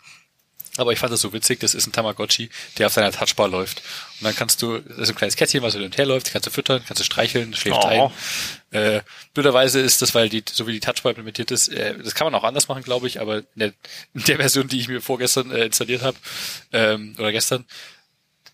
Aber 0.77 0.93
ich 0.93 0.99
fand 0.99 1.13
das 1.13 1.21
so 1.21 1.33
witzig, 1.33 1.61
das 1.61 1.75
ist 1.75 1.87
ein 1.87 1.93
Tamagotchi, 1.93 2.51
der 2.79 2.89
auf 2.89 2.95
deiner 2.95 3.13
Touchbar 3.13 3.47
läuft. 3.49 3.81
Und 4.19 4.25
dann 4.25 4.35
kannst 4.35 4.61
du, 4.61 4.79
das 4.81 4.99
ist 4.99 5.09
ein 5.11 5.15
kleines 5.15 5.37
Kätzchen, 5.37 5.63
was 5.63 5.75
hin 5.75 5.85
und 5.85 5.97
her 5.97 6.05
läuft, 6.07 6.33
kannst 6.33 6.47
du 6.47 6.51
füttern, 6.51 6.83
kannst 6.85 6.99
du 7.01 7.05
streicheln, 7.05 7.55
schläft 7.55 7.79
Oh. 7.85 7.87
ein. 7.87 8.11
Äh, 8.73 9.03
blöderweise 9.35 9.79
ist 9.81 10.03
das, 10.03 10.15
weil 10.17 10.29
die, 10.29 10.43
so 10.51 10.67
wie 10.67 10.73
die 10.73 10.81
Touchbar 10.81 11.11
implementiert 11.11 11.53
ist, 11.53 11.69
äh, 11.69 11.97
das 12.03 12.17
kann 12.17 12.27
man 12.27 12.35
auch 12.35 12.43
anders 12.43 12.67
machen, 12.67 12.83
glaube 12.83 13.07
ich, 13.07 13.21
aber 13.21 13.39
in 13.39 13.45
der, 13.57 13.73
in 14.15 14.25
der 14.25 14.37
Version, 14.37 14.67
die 14.67 14.81
ich 14.81 14.89
mir 14.89 15.01
vorgestern 15.01 15.51
äh, 15.53 15.67
installiert 15.67 16.03
habe, 16.03 16.17
ähm, 16.73 17.15
oder 17.19 17.31
gestern, 17.31 17.65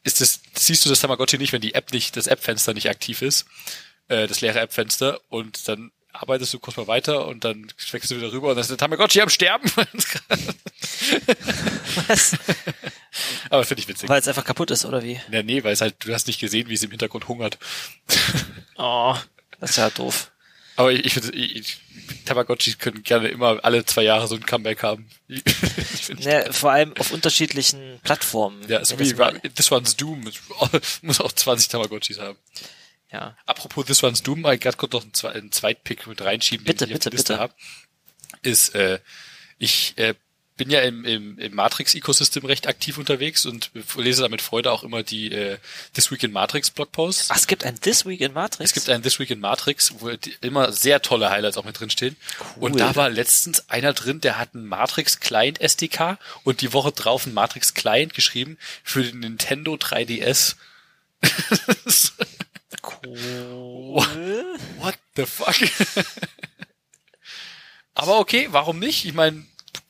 ist 0.02 0.20
das, 0.20 0.40
siehst 0.54 0.84
du 0.84 0.90
das 0.90 1.00
Tamagotchi 1.00 1.38
nicht, 1.38 1.52
wenn 1.54 1.60
die 1.62 1.74
App 1.74 1.90
nicht, 1.92 2.16
das 2.16 2.26
App-Fenster 2.26 2.74
nicht 2.74 2.90
aktiv 2.90 3.22
ist, 3.22 3.46
äh, 4.08 4.26
das 4.26 4.42
leere 4.42 4.60
App-Fenster, 4.60 5.20
und 5.30 5.68
dann 5.68 5.90
arbeitest 6.12 6.52
du 6.54 6.58
kurz 6.58 6.76
mal 6.76 6.86
weiter 6.86 7.26
und 7.26 7.44
dann 7.44 7.66
wechselst 7.92 8.10
du 8.10 8.16
wieder 8.16 8.32
rüber 8.32 8.48
und 8.48 8.54
dann 8.56 8.62
ist 8.62 8.70
der 8.70 8.76
Tamagotchi 8.76 9.20
am 9.20 9.28
Sterben. 9.28 9.70
Was? 12.08 12.36
aber 13.50 13.64
finde 13.64 13.82
ich 13.82 13.88
witzig. 13.88 14.08
Weil 14.08 14.20
es 14.20 14.28
einfach 14.28 14.44
kaputt 14.44 14.70
ist, 14.70 14.84
oder 14.84 15.02
wie? 15.02 15.20
Ja, 15.30 15.42
nee, 15.42 15.62
weil 15.64 15.72
es 15.72 15.80
halt, 15.80 15.96
du 16.04 16.12
hast 16.12 16.26
nicht 16.26 16.40
gesehen, 16.40 16.68
wie 16.68 16.74
es 16.74 16.82
im 16.82 16.90
Hintergrund 16.90 17.28
hungert. 17.28 17.58
Oh, 18.76 19.16
das 19.60 19.70
ist 19.70 19.76
ja 19.76 19.90
doof. 19.90 20.30
Aber 20.76 20.92
ich, 20.92 21.04
ich 21.04 21.12
finde, 21.12 21.32
Tamagotchis 22.24 22.78
können 22.78 23.02
gerne 23.02 23.28
immer 23.28 23.58
alle 23.62 23.84
zwei 23.84 24.02
Jahre 24.02 24.26
so 24.28 24.34
ein 24.36 24.46
Comeback 24.46 24.82
haben. 24.82 25.08
Ne, 26.18 26.48
vor 26.50 26.72
allem 26.72 26.92
auf 26.98 27.12
unterschiedlichen 27.12 28.00
Plattformen. 28.02 28.66
ja, 28.68 28.84
so 28.84 28.98
wie 28.98 29.08
das 29.08 29.16
mal- 29.16 29.38
This 29.54 29.70
One's 29.70 29.94
Doom 29.96 30.28
muss 31.02 31.20
auch 31.20 31.30
20 31.30 31.68
Tamagotchis 31.68 32.18
haben. 32.18 32.36
Ja. 33.12 33.36
Apropos 33.46 33.86
This 33.86 34.02
One's 34.02 34.22
Doom, 34.22 34.40
mal 34.42 34.58
gerade 34.58 34.76
kurz 34.76 34.92
noch 34.92 35.02
einen, 35.02 35.12
Zwe- 35.12 35.30
einen 35.32 35.52
Zweitpick 35.52 36.06
mit 36.06 36.20
reinschieben, 36.22 36.64
Bitte, 36.64 36.86
den 36.86 36.96
ich 36.96 37.00
bitte, 37.02 37.08
auf 37.08 37.10
der 37.10 37.12
Liste 37.18 37.32
bitte. 37.34 37.42
habe. 37.42 37.54
Ist, 38.42 38.74
äh, 38.74 39.00
ich 39.58 39.94
äh, 39.98 40.14
bin 40.56 40.68
ja 40.70 40.80
im, 40.82 41.06
im, 41.06 41.38
im 41.38 41.54
Matrix-Ecosystem 41.54 42.44
recht 42.44 42.66
aktiv 42.66 42.98
unterwegs 42.98 43.46
und 43.46 43.70
lese 43.96 44.20
da 44.22 44.28
mit 44.28 44.42
Freude 44.42 44.70
auch 44.70 44.82
immer 44.82 45.02
die 45.02 45.32
äh, 45.32 45.56
This 45.94 46.10
Week 46.10 46.22
in 46.22 46.32
Matrix 46.32 46.70
Blogposts. 46.70 47.30
Ach, 47.30 47.36
es 47.36 47.46
gibt 47.46 47.64
ein 47.64 47.80
This 47.80 48.04
Week 48.04 48.20
in 48.20 48.34
Matrix? 48.34 48.70
Es 48.70 48.74
gibt 48.74 48.90
einen 48.90 49.02
This 49.02 49.18
Week 49.18 49.30
in 49.30 49.40
Matrix, 49.40 49.94
wo 50.00 50.10
die 50.10 50.34
immer 50.42 50.70
sehr 50.70 51.00
tolle 51.00 51.30
Highlights 51.30 51.56
auch 51.56 51.64
mit 51.64 51.80
drin 51.80 51.88
stehen. 51.88 52.14
Und 52.56 52.78
da 52.78 52.94
war 52.94 53.08
letztens 53.08 53.70
einer 53.70 53.94
drin, 53.94 54.20
der 54.20 54.36
hat 54.38 54.54
einen 54.54 54.66
Matrix 54.66 55.18
Client 55.20 55.60
SDK 55.62 56.18
und 56.44 56.60
die 56.60 56.74
Woche 56.74 56.92
drauf 56.92 57.24
einen 57.24 57.32
Matrix 57.34 57.72
Client 57.72 58.12
geschrieben 58.12 58.58
für 58.84 59.02
den 59.02 59.20
Nintendo 59.20 59.74
3DS. 59.76 60.56
Cool. 62.82 63.96
What 64.78 64.98
the 65.16 65.26
fuck? 65.26 65.54
Aber 67.94 68.18
okay, 68.18 68.48
warum 68.50 68.78
nicht? 68.78 69.04
Ich 69.04 69.12
meine, 69.12 69.44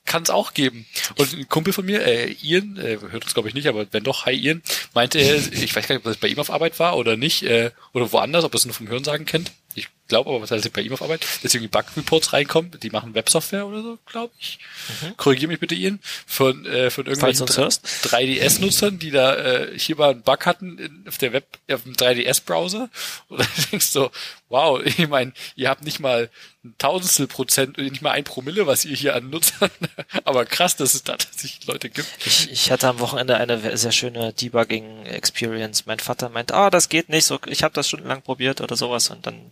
kann 0.05 0.23
es 0.23 0.29
auch 0.29 0.53
geben. 0.53 0.85
Und 1.15 1.31
ein 1.31 1.47
Kumpel 1.47 1.71
von 1.71 1.85
mir, 1.85 2.05
äh, 2.05 2.33
Ian, 2.41 2.77
äh, 2.77 2.97
hört 2.99 3.23
uns 3.23 3.33
glaube 3.33 3.47
ich 3.47 3.55
nicht, 3.55 3.67
aber 3.67 3.85
wenn 3.91 4.03
doch, 4.03 4.25
hi 4.25 4.33
Ian, 4.33 4.61
meinte, 4.93 5.19
er, 5.19 5.37
ich 5.37 5.73
weiß 5.73 5.87
gar 5.87 5.95
nicht, 5.95 6.05
ob 6.05 6.11
das 6.11 6.17
bei 6.17 6.27
ihm 6.27 6.39
auf 6.39 6.49
Arbeit 6.49 6.77
war 6.79 6.97
oder 6.97 7.15
nicht, 7.15 7.43
äh, 7.43 7.71
oder 7.93 8.11
woanders, 8.11 8.43
ob 8.43 8.53
er 8.53 8.57
es 8.57 8.65
nur 8.65 8.73
vom 8.73 8.89
Hörensagen 8.89 9.25
kennt. 9.25 9.53
Ich 9.75 9.87
glaube 10.11 10.29
aber, 10.29 10.41
was 10.41 10.51
heißt 10.51 10.73
bei 10.73 10.81
ihm 10.81 10.91
auf 10.91 11.01
Arbeit, 11.01 11.25
dass 11.41 11.53
irgendwie 11.53 11.69
Bug-Reports 11.69 12.33
reinkommen, 12.33 12.71
die 12.83 12.89
machen 12.89 13.15
Websoftware 13.15 13.65
oder 13.65 13.81
so, 13.81 13.97
glaube 14.05 14.33
ich. 14.39 14.59
Mhm. 15.01 15.15
Korrigier 15.15 15.47
mich 15.47 15.59
bitte, 15.59 15.73
Ian, 15.73 15.99
von, 16.25 16.65
äh, 16.65 16.89
von 16.89 17.05
irgendwelchen 17.05 17.47
3DS-Nutzern, 17.47 18.99
die 18.99 19.11
da 19.11 19.35
äh, 19.35 19.79
hier 19.79 19.95
mal 19.95 20.11
einen 20.11 20.23
Bug 20.23 20.45
hatten 20.45 20.77
in, 20.77 21.05
auf 21.07 21.17
der 21.17 21.31
Web, 21.31 21.45
auf 21.71 21.83
dem 21.83 21.93
3DS-Browser. 21.93 22.89
Und 23.29 23.39
dann 23.39 23.47
denkst 23.71 23.93
du, 23.93 24.09
wow, 24.49 24.81
ich 24.85 25.07
meine, 25.07 25.31
ihr 25.55 25.69
habt 25.69 25.83
nicht 25.83 25.99
mal 25.99 26.29
ein 26.63 26.75
Tausendstel 26.77 27.25
Prozent, 27.25 27.77
nicht 27.79 28.03
mal 28.03 28.11
ein 28.11 28.23
Promille, 28.23 28.67
was 28.67 28.85
ihr 28.85 28.95
hier 28.95 29.15
an 29.15 29.31
Nutzern, 29.31 29.71
aber 30.25 30.45
krass, 30.45 30.75
dass 30.75 30.93
es 30.93 31.03
da 31.03 31.17
tatsächlich 31.17 31.65
Leute 31.65 31.89
gibt. 31.89 32.07
Ich, 32.23 32.51
ich 32.51 32.69
hatte 32.69 32.87
am 32.87 32.99
Wochenende 32.99 33.37
eine 33.37 33.77
sehr 33.77 33.91
schöne 33.91 34.31
Debugging-Experience. 34.33 35.87
Mein 35.87 35.99
Vater 35.99 36.29
meint, 36.29 36.51
ah, 36.51 36.69
das 36.69 36.89
geht 36.89 37.09
nicht, 37.09 37.25
so, 37.25 37.39
ich 37.47 37.63
habe 37.63 37.73
das 37.73 37.87
stundenlang 37.87 38.21
probiert 38.21 38.61
oder 38.61 38.75
sowas 38.75 39.09
und 39.09 39.25
dann 39.25 39.51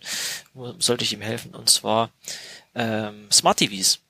sollte 0.78 1.04
ich 1.04 1.12
ihm 1.12 1.22
helfen. 1.22 1.54
Und 1.54 1.70
zwar 1.70 2.10
ähm, 2.74 3.30
Smart 3.30 3.58
TVs. 3.58 4.00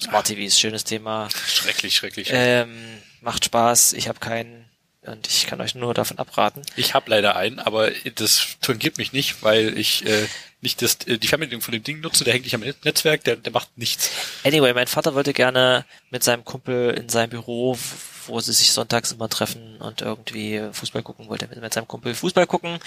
Smart 0.00 0.26
TVs, 0.26 0.58
schönes 0.58 0.84
Thema. 0.84 1.28
Schrecklich, 1.46 1.96
schrecklich. 1.96 2.28
Ähm, 2.32 2.98
macht 3.20 3.44
Spaß. 3.44 3.94
Ich 3.94 4.08
habe 4.08 4.20
keinen 4.20 4.68
und 5.02 5.26
ich 5.26 5.46
kann 5.46 5.60
euch 5.60 5.74
nur 5.74 5.94
davon 5.94 6.18
abraten. 6.18 6.62
Ich 6.76 6.94
habe 6.94 7.10
leider 7.10 7.36
einen, 7.36 7.58
aber 7.58 7.90
das 8.16 8.58
tangiert 8.60 8.98
mich 8.98 9.12
nicht, 9.12 9.42
weil 9.42 9.78
ich 9.78 10.04
äh, 10.04 10.26
nicht 10.60 10.82
das, 10.82 10.98
äh, 11.06 11.18
die 11.18 11.28
Fernbedienung 11.28 11.62
von 11.62 11.72
dem 11.72 11.82
Ding 11.82 12.00
nutze. 12.00 12.24
Der 12.24 12.34
hängt 12.34 12.44
nicht 12.44 12.54
am 12.54 12.64
Netzwerk, 12.84 13.24
der, 13.24 13.36
der 13.36 13.52
macht 13.52 13.76
nichts. 13.76 14.10
Anyway, 14.44 14.74
mein 14.74 14.86
Vater 14.86 15.14
wollte 15.14 15.32
gerne 15.32 15.84
mit 16.10 16.24
seinem 16.24 16.44
Kumpel 16.44 16.90
in 16.90 17.08
seinem 17.08 17.30
Büro, 17.30 17.78
wo 18.26 18.40
sie 18.40 18.52
sich 18.52 18.72
sonntags 18.72 19.12
immer 19.12 19.28
treffen 19.28 19.78
und 19.78 20.02
irgendwie 20.02 20.62
Fußball 20.72 21.02
gucken 21.02 21.28
wollte, 21.28 21.48
mit, 21.48 21.60
mit 21.60 21.72
seinem 21.72 21.88
Kumpel 21.88 22.14
Fußball 22.14 22.46
gucken. 22.46 22.78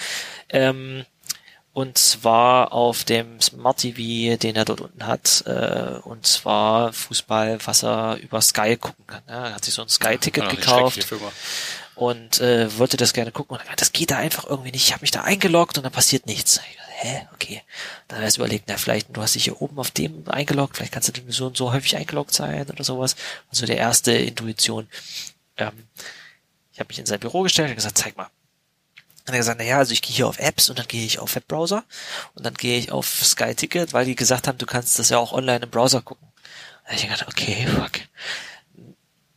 Ähm, 0.48 1.04
und 1.74 1.96
zwar 1.96 2.72
auf 2.72 3.04
dem 3.04 3.40
Smart 3.40 3.78
TV, 3.78 4.36
den 4.36 4.56
er 4.56 4.64
dort 4.64 4.82
unten 4.82 5.06
hat, 5.06 5.42
äh, 5.46 5.98
und 6.04 6.26
zwar 6.26 6.92
Fußball, 6.92 7.58
was 7.64 7.82
er 7.82 8.16
über 8.16 8.42
Sky 8.42 8.76
gucken 8.76 9.06
kann. 9.06 9.22
Ja, 9.26 9.46
er 9.46 9.54
hat 9.54 9.64
sich 9.64 9.74
so 9.74 9.82
ein 9.82 9.88
Sky-Ticket 9.88 10.50
gekauft 10.50 11.06
und 11.94 12.40
äh, 12.40 12.78
wollte 12.78 12.98
das 12.98 13.14
gerne 13.14 13.32
gucken. 13.32 13.56
Und 13.56 13.80
das 13.80 13.92
geht 13.92 14.10
da 14.10 14.18
einfach 14.18 14.44
irgendwie 14.46 14.72
nicht. 14.72 14.86
Ich 14.86 14.92
habe 14.92 15.02
mich 15.02 15.10
da 15.12 15.22
eingeloggt 15.22 15.78
und 15.78 15.84
dann 15.84 15.92
passiert 15.92 16.26
nichts. 16.26 16.60
Hä, 17.00 17.26
okay. 17.32 17.62
Dann 18.06 18.18
habe 18.18 18.28
ich 18.28 18.36
überlegt, 18.36 18.64
na 18.68 18.76
vielleicht, 18.76 19.16
du 19.16 19.22
hast 19.22 19.34
dich 19.34 19.44
hier 19.44 19.60
oben 19.60 19.78
auf 19.78 19.90
dem 19.90 20.28
eingeloggt, 20.28 20.76
vielleicht 20.76 20.92
kannst 20.92 21.16
du 21.16 21.32
so 21.32 21.46
und 21.46 21.56
so 21.56 21.72
häufig 21.72 21.96
eingeloggt 21.96 22.34
sein 22.34 22.68
oder 22.70 22.84
sowas. 22.84 23.16
Also 23.50 23.64
der 23.64 23.78
erste 23.78 24.12
Intuition. 24.12 24.88
Ähm, 25.56 25.88
ich 26.72 26.80
habe 26.80 26.88
mich 26.88 26.98
in 26.98 27.06
sein 27.06 27.20
Büro 27.20 27.42
gestellt 27.42 27.70
und 27.70 27.76
gesagt, 27.76 27.98
zeig 27.98 28.16
mal, 28.16 28.28
dann 29.24 29.34
hat 29.34 29.36
er 29.36 29.38
gesagt, 29.38 29.58
naja, 29.58 29.78
also 29.78 29.92
ich 29.92 30.02
gehe 30.02 30.14
hier 30.14 30.26
auf 30.26 30.38
Apps 30.38 30.68
und 30.68 30.78
dann 30.78 30.88
gehe 30.88 31.04
ich 31.04 31.18
auf 31.18 31.34
Webbrowser 31.34 31.84
und 32.34 32.44
dann 32.44 32.54
gehe 32.54 32.78
ich 32.78 32.90
auf 32.90 33.06
Sky 33.06 33.54
Ticket, 33.54 33.92
weil 33.92 34.04
die 34.04 34.14
gesagt 34.14 34.48
haben, 34.48 34.58
du 34.58 34.66
kannst 34.66 34.98
das 34.98 35.10
ja 35.10 35.18
auch 35.18 35.32
online 35.32 35.64
im 35.64 35.70
Browser 35.70 36.02
gucken. 36.02 36.28
Da 36.82 36.88
habe 36.88 36.96
ich 36.96 37.02
gedacht, 37.02 37.26
okay, 37.28 37.66
fuck. 37.66 37.92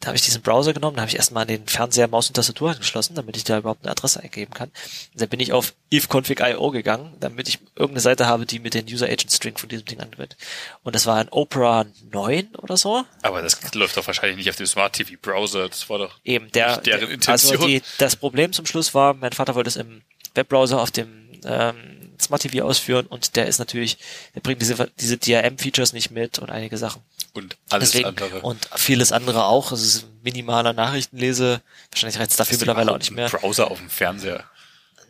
Da 0.05 0.09
habe 0.09 0.17
ich 0.17 0.21
diesen 0.21 0.43
Browser 0.43 0.71
genommen, 0.71 0.97
da 0.97 1.01
habe 1.01 1.09
ich 1.09 1.15
erstmal 1.15 1.47
den 1.47 1.65
Fernseher, 1.65 2.07
Maus 2.07 2.27
und 2.27 2.35
Tastatur 2.35 2.69
angeschlossen, 2.69 3.15
damit 3.15 3.37
ich 3.37 3.43
da 3.43 3.57
überhaupt 3.57 3.81
eine 3.81 3.91
Adresse 3.91 4.21
eingeben 4.21 4.53
kann. 4.53 4.69
Und 4.69 5.19
dann 5.19 5.29
bin 5.29 5.39
ich 5.39 5.51
auf 5.51 5.73
ifconfig.io 5.89 6.69
gegangen, 6.69 7.15
damit 7.19 7.49
ich 7.49 7.57
irgendeine 7.73 8.01
Seite 8.01 8.27
habe, 8.27 8.45
die 8.45 8.59
mit 8.59 8.75
den 8.75 8.85
User 8.85 9.07
Agent 9.07 9.31
String 9.31 9.57
von 9.57 9.67
diesem 9.67 9.85
Ding 9.85 9.99
anwendet. 9.99 10.37
Und 10.83 10.93
das 10.93 11.07
war 11.07 11.15
ein 11.17 11.29
Opera 11.29 11.87
9 12.11 12.49
oder 12.57 12.77
so. 12.77 13.03
Aber 13.23 13.41
das 13.41 13.57
läuft 13.73 13.97
doch 13.97 14.05
wahrscheinlich 14.05 14.37
nicht 14.37 14.49
auf 14.51 14.57
dem 14.57 14.67
Smart 14.67 14.93
TV 14.93 15.13
Browser. 15.19 15.69
Das 15.69 15.89
war 15.89 15.97
doch 15.97 16.19
eben 16.23 16.51
der, 16.51 16.77
deren 16.77 17.09
Intention. 17.09 17.53
Also 17.53 17.65
die, 17.65 17.81
das 17.97 18.15
Problem 18.15 18.53
zum 18.53 18.67
Schluss 18.67 18.93
war, 18.93 19.15
mein 19.15 19.31
Vater 19.31 19.55
wollte 19.55 19.69
es 19.69 19.75
im 19.75 20.03
Webbrowser 20.35 20.83
auf 20.83 20.91
dem 20.91 21.41
ähm, 21.45 22.11
Smart 22.21 22.43
TV 22.43 22.63
ausführen 22.63 23.07
und 23.07 23.35
der 23.35 23.47
ist 23.47 23.57
natürlich, 23.57 23.97
der 24.35 24.41
bringt 24.41 24.61
diese, 24.61 24.91
diese 24.99 25.17
DRM-Features 25.17 25.93
nicht 25.93 26.11
mit 26.11 26.37
und 26.37 26.51
einige 26.51 26.77
Sachen. 26.77 27.01
Und 27.35 27.57
alles 27.69 27.91
Deswegen, 27.91 28.07
andere. 28.07 28.41
Und 28.41 28.69
vieles 28.75 29.11
andere 29.11 29.45
auch. 29.45 29.71
Es 29.73 29.81
ist 29.81 30.07
minimaler 30.23 30.73
Nachrichtenlese. 30.73 31.61
Wahrscheinlich 31.91 32.19
reizt 32.19 32.39
dafür 32.39 32.57
mittlerweile 32.57 32.93
auch 32.93 32.97
nicht 32.97 33.11
mehr. 33.11 33.29
Browser 33.29 33.69
auf 33.69 33.77
dem 33.79 33.89
Fernseher. 33.89 34.45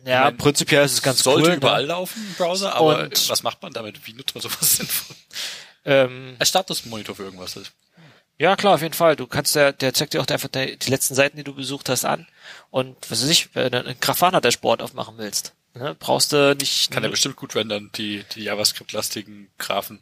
Ja, 0.04 0.24
meine, 0.24 0.36
prinzipiell 0.36 0.84
ist 0.84 0.92
es 0.94 1.02
ganz 1.02 1.22
sollte 1.22 1.40
cool. 1.40 1.44
Sollte 1.46 1.58
überall 1.58 1.82
ne? 1.82 1.88
laufen, 1.88 2.34
Browser, 2.36 2.74
aber 2.74 3.04
und, 3.04 3.28
was 3.28 3.42
macht 3.42 3.62
man 3.62 3.72
damit? 3.72 4.06
Wie 4.06 4.12
nutzt 4.12 4.34
man 4.34 4.42
sowas 4.42 4.76
sinnvoll? 4.76 5.16
Ähm, 5.84 6.36
Als 6.38 6.48
Statusmonitor 6.48 7.14
für 7.14 7.24
irgendwas 7.24 7.56
ist. 7.56 7.72
Ja, 8.38 8.54
klar, 8.56 8.74
auf 8.74 8.82
jeden 8.82 8.94
Fall. 8.94 9.16
Du 9.16 9.26
kannst 9.26 9.54
der, 9.54 9.72
der 9.72 9.94
zeigt 9.94 10.14
dir 10.14 10.20
auch 10.20 10.26
einfach 10.26 10.48
die, 10.48 10.76
die 10.76 10.90
letzten 10.90 11.14
Seiten, 11.14 11.36
die 11.36 11.44
du 11.44 11.54
besucht 11.54 11.88
hast, 11.88 12.04
an. 12.04 12.26
Und 12.70 12.96
was 13.08 13.22
weiß 13.22 13.30
ich, 13.30 13.54
wenn 13.54 13.72
du 13.72 13.78
einen 13.78 14.00
Grafana-Dashboard 14.00 14.82
aufmachen 14.82 15.16
willst, 15.16 15.54
ne, 15.74 15.96
brauchst 15.98 16.32
du 16.32 16.54
nicht. 16.54 16.90
Kann 16.90 17.02
er 17.02 17.10
bestimmt 17.10 17.36
gut 17.36 17.54
rendern, 17.54 17.90
die, 17.94 18.24
die 18.34 18.42
JavaScript-lastigen 18.42 19.48
Graphen. 19.58 20.00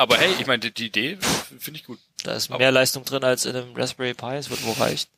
Aber 0.00 0.16
hey, 0.16 0.34
ich 0.40 0.46
meine, 0.46 0.60
die, 0.60 0.72
die 0.72 0.86
Idee 0.86 1.18
finde 1.58 1.78
ich 1.78 1.84
gut. 1.84 1.98
Da 2.22 2.32
ist 2.32 2.48
mehr 2.48 2.72
Leistung 2.72 3.04
drin 3.04 3.22
als 3.22 3.44
in 3.44 3.54
einem 3.54 3.76
Raspberry 3.76 4.14
Pi, 4.14 4.34
es 4.34 4.48
wird 4.48 4.64
wo 4.64 4.72
reicht. 4.72 5.10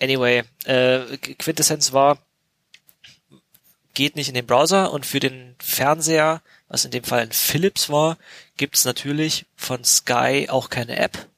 Anyway, 0.00 0.42
äh, 0.64 1.16
Quintessenz 1.16 1.92
war, 1.92 2.18
geht 3.94 4.16
nicht 4.16 4.26
in 4.26 4.34
den 4.34 4.46
Browser 4.46 4.92
und 4.92 5.06
für 5.06 5.20
den 5.20 5.54
Fernseher, 5.60 6.42
was 6.66 6.84
in 6.84 6.90
dem 6.90 7.04
Fall 7.04 7.20
ein 7.20 7.30
Philips 7.30 7.88
war, 7.88 8.18
gibt's 8.56 8.84
natürlich 8.84 9.46
von 9.54 9.84
Sky 9.84 10.48
auch 10.50 10.68
keine 10.68 10.96
App 10.96 11.28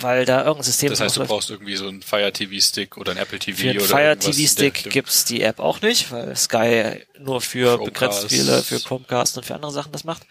weil 0.00 0.24
da 0.24 0.38
irgendein 0.38 0.64
System 0.64 0.90
Das 0.90 1.00
heißt, 1.00 1.16
du 1.16 1.24
brauchst 1.24 1.50
irgendwie 1.50 1.76
so 1.76 1.88
einen 1.88 2.02
Fire 2.02 2.32
TV 2.32 2.60
Stick 2.60 2.96
oder 2.96 3.12
einen 3.12 3.20
Apple 3.20 3.38
TV 3.38 3.58
für 3.58 3.70
einen 3.70 3.78
oder 3.78 3.88
Fire 3.88 4.18
TV 4.18 4.48
Stick 4.48 4.90
gibt's 4.90 5.24
die 5.24 5.42
App 5.42 5.58
auch 5.58 5.80
nicht, 5.80 6.10
weil 6.12 6.34
Sky 6.36 7.04
nur 7.18 7.40
für 7.40 7.76
Chromecast. 7.76 8.22
begrenzt 8.22 8.28
viele, 8.28 8.62
für 8.62 8.80
Chromecast 8.80 9.36
und 9.36 9.46
für 9.46 9.54
andere 9.54 9.72
Sachen 9.72 9.92
das 9.92 10.04
macht. 10.04 10.22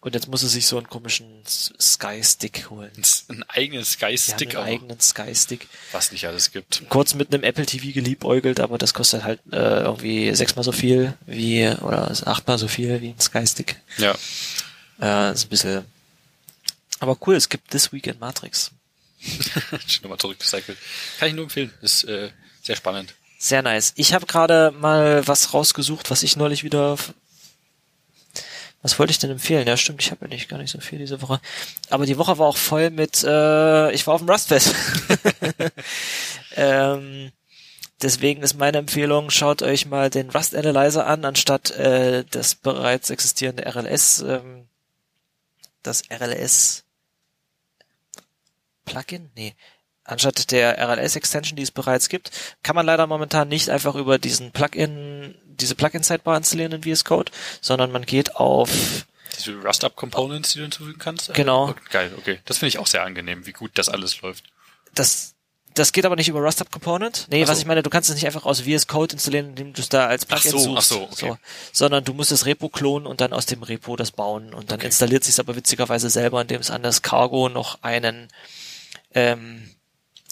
Und 0.00 0.14
jetzt 0.14 0.28
muss 0.28 0.44
er 0.44 0.48
sich 0.48 0.66
so 0.66 0.76
einen 0.78 0.88
komischen 0.88 1.42
Sky 1.44 2.22
Stick 2.22 2.70
holen. 2.70 2.92
Einen 3.28 3.42
eigenen 3.48 3.84
Sky 3.84 4.16
Stick 4.16 4.52
ja, 4.52 4.60
einen 4.60 4.74
eigenen 4.74 5.00
Sky 5.00 5.34
Stick. 5.34 5.66
Was 5.90 6.12
nicht 6.12 6.24
alles 6.26 6.52
gibt. 6.52 6.84
Kurz 6.88 7.14
mit 7.14 7.34
einem 7.34 7.42
Apple 7.42 7.66
TV 7.66 7.92
geliebäugelt, 7.92 8.60
aber 8.60 8.78
das 8.78 8.94
kostet 8.94 9.24
halt 9.24 9.40
äh, 9.50 9.80
irgendwie 9.80 10.32
sechsmal 10.36 10.64
so 10.64 10.70
viel 10.70 11.14
wie, 11.26 11.68
oder 11.82 12.12
achtmal 12.26 12.58
so 12.58 12.68
viel 12.68 13.00
wie 13.00 13.08
ein 13.08 13.20
Sky 13.20 13.44
Stick. 13.44 13.76
Ja. 13.96 14.14
Äh, 15.00 15.32
ist 15.32 15.46
ein 15.46 15.48
bisschen, 15.48 15.84
aber 17.00 17.16
cool, 17.26 17.34
es 17.34 17.48
gibt 17.48 17.70
This 17.70 17.92
Week 17.92 18.06
in 18.06 18.18
Matrix. 18.18 18.70
Schon 19.86 20.02
nochmal 20.02 20.18
zurückgecycelt. 20.18 20.78
Kann 21.18 21.28
ich 21.28 21.34
nur 21.34 21.44
empfehlen. 21.44 21.72
Ist 21.82 22.04
äh, 22.04 22.30
sehr 22.62 22.76
spannend. 22.76 23.14
Sehr 23.38 23.62
nice. 23.62 23.92
Ich 23.96 24.14
habe 24.14 24.26
gerade 24.26 24.72
mal 24.72 25.26
was 25.26 25.54
rausgesucht, 25.54 26.10
was 26.10 26.22
ich 26.22 26.36
neulich 26.36 26.64
wieder. 26.64 26.96
Was 28.82 28.98
wollte 28.98 29.10
ich 29.10 29.18
denn 29.18 29.30
empfehlen? 29.30 29.66
Ja, 29.66 29.76
stimmt, 29.76 30.02
ich 30.02 30.10
habe 30.10 30.24
ja 30.26 30.28
nicht 30.28 30.48
gar 30.48 30.58
nicht 30.58 30.70
so 30.70 30.80
viel 30.80 30.98
diese 30.98 31.20
Woche. 31.22 31.40
Aber 31.90 32.06
die 32.06 32.18
Woche 32.18 32.38
war 32.38 32.46
auch 32.46 32.56
voll 32.56 32.90
mit. 32.90 33.24
Äh, 33.24 33.92
ich 33.92 34.06
war 34.06 34.14
auf 34.14 34.20
dem 34.20 34.30
Rustfest. 34.30 34.74
ähm, 36.56 37.32
deswegen 38.02 38.42
ist 38.42 38.54
meine 38.54 38.78
Empfehlung: 38.78 39.30
Schaut 39.30 39.62
euch 39.62 39.86
mal 39.86 40.10
den 40.10 40.30
Rust 40.30 40.54
Analyzer 40.54 41.06
an, 41.06 41.24
anstatt 41.24 41.70
äh, 41.72 42.24
das 42.30 42.54
bereits 42.54 43.10
existierende 43.10 43.66
RLS. 43.66 44.20
Ähm, 44.20 44.68
das 45.82 46.02
RLS 46.10 46.84
Plugin? 48.88 49.30
Nee. 49.34 49.54
Anstatt 50.04 50.50
der 50.52 50.78
RLS-Extension, 50.78 51.56
die 51.56 51.62
es 51.62 51.70
bereits 51.70 52.08
gibt, 52.08 52.30
kann 52.62 52.74
man 52.74 52.86
leider 52.86 53.06
momentan 53.06 53.48
nicht 53.48 53.68
einfach 53.68 53.94
über 53.94 54.18
diesen 54.18 54.52
Plugin, 54.52 55.34
diese 55.44 55.74
Plugin-Sidebar 55.74 56.36
installieren 56.36 56.72
in 56.72 56.82
VS 56.82 57.04
Code, 57.04 57.30
sondern 57.60 57.92
man 57.92 58.06
geht 58.06 58.36
auf 58.36 58.70
diese 59.38 59.54
Rust-Up-Components, 59.60 60.52
die 60.52 60.58
du 60.58 60.64
hinzufügen 60.64 60.98
kannst? 60.98 61.32
Genau. 61.34 61.68
Okay, 61.68 61.80
geil, 61.90 62.12
okay. 62.16 62.40
Das 62.44 62.58
finde 62.58 62.68
ich 62.68 62.78
auch 62.78 62.86
sehr 62.86 63.02
angenehm, 63.02 63.46
wie 63.46 63.52
gut 63.52 63.72
das 63.74 63.88
alles 63.88 64.20
läuft. 64.20 64.44
Das, 64.94 65.34
das 65.74 65.92
geht 65.92 66.06
aber 66.06 66.16
nicht 66.16 66.28
über 66.28 66.40
Rust-Up 66.40 66.72
Component. 66.72 67.26
Nee, 67.30 67.44
so. 67.44 67.52
was 67.52 67.58
ich 67.58 67.66
meine, 67.66 67.82
du 67.82 67.90
kannst 67.90 68.08
es 68.08 68.14
nicht 68.14 68.26
einfach 68.26 68.46
aus 68.46 68.62
VS 68.62 68.86
Code 68.86 69.12
installieren, 69.12 69.50
indem 69.50 69.72
du 69.72 69.80
es 69.80 69.88
da 69.88 70.06
als 70.06 70.26
Plugin 70.26 70.52
ach 70.54 70.58
so, 70.58 70.58
suchst. 70.58 70.78
Ach 70.78 70.82
so, 70.82 71.02
okay. 71.02 71.28
So, 71.28 71.38
sondern 71.72 72.04
du 72.04 72.14
musst 72.14 72.32
das 72.32 72.46
Repo 72.46 72.68
klonen 72.68 73.06
und 73.06 73.20
dann 73.20 73.32
aus 73.32 73.46
dem 73.46 73.62
Repo 73.62 73.96
das 73.96 74.10
bauen. 74.10 74.54
Und 74.54 74.70
dann 74.70 74.78
okay. 74.78 74.86
installiert 74.86 75.24
sich 75.24 75.38
aber 75.38 75.54
witzigerweise 75.54 76.10
selber, 76.10 76.40
indem 76.40 76.60
es 76.60 76.70
an 76.70 76.82
das 76.82 77.02
Cargo 77.02 77.48
noch 77.48 77.82
einen 77.82 78.28
ähm, 79.14 79.68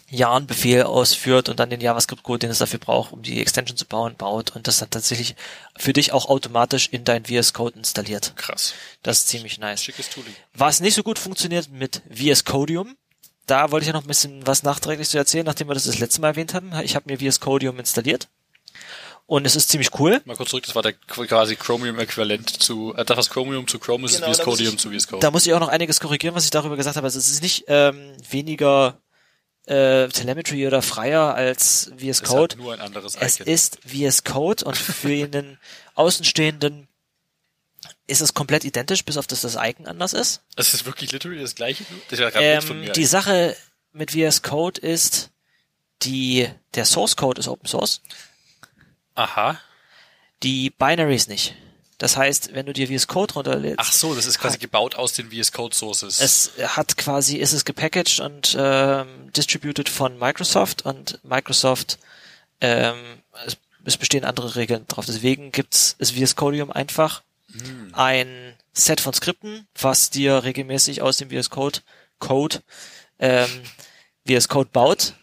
Yarn-Befehl 0.09 0.85
ausführt 0.85 1.49
und 1.49 1.59
dann 1.59 1.71
den 1.71 1.81
JavaScript-Code, 1.81 2.41
den 2.41 2.51
es 2.51 2.59
dafür 2.59 2.79
braucht, 2.79 3.13
um 3.13 3.23
die 3.23 3.41
Extension 3.41 3.77
zu 3.77 3.87
bauen, 3.87 4.15
baut 4.17 4.55
und 4.55 4.69
das 4.69 4.79
dann 4.79 4.91
tatsächlich 4.91 5.35
für 5.77 5.93
dich 5.93 6.13
auch 6.13 6.27
automatisch 6.29 6.89
in 6.91 7.05
dein 7.05 7.25
VS 7.25 7.53
Code 7.53 7.77
installiert. 7.77 8.35
Krass. 8.37 8.75
Das 9.03 9.19
ist 9.19 9.29
ziemlich 9.29 9.59
nice. 9.59 9.83
Schickes 9.83 10.11
Tooling. 10.11 10.35
Was 10.55 10.81
nicht 10.81 10.95
so 10.95 11.03
gut 11.03 11.19
funktioniert 11.19 11.71
mit 11.71 12.03
VS 12.09 12.45
Codium, 12.45 12.97
da 13.47 13.71
wollte 13.71 13.85
ich 13.85 13.89
ja 13.89 13.93
noch 13.93 14.05
ein 14.05 14.09
bisschen 14.09 14.47
was 14.47 14.63
nachträglich 14.63 15.09
zu 15.09 15.19
erzählen, 15.19 15.47
nachdem 15.47 15.69
wir 15.69 15.75
das 15.75 15.85
das 15.85 15.99
letzte 15.99 16.21
Mal 16.21 16.29
erwähnt 16.29 16.55
hatten. 16.55 16.73
Ich 16.85 16.95
habe 16.95 17.13
mir 17.13 17.19
VS 17.19 17.41
Codium 17.41 17.79
installiert 17.79 18.29
Und 19.29 19.45
es 19.45 19.57
ist 19.57 19.69
ziemlich 19.71 19.91
cool. 19.99 20.21
Mal 20.25 20.37
kurz 20.37 20.51
zurück, 20.51 20.65
das 20.65 20.75
war 20.77 20.83
der 20.83 20.93
quasi 20.93 21.57
Chromium-Äquivalent 21.57 22.63
zu, 22.63 22.95
äh, 22.97 23.05
das 23.05 23.17
was 23.17 23.29
Chromium 23.31 23.67
zu 23.67 23.79
Chrome 23.81 24.07
ist, 24.07 24.15
Genau, 24.17 24.31
ist 24.31 24.39
da 24.39 24.45
VS 24.45 24.47
muss 24.47 24.55
Codium 24.57 24.75
ich- 24.75 24.81
zu 24.81 24.91
VS 24.93 25.09
Code. 25.09 25.21
Da 25.21 25.31
muss 25.33 25.47
ich 25.47 25.53
auch 25.53 25.59
noch 25.61 25.69
einiges 25.69 25.99
korrigieren, 25.99 26.35
was 26.37 26.45
ich 26.45 26.51
darüber 26.51 26.77
gesagt 26.77 26.97
habe. 26.97 27.07
Also 27.07 27.19
es 27.19 27.29
ist 27.29 27.43
nicht 27.43 27.65
ähm, 27.67 28.13
weniger 28.31 29.01
äh, 29.67 30.07
Telemetry 30.09 30.65
oder 30.67 30.81
freier 30.81 31.35
als 31.35 31.91
VS 31.99 32.21
es 32.21 32.23
Code. 32.23 32.55
hat 32.55 32.63
nur 32.63 32.73
ein 32.73 32.81
anderes 32.81 33.17
Es 33.19 33.41
Icon. 33.41 33.53
ist 33.53 33.79
VS 33.85 34.23
Code 34.23 34.65
und 34.65 34.77
für 34.77 35.09
einen 35.25 35.59
Außenstehenden 35.97 36.87
ist 38.07 38.21
es 38.21 38.33
komplett 38.33 38.65
identisch, 38.65 39.05
bis 39.05 39.17
auf 39.17 39.27
dass 39.27 39.41
das 39.41 39.57
Icon 39.61 39.89
anders 39.89 40.13
ist. 40.13 40.43
Es 40.55 40.73
ist 40.73 40.87
wirklich 40.87 41.11
literally 41.11 41.41
das 41.41 41.57
gleiche. 41.57 41.85
Das 42.11 42.21
ja 42.21 42.31
ähm, 42.37 42.63
von 42.63 42.79
mir. 42.81 42.93
die 42.93 43.05
Sache 43.05 43.57
mit 43.93 44.13
VS 44.13 44.43
Code 44.43 44.81
ist, 44.81 45.31
die, 46.03 46.49
der 46.75 46.85
Source 46.85 47.17
Code 47.17 47.41
ist 47.41 47.49
Open 47.49 47.67
Source, 47.67 48.03
Aha. 49.17 49.61
die 50.43 50.71
Binaries 50.71 51.27
nicht. 51.29 51.55
Das 51.99 52.17
heißt, 52.19 52.55
wenn 52.55 52.67
du 52.67 52.75
dir 52.75 52.89
VS 52.89 53.07
Code 53.09 53.33
runterlädst, 53.35 53.79
Ach 53.79 53.91
so, 53.91 54.15
das 54.15 54.27
ist 54.27 54.39
quasi 54.39 54.59
gebaut 54.59 54.97
aus 54.97 55.15
den 55.15 55.31
VS 55.31 55.51
Code 55.53 55.75
Sources. 55.75 56.21
es 56.21 56.53
hat 56.77 56.97
quasi, 56.99 57.39
ist 57.39 57.53
es 57.55 57.65
gepackaged 57.65 58.21
und 58.21 58.55
ähm, 58.59 59.33
distributed 59.33 59.89
von 59.89 60.19
Microsoft 60.19 60.85
und 60.85 61.19
Microsoft, 61.25 61.99
ähm, 62.61 63.23
es, 63.47 63.57
es 63.85 63.97
bestehen 63.97 64.25
andere 64.27 64.57
Regeln 64.57 64.87
drauf. 64.89 65.07
Deswegen 65.07 65.53
gibt's 65.53 65.97
ist 65.99 66.13
VS 66.13 66.37
Codium 66.37 66.71
einfach 66.71 67.23
Hm. 67.53 67.91
ein 67.95 68.55
Set 68.75 69.01
von 69.01 69.15
Skripten, 69.15 69.67
was 69.81 70.11
dir 70.11 70.43
regelmäßig 70.45 71.01
aus 71.01 71.17
dem 71.17 71.31
VS 71.31 71.49
Code 71.49 71.79
Code 72.19 72.61
ähm, 73.19 73.49
VS 74.29 74.49
Code 74.49 74.69
baut 74.73 75.15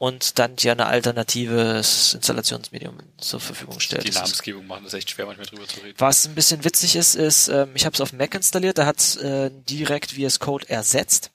und 0.00 0.38
dann 0.38 0.56
dir 0.56 0.72
ein 0.72 0.80
alternatives 0.80 2.14
Installationsmedium 2.14 2.96
zur 3.18 3.38
Verfügung 3.38 3.80
stellt. 3.80 4.08
die 4.08 4.10
Namensgebung 4.10 4.66
machen 4.66 4.84
das 4.84 4.94
echt 4.94 5.10
schwer, 5.10 5.26
manchmal 5.26 5.44
drüber 5.44 5.68
zu 5.68 5.80
reden. 5.80 5.94
was 5.98 6.26
ein 6.26 6.34
bisschen 6.34 6.64
witzig 6.64 6.96
ist, 6.96 7.16
ist, 7.16 7.48
ähm, 7.48 7.72
ich 7.74 7.84
habe 7.84 7.92
es 7.92 8.00
auf 8.00 8.14
Mac 8.14 8.34
installiert, 8.34 8.78
da 8.78 8.86
hat 8.86 9.16
äh, 9.16 9.50
direkt 9.68 10.12
VS 10.12 10.38
Code 10.38 10.66
ersetzt. 10.70 11.32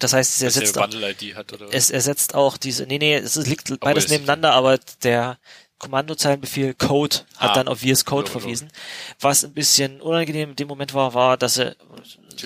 Das 0.00 0.12
heißt, 0.12 0.34
es 0.34 0.42
ersetzt 0.42 0.78
auch, 0.78 0.82
hat 0.82 1.52
es 1.70 1.90
ersetzt 1.90 2.34
auch 2.34 2.56
diese, 2.56 2.86
nee, 2.86 2.98
nee, 2.98 3.14
es 3.14 3.36
liegt 3.36 3.78
beides 3.78 4.08
nebeneinander, 4.08 4.52
aber 4.52 4.80
der 5.04 5.38
Kommandozeilenbefehl 5.80 6.74
Code 6.74 7.16
hat 7.36 7.50
Ah, 7.50 7.54
dann 7.54 7.66
auf 7.68 7.80
VS 7.80 8.04
Code 8.04 8.28
so, 8.28 8.34
so. 8.34 8.38
verwiesen. 8.40 8.70
Was 9.18 9.42
ein 9.44 9.52
bisschen 9.52 10.00
unangenehm 10.00 10.50
in 10.50 10.56
dem 10.56 10.68
Moment 10.68 10.94
war, 10.94 11.14
war, 11.14 11.36
dass 11.36 11.58
er 11.58 11.74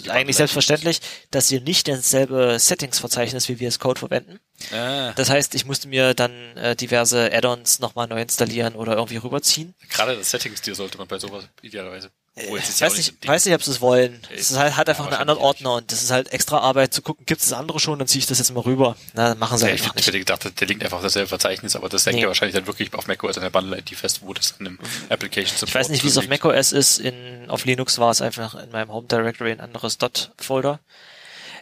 eigentlich 0.08 0.36
selbstverständlich, 0.36 1.00
dass 1.30 1.48
sie 1.48 1.60
nicht 1.60 1.86
dasselbe 1.86 2.58
Settings-Verzeichnis 2.58 3.48
wie 3.48 3.56
VS 3.56 3.78
Code 3.78 3.98
verwenden. 3.98 4.40
Ah, 4.72 5.12
Das 5.12 5.28
heißt, 5.30 5.54
ich 5.54 5.66
musste 5.66 5.88
mir 5.88 6.14
dann 6.14 6.32
äh, 6.56 6.74
diverse 6.74 7.30
Add-ons 7.32 7.80
nochmal 7.80 8.06
neu 8.08 8.22
installieren 8.22 8.74
oder 8.74 8.94
irgendwie 8.94 9.18
rüberziehen. 9.18 9.74
gerade 9.90 10.16
das 10.16 10.30
Settings-Tier 10.30 10.74
sollte 10.74 10.96
man 10.98 11.06
bei 11.06 11.18
sowas 11.18 11.44
idealerweise. 11.62 12.10
Obwohl, 12.36 12.58
es 12.58 12.68
ist 12.68 12.74
Ich 12.74 12.80
ja 12.80 12.86
weiß 12.86 12.92
auch 12.94 12.96
nicht, 12.96 13.22
Ding. 13.22 13.30
weiß 13.30 13.44
nicht, 13.44 13.54
ob 13.54 13.62
sie 13.62 13.70
es 13.70 13.80
wollen. 13.80 14.20
Es 14.34 14.50
ist 14.50 14.58
halt, 14.58 14.76
hat 14.76 14.88
einfach 14.88 15.04
Ja, 15.04 15.12
einen 15.12 15.20
anderen 15.20 15.38
Ordner 15.40 15.74
und 15.74 15.92
das 15.92 16.02
ist 16.02 16.10
halt 16.10 16.32
extra 16.32 16.58
Arbeit 16.58 16.92
zu 16.92 17.00
gucken, 17.00 17.24
gibt 17.26 17.40
es 17.40 17.48
das 17.50 17.56
andere 17.58 17.78
schon, 17.78 17.96
dann 18.00 18.08
ziehe 18.08 18.18
ich 18.18 18.26
das 18.26 18.38
jetzt 18.38 18.52
mal 18.52 18.60
rüber. 18.62 18.96
Na, 19.12 19.28
dann 19.28 19.38
machen 19.38 19.56
sie 19.56 19.66
Ja, 19.68 19.74
ich 19.74 19.82
einfach 19.82 19.94
hätte 19.96 20.10
nicht. 20.10 20.26
gedacht, 20.26 20.60
der 20.60 20.66
linkt 20.66 20.82
einfach 20.82 20.96
auf 20.96 21.02
dasselbe 21.04 21.28
Verzeichnis, 21.28 21.76
aber 21.76 21.88
das 21.88 22.04
hängt 22.06 22.16
Nee. 22.16 22.22
ja 22.22 22.28
wahrscheinlich 22.28 22.56
dann 22.56 22.66
wirklich 22.66 22.92
auf 22.94 23.06
macOS 23.06 23.36
an 23.36 23.44
der 23.44 23.50
Bundle-ID 23.50 23.90
fest, 23.90 24.20
wo 24.22 24.34
das 24.34 24.56
dann 24.58 24.66
im 24.66 24.78
Application 25.10 25.56
Support 25.56 25.68
Ich 25.68 25.74
weiß 25.76 25.88
nicht, 25.90 26.02
wie 26.02 26.08
es 26.08 26.16
auf 26.18 26.24
liegt. 26.24 26.42
macOS 26.42 26.72
ist. 26.72 26.98
In, 26.98 27.48
auf 27.48 27.64
Linux 27.66 27.98
war 27.98 28.10
es 28.10 28.20
einfach 28.20 28.56
in 28.56 28.70
meinem 28.72 28.90
Home 28.92 29.06
Directory 29.06 29.52
ein 29.52 29.60
anderes 29.60 29.98
Dot-Folder. 29.98 30.80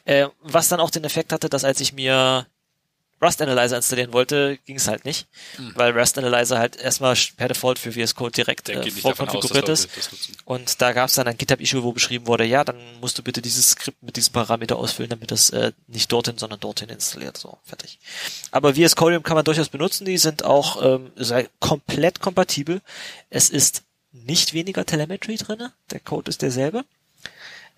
Äh, 0.07 0.29
was 0.41 0.69
dann 0.69 0.81
auch 0.81 0.91
den 0.91 1.05
Effekt 1.05 1.33
hatte, 1.33 1.49
dass 1.49 1.65
als 1.65 1.81
ich 1.81 1.93
mir 1.93 2.47
Rust 3.23 3.41
Analyzer 3.41 3.77
installieren 3.77 4.13
wollte, 4.13 4.59
ging 4.67 4.77
es 4.77 4.89
halt 4.89 5.05
nicht, 5.05 5.29
weil 5.75 5.97
Rust 5.97 6.19
Analyzer 6.19 6.59
halt 6.59 6.77
erstmal 6.77 7.17
per 7.37 7.49
Default 7.49 7.79
für 7.79 7.93
VS 7.93 8.15
Code 8.15 8.33
direkt 8.33 8.69
Hm. 8.69 8.83
Äh, 8.83 8.91
vorkonfiguriert 8.91 9.69
ist. 9.69 9.89
Und 10.45 10.81
da 10.81 10.93
gab 10.93 11.09
es 11.09 11.15
dann 11.15 11.29
ein 11.29 11.37
GitHub-Issue, 11.37 11.83
wo 11.83 11.93
beschrieben 11.93 12.27
wurde, 12.27 12.45
ja, 12.45 12.65
dann 12.65 12.77
musst 13.01 13.19
du 13.19 13.23
bitte 13.23 13.43
dieses 13.43 13.71
Skript 13.71 14.03
mit 14.03 14.17
diesem 14.17 14.33
Parameter 14.33 14.77
ausfüllen, 14.77 15.11
damit 15.11 15.31
das 15.31 15.51
äh, 15.51 15.73
nicht 15.87 16.11
dorthin, 16.11 16.39
sondern 16.39 16.61
dorthin 16.61 16.89
installiert. 16.89 17.37
So, 17.37 17.59
fertig. 17.65 17.99
Aber 18.51 18.75
VS 18.75 18.97
Codium 18.97 19.23
kann 19.23 19.37
man 19.37 19.45
durchaus 19.45 19.69
benutzen. 19.69 20.05
Die 20.05 20.19
sind 20.19 20.45
auch 20.45 20.83
ähm, 20.83 21.13
komplett 21.61 22.21
kompatibel. 22.21 22.81
Es 23.31 23.51
ist 23.51 23.83
nicht 24.13 24.53
weniger 24.53 24.85
Telemetry 24.85 25.37
drinne. 25.37 25.73
Der 25.91 26.01
Code 26.01 26.29
ist 26.29 26.43
derselbe. 26.43 26.85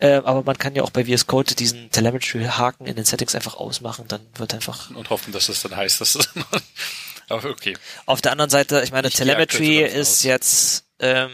Äh, 0.05 0.22
aber 0.24 0.43
man 0.43 0.59
kann 0.59 0.74
ja 0.74 0.82
auch 0.82 0.90
bei 0.90 1.05
VS 1.05 1.26
Code 1.26 1.55
diesen 1.55 1.90
Telemetry-Haken 1.90 2.86
in 2.86 2.97
den 2.97 3.05
Settings 3.05 3.35
einfach 3.35 3.56
ausmachen. 3.56 4.06
Dann 4.09 4.20
wird 4.36 4.55
einfach 4.55 4.90
Und 4.90 5.10
hoffen, 5.10 5.32
dass 5.32 5.47
das 5.47 5.62
dann 5.62 5.74
heißt, 5.76 6.01
dass 6.01 6.14
das 6.14 6.28
Aber 7.28 7.48
okay. 7.48 7.76
Auf 8.06 8.20
der 8.20 8.32
anderen 8.32 8.51
Seite, 8.51 8.82
ich 8.85 8.93
meine, 8.93 9.09
Ich 9.09 9.14
Telemetry 9.14 9.82
ist 9.82 10.18
aus. 10.18 10.22
jetzt 10.24 10.85
ähm, 10.98 11.31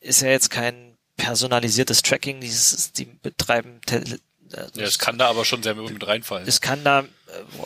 ist 0.00 0.22
ja 0.22 0.28
jetzt 0.28 0.50
kein 0.50 0.96
personalisiertes 1.16 2.02
Tracking, 2.02 2.40
dieses, 2.40 2.92
die 2.92 3.04
betreiben 3.04 3.80
Tele 3.86 4.18
äh, 4.52 4.66
Ja, 4.74 4.84
es 4.84 4.98
kann 4.98 5.18
da 5.18 5.28
aber 5.28 5.44
schon 5.44 5.62
sehr 5.62 5.74
mit 5.74 6.06
reinfallen. 6.06 6.48
es 6.48 6.60
kann 6.60 6.82
da 6.82 7.00
äh, 7.00 7.04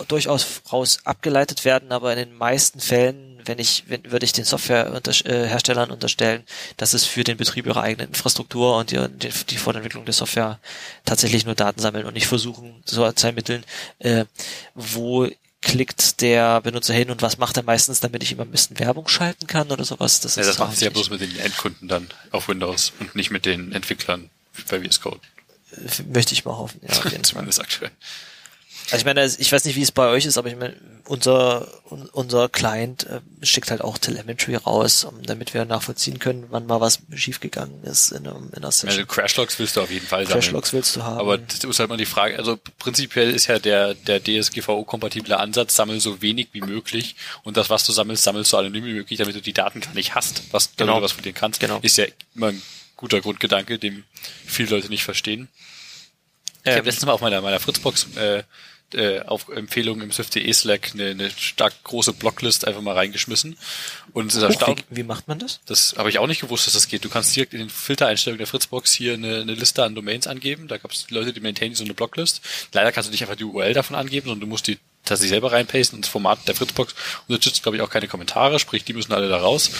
durchaus 0.08 0.62
raus 0.72 0.98
abgeleitet 1.04 1.64
werden, 1.64 1.92
aber 1.92 2.12
in 2.12 2.18
den 2.18 2.36
meisten 2.36 2.80
Fällen, 2.80 3.27
wenn 3.48 3.58
ich, 3.58 3.84
wenn, 3.88 4.10
würde 4.10 4.24
ich 4.24 4.32
den 4.32 4.44
Softwareherstellern 4.44 5.90
unterstellen, 5.90 6.44
dass 6.76 6.94
es 6.94 7.04
für 7.04 7.24
den 7.24 7.36
Betrieb 7.36 7.66
ihrer 7.66 7.82
eigenen 7.82 8.08
Infrastruktur 8.08 8.76
und 8.76 8.90
die, 8.90 9.08
die, 9.50 9.56
Fortentwicklung 9.56 10.04
der 10.04 10.14
Software 10.14 10.60
tatsächlich 11.04 11.44
nur 11.44 11.54
Daten 11.54 11.80
sammeln 11.80 12.06
und 12.06 12.14
nicht 12.14 12.26
versuchen, 12.26 12.82
so 12.84 13.10
zu 13.12 13.26
ermitteln, 13.26 13.64
äh, 13.98 14.26
wo 14.74 15.28
klickt 15.60 16.20
der 16.20 16.60
Benutzer 16.60 16.94
hin 16.94 17.10
und 17.10 17.20
was 17.22 17.38
macht 17.38 17.56
er 17.56 17.64
meistens, 17.64 18.00
damit 18.00 18.22
ich 18.22 18.32
ihm 18.32 18.40
am 18.40 18.50
besten 18.50 18.78
Werbung 18.78 19.08
schalten 19.08 19.46
kann 19.46 19.70
oder 19.72 19.84
sowas. 19.84 20.20
Das 20.20 20.36
ja, 20.36 20.44
das 20.44 20.58
machen 20.58 20.76
sie 20.76 20.84
ja 20.84 20.90
bloß 20.90 21.10
mit 21.10 21.20
den 21.20 21.36
Endkunden 21.38 21.88
dann 21.88 22.08
auf 22.30 22.48
Windows 22.48 22.92
und 23.00 23.16
nicht 23.16 23.30
mit 23.30 23.44
den 23.44 23.72
Entwicklern 23.72 24.30
bei 24.70 24.80
VS 24.80 25.00
Code. 25.00 25.20
Möchte 26.12 26.32
ich 26.32 26.44
mal 26.44 26.56
hoffen, 26.56 26.80
ja, 26.82 26.90
auf 26.90 27.04
jeden 27.04 27.10
Fall. 27.16 27.24
Zumindest 27.24 27.60
aktuell. 27.60 27.90
Also 28.90 29.00
ich 29.00 29.04
meine, 29.04 29.24
ich 29.26 29.52
weiß 29.52 29.64
nicht, 29.64 29.76
wie 29.76 29.82
es 29.82 29.92
bei 29.92 30.08
euch 30.08 30.24
ist, 30.26 30.38
aber 30.38 30.48
ich 30.48 30.56
meine, 30.56 30.74
unser, 31.04 31.66
un, 31.90 32.06
unser 32.12 32.48
Client 32.48 33.06
äh, 33.06 33.20
schickt 33.44 33.70
halt 33.70 33.80
auch 33.80 33.98
Telemetry 33.98 34.56
raus, 34.56 35.04
um, 35.04 35.22
damit 35.22 35.54
wir 35.54 35.64
nachvollziehen 35.64 36.18
können, 36.18 36.46
wann 36.50 36.66
mal 36.66 36.80
was 36.80 37.00
schiefgegangen 37.14 37.82
ist 37.84 38.12
in, 38.12 38.26
einem, 38.26 38.48
in 38.48 38.56
einer 38.58 38.66
Also 38.66 38.86
Session. 38.86 39.06
Crashlogs 39.06 39.58
willst 39.58 39.76
du 39.76 39.80
auf 39.82 39.90
jeden 39.90 40.06
Fall 40.06 40.24
sammeln. 40.26 40.40
Crashlogs 40.42 40.72
willst 40.72 40.96
du 40.96 41.02
haben. 41.02 41.18
Aber 41.18 41.38
das 41.38 41.64
ist 41.64 41.78
halt 41.80 41.88
mal 41.88 41.96
die 41.96 42.06
Frage, 42.06 42.38
also 42.38 42.58
prinzipiell 42.78 43.30
ist 43.30 43.46
ja 43.46 43.58
der, 43.58 43.94
der 43.94 44.22
DSGVO-kompatible 44.22 45.36
Ansatz, 45.38 45.76
sammel 45.76 46.00
so 46.00 46.20
wenig 46.22 46.48
wie 46.52 46.60
möglich 46.60 47.16
und 47.42 47.56
das, 47.56 47.70
was 47.70 47.84
du 47.86 47.92
sammelst, 47.92 48.24
sammelst 48.24 48.50
so 48.50 48.56
anonym 48.58 48.84
wie 48.84 48.92
möglich, 48.94 49.18
damit 49.18 49.34
du 49.34 49.40
die 49.40 49.52
Daten 49.54 49.80
gar 49.80 49.94
nicht 49.94 50.14
hast, 50.14 50.42
was, 50.52 50.74
damit 50.76 50.88
Genau. 50.88 50.98
du 50.98 51.04
was 51.04 51.12
von 51.12 51.22
dir 51.22 51.32
kannst. 51.32 51.60
Genau. 51.60 51.78
Ist 51.82 51.96
ja 51.98 52.04
immer 52.34 52.48
ein 52.48 52.62
guter 52.96 53.20
Grundgedanke, 53.20 53.78
den 53.78 54.04
viele 54.46 54.70
Leute 54.70 54.88
nicht 54.88 55.04
verstehen. 55.04 55.48
Ich 56.64 56.70
Ähm, 56.72 56.76
habe 56.76 56.86
letztens 56.86 57.06
mal 57.06 57.12
auf 57.12 57.20
meiner, 57.20 57.40
meiner 57.40 57.60
Fritzbox 57.60 58.08
äh, 58.16 58.42
äh, 58.94 59.20
auf 59.20 59.48
Empfehlung 59.48 60.00
im 60.00 60.12
SwiftDE 60.12 60.52
Slack 60.52 60.92
eine, 60.94 61.10
eine 61.10 61.30
stark 61.30 61.84
große 61.84 62.12
Blocklist 62.12 62.66
einfach 62.66 62.80
mal 62.80 62.94
reingeschmissen 62.94 63.58
und 64.12 64.28
es 64.28 64.36
ist 64.36 64.42
erstaunt. 64.42 64.84
wie, 64.90 64.98
wie 64.98 65.02
macht 65.02 65.28
man 65.28 65.38
das? 65.38 65.60
Das 65.66 65.94
habe 65.96 66.08
ich 66.08 66.18
auch 66.18 66.26
nicht 66.26 66.40
gewusst, 66.40 66.66
dass 66.66 66.74
das 66.74 66.88
geht. 66.88 67.04
Du 67.04 67.08
kannst 67.08 67.34
direkt 67.36 67.52
in 67.52 67.60
den 67.60 67.70
Filtereinstellungen 67.70 68.38
der 68.38 68.46
Fritzbox 68.46 68.92
hier 68.92 69.14
eine, 69.14 69.40
eine 69.40 69.54
Liste 69.54 69.84
an 69.84 69.94
Domains 69.94 70.26
angeben. 70.26 70.68
Da 70.68 70.78
gab 70.78 70.92
es 70.92 71.10
Leute, 71.10 71.32
die 71.32 71.40
maintainen 71.40 71.74
so 71.74 71.84
eine 71.84 71.94
Blocklist. 71.94 72.40
Leider 72.72 72.92
kannst 72.92 73.08
du 73.08 73.12
nicht 73.12 73.22
einfach 73.22 73.36
die 73.36 73.44
URL 73.44 73.74
davon 73.74 73.96
angeben, 73.96 74.26
sondern 74.28 74.40
du 74.40 74.46
musst 74.46 74.66
die 74.66 74.78
tatsächlich 75.04 75.30
selber 75.30 75.52
reinpasten 75.52 75.96
und 75.96 76.04
das 76.04 76.10
Format 76.10 76.46
der 76.46 76.54
Fritzbox 76.54 76.94
unterstützt, 77.28 77.62
glaube 77.62 77.76
ich, 77.76 77.82
auch 77.82 77.90
keine 77.90 78.08
Kommentare, 78.08 78.58
sprich, 78.58 78.84
die 78.84 78.92
müssen 78.92 79.12
alle 79.12 79.28
da 79.28 79.38
raus. 79.38 79.70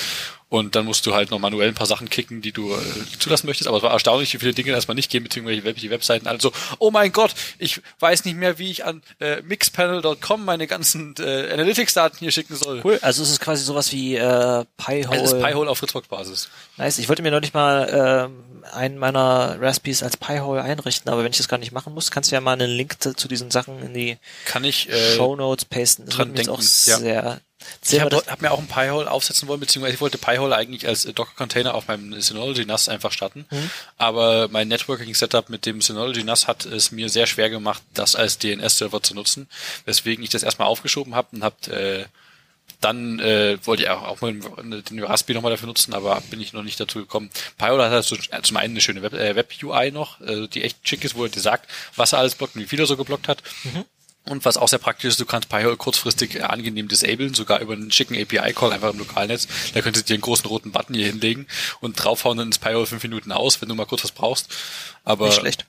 Und 0.50 0.76
dann 0.76 0.86
musst 0.86 1.04
du 1.04 1.14
halt 1.14 1.30
noch 1.30 1.38
manuell 1.38 1.68
ein 1.68 1.74
paar 1.74 1.86
Sachen 1.86 2.08
klicken, 2.08 2.40
die 2.40 2.52
du 2.52 2.72
äh, 2.72 2.78
zulassen 3.18 3.46
möchtest. 3.46 3.68
Aber 3.68 3.76
es 3.76 3.82
war 3.82 3.92
erstaunlich, 3.92 4.32
wie 4.32 4.38
viele 4.38 4.54
Dinge 4.54 4.70
erstmal 4.70 4.94
nicht 4.94 5.10
gehen, 5.10 5.22
beziehungsweise 5.22 5.62
welche 5.64 5.90
Webseiten 5.90 6.26
alle 6.26 6.40
so, 6.40 6.52
oh 6.78 6.90
mein 6.90 7.12
Gott, 7.12 7.34
ich 7.58 7.82
weiß 8.00 8.24
nicht 8.24 8.36
mehr, 8.36 8.58
wie 8.58 8.70
ich 8.70 8.84
an 8.86 9.02
äh, 9.20 9.42
mixpanel.com 9.42 10.44
meine 10.44 10.66
ganzen 10.66 11.14
äh, 11.18 11.52
Analytics-Daten 11.52 12.16
hier 12.18 12.30
schicken 12.30 12.56
soll. 12.56 12.80
Cool, 12.82 12.98
also 13.02 13.22
es 13.22 13.30
ist 13.30 13.40
quasi 13.40 13.62
sowas 13.62 13.92
wie 13.92 14.16
äh, 14.16 14.64
Pi-Hole. 14.78 15.20
Es 15.20 15.32
ist 15.32 15.42
Pi-Hole 15.42 15.68
auf 15.68 15.78
Fritzbox-Basis. 15.78 16.48
Nice. 16.78 16.98
Ich 16.98 17.10
wollte 17.10 17.22
mir 17.22 17.30
noch 17.30 17.40
nicht 17.40 17.52
mal 17.52 18.24
ähm, 18.26 18.62
einen 18.72 18.96
meiner 18.96 19.58
Raspis 19.60 20.02
als 20.02 20.16
Pi-Hole 20.16 20.62
einrichten, 20.62 21.10
aber 21.12 21.24
wenn 21.24 21.32
ich 21.32 21.38
das 21.38 21.48
gar 21.48 21.58
nicht 21.58 21.72
machen 21.72 21.92
muss, 21.92 22.10
kannst 22.10 22.30
du 22.30 22.34
ja 22.34 22.40
mal 22.40 22.52
einen 22.52 22.70
Link 22.70 23.02
zu, 23.02 23.14
zu 23.14 23.28
diesen 23.28 23.50
Sachen 23.50 23.82
in 23.82 23.92
die 23.92 24.16
Kann 24.46 24.64
ich 24.64 24.88
äh, 24.88 25.16
Show 25.16 25.36
Notes 25.36 25.66
pasten. 25.66 26.06
Das 26.06 26.16
dran 26.16 26.34
jetzt 26.34 26.48
auch 26.48 26.58
denken, 26.58 26.82
ja. 26.86 26.98
sehr, 26.98 27.40
Ich 27.90 28.00
habe 28.00 28.16
hab 28.16 28.42
mir 28.42 28.50
auch 28.50 28.58
ein 28.58 28.66
Pi-Hole 28.66 29.10
aufsetzen 29.10 29.48
wollen, 29.48 29.60
beziehungsweise 29.60 29.94
ich 29.94 30.00
wollte 30.00 30.18
Pi-Hole 30.18 30.54
eigentlich 30.54 30.86
als 30.86 31.04
äh, 31.04 31.12
Docker-Container 31.12 31.74
auf 31.74 31.88
meinem 31.88 32.20
Synology 32.20 32.64
NAS 32.64 32.88
einfach 32.88 33.12
starten. 33.12 33.46
Mhm. 33.50 33.70
Aber 33.96 34.48
mein 34.48 34.68
Networking-Setup 34.68 35.48
mit 35.48 35.66
dem 35.66 35.80
Synology 35.80 36.24
NAS 36.24 36.46
hat 36.46 36.64
es 36.66 36.90
mir 36.92 37.08
sehr 37.08 37.26
schwer 37.26 37.50
gemacht, 37.50 37.82
das 37.94 38.16
als 38.16 38.38
DNS-Server 38.38 39.02
zu 39.02 39.14
nutzen, 39.14 39.48
weswegen 39.84 40.22
ich 40.24 40.30
das 40.30 40.42
erstmal 40.42 40.68
aufgeschoben 40.68 41.14
habe 41.14 41.28
und 41.32 41.44
habe 41.44 41.70
äh, 41.70 42.04
dann 42.80 43.18
äh, 43.18 43.58
wollte 43.64 43.82
ich 43.82 43.88
auch, 43.88 44.02
auch 44.02 44.20
mal 44.20 44.32
den 44.32 45.02
Raspi 45.02 45.34
nochmal 45.34 45.50
dafür 45.50 45.66
nutzen, 45.66 45.94
aber 45.94 46.22
bin 46.30 46.40
ich 46.40 46.52
noch 46.52 46.62
nicht 46.62 46.78
dazu 46.78 47.00
gekommen. 47.00 47.28
Pi-Hole 47.58 47.90
hat 47.90 48.04
so, 48.04 48.14
äh, 48.16 48.42
zum 48.42 48.56
einen 48.56 48.74
eine 48.74 48.80
schöne 48.80 49.02
Web- 49.02 49.14
äh, 49.14 49.34
Web-UI 49.34 49.90
noch, 49.90 50.20
äh, 50.20 50.46
die 50.46 50.62
echt 50.62 50.86
schick 50.88 51.04
ist, 51.04 51.16
wo 51.16 51.24
er 51.24 51.28
dir 51.28 51.40
sagt, 51.40 51.68
was 51.96 52.12
er 52.12 52.20
alles 52.20 52.36
blockt 52.36 52.54
und 52.54 52.62
wie 52.62 52.66
viel 52.66 52.78
er 52.78 52.86
so 52.86 52.96
geblockt 52.96 53.26
hat. 53.26 53.42
Und 54.28 54.44
was 54.44 54.56
auch 54.56 54.68
sehr 54.68 54.78
praktisch 54.78 55.08
ist, 55.08 55.20
du 55.20 55.26
kannst 55.26 55.48
Pi-hole 55.48 55.76
kurzfristig 55.76 56.44
angenehm 56.44 56.88
disablen, 56.88 57.34
sogar 57.34 57.60
über 57.60 57.72
einen 57.72 57.90
schicken 57.90 58.14
API-Call 58.14 58.72
einfach 58.72 58.92
im 58.92 58.98
Lokalnetz. 58.98 59.48
Da 59.74 59.80
könntest 59.80 60.06
du 60.06 60.08
dir 60.08 60.14
einen 60.14 60.22
großen 60.22 60.46
roten 60.46 60.70
Button 60.72 60.94
hier 60.94 61.06
hinlegen 61.06 61.46
und 61.80 61.94
draufhauen 62.02 62.36
dann 62.38 62.48
ins 62.48 62.58
Pi-hole 62.58 62.86
fünf 62.86 63.02
Minuten 63.02 63.32
aus, 63.32 63.60
wenn 63.62 63.68
du 63.68 63.74
mal 63.74 63.86
kurz 63.86 64.04
was 64.04 64.12
brauchst. 64.12 64.54
Aber 65.04 65.26
Nicht 65.26 65.40
schlecht. 65.40 65.64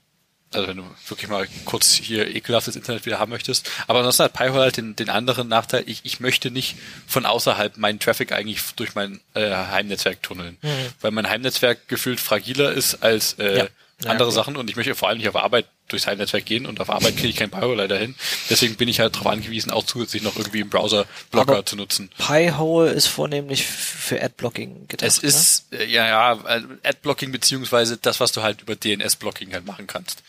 also 0.53 0.67
wenn 0.67 0.77
du 0.77 0.83
wirklich 1.07 1.29
mal 1.29 1.47
kurz 1.65 1.93
hier 1.93 2.35
ekelhaftes 2.35 2.75
Internet 2.75 3.05
wieder 3.05 3.19
haben 3.19 3.29
möchtest. 3.31 3.69
Aber 3.87 3.99
ansonsten 3.99 4.23
hat 4.23 4.33
Pi-hole 4.33 4.61
halt 4.61 4.77
den, 4.77 4.95
den 4.95 5.09
anderen 5.09 5.47
Nachteil, 5.47 5.83
ich, 5.85 6.01
ich 6.03 6.19
möchte 6.19 6.51
nicht 6.51 6.75
von 7.07 7.25
außerhalb 7.25 7.77
meinen 7.77 7.99
Traffic 7.99 8.31
eigentlich 8.31 8.61
durch 8.75 8.95
mein 8.95 9.21
äh, 9.35 9.49
Heimnetzwerk 9.51 10.21
tunneln. 10.23 10.57
Weil 11.01 11.11
mein 11.11 11.29
Heimnetzwerk 11.29 11.87
gefühlt 11.87 12.19
fragiler 12.19 12.71
ist 12.73 13.03
als 13.03 13.33
äh, 13.39 13.59
Ja. 13.59 13.67
Ja, 14.01 14.11
andere 14.11 14.29
gut. 14.29 14.35
Sachen 14.35 14.55
und 14.55 14.69
ich 14.69 14.77
möchte 14.77 14.95
vor 14.95 15.09
allem 15.09 15.17
nicht 15.17 15.27
auf 15.27 15.35
Arbeit 15.35 15.65
durchs 15.89 16.07
Heimnetzwerk 16.07 16.45
gehen 16.45 16.65
und 16.65 16.79
auf 16.79 16.89
Arbeit 16.89 17.17
kriege 17.17 17.29
ich 17.29 17.35
kein 17.35 17.49
Pi-hole 17.49 17.75
leider 17.75 17.97
hin. 17.97 18.15
Deswegen 18.49 18.75
bin 18.75 18.87
ich 18.87 18.99
halt 18.99 19.15
darauf 19.15 19.27
angewiesen, 19.27 19.71
auch 19.71 19.83
zusätzlich 19.83 20.23
noch 20.23 20.35
irgendwie 20.35 20.61
im 20.61 20.69
Browser 20.69 21.05
Blocker 21.31 21.51
Aber 21.53 21.65
zu 21.65 21.75
nutzen. 21.75 22.09
Pi-hole 22.17 22.89
ist 22.91 23.07
vornehmlich 23.07 23.65
für 23.65 24.21
Adblocking 24.21 24.87
gedacht. 24.87 25.07
Es 25.07 25.17
ist, 25.17 25.73
äh, 25.73 25.85
ja, 25.85 26.07
ja, 26.07 26.33
äh, 26.47 26.61
Adblocking 26.83 27.31
beziehungsweise 27.31 27.97
das, 27.97 28.19
was 28.19 28.31
du 28.31 28.41
halt 28.41 28.61
über 28.61 28.75
DNS-Blocking 28.75 29.53
halt 29.53 29.65
machen 29.65 29.87
kannst. 29.87 30.23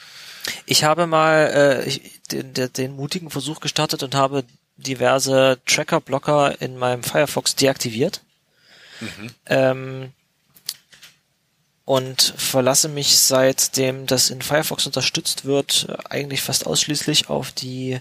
Ne? 0.46 0.52
Ich 0.66 0.84
habe 0.84 1.06
mal 1.06 1.82
äh, 1.84 1.88
ich, 1.88 2.20
den, 2.32 2.54
den, 2.54 2.72
den 2.72 2.96
mutigen 2.96 3.30
Versuch 3.30 3.60
gestartet 3.60 4.02
und 4.02 4.14
habe 4.14 4.44
diverse 4.76 5.58
Tracker-Blocker 5.66 6.60
in 6.60 6.78
meinem 6.78 7.02
Firefox 7.02 7.54
deaktiviert. 7.54 8.22
Ähm, 9.46 10.12
und 11.90 12.34
verlasse 12.36 12.88
mich 12.88 13.18
seitdem 13.18 14.06
das 14.06 14.30
in 14.30 14.42
Firefox 14.42 14.86
unterstützt 14.86 15.44
wird, 15.44 15.86
äh, 15.88 15.96
eigentlich 16.08 16.40
fast 16.40 16.64
ausschließlich 16.64 17.28
auf 17.28 17.50
die 17.50 17.98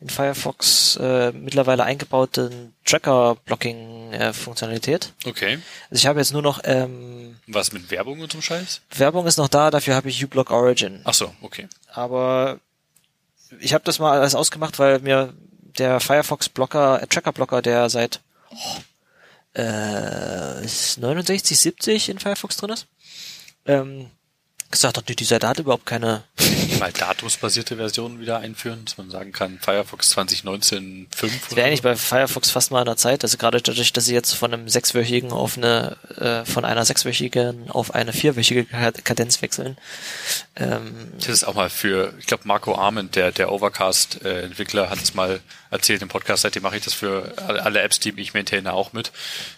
in 0.00 0.08
Firefox 0.08 0.96
äh, 1.02 1.32
mittlerweile 1.32 1.82
eingebauten 1.82 2.76
Tracker-Blocking-Funktionalität. 2.84 5.14
Okay. 5.26 5.58
Also 5.90 6.00
ich 6.00 6.06
habe 6.06 6.20
jetzt 6.20 6.32
nur 6.32 6.42
noch 6.42 6.60
ähm, 6.62 7.34
Was 7.48 7.72
mit 7.72 7.90
Werbung 7.90 8.20
und 8.20 8.30
so 8.30 8.40
Scheiß? 8.40 8.82
Werbung 8.94 9.26
ist 9.26 9.38
noch 9.38 9.48
da, 9.48 9.72
dafür 9.72 9.96
habe 9.96 10.10
ich 10.10 10.24
uBlock 10.24 10.52
Origin. 10.52 11.00
Ach 11.02 11.14
so, 11.14 11.34
okay. 11.42 11.66
Aber 11.88 12.60
ich 13.58 13.74
habe 13.74 13.82
das 13.82 13.98
mal 13.98 14.16
alles 14.16 14.36
ausgemacht, 14.36 14.78
weil 14.78 15.00
mir 15.00 15.34
der 15.80 15.98
Firefox 15.98 16.48
Blocker, 16.48 17.02
äh, 17.02 17.08
Tracker 17.08 17.32
Blocker, 17.32 17.62
der 17.62 17.90
seit 17.90 18.20
oh, 18.52 18.76
äh, 19.56 20.64
ist 20.64 20.98
69, 20.98 21.58
70 21.58 22.10
in 22.10 22.20
Firefox 22.20 22.58
drin 22.58 22.70
ist, 22.70 22.86
ähm, 23.66 24.10
gesagt 24.74 24.96
hat, 24.96 25.08
nee, 25.08 25.14
dieser 25.14 25.38
hat 25.40 25.58
überhaupt 25.58 25.86
keine. 25.86 26.24
Mal 26.80 26.92
datumsbasierte 26.92 27.76
Versionen 27.76 28.20
wieder 28.20 28.38
einführen, 28.40 28.84
dass 28.84 28.98
man 28.98 29.08
sagen 29.08 29.30
kann, 29.30 29.60
Firefox 29.60 30.10
2019 30.10 31.06
5 31.14 31.48
Das 31.48 31.56
wäre 31.56 31.68
eigentlich 31.68 31.82
bei 31.82 31.94
Firefox 31.94 32.50
fast 32.50 32.72
mal 32.72 32.80
an 32.80 32.86
der 32.86 32.96
Zeit, 32.96 33.22
also 33.22 33.38
gerade 33.38 33.62
dadurch, 33.62 33.92
dass 33.92 34.06
sie 34.06 34.14
jetzt 34.14 34.32
von 34.32 34.52
einem 34.52 34.68
sechswöchigen 34.68 35.30
auf 35.30 35.56
eine, 35.56 35.96
äh, 36.18 36.44
von 36.44 36.64
einer 36.64 36.84
sechswöchigen 36.84 37.70
auf 37.70 37.94
eine 37.94 38.12
vierwöchige 38.12 38.64
Kadenz 38.64 39.40
wechseln. 39.40 39.78
Ähm, 40.56 41.12
Das 41.18 41.28
ist 41.28 41.44
auch 41.44 41.54
mal 41.54 41.70
für, 41.70 42.12
ich 42.18 42.26
glaube, 42.26 42.42
Marco 42.46 42.74
Arment, 42.74 43.14
der, 43.14 43.30
der 43.30 43.52
Overcast-Entwickler, 43.52 44.90
hat 44.90 45.00
es 45.00 45.14
mal 45.14 45.40
erzählt 45.74 46.00
im 46.02 46.08
Podcast, 46.08 46.42
seitdem 46.42 46.62
mache 46.62 46.76
ich 46.76 46.84
das 46.84 46.94
für 46.94 47.34
alle, 47.36 47.82
Apps, 47.82 48.00
die 48.00 48.14
ich 48.20 48.32
maintaine, 48.32 48.72
auch 48.72 48.92
mit. 48.92 49.12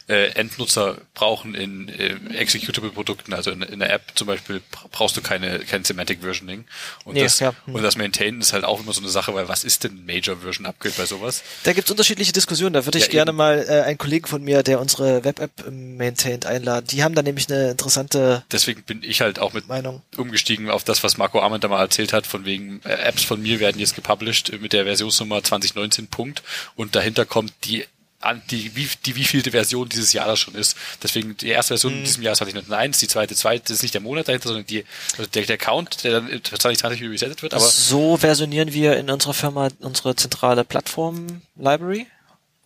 Äh, 0.08 0.30
Endnutzer 0.30 0.96
brauchen 1.14 1.54
in 1.54 1.88
äh, 1.88 2.16
Executable-Produkten, 2.34 3.32
also 3.34 3.50
in, 3.50 3.62
in 3.62 3.78
der 3.80 3.92
App 3.92 4.02
zum 4.14 4.26
Beispiel, 4.26 4.60
bra- 4.70 4.86
brauchst 4.90 5.16
du 5.16 5.20
keine, 5.20 5.58
kein 5.60 5.84
Semantic 5.84 6.20
Versioning. 6.22 6.64
Und, 7.04 7.14
Nee, 7.14 7.22
das, 7.22 7.38
ja. 7.40 7.52
Und 7.66 7.82
das 7.82 7.96
Maintainen 7.96 8.40
ist 8.40 8.52
halt 8.52 8.64
auch 8.64 8.80
immer 8.80 8.92
so 8.92 9.00
eine 9.00 9.08
Sache, 9.10 9.34
weil 9.34 9.48
was 9.48 9.62
ist 9.64 9.84
denn 9.84 10.04
Major 10.06 10.36
Version 10.38 10.66
Upgrade 10.66 10.94
bei 10.96 11.06
sowas? 11.06 11.42
Da 11.64 11.72
gibt's 11.72 11.90
unterschiedliche 11.90 12.32
Diskussionen. 12.32 12.72
Da 12.72 12.84
würde 12.86 12.98
ich 12.98 13.06
Ja, 13.06 13.10
gerne 13.12 13.30
eben. 13.32 13.36
mal 13.38 13.66
äh, 13.68 13.82
einen 13.82 13.98
Kollegen 13.98 14.26
von 14.26 14.42
mir, 14.42 14.62
der 14.62 14.80
unsere 14.80 15.24
Web-App 15.24 15.66
ähm, 15.66 15.96
maintaint, 15.96 16.46
einladen. 16.46 16.86
Die 16.90 17.02
haben 17.04 17.14
da 17.14 17.22
nämlich 17.22 17.50
eine 17.50 17.70
interessante 17.72 18.44
Deswegen 18.52 18.82
bin 18.84 19.02
ich 19.02 19.20
halt 19.20 19.38
auch 19.38 19.52
mit 19.52 19.68
Meinung. 19.68 20.02
umgestiegen 20.16 20.70
auf 20.70 20.84
das, 20.84 21.02
was 21.04 21.16
Marco 21.18 21.40
Arment 21.40 21.62
da 21.64 21.68
mal 21.68 21.80
erzählt 21.80 22.12
hat, 22.12 22.26
von 22.26 22.44
wegen 22.44 22.80
äh, 22.84 22.92
Apps 22.94 23.24
von 23.24 23.42
mir 23.42 23.60
werden 23.60 23.78
jetzt 23.80 23.94
gepublished 23.94 24.60
mit 24.60 24.72
der 24.72 24.84
Versionsnummer 24.84 25.42
2019 25.42 26.05
Punkt 26.08 26.42
und 26.74 26.94
dahinter 26.96 27.24
kommt 27.24 27.52
die 27.64 27.84
an 28.20 28.42
die 28.50 28.74
wie 28.74 28.88
die 29.04 29.14
wievielte 29.14 29.50
Version 29.50 29.88
dieses 29.88 30.12
Jahr 30.12 30.26
das 30.26 30.40
schon 30.40 30.54
ist. 30.54 30.76
Deswegen 31.02 31.36
die 31.36 31.48
erste 31.48 31.74
Version 31.74 31.92
in 31.92 32.04
diesem 32.04 32.22
Jahr 32.22 32.32
ist 32.32 32.38
2001, 32.38 32.98
die 32.98 33.08
zweite 33.08 33.34
zweite 33.34 33.64
das 33.64 33.72
ist 33.72 33.82
nicht 33.82 33.94
der 33.94 34.00
Monat 34.00 34.26
dahinter, 34.28 34.48
sondern 34.48 34.66
die 34.66 34.84
also 35.16 35.30
der, 35.30 35.42
der 35.42 35.58
Count, 35.58 36.02
der 36.02 36.12
dann 36.12 36.28
2020 36.28 37.00
wieder 37.00 37.12
resettet 37.12 37.42
wird, 37.42 37.54
aber 37.54 37.64
so 37.64 38.16
versionieren 38.16 38.72
wir 38.72 38.96
in 38.96 39.10
unserer 39.10 39.34
Firma 39.34 39.68
unsere 39.80 40.16
zentrale 40.16 40.64
Plattform-Library. 40.64 42.06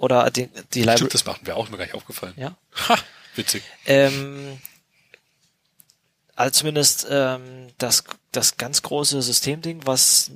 Oder 0.00 0.30
die, 0.30 0.48
die 0.72 0.78
Library. 0.78 0.96
stimmt, 0.96 1.14
das 1.14 1.26
machen 1.26 1.40
wir 1.44 1.58
auch, 1.58 1.64
ist 1.64 1.70
mir 1.70 1.76
gar 1.76 1.84
nicht 1.84 1.94
aufgefallen. 1.94 2.32
Ja. 2.38 2.56
Ha, 2.88 2.96
witzig. 3.36 3.62
Ähm, 3.84 4.58
also 6.36 6.52
zumindest 6.52 7.06
ähm, 7.10 7.68
das, 7.76 8.04
das 8.32 8.56
ganz 8.56 8.82
große 8.82 9.20
Systemding, 9.22 9.80
was 9.86 10.30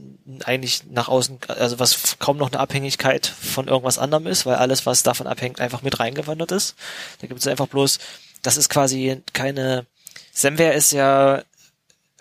eigentlich 0.45 0.85
nach 0.91 1.09
außen, 1.09 1.39
also 1.49 1.79
was 1.79 2.19
kaum 2.19 2.37
noch 2.37 2.51
eine 2.51 2.61
Abhängigkeit 2.61 3.27
von 3.27 3.69
irgendwas 3.69 3.99
anderem 3.99 4.27
ist, 4.27 4.47
weil 4.47 4.57
alles, 4.57 4.85
was 4.85 5.03
davon 5.03 5.27
abhängt, 5.27 5.61
einfach 5.61 5.83
mit 5.83 6.01
reingewandert 6.01 6.51
ist. 6.53 6.75
Da 7.21 7.29
gibt 7.29 7.41
es 7.41 7.47
einfach 7.47 7.69
bloß, 7.69 7.99
das 8.43 8.57
ist 8.57 8.69
quasi 8.69 9.23
keine, 9.33 9.87
Semware 10.33 10.75
ist 10.75 10.91
ja 10.91 11.43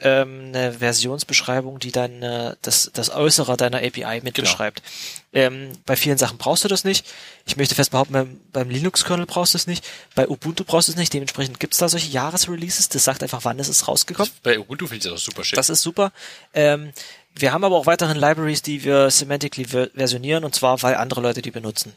ähm, 0.03 0.51
eine 0.53 0.73
Versionsbeschreibung, 0.73 1.79
die 1.79 1.91
dann 1.91 2.21
äh, 2.21 2.55
das, 2.61 2.91
das 2.93 3.09
Äußere 3.09 3.57
deiner 3.57 3.77
API 3.77 4.21
mit 4.21 4.35
Genau. 4.35 4.47
beschreibt. 4.49 4.83
Ähm, 5.31 5.71
bei 5.85 5.95
vielen 5.95 6.17
Sachen 6.17 6.37
brauchst 6.37 6.63
du 6.63 6.67
das 6.67 6.83
nicht. 6.83 7.05
Ich 7.45 7.57
möchte 7.57 7.73
fest 7.73 7.91
behaupten, 7.91 8.13
beim, 8.13 8.39
beim 8.51 8.69
Linux-Kernel 8.69 9.25
brauchst 9.25 9.53
du 9.53 9.57
es 9.57 9.65
nicht. 9.65 9.83
Bei 10.13 10.27
Ubuntu 10.27 10.63
brauchst 10.63 10.89
du 10.89 10.91
es 10.91 10.97
nicht. 10.97 11.13
Dementsprechend 11.13 11.59
gibt 11.59 11.73
es 11.73 11.79
da 11.79 11.89
solche 11.89 12.09
Jahresreleases. 12.11 12.89
Das 12.89 13.03
sagt 13.03 13.23
einfach, 13.23 13.39
wann 13.43 13.57
ist 13.59 13.69
es 13.69 13.87
rausgekommen. 13.87 14.31
Bei 14.43 14.59
Ubuntu 14.59 14.85
finde 14.87 14.97
ich 14.97 15.11
das 15.11 15.13
auch 15.21 15.25
super 15.25 15.43
schick. 15.43 15.55
Das 15.55 15.69
ist 15.69 15.81
super. 15.81 16.11
Ähm, 16.53 16.91
wir 17.35 17.51
haben 17.51 17.63
aber 17.63 17.77
auch 17.77 17.87
weiterhin 17.87 18.17
Libraries, 18.17 18.61
die 18.61 18.83
wir 18.83 19.09
semantically 19.09 19.65
ver 19.65 19.89
versionieren, 19.95 20.43
und 20.43 20.53
zwar, 20.53 20.81
weil 20.83 20.95
andere 20.95 21.21
Leute 21.21 21.41
die 21.41 21.49
benutzen. 21.49 21.93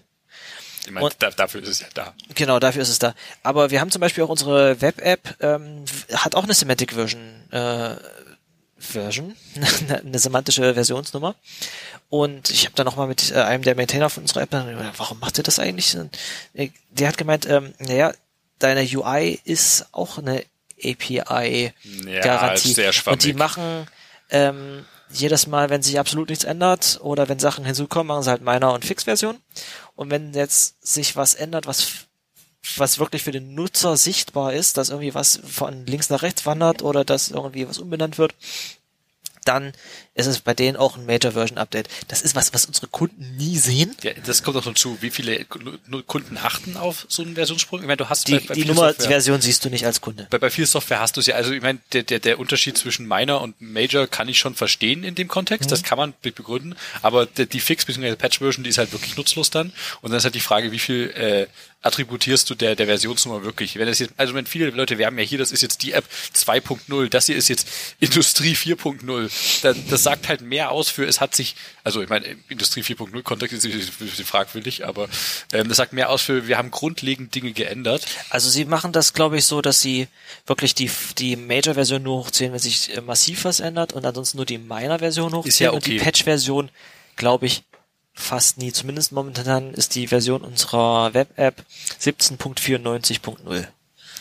Ich 0.86 0.92
meine, 0.92 1.04
und- 1.06 1.16
da, 1.18 1.30
dafür 1.30 1.62
ist 1.62 1.68
es 1.68 1.80
ja 1.80 1.86
da. 1.94 2.14
Genau, 2.34 2.58
dafür 2.58 2.82
ist 2.82 2.88
es 2.88 2.98
da. 2.98 3.14
Aber 3.42 3.70
wir 3.70 3.80
haben 3.80 3.90
zum 3.90 4.00
Beispiel 4.00 4.24
auch 4.24 4.28
unsere 4.28 4.80
Web-App, 4.80 5.36
ähm, 5.40 5.84
hat 6.12 6.34
auch 6.34 6.44
eine 6.44 6.54
Semantic 6.54 6.92
Version, 6.94 7.20
äh, 7.50 7.96
Version, 8.78 9.34
eine 10.04 10.18
semantische 10.18 10.74
Versionsnummer. 10.74 11.34
Und 12.08 12.50
ich 12.50 12.66
habe 12.66 12.76
da 12.76 12.84
nochmal 12.84 13.08
mit 13.08 13.32
äh, 13.32 13.36
einem 13.36 13.62
der 13.64 13.74
Maintainer 13.74 14.10
von 14.10 14.22
unserer 14.22 14.42
App, 14.42 14.52
warum 14.96 15.18
macht 15.18 15.38
ihr 15.38 15.44
das 15.44 15.58
eigentlich? 15.58 15.96
Und, 15.96 16.16
äh, 16.54 16.68
der 16.90 17.08
hat 17.08 17.18
gemeint, 17.18 17.46
ähm, 17.48 17.74
naja, 17.78 18.12
deine 18.58 18.82
UI 18.82 19.40
ist 19.44 19.86
auch 19.92 20.18
eine 20.18 20.44
API-Garantie. 20.82 22.68
ist 22.70 22.74
sehr 22.76 22.88
und 22.88 22.92
schwammig. 22.94 23.20
die 23.20 23.32
machen 23.32 23.86
ähm, 24.30 24.84
jedes 25.10 25.46
Mal, 25.46 25.70
wenn 25.70 25.82
sich 25.82 25.98
absolut 25.98 26.28
nichts 26.28 26.44
ändert 26.44 26.98
oder 27.02 27.28
wenn 27.28 27.38
Sachen 27.38 27.64
hinzukommen, 27.64 28.08
machen 28.08 28.22
sie 28.22 28.30
halt 28.30 28.42
Miner- 28.42 28.72
und 28.72 28.84
Fix-Version. 28.84 29.38
Und 29.97 30.10
wenn 30.10 30.32
jetzt 30.35 30.86
sich 30.86 31.16
was 31.16 31.35
ändert, 31.35 31.66
was 31.66 32.06
was 32.77 32.98
wirklich 32.98 33.23
für 33.23 33.31
den 33.31 33.55
Nutzer 33.55 33.97
sichtbar 33.97 34.52
ist, 34.52 34.77
dass 34.77 34.89
irgendwie 34.89 35.14
was 35.14 35.40
von 35.44 35.86
links 35.86 36.10
nach 36.10 36.23
rechts 36.23 36.47
wandert 36.47 36.82
oder 36.82 37.05
dass 37.05 37.31
irgendwie 37.31 37.68
was 37.68 37.78
umbenannt 37.78 38.18
wird, 38.18 38.35
dann 39.44 39.73
ist 40.16 40.26
es 40.26 40.40
bei 40.40 40.55
denen 40.55 40.76
auch 40.76 40.97
ein 40.97 41.06
Major 41.06 41.32
Version 41.32 41.59
Update. 41.59 41.88
Das 42.09 42.22
ist 42.22 42.34
was, 42.34 42.52
was 42.52 42.66
unsere 42.66 42.88
Kunden 42.88 43.36
nie 43.36 43.56
sehen. 43.59 43.94
Ja, 44.02 44.12
das 44.24 44.43
kommt 44.43 44.56
auch 44.56 44.64
noch 44.64 44.74
zu, 44.74 44.97
wie 45.01 45.10
viele 45.10 45.44
Kunden 45.44 46.38
achten 46.38 46.76
auf 46.76 47.06
so 47.09 47.22
einen 47.22 47.34
Versionssprung. 47.34 47.80
Ich 47.80 47.86
meine, 47.86 47.98
du 47.98 48.09
hast 48.09 48.26
Die, 48.28 48.32
bei, 48.38 48.47
bei 48.48 48.55
die 48.55 48.64
Nummer, 48.64 48.88
die 48.88 48.94
Software- 48.94 49.09
Version 49.09 49.40
siehst 49.40 49.64
du 49.64 49.70
nicht 49.70 49.86
als 49.86 50.01
Kunde. 50.01 50.26
bei, 50.30 50.38
bei 50.38 50.51
viel 50.51 50.66
Software 50.66 51.01
hast 51.01 51.16
du 51.16 51.20
es 51.20 51.26
ja, 51.26 51.36
also 51.36 51.52
ich 51.52 51.62
meine, 51.62 51.78
der, 51.93 52.02
der, 52.02 52.18
der 52.18 52.38
Unterschied 52.40 52.76
zwischen 52.76 53.06
Minor 53.06 53.40
und 53.43 53.60
Major 53.60 54.06
kann 54.06 54.28
ich 54.28 54.38
schon 54.38 54.55
verstehen 54.55 55.05
in 55.05 55.14
dem 55.14 55.28
Kontext, 55.28 55.70
das 55.70 55.82
kann 55.82 55.98
man 55.98 56.14
be- 56.22 56.32
begründen, 56.32 56.74
aber 57.02 57.26
die, 57.26 57.47
die 57.47 57.60
Fix- 57.60 57.84
bzw. 57.84 58.16
Patch-Version, 58.16 58.64
die 58.64 58.70
ist 58.70 58.78
halt 58.78 58.93
wirklich 58.93 59.16
nutzlos 59.16 59.51
dann 59.51 59.72
und 60.01 60.10
dann 60.10 60.18
ist 60.18 60.24
halt 60.24 60.34
die 60.34 60.40
Frage, 60.40 60.72
wie 60.72 60.78
viel 60.78 61.10
äh, 61.10 61.47
attributierst 61.82 62.48
du 62.51 62.55
der, 62.55 62.74
der 62.74 62.86
Versionsnummer 62.86 63.44
wirklich? 63.44 63.76
Wenn 63.76 63.86
das 63.86 63.98
jetzt, 64.01 64.12
also 64.16 64.34
wenn 64.34 64.47
viele 64.47 64.70
Leute 64.70 64.98
werben 64.98 65.18
ja 65.18 65.24
hier, 65.24 65.38
das 65.38 65.52
ist 65.52 65.62
jetzt 65.62 65.82
die 65.82 65.93
App 65.93 66.05
2.0, 66.34 67.09
das 67.09 67.26
hier 67.26 67.36
ist 67.36 67.48
jetzt 67.48 67.68
Industrie 68.01 68.55
4.0, 68.55 69.30
dann, 69.62 69.84
das 69.88 70.02
sagt 70.06 70.28
halt 70.28 70.40
mehr 70.40 70.70
aus 70.70 70.88
für, 70.88 71.04
es 71.04 71.20
hat 71.20 71.34
sich, 71.34 71.56
also 71.84 72.00
ich 72.02 72.08
meine, 72.08 72.36
Industrie 72.48 72.82
4.0 72.82 73.22
Kontext 73.22 73.52
ist 73.52 73.64
ein 73.64 74.06
bisschen 74.06 74.24
fragwürdig, 74.24 74.86
aber 74.86 75.08
ähm, 75.52 75.68
das 75.68 75.76
sagt 75.76 75.92
mehr 75.92 76.10
aus 76.10 76.22
für, 76.22 76.46
wir 76.46 76.58
haben 76.58 76.70
grundlegend 76.70 77.34
Dinge 77.34 77.52
geändert. 77.52 78.06
Also 78.30 78.48
sie 78.48 78.64
machen 78.64 78.92
das, 78.92 79.12
glaube 79.12 79.38
ich, 79.38 79.44
so, 79.44 79.60
dass 79.60 79.80
sie 79.80 80.08
wirklich 80.46 80.74
die, 80.74 80.90
die 81.18 81.34
Major-Version 81.36 82.02
nur 82.02 82.18
hochziehen, 82.18 82.52
wenn 82.52 82.60
sich 82.60 82.96
äh, 82.96 83.00
massiv 83.00 83.44
was 83.44 83.60
ändert 83.60 83.92
und 83.92 84.04
ansonsten 84.04 84.38
nur 84.38 84.46
die 84.46 84.58
Minor-Version 84.58 85.34
hochziehen 85.34 85.66
ja 85.66 85.70
und 85.70 85.84
die 85.86 85.96
okay. 85.96 86.04
Patch-Version, 86.04 86.70
glaube 87.16 87.46
ich, 87.46 87.64
fast 88.14 88.58
nie. 88.58 88.72
Zumindest 88.72 89.12
momentan 89.12 89.74
ist 89.74 89.94
die 89.94 90.06
Version 90.06 90.42
unserer 90.42 91.12
Web-App 91.14 91.64
17.94.0. 92.00 93.66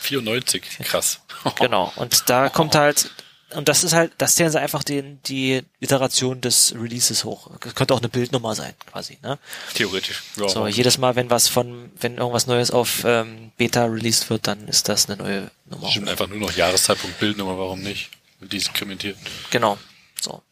94, 0.00 0.62
krass. 0.84 1.20
Genau. 1.60 1.92
Und 1.96 2.28
da 2.28 2.48
kommt 2.48 2.74
halt 2.74 3.10
und 3.54 3.68
das 3.68 3.84
ist 3.84 3.92
halt, 3.92 4.12
das 4.18 4.34
zählen 4.34 4.50
sie 4.50 4.60
einfach 4.60 4.82
den, 4.82 5.20
die 5.24 5.62
Iteration 5.80 6.40
des 6.40 6.74
Releases 6.74 7.24
hoch. 7.24 7.50
Das 7.60 7.74
könnte 7.74 7.94
auch 7.94 7.98
eine 8.00 8.08
Bildnummer 8.08 8.54
sein, 8.54 8.74
quasi, 8.90 9.18
ne? 9.22 9.38
Theoretisch. 9.74 10.22
Ja, 10.36 10.48
So, 10.48 10.66
jedes 10.66 10.98
Mal, 10.98 11.14
wenn 11.16 11.30
was 11.30 11.48
von, 11.48 11.90
wenn 12.00 12.18
irgendwas 12.18 12.46
Neues 12.46 12.70
auf 12.70 13.02
ähm, 13.04 13.52
Beta 13.56 13.84
released 13.84 14.30
wird, 14.30 14.46
dann 14.46 14.66
ist 14.68 14.88
das 14.88 15.08
eine 15.08 15.16
neue 15.22 15.50
Nummer. 15.66 15.88
Stimmt 15.90 16.08
einfach 16.08 16.26
nur 16.26 16.38
noch 16.38 16.52
Jahreszeitpunkt, 16.52 17.18
Bildnummer, 17.20 17.56
warum 17.58 17.80
nicht? 17.82 18.10
Und 18.40 18.52
die 18.52 18.56
ist 18.58 18.74
krementiert. 18.74 19.16
Genau. 19.50 19.78
So. 20.20 20.42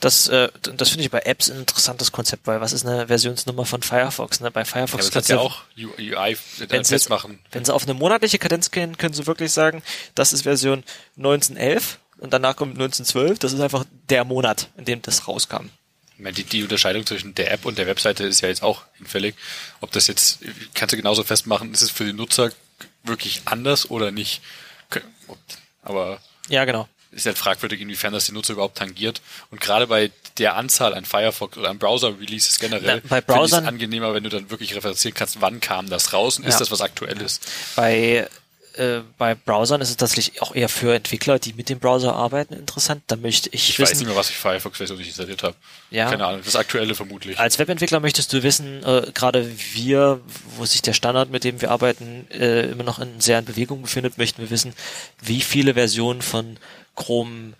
Das, 0.00 0.28
äh, 0.28 0.48
das 0.62 0.88
finde 0.90 1.04
ich 1.04 1.10
bei 1.10 1.20
Apps 1.20 1.50
ein 1.50 1.58
interessantes 1.58 2.12
Konzept, 2.12 2.46
weil 2.46 2.60
was 2.60 2.72
ist 2.72 2.86
eine 2.86 3.08
Versionsnummer 3.08 3.64
von 3.64 3.82
Firefox? 3.82 4.40
Ne? 4.40 4.50
Bei 4.50 4.60
Ja, 4.60 4.64
Firefox 4.64 5.04
das 5.04 5.12
kannst 5.12 5.28
du 5.28 5.34
ja 5.34 5.40
auch 5.40 5.62
UI 5.76 6.36
wenn 6.68 6.84
sie, 6.84 6.94
festmachen. 6.94 7.38
wenn 7.52 7.64
sie 7.64 7.74
auf 7.74 7.82
eine 7.84 7.94
monatliche 7.94 8.38
Kadenz 8.38 8.70
gehen, 8.70 8.96
können 8.96 9.14
sie 9.14 9.26
wirklich 9.26 9.52
sagen, 9.52 9.82
das 10.14 10.32
ist 10.32 10.42
Version 10.42 10.82
1911 11.16 11.98
und 12.18 12.32
danach 12.32 12.56
kommt 12.56 12.72
1912. 12.72 13.38
Das 13.38 13.52
ist 13.52 13.60
einfach 13.60 13.84
der 14.08 14.24
Monat, 14.24 14.68
in 14.76 14.84
dem 14.84 15.02
das 15.02 15.26
rauskam. 15.28 15.70
Ich 16.16 16.22
meine, 16.24 16.34
die, 16.34 16.44
die 16.44 16.62
Unterscheidung 16.64 17.06
zwischen 17.06 17.34
der 17.36 17.52
App 17.52 17.64
und 17.64 17.78
der 17.78 17.86
Webseite 17.86 18.24
ist 18.24 18.40
ja 18.40 18.48
jetzt 18.48 18.62
auch 18.62 18.82
hinfällig. 18.96 19.36
Ob 19.80 19.92
das 19.92 20.08
jetzt, 20.08 20.40
kannst 20.74 20.92
du 20.92 20.96
genauso 20.96 21.22
festmachen, 21.22 21.72
ist 21.72 21.82
es 21.82 21.90
für 21.90 22.04
den 22.04 22.16
Nutzer 22.16 22.50
wirklich 23.04 23.42
anders 23.44 23.88
oder 23.90 24.10
nicht? 24.10 24.40
Aber 25.82 26.18
Ja, 26.48 26.64
genau. 26.64 26.88
ist 27.12 27.26
halt 27.26 27.38
fragwürdig, 27.38 27.80
inwiefern 27.80 28.12
das 28.12 28.26
den 28.26 28.34
Nutzer 28.34 28.54
überhaupt 28.54 28.78
tangiert. 28.78 29.20
Und 29.50 29.60
gerade 29.60 29.86
bei 29.86 30.10
der 30.38 30.56
Anzahl 30.56 30.94
an 30.94 31.04
Firefox 31.04 31.56
oder 31.56 31.70
an 31.70 31.78
Browser-Releases 31.78 32.58
generell, 32.58 33.02
Na, 33.04 33.08
bei 33.08 33.16
finde 33.16 33.16
ich 33.16 33.18
es 33.20 33.26
Browsern- 33.52 33.66
angenehmer, 33.66 34.12
wenn 34.14 34.24
du 34.24 34.28
dann 34.30 34.50
wirklich 34.50 34.74
referenzieren 34.74 35.14
kannst, 35.14 35.40
wann 35.40 35.60
kam 35.60 35.88
das 35.88 36.12
raus 36.12 36.38
und 36.38 36.44
ist 36.46 36.54
Ja. 36.54 36.58
das 36.60 36.70
was 36.70 36.80
aktuell 36.80 37.20
ist. 37.20 37.46
Bei, 37.76 38.28
äh, 38.78 39.02
bei 39.18 39.34
Browsern 39.34 39.80
ist 39.80 39.90
es 39.90 39.96
tatsächlich 39.96 40.40
auch 40.40 40.54
eher 40.54 40.68
für 40.68 40.94
Entwickler, 40.94 41.38
die 41.38 41.52
mit 41.52 41.68
dem 41.68 41.78
Browser 41.78 42.14
arbeiten, 42.14 42.54
interessant. 42.54 43.02
Da 43.08 43.16
möchte 43.16 43.48
ich, 43.50 43.70
Ich 43.70 43.78
wissen, 43.78 43.90
weiß 43.90 43.98
nicht 43.98 44.06
mehr, 44.08 44.16
was 44.16 44.30
ich 44.30 44.36
Firefox-Version 44.36 44.98
nicht 44.98 45.08
installiert 45.08 45.42
habe. 45.42 45.54
Ja. 45.90 46.08
Keine 46.08 46.24
Ahnung, 46.26 46.42
das 46.44 46.56
aktuelle 46.56 46.94
vermutlich. 46.94 47.38
Als 47.38 47.58
Webentwickler 47.58 48.00
möchtest 48.00 48.32
du 48.32 48.42
wissen, 48.42 48.82
äh, 48.84 49.10
gerade 49.12 49.50
wir, 49.74 50.20
wo 50.56 50.64
sich 50.64 50.82
der 50.82 50.92
Standard, 50.92 51.30
mit 51.30 51.44
dem 51.44 51.60
wir 51.60 51.70
arbeiten, 51.70 52.30
äh, 52.30 52.70
immer 52.70 52.84
noch 52.84 52.98
in, 52.98 53.20
sehr 53.20 53.38
in 53.38 53.44
Bewegung 53.44 53.82
befindet, 53.82 54.16
möchten 54.18 54.40
wir 54.42 54.50
wissen, 54.50 54.72
wie 55.20 55.40
viele 55.40 55.74
Versionen 55.74 56.22
von 56.22 56.56
Chrome 56.94 57.54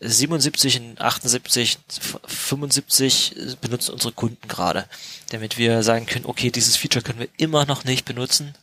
77 0.00 0.80
und 0.80 1.00
78, 1.00 1.78
75 2.26 3.36
benutzen 3.60 3.92
unsere 3.92 4.12
Kunden 4.12 4.48
gerade, 4.48 4.86
damit 5.30 5.58
wir 5.58 5.82
sagen 5.82 6.06
können, 6.06 6.26
okay, 6.26 6.50
dieses 6.50 6.76
Feature 6.76 7.04
können 7.04 7.20
wir 7.20 7.28
immer 7.36 7.66
noch 7.66 7.84
nicht 7.84 8.04
benutzen, 8.04 8.54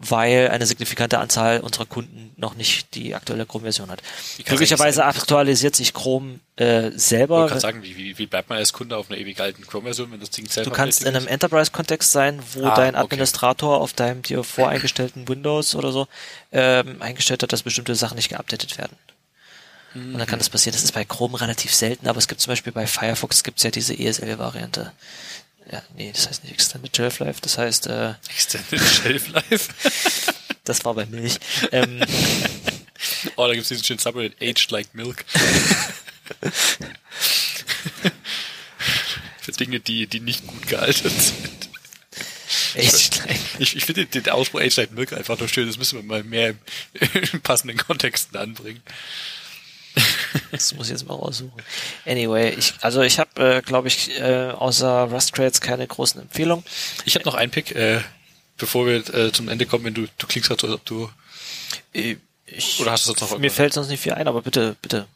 weil 0.00 0.48
eine 0.48 0.64
signifikante 0.64 1.18
Anzahl 1.18 1.60
unserer 1.60 1.84
Kunden 1.84 2.32
noch 2.36 2.54
nicht 2.54 2.94
die 2.94 3.14
aktuelle 3.14 3.44
Chrome-Version 3.44 3.90
hat. 3.90 4.02
Glücklicherweise 4.44 5.04
aktualisiert 5.04 5.76
sich 5.76 5.92
Chrome 5.92 6.40
äh, 6.56 6.90
selber. 6.92 7.44
Ich 7.44 7.50
kann 7.50 7.60
sagen, 7.60 7.82
wie, 7.82 8.16
wie, 8.16 8.26
bleibt 8.26 8.48
man 8.48 8.58
als 8.58 8.72
Kunde 8.72 8.96
auf 8.96 9.10
einer 9.10 9.18
ewig 9.18 9.38
alten 9.40 9.66
Chrome-Version, 9.66 10.10
wenn 10.10 10.20
das 10.20 10.30
Ding 10.30 10.48
selber 10.48 10.70
Du 10.70 10.74
kannst 10.74 11.02
in 11.02 11.14
einem 11.14 11.26
Enterprise-Kontext 11.26 12.10
sein, 12.12 12.40
wo 12.54 12.64
Ah, 12.64 12.74
dein 12.74 12.94
okay. 12.94 13.04
Administrator 13.04 13.80
auf 13.80 13.92
deinem 13.92 14.22
dir 14.22 14.42
voreingestellten 14.42 15.28
Windows 15.28 15.74
oder 15.74 15.92
so 15.92 16.08
ähm, 16.50 17.02
eingestellt 17.02 17.42
hat, 17.42 17.52
dass 17.52 17.62
bestimmte 17.62 17.94
Sachen 17.94 18.16
nicht 18.16 18.30
geupdatet 18.30 18.78
werden. 18.78 18.96
Und 19.92 20.18
dann 20.18 20.26
kann 20.26 20.38
das 20.38 20.48
passieren. 20.48 20.74
Das 20.74 20.84
ist 20.84 20.92
bei 20.92 21.04
Chrome 21.04 21.40
relativ 21.40 21.74
selten, 21.74 22.06
aber 22.06 22.18
es 22.18 22.28
gibt 22.28 22.40
zum 22.40 22.52
Beispiel 22.52 22.72
bei 22.72 22.86
Firefox 22.86 23.42
gibt's 23.42 23.64
ja 23.64 23.70
diese 23.70 23.98
ESL-Variante. 23.98 24.92
Ja, 25.72 25.82
nee, 25.94 26.10
das 26.12 26.28
heißt 26.28 26.42
nicht 26.42 26.52
Extended 26.54 26.96
Shelf 26.96 27.20
Life, 27.20 27.40
das 27.42 27.56
heißt, 27.56 27.86
äh? 27.86 28.14
Extended 28.28 28.80
Shelf 28.80 29.28
Life. 29.28 29.68
das 30.64 30.84
war 30.84 30.94
bei 30.94 31.06
Milch. 31.06 31.38
ähm, 31.70 32.02
oh, 33.36 33.46
da 33.46 33.54
gibt's 33.54 33.68
diesen 33.68 33.84
schönen 33.84 34.00
Subreddit, 34.00 34.36
Aged 34.42 34.70
Like 34.72 34.92
Milk. 34.94 35.24
Für 39.40 39.52
Dinge, 39.52 39.78
die, 39.80 40.06
die 40.06 40.20
nicht 40.20 40.46
gut 40.46 40.66
gealtert 40.66 41.12
sind. 41.12 41.68
echt, 42.74 43.22
Ich, 43.58 43.76
ich 43.76 43.84
finde 43.84 44.06
den 44.06 44.28
Ausspruch 44.28 44.60
Aged 44.60 44.76
Like 44.76 44.90
Milk 44.92 45.12
einfach 45.12 45.38
nur 45.38 45.48
schön. 45.48 45.68
Das 45.68 45.78
müssen 45.78 45.98
wir 45.98 46.02
mal 46.02 46.24
mehr 46.24 46.50
im, 46.50 46.58
in 47.32 47.40
passenden 47.42 47.76
Kontexten 47.78 48.36
anbringen. 48.36 48.82
das 50.50 50.74
muss 50.74 50.86
ich 50.86 50.92
jetzt 50.92 51.06
mal 51.06 51.14
raussuchen. 51.14 51.62
Anyway, 52.06 52.54
ich, 52.58 52.74
also 52.80 53.02
ich 53.02 53.18
habe, 53.18 53.56
äh, 53.56 53.62
glaube 53.62 53.88
ich, 53.88 54.18
äh, 54.18 54.50
außer 54.50 55.04
Rust 55.10 55.32
Crates 55.32 55.60
keine 55.60 55.86
großen 55.86 56.20
Empfehlungen. 56.20 56.64
Ich 57.04 57.14
habe 57.14 57.24
noch 57.24 57.34
einen 57.34 57.50
Pick, 57.50 57.74
äh, 57.74 58.00
bevor 58.56 58.86
wir 58.86 58.96
äh, 59.14 59.32
zum 59.32 59.48
Ende 59.48 59.66
kommen, 59.66 59.84
wenn 59.84 59.94
du, 59.94 60.06
du 60.18 60.26
klingst 60.26 60.48
gerade 60.48 60.60
so, 60.60 60.66
als 60.66 60.74
ob 60.76 60.84
du, 60.84 61.10
Äh, 61.94 62.16
Ich, 62.46 62.80
oder 62.80 62.92
hast 62.92 63.04
du 63.06 63.12
sonst 63.14 63.20
noch 63.30 63.38
Mir 63.38 63.50
fällt 63.50 63.72
sonst 63.72 63.88
nicht 63.88 64.00
viel 64.02 64.12
ein, 64.12 64.26
aber 64.28 64.42
bitte, 64.42 64.76
bitte. 64.82 65.06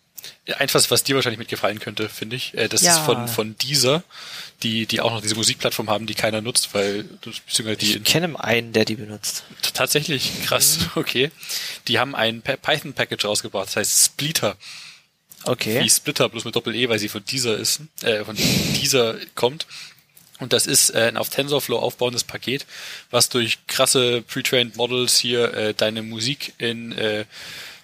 Eins, 0.59 0.75
was, 0.75 1.05
dir 1.05 1.15
wahrscheinlich 1.17 1.39
mitgefallen 1.39 1.81
könnte, 1.81 2.09
finde 2.09 2.37
ich. 2.37 2.55
Äh, 2.55 2.69
das 2.69 2.81
Ja. 2.83 2.93
ist 2.93 2.99
von, 3.01 3.29
von 3.29 3.57
dieser, 3.59 4.03
die, 4.63 4.87
die 4.87 5.01
auch 5.03 5.11
noch 5.11 5.21
diese 5.21 5.35
Musikplattform 5.35 5.91
haben, 5.91 6.07
die 6.07 6.15
keiner 6.15 6.41
nutzt, 6.41 6.73
weil, 6.73 7.03
beziehungsweise 7.05 7.77
die 7.77 7.97
Ich 7.97 8.05
kenne 8.05 8.43
einen, 8.43 8.73
der 8.73 8.87
die 8.87 8.95
benutzt. 8.95 9.45
Tatsächlich, 9.75 10.33
krass, 10.47 10.79
okay. 10.95 11.31
Die 11.89 11.99
haben 11.99 12.15
ein 12.15 12.41
Pa- 12.41 12.57
Python-Package 12.57 13.25
rausgebracht, 13.27 13.67
das 13.69 13.77
heißt 13.77 14.05
Splitter. 14.07 14.57
Okay. 15.47 15.83
Wie 15.83 15.91
Splitter, 15.91 16.29
bloß 16.29 16.45
mit 16.45 16.57
Doppel-E, 16.57 16.89
weil 16.89 16.99
sie 16.99 17.09
von 17.09 17.25
dieser 17.25 17.57
ist, 17.57 17.81
äh, 18.03 18.25
von 18.25 18.37
dieser 18.37 19.17
kommt. 19.35 19.67
Und 20.41 20.53
das 20.53 20.67
ist 20.67 20.91
äh, 20.91 21.09
ein 21.09 21.17
auf 21.17 21.31
TensorFlow 21.31 21.79
aufbauendes 21.79 22.25
Paket, 22.25 22.67
was 23.11 23.29
durch 23.29 23.59
krasse 23.67 24.23
pre-trained 24.23 24.77
Models 24.77 25.19
hier 25.19 25.55
äh, 25.55 25.75
deine 25.75 26.03
Musik 26.03 26.55
in 26.59 26.93
äh, 26.93 27.25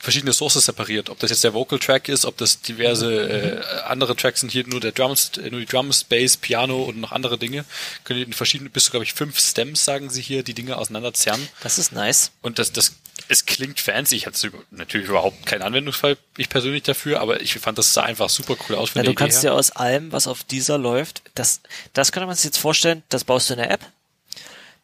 verschiedene 0.00 0.32
Sources 0.32 0.64
separiert. 0.64 1.10
Ob 1.10 1.18
das 1.20 1.30
jetzt 1.30 1.44
der 1.44 1.54
Vocal 1.54 1.78
Track 1.78 2.08
ist, 2.08 2.24
ob 2.24 2.36
das 2.38 2.60
diverse 2.60 3.62
äh, 3.62 3.82
andere 3.86 4.16
Tracks 4.16 4.40
sind, 4.40 4.50
hier 4.50 4.66
nur 4.66 4.80
der 4.80 4.92
Drums, 4.92 5.32
äh, 5.36 5.50
nur 5.50 5.60
die 5.60 5.66
Drums, 5.66 6.04
Bass, 6.04 6.36
Piano 6.38 6.82
und 6.82 7.00
noch 7.00 7.12
andere 7.12 7.38
Dinge. 7.38 7.64
Können 8.04 8.22
in 8.22 8.32
verschiedene, 8.32 8.70
bis 8.70 8.84
zu, 8.84 8.90
glaube 8.90 9.04
ich, 9.04 9.12
fünf 9.12 9.38
Stems, 9.38 9.84
sagen 9.84 10.10
sie 10.10 10.22
hier, 10.22 10.42
die 10.42 10.54
Dinge 10.54 10.78
auseinanderzerren. 10.78 11.46
Das 11.62 11.78
ist 11.78 11.92
nice. 11.92 12.32
Und 12.40 12.58
das, 12.58 12.72
das, 12.72 12.94
es 13.28 13.46
klingt 13.46 13.80
fancy. 13.80 14.16
Ich 14.16 14.26
hatte 14.26 14.50
natürlich 14.70 15.08
überhaupt 15.08 15.46
keinen 15.46 15.62
Anwendungsfall, 15.62 16.16
ich 16.36 16.48
persönlich 16.48 16.82
dafür, 16.82 17.20
aber 17.20 17.40
ich 17.40 17.54
fand, 17.54 17.78
das 17.78 17.94
sah 17.94 18.02
einfach 18.02 18.28
super 18.28 18.56
cool 18.68 18.76
aus. 18.76 18.90
Ja, 18.90 19.02
der 19.02 19.04
du 19.04 19.14
kannst 19.14 19.38
Idee 19.38 19.48
dir 19.48 19.52
her. 19.52 19.58
aus 19.58 19.70
allem, 19.72 20.12
was 20.12 20.26
auf 20.26 20.44
dieser 20.44 20.78
läuft, 20.78 21.22
das, 21.34 21.60
das 21.92 22.12
könnte 22.12 22.26
man 22.26 22.36
sich 22.36 22.44
jetzt 22.44 22.58
vorstellen, 22.58 23.02
das 23.08 23.24
baust 23.24 23.50
du 23.50 23.54
in 23.54 23.60
eine 23.60 23.70
App, 23.70 23.80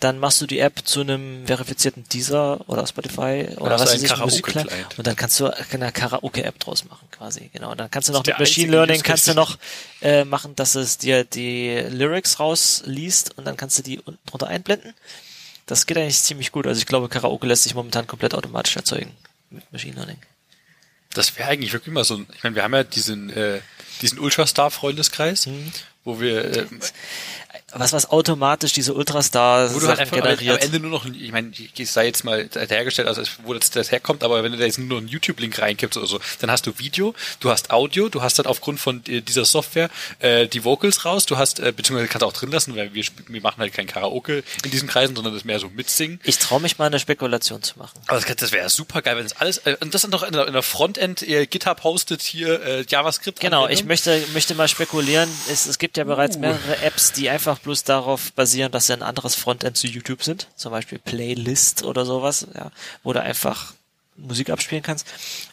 dann 0.00 0.18
machst 0.18 0.40
du 0.42 0.46
die 0.46 0.58
App 0.58 0.80
zu 0.84 1.00
einem 1.00 1.46
verifizierten 1.46 2.04
Deezer 2.08 2.60
oder 2.68 2.86
Spotify 2.86 3.48
oder 3.56 3.78
was 3.78 3.94
weiß 3.94 4.02
ich, 4.02 4.16
Musikclient 4.18 4.68
und 4.98 5.06
dann 5.06 5.16
kannst 5.16 5.40
du 5.40 5.46
eine 5.46 5.90
Karaoke-App 5.90 6.58
draus 6.60 6.84
machen 6.84 7.08
quasi, 7.10 7.48
genau. 7.52 7.70
Und 7.70 7.80
dann 7.80 7.90
kannst 7.90 8.08
du 8.08 8.12
noch 8.12 8.20
mit 8.20 8.26
der 8.26 8.38
Machine 8.38 8.72
Learning 8.72 9.02
kannst 9.02 9.26
du 9.26 9.34
noch 9.34 9.56
äh, 10.02 10.24
machen, 10.24 10.54
dass 10.54 10.74
es 10.74 10.98
dir 10.98 11.24
die 11.24 11.82
Lyrics 11.88 12.40
rausliest 12.40 13.38
und 13.38 13.46
dann 13.46 13.56
kannst 13.56 13.78
du 13.78 13.82
die 13.82 13.98
unten 14.00 14.18
drunter 14.26 14.48
einblenden. 14.48 14.92
Das 15.66 15.86
geht 15.86 15.98
eigentlich 15.98 16.18
ziemlich 16.22 16.52
gut. 16.52 16.66
Also 16.66 16.78
ich 16.78 16.86
glaube, 16.86 17.09
Karaoke 17.09 17.47
lässt 17.47 17.64
sich 17.64 17.74
momentan 17.74 18.06
komplett 18.06 18.34
automatisch 18.34 18.76
erzeugen 18.76 19.12
mit 19.51 19.70
Machine 19.72 19.97
Learning. 19.97 20.18
Das 21.10 21.36
wäre 21.36 21.48
eigentlich 21.48 21.72
wirklich 21.72 21.93
mal 21.94 22.05
so 22.05 22.16
ein, 22.16 22.26
ich 22.34 22.43
meine, 22.43 22.55
wir 22.56 22.62
haben 22.62 22.74
ja 22.74 22.84
diesen, 22.84 23.30
äh, 23.30 23.60
diesen 24.02 24.18
Ultrastar-Freundeskreis, 24.18 25.47
Mhm. 25.47 25.72
wo 26.05 26.20
wir, 26.20 26.44
äh, 26.44 26.66
Was, 27.72 27.93
was 27.93 28.10
automatisch 28.10 28.72
diese 28.74 28.94
Ultrastar 28.94 29.74
wo 29.74 29.80
du 29.80 29.88
halt 29.88 29.98
einfach 29.98 30.16
generiert. 30.16 30.62
am 30.62 30.66
Ende 30.66 30.78
nur 30.78 30.90
noch, 30.90 31.05
ich 31.05 31.32
meine, 31.32 31.51
ich 31.51 31.90
sei 31.90 32.06
jetzt 32.06 32.22
mal 32.22 32.48
hergestellt, 32.55 33.09
also 33.09 33.22
wo 33.43 33.55
das, 33.55 33.70
das 33.70 33.90
herkommt, 33.90 34.22
aber 34.22 34.44
wenn 34.44 34.52
du 34.52 34.59
da 34.59 34.64
jetzt 34.64 34.78
nur 34.78 34.86
noch 34.86 34.98
einen 34.98 35.09
YouTube-Link 35.09 35.59
reinkippst 35.60 35.98
oder 35.98 36.06
so, 36.06 36.20
dann 36.40 36.51
hast 36.51 36.66
du 36.66 36.78
Video, 36.78 37.12
du 37.40 37.51
hast 37.51 37.70
Audio, 37.72 38.09
du 38.09 38.22
hast 38.22 38.38
dann 38.38 38.47
aufgrund 38.47 38.78
von 38.78 39.02
äh, 39.09 39.20
dieser 39.20 39.44
Software 39.44 39.90
äh, 40.20 40.47
die 40.47 40.62
Vocals 40.62 41.05
raus, 41.05 41.26
du 41.26 41.38
hast, 41.38 41.59
äh, 41.59 41.72
beziehungsweise 41.72 42.09
kannst 42.09 42.22
du 42.22 42.26
auch 42.26 42.32
drin 42.32 42.52
lassen, 42.52 42.76
weil 42.76 42.94
wir, 42.94 43.05
wir 43.26 43.40
machen 43.40 43.59
halt 43.59 43.72
kein 43.72 43.88
Karaoke 43.88 44.44
in 44.62 44.70
diesen 44.70 44.88
Kreisen, 44.88 45.16
sondern 45.16 45.34
das 45.34 45.44
mehr 45.44 45.59
so 45.59 45.68
mitsingen. 45.68 46.20
Ich 46.22 46.38
traue 46.38 46.60
mich 46.60 46.78
mal 46.78 46.86
eine 46.86 47.01
Spekulation 47.01 47.64
zu 47.64 47.80
machen. 47.80 47.98
Aber 48.06 48.20
das, 48.20 48.36
das 48.36 48.52
wäre 48.52 48.70
super 48.70 49.02
geil, 49.02 49.16
wenn 49.16 49.24
das 49.24 49.36
alles, 49.38 49.59
äh, 49.59 49.76
und 49.80 49.93
das 49.93 50.02
dann 50.02 50.12
noch 50.12 50.22
in 50.22 50.32
der, 50.32 50.47
in 50.47 50.52
der 50.52 50.62
Frontend 50.62 51.22
äh, 51.22 51.47
GitHub 51.47 51.82
hostet 51.82 52.22
hier 52.22 52.62
äh, 52.62 52.84
JavaScript. 52.88 53.40
Genau, 53.40 53.66
ich 53.66 53.84
möchte, 53.84 54.22
möchte 54.34 54.55
mal 54.55 54.68
spekulieren. 54.68 55.28
Es, 55.51 55.66
es 55.66 55.78
gibt 55.78 55.97
ja 55.97 56.05
bereits 56.05 56.36
Uh. 56.36 56.40
mehrere 56.40 56.82
Apps, 56.82 57.12
die 57.12 57.28
einfach 57.28 57.55
bloß 57.58 57.84
darauf 57.84 58.32
basieren, 58.32 58.72
dass 58.72 58.86
sie 58.86 58.92
ein 58.92 59.02
anderes 59.02 59.34
Frontend 59.34 59.76
zu 59.76 59.86
YouTube 59.86 60.22
sind. 60.22 60.48
Zum 60.56 60.72
Beispiel 60.72 60.98
Playlist 60.98 61.82
oder 61.84 62.04
sowas, 62.04 62.46
ja, 62.54 62.70
wo 63.02 63.12
du 63.12 63.22
einfach 63.22 63.74
Musik 64.16 64.50
abspielen 64.50 64.82
kannst. 64.82 65.06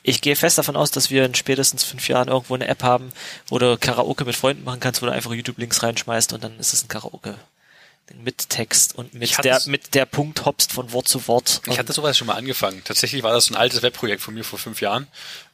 Ich 0.04 0.22
gehe 0.22 0.36
fest 0.36 0.58
davon 0.58 0.76
aus, 0.76 0.92
dass 0.92 1.10
wir 1.10 1.26
in 1.26 1.36
spätestens 1.36 1.84
fünf 1.84 2.08
Jahren 2.08 2.30
irgendwo 2.30 2.56
eine 2.56 2.68
App 2.68 2.84
haben, 2.84 3.12
wo 3.48 3.60
du 3.60 3.78
Karaoke 3.78 4.26
mit 4.26 4.36
Freunden 4.36 4.64
machen 4.64 4.80
kannst, 4.80 5.02
wo 5.02 5.06
du 5.06 5.12
einfach 5.12 5.34
YouTube-Links 5.34 5.84
reinschmeißt 5.84 6.34
und 6.34 6.44
dann 6.44 6.58
ist 6.60 6.74
es 6.74 6.84
ein 6.84 6.88
Karaoke. 6.88 7.36
Mit 8.22 8.50
Text 8.50 8.96
und 8.96 9.14
mit 9.14 9.44
der, 9.44 9.62
mit 9.66 9.96
der 9.96 10.06
Punkt 10.06 10.46
hopst 10.46 10.74
von 10.74 10.92
Wort 10.92 11.08
zu 11.08 11.28
Wort. 11.28 11.62
Ich 11.68 11.80
hatte 11.80 11.94
sowas 11.94 12.18
schon 12.18 12.28
mal 12.28 12.36
angefangen. 12.36 12.82
Tatsächlich 12.84 13.24
war 13.24 13.34
das 13.34 13.50
ein 13.50 13.56
altes 13.56 13.82
Webprojekt 13.82 14.22
von 14.22 14.34
mir 14.34 14.44
vor 14.44 14.60
fünf 14.60 14.82
Jahren. 14.82 15.08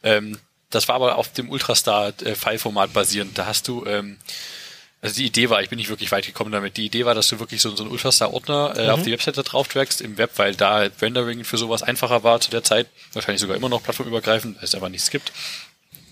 Ähm, 0.03 0.39
das 0.69 0.87
war 0.87 0.95
aber 0.95 1.17
auf 1.17 1.31
dem 1.31 1.49
Ultrastar-File-Format 1.49 2.91
basierend. 2.91 3.37
Da 3.37 3.45
hast 3.45 3.67
du, 3.67 3.85
ähm, 3.85 4.17
also 5.01 5.15
die 5.15 5.25
Idee 5.25 5.49
war, 5.49 5.61
ich 5.61 5.69
bin 5.69 5.77
nicht 5.77 5.89
wirklich 5.89 6.11
weit 6.11 6.25
gekommen 6.25 6.51
damit. 6.51 6.75
Die 6.75 6.85
Idee 6.85 7.05
war, 7.05 7.15
dass 7.15 7.29
du 7.29 7.39
wirklich 7.39 7.61
so, 7.61 7.73
so 7.75 7.83
einen 7.83 7.91
Ultrastar-Ordner 7.91 8.73
äh, 8.75 8.89
auf 8.89 9.03
die 9.03 9.11
Webseite 9.11 9.43
drauf 9.43 9.69
trackst 9.69 10.01
im 10.01 10.17
Web, 10.17 10.31
weil 10.35 10.55
da 10.55 10.89
Rendering 11.01 11.45
für 11.45 11.57
sowas 11.57 11.83
einfacher 11.83 12.23
war 12.23 12.41
zu 12.41 12.51
der 12.51 12.63
Zeit. 12.63 12.87
Wahrscheinlich 13.13 13.39
sogar 13.39 13.55
immer 13.55 13.69
noch 13.69 13.81
plattformübergreifend, 13.81 14.57
weil 14.57 14.63
es 14.65 14.75
einfach 14.75 14.89
nichts 14.89 15.09
gibt. 15.09 15.31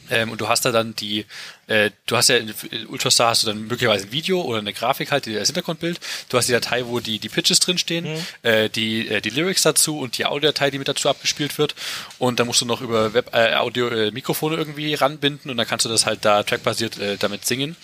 Ähm, 0.10 0.32
und 0.32 0.42
du 0.42 0.48
hast 0.48 0.64
da 0.66 0.72
dann 0.72 0.96
die, 0.96 1.26
äh, 1.68 1.92
du 2.06 2.16
hast 2.16 2.30
ja 2.30 2.38
in 2.38 2.54
Ultrastar 2.88 3.30
hast 3.32 3.44
du 3.44 3.48
dann 3.48 3.68
möglicherweise 3.68 4.06
ein 4.06 4.12
Video 4.12 4.42
oder 4.42 4.60
eine 4.60 4.74
Grafik 4.74 5.12
halt, 5.12 5.26
die 5.26 5.38
als 5.38 5.50
Hintergrundbild. 5.50 6.00
Du 6.30 6.38
hast 6.38 6.48
die 6.48 6.54
Datei, 6.54 6.86
wo 6.86 7.00
die, 7.00 7.20
die 7.20 7.30
Pitches 7.30 7.60
drinstehen, 7.60 8.14
mhm. 8.14 8.26
äh, 8.44 8.70
die, 8.70 9.10
äh, 9.10 9.22
die 9.22 9.30
Lyrics 9.30 9.64
dazu 9.64 10.00
und 10.00 10.18
die 10.18 10.26
Audiodatei, 10.26 10.72
die 10.72 10.80
mit 10.80 10.88
dazu 10.88 11.10
abgespielt 11.10 11.58
wird. 11.58 11.76
Und 12.20 12.40
dann 12.40 12.48
musst 12.48 12.62
du 12.62 12.66
noch 12.66 12.82
über 12.82 13.14
Web, 13.14 13.34
äh, 13.34 13.56
Audio, 13.56 13.90
äh, 13.90 14.12
Mikrofone 14.12 14.56
irgendwie 14.56 14.94
ranbinden 14.94 15.52
und 15.52 15.58
dann 15.58 15.68
kannst 15.68 15.86
du 15.86 15.90
das 15.90 16.06
halt 16.06 16.24
da 16.24 16.44
trackbasiert 16.44 16.98
äh, 17.00 17.18
damit 17.18 17.46
singen. 17.46 17.76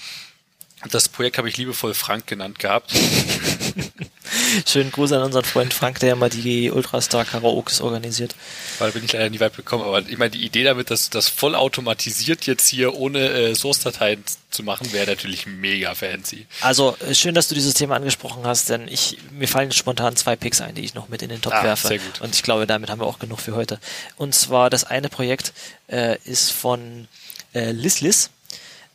Das 0.89 1.09
Projekt 1.09 1.37
habe 1.37 1.49
ich 1.49 1.57
liebevoll 1.57 1.93
Frank 1.93 2.27
genannt 2.27 2.59
gehabt. 2.59 2.93
Schönen 4.67 4.91
Gruß 4.91 5.11
an 5.13 5.23
unseren 5.23 5.43
Freund 5.43 5.73
Frank, 5.73 5.99
der 5.99 6.13
immer 6.13 6.29
die 6.29 6.71
Ultrastar 6.71 7.25
Karaokes 7.25 7.81
organisiert. 7.81 8.35
Weil 8.79 8.91
bin 8.91 9.03
ich 9.03 9.13
leider 9.13 9.29
nie 9.29 9.39
weit 9.39 9.55
bekommen, 9.55 9.83
aber 9.83 9.99
ich 10.07 10.17
meine, 10.17 10.31
die 10.31 10.43
Idee 10.43 10.63
damit, 10.63 10.89
dass 10.91 11.09
das 11.09 11.29
vollautomatisiert 11.29 12.45
jetzt 12.45 12.67
hier 12.67 12.95
ohne 12.95 13.29
äh, 13.29 13.55
Source-Dateien 13.55 14.23
zu 14.49 14.63
machen, 14.63 14.91
wäre 14.93 15.07
natürlich 15.07 15.45
mega 15.45 15.95
fancy. 15.95 16.45
Also 16.61 16.95
äh, 17.07 17.15
schön, 17.15 17.35
dass 17.35 17.47
du 17.47 17.55
dieses 17.55 17.73
Thema 17.73 17.95
angesprochen 17.95 18.45
hast, 18.45 18.69
denn 18.69 18.87
ich 18.87 19.17
mir 19.31 19.47
fallen 19.47 19.71
spontan 19.71 20.15
zwei 20.15 20.35
Picks 20.35 20.61
ein, 20.61 20.75
die 20.75 20.83
ich 20.83 20.93
noch 20.93 21.09
mit 21.09 21.21
in 21.21 21.29
den 21.29 21.41
Top 21.41 21.53
ah, 21.53 21.63
werfe. 21.63 21.87
Sehr 21.87 21.99
gut. 21.99 22.21
Und 22.21 22.35
ich 22.35 22.43
glaube, 22.43 22.67
damit 22.67 22.89
haben 22.89 22.99
wir 22.99 23.07
auch 23.07 23.19
genug 23.19 23.39
für 23.39 23.55
heute. 23.55 23.79
Und 24.17 24.35
zwar 24.35 24.69
das 24.69 24.83
eine 24.83 25.09
Projekt 25.09 25.53
äh, 25.87 26.17
ist 26.25 26.51
von 26.51 27.07
äh, 27.53 27.71
Lislis. 27.71 28.29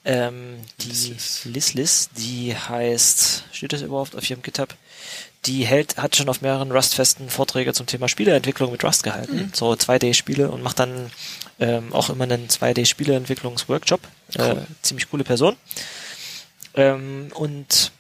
Ähm, 0.09 0.57
die 0.81 1.15
Lislis, 1.45 2.09
die 2.17 2.57
heißt, 2.57 3.45
steht 3.53 3.73
das 3.73 3.83
überhaupt 3.83 4.17
auf 4.17 4.29
ihrem 4.29 4.43
GitHub? 4.43 4.75
die 5.47 5.65
hält, 5.65 5.97
hat 5.97 6.17
schon 6.17 6.29
auf 6.29 6.43
mehreren 6.43 6.73
Rust-Festen 6.73 7.31
Vorträge 7.31 7.73
zum 7.73 7.87
Thema 7.87 8.09
Spieleentwicklung 8.09 8.73
mit 8.73 8.85
Rust 8.85 9.03
gehalten, 9.03 9.37
mhm. 9.37 9.51
so 9.55 9.73
2D-Spiele 9.73 10.51
und 10.51 10.63
macht 10.63 10.79
dann 10.79 11.11
ähm, 11.61 11.93
auch 11.93 12.11
immer 12.11 12.25
einen 12.25 12.49
2D-Spieleentwicklungsworkshop. 12.49 14.01
Äh, 14.35 14.39
cool. 14.39 14.59
Äh, 14.59 14.83
ziemlich 14.83 15.11
coole 15.11 15.25
Person. 15.25 15.57
Ähm, 16.75 17.29
und 17.35 17.93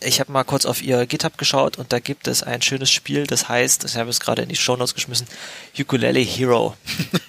ich 0.00 0.20
habe 0.20 0.32
mal 0.32 0.44
kurz 0.44 0.66
auf 0.66 0.82
ihr 0.82 1.06
GitHub 1.06 1.38
geschaut 1.38 1.78
und 1.78 1.92
da 1.92 2.00
gibt 2.00 2.26
es 2.26 2.42
ein 2.42 2.60
schönes 2.62 2.90
Spiel, 2.90 3.26
das 3.26 3.48
heißt, 3.48 3.84
ich 3.84 3.96
habe 3.96 4.10
es 4.10 4.20
gerade 4.20 4.42
in 4.42 4.48
die 4.48 4.56
Show 4.56 4.76
Notes 4.76 4.94
geschmissen, 4.94 5.26
Ukulele 5.78 6.20
Hero. 6.20 6.76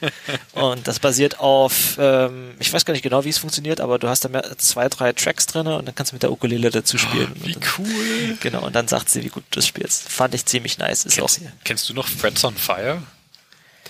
und 0.54 0.88
das 0.88 1.00
basiert 1.00 1.40
auf, 1.40 1.98
ähm, 1.98 2.56
ich 2.60 2.72
weiß 2.72 2.86
gar 2.86 2.94
nicht 2.94 3.04
genau, 3.04 3.24
wie 3.24 3.30
es 3.30 3.38
funktioniert, 3.38 3.80
aber 3.80 4.00
du 4.00 4.08
hast 4.10 4.26
da 4.26 4.30
mehr, 4.30 4.58
zwei, 4.58 4.90
drei 4.90 5.14
Tracks 5.14 5.48
drin 5.48 5.68
und 5.68 5.86
dann 5.86 5.96
kannst 5.96 6.12
du 6.12 6.16
mit 6.16 6.24
der 6.24 6.32
Ukulele 6.32 6.70
dazu 6.72 6.98
oh, 6.98 7.00
spielen. 7.00 7.34
Oh, 7.42 7.46
wie 7.46 7.54
dann, 7.54 7.64
cool. 7.78 8.38
Genau, 8.42 8.66
und 8.66 8.76
dann 8.76 8.88
sagt 8.88 9.10
sie, 9.10 9.24
wie 9.24 9.30
gut 9.30 9.44
du 9.52 9.60
das 9.60 9.68
spielst. 9.68 10.10
Fand 10.10 10.34
ich 10.34 10.46
ziemlich 10.46 10.78
nice. 10.78 11.06
Ist 11.06 11.16
kennst, 11.16 11.40
auch 11.40 11.46
kennst 11.64 11.90
du 11.90 11.94
noch 11.94 12.08
Frets 12.08 12.44
on 12.44 12.56
Fire? 12.56 13.02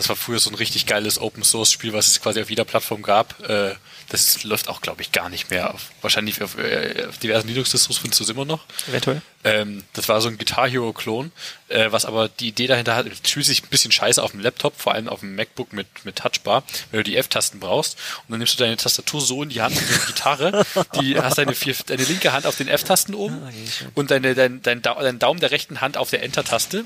Das 0.01 0.09
war 0.09 0.15
früher 0.15 0.39
so 0.39 0.49
ein 0.49 0.55
richtig 0.55 0.87
geiles 0.87 1.19
Open 1.21 1.43
Source 1.43 1.71
Spiel, 1.71 1.93
was 1.93 2.07
es 2.07 2.19
quasi 2.19 2.41
auf 2.41 2.49
jeder 2.49 2.65
Plattform 2.65 3.03
gab. 3.03 3.39
Äh, 3.47 3.75
das 4.09 4.43
läuft 4.43 4.67
auch, 4.67 4.81
glaube 4.81 5.03
ich, 5.03 5.11
gar 5.11 5.29
nicht 5.29 5.51
mehr. 5.51 5.75
Auf, 5.75 5.91
wahrscheinlich 6.01 6.41
auf, 6.41 6.57
äh, 6.57 7.05
auf 7.07 7.19
diversen 7.19 7.47
Linux-Distros 7.49 7.99
findest 7.99 8.19
du 8.19 8.23
es 8.23 8.31
immer 8.31 8.43
noch. 8.43 8.65
Eventuell. 8.89 9.21
Ähm, 9.43 9.83
das 9.93 10.09
war 10.09 10.19
so 10.19 10.27
ein 10.27 10.39
Guitar 10.39 10.67
Hero-Klon, 10.67 11.31
äh, 11.67 11.91
was 11.91 12.05
aber 12.05 12.29
die 12.29 12.47
Idee 12.47 12.65
dahinter 12.65 12.95
hat, 12.95 13.05
fühlt 13.23 13.45
sich 13.45 13.61
ein 13.61 13.69
bisschen 13.69 13.91
scheiße 13.91 14.23
auf 14.23 14.31
dem 14.31 14.39
Laptop, 14.39 14.73
vor 14.75 14.95
allem 14.95 15.07
auf 15.07 15.19
dem 15.19 15.35
MacBook 15.35 15.71
mit, 15.71 15.85
mit 16.03 16.15
Touchbar, 16.15 16.63
wenn 16.89 17.01
du 17.01 17.03
die 17.03 17.17
F-Tasten 17.17 17.59
brauchst. 17.59 17.93
Und 18.27 18.31
dann 18.31 18.39
nimmst 18.39 18.55
du 18.55 18.63
deine 18.63 18.77
Tastatur 18.77 19.21
so 19.21 19.43
in 19.43 19.49
die 19.49 19.61
Hand, 19.61 19.79
wie 19.79 19.93
eine 19.93 20.05
Gitarre, 20.07 20.65
die 20.99 21.15
hast 21.21 21.37
deine, 21.37 21.53
vier, 21.53 21.75
deine 21.85 22.05
linke 22.05 22.33
Hand 22.33 22.47
auf 22.47 22.57
den 22.57 22.69
F-Tasten 22.69 23.13
oben 23.13 23.39
ah, 23.43 23.49
okay, 23.49 23.91
und 23.93 24.09
deine, 24.09 24.33
dein, 24.33 24.63
dein, 24.63 24.81
dein 24.81 25.19
Daumen 25.19 25.39
der 25.39 25.51
rechten 25.51 25.79
Hand 25.79 25.95
auf 25.95 26.09
der 26.09 26.23
Enter-Taste 26.23 26.85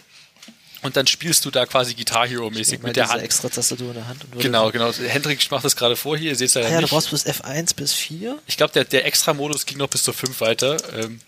und 0.81 0.97
dann 0.97 1.07
spielst 1.07 1.45
du 1.45 1.51
da 1.51 1.65
quasi 1.65 1.93
Guitar 1.93 2.27
Hero 2.27 2.49
mäßig 2.49 2.81
mit 2.81 2.95
der 2.95 3.09
Hand. 3.09 3.23
extra 3.23 3.49
Tastatur 3.49 3.89
in 3.89 3.95
der 3.95 4.07
Hand. 4.07 4.21
genau, 4.37 4.71
genau. 4.71 4.91
Hendrik 4.93 5.49
macht 5.51 5.65
das 5.65 5.75
gerade 5.75 5.95
vor 5.95 6.17
hier, 6.17 6.31
ihr 6.31 6.35
seht 6.35 6.49
es 6.49 6.53
ja, 6.53 6.61
ah, 6.61 6.65
ja 6.65 6.77
nicht. 6.77 6.91
du 6.91 6.95
brauchst 6.95 7.09
bis 7.09 7.25
F1 7.25 7.75
bis 7.75 7.93
4? 7.93 8.37
Ich 8.47 8.57
glaube, 8.57 8.73
der, 8.73 8.85
der 8.85 9.05
Extra-Modus 9.05 9.65
ging 9.65 9.77
noch 9.77 9.89
bis 9.89 10.03
zur 10.03 10.13
5 10.13 10.41
weiter. 10.41 10.77
Ähm, 10.93 11.19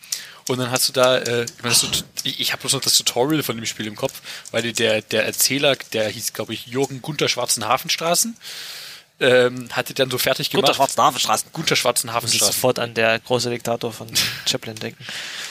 und 0.48 0.60
dann 0.60 0.72
hast 0.72 0.88
du 0.88 0.94
da, 0.94 1.18
äh, 1.18 1.44
ich, 1.44 1.64
meine, 1.64 1.76
oh. 1.76 2.04
ich, 2.24 2.40
ich 2.40 2.52
habe 2.54 2.62
bloß 2.62 2.74
noch 2.74 2.82
das 2.82 2.98
Tutorial 2.98 3.44
von 3.44 3.58
dem 3.58 3.66
Spiel 3.66 3.88
im 3.88 3.96
Kopf, 3.96 4.22
weil 4.52 4.72
der, 4.74 5.02
der 5.02 5.26
Erzähler, 5.26 5.76
der 5.94 6.08
hieß, 6.08 6.34
glaube 6.34 6.54
ich, 6.54 6.68
Jürgen 6.68 7.02
Gunther 7.02 7.28
Schwarzenhafenstraßen 7.28 8.36
ähm, 9.20 9.68
hat 9.72 9.90
die 9.90 9.94
dann 9.94 10.10
so 10.10 10.18
fertig 10.18 10.50
gemacht. 10.50 10.66
Guter 10.66 10.76
Schwarzen 10.76 11.02
Hafenstraßen. 11.02 11.50
Guter 11.52 11.76
Schwarzen 11.76 12.14
Hafenstraßen. 12.14 12.54
sofort 12.54 12.80
an 12.80 12.94
der 12.94 13.20
große 13.20 13.50
Diktator 13.50 13.92
von 13.92 14.08
Chaplin 14.46 14.76
denken. 14.76 15.04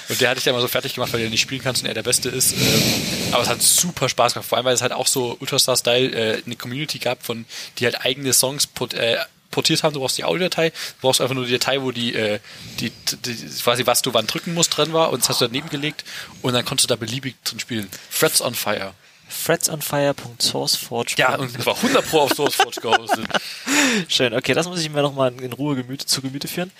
Und 0.08 0.20
der 0.20 0.30
hatte 0.30 0.38
ich 0.38 0.44
dann 0.44 0.54
mal 0.54 0.60
so 0.60 0.68
fertig 0.68 0.94
gemacht, 0.94 1.12
weil 1.12 1.20
er 1.20 1.30
nicht 1.30 1.40
spielen 1.40 1.62
kannst 1.62 1.82
und 1.82 1.88
er 1.88 1.94
der 1.94 2.04
Beste 2.04 2.28
ist. 2.28 2.52
Ähm, 2.52 3.32
aber 3.32 3.42
es 3.42 3.48
hat 3.48 3.62
super 3.62 4.08
Spaß 4.08 4.34
gemacht. 4.34 4.48
Vor 4.48 4.58
allem, 4.58 4.66
weil 4.66 4.74
es 4.74 4.82
halt 4.82 4.92
auch 4.92 5.06
so 5.06 5.36
Ultrastar-Style 5.40 6.10
äh, 6.10 6.42
eine 6.44 6.56
Community 6.56 6.98
gab, 6.98 7.24
von 7.24 7.44
die 7.78 7.86
halt 7.86 8.04
eigene 8.04 8.32
Songs 8.32 8.68
put, 8.68 8.94
äh, 8.94 9.18
portiert 9.50 9.82
haben. 9.82 9.94
Du 9.94 10.00
brauchst 10.00 10.18
die 10.18 10.24
Audiodatei, 10.24 10.70
du 10.70 10.76
brauchst 11.00 11.20
einfach 11.20 11.34
nur 11.34 11.46
die 11.46 11.52
Datei, 11.52 11.82
wo 11.82 11.90
die, 11.90 12.14
äh, 12.14 12.38
die, 12.78 12.90
die 13.24 13.34
quasi 13.62 13.86
was 13.86 14.02
du 14.02 14.14
wann 14.14 14.26
drücken 14.26 14.54
musst 14.54 14.76
drin 14.76 14.92
war 14.92 15.10
und 15.10 15.22
das 15.22 15.28
hast 15.28 15.40
du 15.40 15.46
daneben 15.46 15.70
gelegt 15.70 16.04
und 16.42 16.52
dann 16.52 16.64
konntest 16.64 16.88
du 16.88 16.94
da 16.94 16.96
beliebig 16.96 17.34
drin 17.42 17.58
spielen. 17.58 17.90
Frets 18.10 18.40
on 18.40 18.54
Fire 18.54 18.94
threadsonfire.sourceforge. 19.28 21.14
Ja, 21.18 21.36
und 21.36 21.56
es 21.56 21.66
war 21.66 21.76
100 21.76 22.08
Pro 22.08 22.20
auf 22.20 22.32
SourceForge 22.32 22.80
gehostet. 22.80 23.26
Schön, 24.08 24.34
okay, 24.34 24.54
das 24.54 24.66
muss 24.66 24.80
ich 24.80 24.90
mir 24.90 25.02
nochmal 25.02 25.32
in 25.40 25.52
Ruhe 25.52 25.76
Gemüte, 25.76 26.06
zu 26.06 26.22
Gemüte 26.22 26.48
führen. 26.48 26.70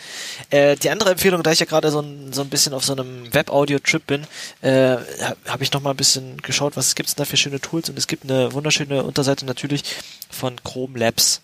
Äh, 0.51 0.77
die 0.77 0.91
andere 0.91 1.11
Empfehlung, 1.11 1.43
da 1.43 1.53
ich 1.53 1.61
ja 1.61 1.67
gerade 1.67 1.91
so 1.91 2.01
ein, 2.01 2.33
so 2.33 2.43
ein 2.43 2.49
bisschen 2.49 2.73
auf 2.75 2.85
so 2.85 2.93
einem 2.93 3.33
Web-Audio-Trip 3.33 4.07
bin, 4.07 4.27
äh, 4.63 4.97
habe 5.47 5.63
ich 5.63 5.73
nochmal 5.73 5.95
ein 5.95 5.97
bisschen 5.97 6.41
geschaut, 6.43 6.77
was 6.77 6.95
gibt 6.95 7.09
es 7.09 7.15
da 7.15 7.25
für 7.25 7.37
schöne 7.37 7.61
Tools 7.61 7.89
und 7.89 7.99
es 7.99 8.07
gibt 8.07 8.25
eine 8.25 8.53
wunderschöne 8.53 9.03
Unterseite 9.03 9.45
natürlich 9.47 9.83
von 10.31 10.63
Chrome 10.63 10.99
Labs. 10.99 11.43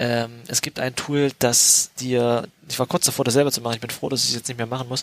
Ähm, 0.00 0.42
es 0.46 0.62
gibt 0.62 0.78
ein 0.78 0.94
Tool, 0.94 1.32
das 1.40 1.90
dir, 1.98 2.46
ich 2.68 2.78
war 2.78 2.86
kurz 2.86 3.06
davor, 3.06 3.24
das 3.24 3.34
selber 3.34 3.50
zu 3.50 3.60
machen, 3.60 3.74
ich 3.74 3.80
bin 3.80 3.90
froh, 3.90 4.08
dass 4.08 4.22
ich 4.22 4.30
es 4.30 4.36
jetzt 4.36 4.48
nicht 4.48 4.58
mehr 4.58 4.66
machen 4.66 4.88
muss, 4.88 5.02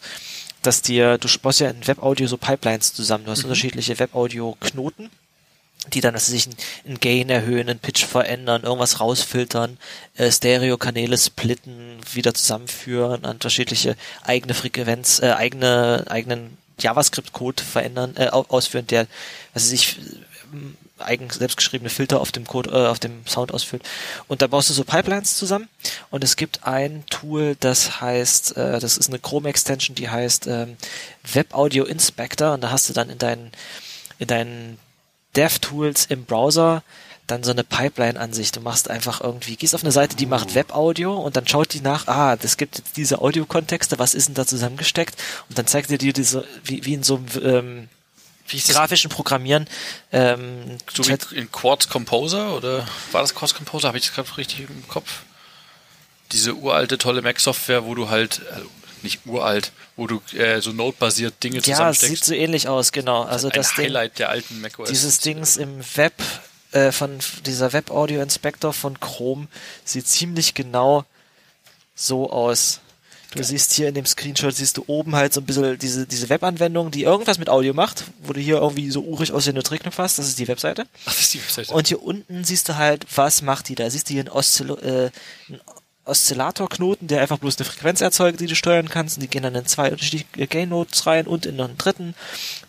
dass 0.62 0.82
dir, 0.82 1.18
du 1.18 1.28
baust 1.42 1.60
ja 1.60 1.70
in 1.70 1.86
Webaudio 1.86 2.28
so 2.28 2.38
Pipelines 2.38 2.94
zusammen, 2.94 3.26
du 3.26 3.32
hast 3.32 3.40
mhm. 3.40 3.46
unterschiedliche 3.46 4.00
Webaudio-Knoten 4.00 5.10
die 5.94 6.02
dann, 6.02 6.14
dass 6.14 6.28
sie 6.28 6.34
sich 6.34 6.50
einen 6.86 7.00
Gain 7.00 7.30
erhöhen, 7.30 7.70
einen 7.70 7.80
Pitch 7.80 8.06
verändern, 8.06 8.64
irgendwas 8.64 9.00
rausfiltern, 9.00 9.78
äh, 10.16 10.32
Stereokanäle 10.32 11.18
splitten, 11.18 11.98
wieder 12.14 12.34
zusammenführen, 12.34 13.26
unterschiedliche 13.26 13.96
eigene 14.24 14.54
Frequenz, 14.54 15.20
äh, 15.22 15.32
eigene, 15.32 16.06
eigenen 16.08 16.58
JavaScript-Code 16.80 17.64
verändern, 17.64 18.16
äh, 18.18 18.28
ausführen, 18.28 18.88
der, 18.88 19.08
also 19.54 19.68
sich 19.68 19.98
äh, 19.98 21.04
eigen 21.04 21.30
selbstgeschriebene 21.30 21.90
Filter 21.90 22.22
auf 22.22 22.32
dem 22.32 22.46
Code, 22.46 22.72
äh, 22.72 22.88
auf 22.88 23.00
dem 23.00 23.26
Sound 23.28 23.54
ausführt. 23.54 23.84
Und 24.28 24.42
da 24.42 24.48
baust 24.48 24.70
du 24.70 24.74
so 24.74 24.84
Pipelines 24.84 25.36
zusammen. 25.36 25.68
Und 26.10 26.24
es 26.24 26.36
gibt 26.36 26.66
ein 26.66 27.04
Tool, 27.10 27.56
das 27.60 28.00
heißt, 28.02 28.56
äh, 28.58 28.80
das 28.80 28.98
ist 28.98 29.10
eine 29.10 29.20
Chrome-Extension, 29.20 29.96
die 29.96 30.10
heißt 30.10 30.48
ähm, 30.48 30.78
Web 31.34 31.54
Audio 31.54 31.84
Inspector. 31.84 32.54
Und 32.54 32.62
da 32.62 32.72
hast 32.72 32.90
du 32.90 32.94
dann 32.94 33.10
in 33.10 33.18
deinen 33.18 33.52
in 34.18 34.28
deinen 34.28 34.78
DevTools 35.36 36.06
im 36.06 36.26
Browser 36.26 36.84
dann 37.28 37.44
so 37.44 37.52
eine 37.52 37.64
Pipeline-Ansicht. 37.64 38.56
Du 38.56 38.62
machst 38.62 38.90
einfach 38.90 39.22
irgendwie, 39.22 39.56
gehst 39.56 39.74
auf 39.74 39.84
eine 39.84 39.92
Seite, 39.92 40.16
die 40.16 40.28
macht 40.28 40.54
Web-Audio 40.54 41.16
und 41.16 41.36
dann 41.36 41.48
schaut 41.48 41.74
die 41.74 41.82
nach, 41.82 42.08
ah, 42.08 42.36
das 42.36 42.58
gibt 42.58 42.78
jetzt 42.78 42.98
diese 42.98 43.20
Audio-Kontexte, 43.20 43.98
was 43.98 44.14
ist 44.14 44.28
denn 44.28 44.36
da 44.36 44.46
zusammengesteckt? 44.46 45.16
Und 45.50 45.58
dann 45.58 45.66
zeigt 45.66 45.90
dir 45.90 45.98
die 45.98 46.14
diese, 46.14 46.46
wie, 46.64 46.86
wie 46.86 46.94
in 46.94 47.04
so 47.04 47.16
einem 47.16 47.28
ähm, 47.44 47.90
wie 48.48 48.60
grafischen 48.60 49.10
Programmieren. 49.10 49.68
Ähm, 50.12 50.78
so 50.94 51.08
wie 51.08 51.18
in 51.36 51.52
Quartz 51.52 51.90
Composer 51.90 52.56
oder 52.56 52.88
war 53.12 53.22
das 53.22 53.34
Quartz 53.34 53.56
Composer? 53.56 53.88
Habe 53.88 53.98
ich 53.98 54.06
das 54.06 54.14
gerade 54.14 54.38
richtig 54.38 54.62
im 54.70 54.88
Kopf? 54.88 55.24
Diese 56.32 56.54
uralte 56.56 56.98
tolle 56.98 57.22
Mac-Software, 57.24 57.86
wo 57.86 57.96
du 57.96 58.10
halt, 58.10 58.42
also 58.52 58.70
nicht 59.06 59.26
uralt, 59.26 59.72
wo 59.96 60.08
du 60.08 60.22
äh, 60.38 60.60
so 60.60 60.72
Node-basiert 60.72 61.42
Dinge 61.42 61.58
ja, 61.58 61.64
zusammensteckst. 61.64 62.12
Ja, 62.12 62.16
sieht 62.16 62.26
so 62.26 62.34
ähnlich 62.34 62.68
aus, 62.68 62.92
genau. 62.92 63.24
Also 63.24 63.50
das, 63.50 63.70
das 63.70 63.78
Highlight 63.78 64.12
Ding, 64.12 64.18
der 64.18 64.30
alten 64.30 64.62
macOS. 64.62 64.90
Dieses 64.90 65.20
Dings 65.20 65.56
im 65.56 65.80
Web 65.96 66.14
äh, 66.72 66.92
von 66.92 67.20
dieser 67.46 67.72
Web 67.72 67.92
Audio 67.92 68.22
Inspector 68.22 68.74
von 68.74 69.00
Chrome 69.00 69.48
sieht 69.86 70.08
ziemlich 70.08 70.54
genau 70.54 71.06
so 71.96 72.30
aus. 72.30 72.82
Du 73.32 73.40
okay. 73.40 73.48
siehst 73.50 73.74
hier 73.74 73.90
in 73.90 73.96
dem 73.96 74.06
Screenshot, 74.06 74.56
siehst 74.56 74.78
du 74.78 74.84
oben 74.88 75.16
halt 75.16 75.34
so 75.34 75.42
ein 75.42 75.46
bisschen 75.46 75.78
diese, 75.78 76.06
diese 76.08 76.30
Webanwendung, 76.30 76.92
die 76.92 77.04
irgendwas 77.04 77.38
mit 77.38 77.50
Audio 77.50 77.74
macht, 77.74 78.06
wo 78.24 78.32
du 78.32 78.40
hier 78.40 78.58
irgendwie 78.58 78.90
so 78.92 79.02
urig 79.02 79.34
aussehende 79.34 79.62
Trickknopf 79.62 79.98
hast, 79.98 80.20
das 80.20 80.28
ist 80.28 80.40
die 80.40 80.48
Webseite. 80.48 80.86
Ach, 81.06 81.12
das 81.12 81.22
ist 81.22 81.34
die 81.34 81.40
Webseite. 81.42 81.74
Und 81.74 81.88
hier 81.88 82.02
unten 82.02 82.46
siehst 82.46 82.70
du 82.70 82.78
halt, 82.78 83.06
was 83.14 83.42
macht 83.42 83.68
die 83.68 83.76
da? 83.76 83.90
Siehst 83.90 84.10
du 84.10 84.14
hier 84.14 84.24
ein, 84.24 84.30
Oszillo 84.30 84.78
äh, 84.78 85.12
ein 85.50 85.60
Oszillatorknoten, 86.06 87.08
der 87.08 87.22
einfach 87.22 87.40
bloß 87.40 87.58
eine 87.58 87.66
Frequenz 87.66 88.02
erzeugt, 88.02 88.40
die 88.40 88.48
du 88.48 88.56
steuern 88.56 88.90
kannst. 88.90 89.18
Und 89.18 89.22
die 89.22 89.28
gehen 89.28 89.44
dann 89.44 89.56
in 89.56 89.66
zwei 89.66 89.92
unterschiedliche 89.92 90.48
Gain-Nodes 90.48 91.06
rein 91.06 91.28
und 91.28 91.46
in 91.46 91.60
einen 91.60 91.78
dritten. 91.78 92.16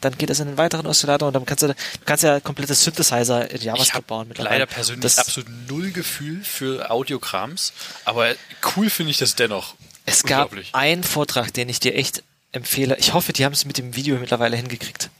Dann 0.01 0.17
geht 0.19 0.31
es 0.31 0.41
in 0.41 0.49
einen 0.49 0.59
weiteren 0.59 0.87
Oszillator 0.87 1.29
und 1.29 1.35
dann 1.35 1.47
kannst 1.47 1.63
du, 1.63 1.69
du 1.69 1.75
kannst 2.05 2.25
ja 2.25 2.41
komplette 2.41 2.75
Synthesizer 2.75 3.51
in 3.51 3.61
JavaScript 3.61 4.05
ich 4.05 4.07
bauen. 4.07 4.29
Mittlerweile. 4.29 4.55
Leider 4.55 4.67
persönlich 4.67 5.03
das 5.03 5.19
absolut 5.19 5.49
null 5.69 5.93
Gefühl 5.93 6.43
für 6.43 6.91
Audiokrams, 6.91 7.73
aber 8.05 8.35
cool 8.75 8.91
finde 8.91 9.11
ich 9.11 9.19
das 9.19 9.35
dennoch. 9.35 9.75
Es 10.05 10.23
gab 10.23 10.51
einen 10.73 11.03
Vortrag, 11.05 11.53
den 11.53 11.69
ich 11.69 11.81
dir 11.81 11.95
echt 11.95 12.23
empfehle. 12.53 12.97
Ich 12.99 13.13
hoffe, 13.13 13.33
die 13.33 13.45
haben 13.45 13.53
es 13.53 13.65
mit 13.65 13.79
dem 13.79 13.97
Video 13.97 14.17
mittlerweile 14.19 14.57
hingekriegt. 14.57 15.11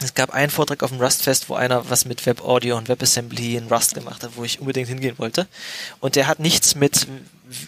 Es 0.00 0.14
gab 0.14 0.32
einen 0.32 0.50
Vortrag 0.50 0.82
auf 0.84 0.90
dem 0.90 1.00
Rustfest, 1.00 1.48
wo 1.48 1.54
einer 1.54 1.90
was 1.90 2.04
mit 2.04 2.24
Web 2.24 2.44
Audio 2.44 2.76
und 2.76 2.88
WebAssembly 2.88 3.56
in 3.56 3.66
Rust 3.66 3.94
gemacht 3.94 4.22
hat, 4.22 4.30
wo 4.36 4.44
ich 4.44 4.60
unbedingt 4.60 4.88
hingehen 4.88 5.18
wollte. 5.18 5.48
Und 5.98 6.14
der 6.14 6.28
hat 6.28 6.38
nichts 6.38 6.76
mit 6.76 7.08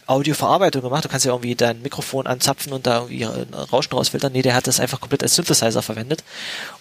Audioverarbeitung 0.07 0.82
gemacht. 0.82 1.05
Du 1.05 1.09
kannst 1.09 1.27
ja 1.27 1.32
irgendwie 1.32 1.57
dein 1.57 1.82
Mikrofon 1.82 2.28
anzapfen 2.28 2.73
und 2.73 2.86
da 2.86 3.01
irgendwie 3.09 3.24
Rauschen 3.24 3.94
rausfiltern. 3.94 4.32
Nee, 4.32 4.43
der 4.43 4.55
hat 4.55 4.69
das 4.69 4.78
einfach 4.78 5.01
komplett 5.01 5.24
als 5.24 5.35
Synthesizer 5.35 5.82
verwendet. 5.82 6.23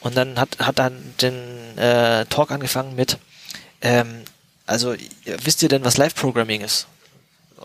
Und 0.02 0.16
dann 0.16 0.40
hat, 0.40 0.60
hat 0.60 0.78
dann 0.78 1.16
den 1.20 1.78
äh, 1.78 2.26
Talk 2.26 2.52
angefangen 2.52 2.96
mit, 2.96 3.18
ähm, 3.82 4.22
also 4.68 4.94
wisst 5.26 5.64
ihr 5.64 5.70
denn, 5.70 5.84
was 5.84 5.98
Live-Programming 5.98 6.62
ist? 6.62 6.86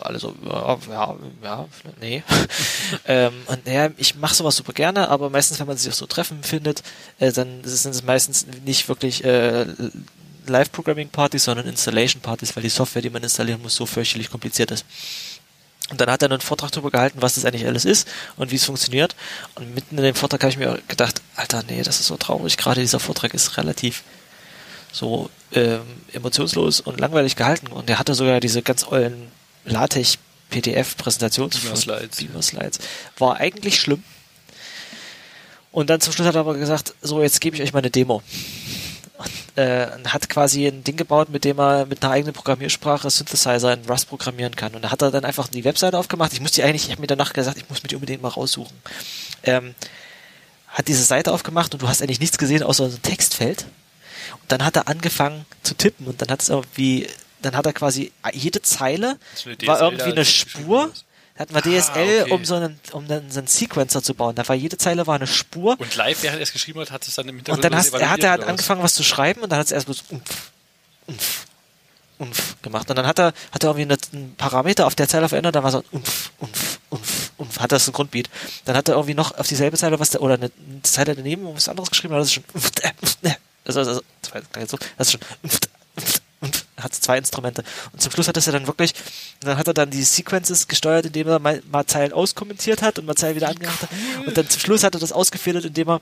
Alle 0.00 0.18
so, 0.18 0.34
ja, 0.44 0.78
ja, 0.90 1.16
ja 1.42 1.66
nee. 2.00 2.22
ähm, 3.06 3.32
und 3.46 3.66
naja, 3.66 3.90
ich 3.96 4.16
mache 4.16 4.34
sowas 4.34 4.56
super 4.56 4.72
gerne, 4.72 5.08
aber 5.08 5.30
meistens, 5.30 5.60
wenn 5.60 5.66
man 5.66 5.76
sich 5.76 5.88
auf 5.88 5.94
so 5.94 6.06
Treffen 6.06 6.42
findet, 6.42 6.82
äh, 7.18 7.32
dann 7.32 7.62
sind 7.64 7.92
es 7.92 8.02
meistens 8.02 8.46
nicht 8.64 8.88
wirklich 8.88 9.24
äh, 9.24 9.66
Live-Programming-Partys, 10.46 11.44
sondern 11.44 11.66
Installation-Partys, 11.66 12.54
weil 12.56 12.62
die 12.62 12.68
Software, 12.68 13.02
die 13.02 13.10
man 13.10 13.22
installieren 13.22 13.62
muss, 13.62 13.74
so 13.74 13.86
fürchterlich 13.86 14.30
kompliziert 14.30 14.70
ist. 14.70 14.84
Und 15.90 16.00
dann 16.00 16.10
hat 16.10 16.22
er 16.22 16.30
einen 16.30 16.40
Vortrag 16.40 16.72
darüber 16.72 16.90
gehalten, 16.90 17.20
was 17.20 17.34
das 17.34 17.44
eigentlich 17.44 17.66
alles 17.66 17.84
ist 17.84 18.08
und 18.36 18.50
wie 18.50 18.56
es 18.56 18.64
funktioniert. 18.64 19.14
Und 19.54 19.74
mitten 19.74 19.98
in 19.98 20.04
dem 20.04 20.14
Vortrag 20.14 20.42
habe 20.42 20.50
ich 20.50 20.58
mir 20.58 20.78
gedacht, 20.88 21.20
Alter, 21.36 21.62
nee, 21.68 21.82
das 21.82 22.00
ist 22.00 22.06
so 22.06 22.16
traurig. 22.16 22.56
Gerade 22.56 22.80
dieser 22.80 23.00
Vortrag 23.00 23.34
ist 23.34 23.58
relativ 23.58 24.02
so 24.92 25.28
ähm, 25.52 25.82
emotionslos 26.12 26.80
und 26.80 27.00
langweilig 27.00 27.36
gehalten. 27.36 27.66
Und 27.66 27.90
er 27.90 27.98
hatte 27.98 28.14
sogar 28.14 28.40
diese 28.40 28.62
ganz 28.62 28.86
ollen 28.86 29.30
LaTeX 29.64 30.18
PDF 30.50 30.96
Präsentations 30.96 31.58
Beamer-Slides. 31.58 32.18
Beamer-Slides. 32.18 32.78
War 33.18 33.36
eigentlich 33.38 33.80
schlimm. 33.80 34.02
Und 35.72 35.90
dann 35.90 36.00
zum 36.00 36.12
Schluss 36.12 36.28
hat 36.28 36.36
er 36.36 36.42
aber 36.42 36.54
gesagt, 36.54 36.94
so 37.02 37.20
jetzt 37.20 37.40
gebe 37.40 37.56
ich 37.56 37.62
euch 37.62 37.72
mal 37.72 37.80
eine 37.80 37.90
Demo. 37.90 38.22
Und, 39.18 39.58
äh, 39.58 39.88
hat 40.06 40.28
quasi 40.28 40.66
ein 40.66 40.84
Ding 40.84 40.96
gebaut, 40.96 41.30
mit 41.30 41.44
dem 41.44 41.58
er 41.58 41.86
mit 41.86 42.04
einer 42.04 42.12
eigenen 42.12 42.32
Programmiersprache 42.32 43.10
Synthesizer 43.10 43.72
in 43.72 43.84
Rust 43.86 44.08
programmieren 44.08 44.54
kann. 44.54 44.74
Und 44.74 44.82
da 44.82 44.92
hat 44.92 45.02
er 45.02 45.10
dann 45.10 45.24
einfach 45.24 45.48
die 45.48 45.64
Webseite 45.64 45.98
aufgemacht. 45.98 46.32
Ich 46.32 46.40
muss 46.40 46.52
die 46.52 46.62
eigentlich, 46.62 46.84
ich 46.84 46.90
habe 46.92 47.00
mir 47.00 47.08
danach 47.08 47.32
gesagt, 47.32 47.56
ich 47.56 47.68
muss 47.68 47.82
mir 47.82 47.88
die 47.88 47.96
unbedingt 47.96 48.22
mal 48.22 48.28
raussuchen. 48.28 48.76
Ähm, 49.42 49.74
hat 50.68 50.88
diese 50.88 51.04
Seite 51.04 51.32
aufgemacht 51.32 51.72
und 51.74 51.82
du 51.82 51.88
hast 51.88 52.02
eigentlich 52.02 52.20
nichts 52.20 52.38
gesehen 52.38 52.62
außer 52.62 52.90
so 52.90 52.96
ein 52.96 53.02
Textfeld. 53.02 53.66
Und 54.42 54.52
dann 54.52 54.64
hat 54.64 54.76
er 54.76 54.88
angefangen 54.88 55.44
zu 55.62 55.74
tippen 55.74 56.06
und 56.06 56.20
dann 56.20 56.28
hat 56.28 56.42
es 56.42 56.48
irgendwie 56.48 57.08
dann 57.44 57.56
hat 57.56 57.66
er 57.66 57.72
quasi 57.72 58.12
jede 58.32 58.62
Zeile 58.62 59.18
war 59.66 59.80
irgendwie 59.80 60.12
eine 60.12 60.24
Spur. 60.24 60.90
Da 61.34 61.40
hatten 61.40 61.54
wir 61.54 61.62
DSL, 61.62 62.20
ah, 62.20 62.22
okay. 62.22 62.32
um 62.32 62.44
so 62.44 62.54
einen, 62.54 62.78
um 62.92 63.08
dann 63.08 63.28
so 63.28 63.40
einen 63.40 63.48
Sequencer 63.48 64.02
zu 64.02 64.14
bauen. 64.14 64.36
Da 64.36 64.46
war 64.46 64.54
jede 64.54 64.78
Zeile 64.78 65.06
war 65.08 65.16
eine 65.16 65.26
Spur. 65.26 65.74
Und 65.80 65.96
live, 65.96 66.22
während 66.22 66.38
er 66.38 66.44
es 66.44 66.52
geschrieben 66.52 66.78
hat, 66.78 66.92
hat 66.92 67.06
es 67.08 67.16
dann 67.16 67.28
im 67.28 67.36
Hintergrund. 67.36 67.64
Und 67.64 67.72
dann 67.72 67.76
hast, 67.76 67.92
er 67.92 68.10
hat 68.10 68.22
er 68.22 68.30
halt 68.30 68.44
angefangen, 68.44 68.84
was 68.84 68.94
zu 68.94 69.02
schreiben 69.02 69.42
und 69.42 69.50
dann 69.50 69.58
hat 69.58 69.66
es 69.66 69.72
erst 69.72 69.86
bloß 69.86 70.04
umf, 70.10 70.22
umf, 71.06 71.46
umf 72.18 72.62
gemacht. 72.62 72.88
Und 72.88 72.96
dann 72.96 73.06
hat 73.06 73.18
er, 73.18 73.32
hat 73.50 73.64
er 73.64 73.76
irgendwie 73.76 73.96
einen 74.12 74.36
Parameter 74.36 74.86
auf 74.86 74.94
der 74.94 75.08
Zeile 75.08 75.28
verändert, 75.28 75.56
dann 75.56 75.64
war 75.64 75.72
so 75.72 75.82
umf, 75.90 76.30
umf, 76.38 76.78
umf, 76.90 77.32
umf, 77.36 77.58
hat 77.58 77.72
das 77.72 77.88
ein 77.88 77.92
Grundbeat. 77.92 78.30
Dann 78.64 78.76
hat 78.76 78.88
er 78.88 78.94
irgendwie 78.94 79.14
noch 79.14 79.36
auf 79.36 79.48
dieselbe 79.48 79.76
Zeile 79.76 79.98
was, 79.98 80.16
oder 80.16 80.34
eine, 80.34 80.52
Zeile 80.84 81.16
daneben 81.16 81.52
was 81.52 81.68
anderes 81.68 81.90
geschrieben, 81.90 82.14
das 82.14 82.28
ist 82.28 82.34
schon, 82.34 82.44
also, 83.64 83.80
also, 84.52 84.78
das 84.96 85.08
ist 85.08 85.12
schon, 85.12 85.20
und 85.42 85.68
hat 86.76 86.94
zwei 86.94 87.18
Instrumente. 87.18 87.64
Und 87.92 88.02
zum 88.02 88.12
Schluss 88.12 88.28
hat 88.28 88.36
es 88.36 88.46
ja 88.46 88.52
dann 88.52 88.66
wirklich, 88.66 88.94
dann 89.40 89.56
hat 89.56 89.66
er 89.66 89.74
dann 89.74 89.90
die 89.90 90.02
Sequences 90.02 90.68
gesteuert, 90.68 91.06
indem 91.06 91.28
er 91.28 91.38
mal, 91.38 91.62
mal 91.70 91.86
Zeilen 91.86 92.12
auskommentiert 92.12 92.82
hat 92.82 92.98
und 92.98 93.06
mal 93.06 93.14
Zeilen 93.14 93.36
wieder 93.36 93.48
angemacht 93.48 93.82
hat. 93.82 93.90
Und 94.26 94.36
dann 94.36 94.48
zum 94.48 94.60
Schluss 94.60 94.84
hat 94.84 94.94
er 94.94 95.00
das 95.00 95.12
ausgefiltert, 95.12 95.64
indem 95.64 95.88
er 95.88 96.00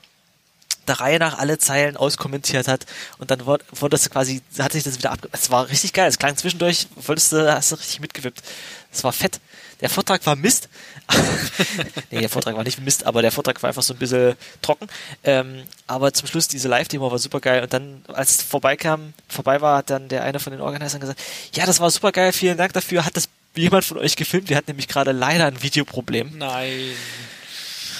der 0.87 0.99
Reihe 0.99 1.19
nach 1.19 1.37
alle 1.37 1.57
Zeilen 1.57 1.97
auskommentiert 1.97 2.67
hat 2.67 2.85
und 3.17 3.31
dann 3.31 3.45
wurde, 3.45 3.63
wurde 3.71 3.91
das 3.91 4.09
quasi, 4.09 4.41
hat 4.59 4.73
sich 4.73 4.83
das 4.83 4.97
wieder 4.97 5.11
abge... 5.11 5.29
Es 5.31 5.49
war 5.49 5.69
richtig 5.69 5.93
geil, 5.93 6.09
es 6.09 6.19
klang 6.19 6.35
zwischendurch, 6.35 6.87
wolltest 6.95 7.31
du, 7.31 7.53
hast 7.53 7.71
du 7.71 7.75
richtig 7.75 8.01
mitgewippt. 8.01 8.43
Es 8.91 9.03
war 9.03 9.13
fett. 9.13 9.39
Der 9.83 9.89
Vortrag 9.89 10.25
war 10.25 10.37
Mist. 10.37 10.69
nee, 12.09 12.21
der 12.21 12.29
Vortrag 12.29 12.55
war 12.55 12.63
nicht 12.63 12.79
Mist, 12.79 13.05
aber 13.05 13.21
der 13.21 13.33
Vortrag 13.33 13.61
war 13.61 13.67
einfach 13.67 13.83
so 13.83 13.93
ein 13.93 13.99
bisschen 13.99 14.37
trocken. 14.61 14.87
Ähm, 15.25 15.63
aber 15.87 16.13
zum 16.13 16.25
Schluss 16.29 16.47
diese 16.47 16.69
Live-Demo 16.69 17.11
war 17.11 17.19
super 17.19 17.41
geil. 17.41 17.61
Und 17.63 17.73
dann, 17.73 18.01
als 18.07 18.31
es 18.31 18.41
vorbeikam, 18.43 19.13
vorbei 19.27 19.59
war, 19.59 19.79
hat 19.79 19.89
dann 19.89 20.07
der 20.07 20.23
eine 20.23 20.39
von 20.39 20.53
den 20.53 20.61
Organisatoren 20.61 21.01
gesagt, 21.01 21.21
ja, 21.53 21.65
das 21.65 21.81
war 21.81 21.91
super 21.91 22.13
geil, 22.13 22.31
vielen 22.31 22.57
Dank 22.57 22.71
dafür. 22.71 23.05
Hat 23.05 23.17
das 23.17 23.27
jemand 23.55 23.83
von 23.83 23.97
euch 23.97 24.15
gefilmt? 24.15 24.47
Wir 24.47 24.55
hatten 24.55 24.69
nämlich 24.69 24.87
gerade 24.87 25.11
leider 25.11 25.47
ein 25.47 25.61
Videoproblem. 25.61 26.37
Nein. 26.37 26.91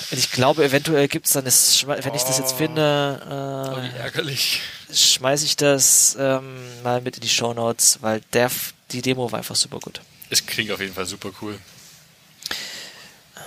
Und 0.09 0.17
ich 0.17 0.31
glaube, 0.31 0.63
eventuell 0.63 1.09
gibt's 1.09 1.33
dann, 1.33 1.43
das, 1.43 1.85
wenn 1.85 2.15
ich 2.15 2.23
das 2.23 2.37
jetzt 2.37 2.53
finde, 2.53 3.19
äh, 3.25 3.99
oh, 3.99 4.01
ärgerlich. 4.01 4.61
schmeiße 4.89 5.43
ich 5.43 5.57
das 5.57 6.15
ähm, 6.17 6.43
mal 6.81 7.01
mit 7.01 7.17
in 7.17 7.21
die 7.21 7.29
Show 7.29 7.53
Notes, 7.53 7.97
weil 7.99 8.21
der, 8.31 8.49
die 8.91 9.01
Demo 9.01 9.29
war 9.33 9.39
einfach 9.39 9.57
super 9.57 9.79
gut. 9.79 9.99
Es 10.29 10.45
klingt 10.45 10.71
auf 10.71 10.79
jeden 10.79 10.93
Fall 10.93 11.05
super 11.05 11.31
cool. 11.41 11.59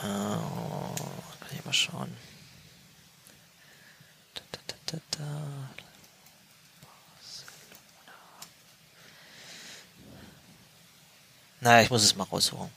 Äh, 0.03 0.07
kann 0.07 1.59
ich 1.59 1.65
mal 1.65 1.73
schauen. 1.73 2.17
Da, 4.35 4.43
da, 4.87 4.99
da, 5.11 5.27
naja, 11.61 11.83
ich 11.83 11.91
muss 11.91 12.05
es 12.05 12.15
mal 12.15 12.25
raussuchen. 12.25 12.71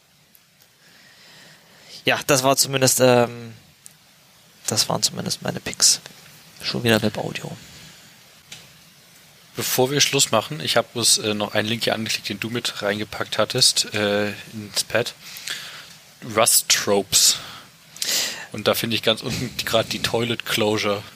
Ja, 2.06 2.20
das 2.26 2.44
war 2.44 2.56
zumindest, 2.58 3.00
ähm, 3.02 3.54
das 4.66 4.90
waren 4.90 5.04
zumindest 5.04 5.42
meine 5.42 5.60
Picks. 5.60 6.02
Schon 6.62 6.84
wieder 6.84 7.02
Webaudio. 7.02 7.56
Bevor 9.56 9.92
wir 9.92 10.00
Schluss 10.00 10.32
machen, 10.32 10.62
ich 10.62 10.78
habe 10.78 10.88
bloß 10.94 11.20
äh, 11.20 11.34
noch 11.34 11.54
einen 11.54 11.68
Link 11.68 11.84
hier 11.84 11.94
angeklickt, 11.94 12.30
den 12.30 12.40
du 12.40 12.50
mit 12.50 12.82
reingepackt 12.82 13.38
hattest 13.38 13.94
äh, 13.94 14.30
ins 14.54 14.86
Pad. 14.86 15.14
Rust 16.36 16.70
Tropes. 16.70 17.38
Und 18.52 18.68
da 18.68 18.74
finde 18.74 18.96
ich 18.96 19.04
ganz 19.04 19.22
unten 19.22 19.52
gerade 19.66 19.90
die 19.90 20.00
Toilet 20.00 20.46
Closure. 20.46 21.04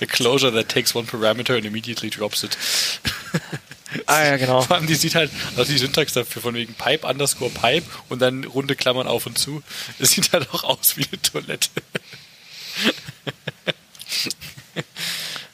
A 0.00 0.06
closure 0.06 0.52
that 0.52 0.68
takes 0.68 0.94
one 0.94 1.06
parameter 1.06 1.56
and 1.56 1.64
immediately 1.64 2.10
drops 2.10 2.44
it. 2.44 2.56
Ah 4.06 4.24
ja, 4.24 4.36
genau. 4.36 4.62
Vor 4.66 4.76
allem, 4.76 4.86
die 4.86 4.94
sieht 4.94 5.14
halt, 5.14 5.30
also 5.56 5.72
die 5.72 5.78
Syntax 5.78 6.12
dafür 6.12 6.42
von 6.42 6.54
wegen 6.54 6.74
Pipe 6.74 7.06
underscore 7.06 7.50
Pipe 7.50 7.86
und 8.08 8.20
dann 8.20 8.44
runde 8.44 8.76
Klammern 8.76 9.06
auf 9.06 9.26
und 9.26 9.38
zu. 9.38 9.62
Es 9.98 10.10
sieht 10.10 10.32
halt 10.32 10.48
auch 10.52 10.64
aus 10.64 10.96
wie 10.96 11.06
eine 11.10 11.22
Toilette. 11.22 11.70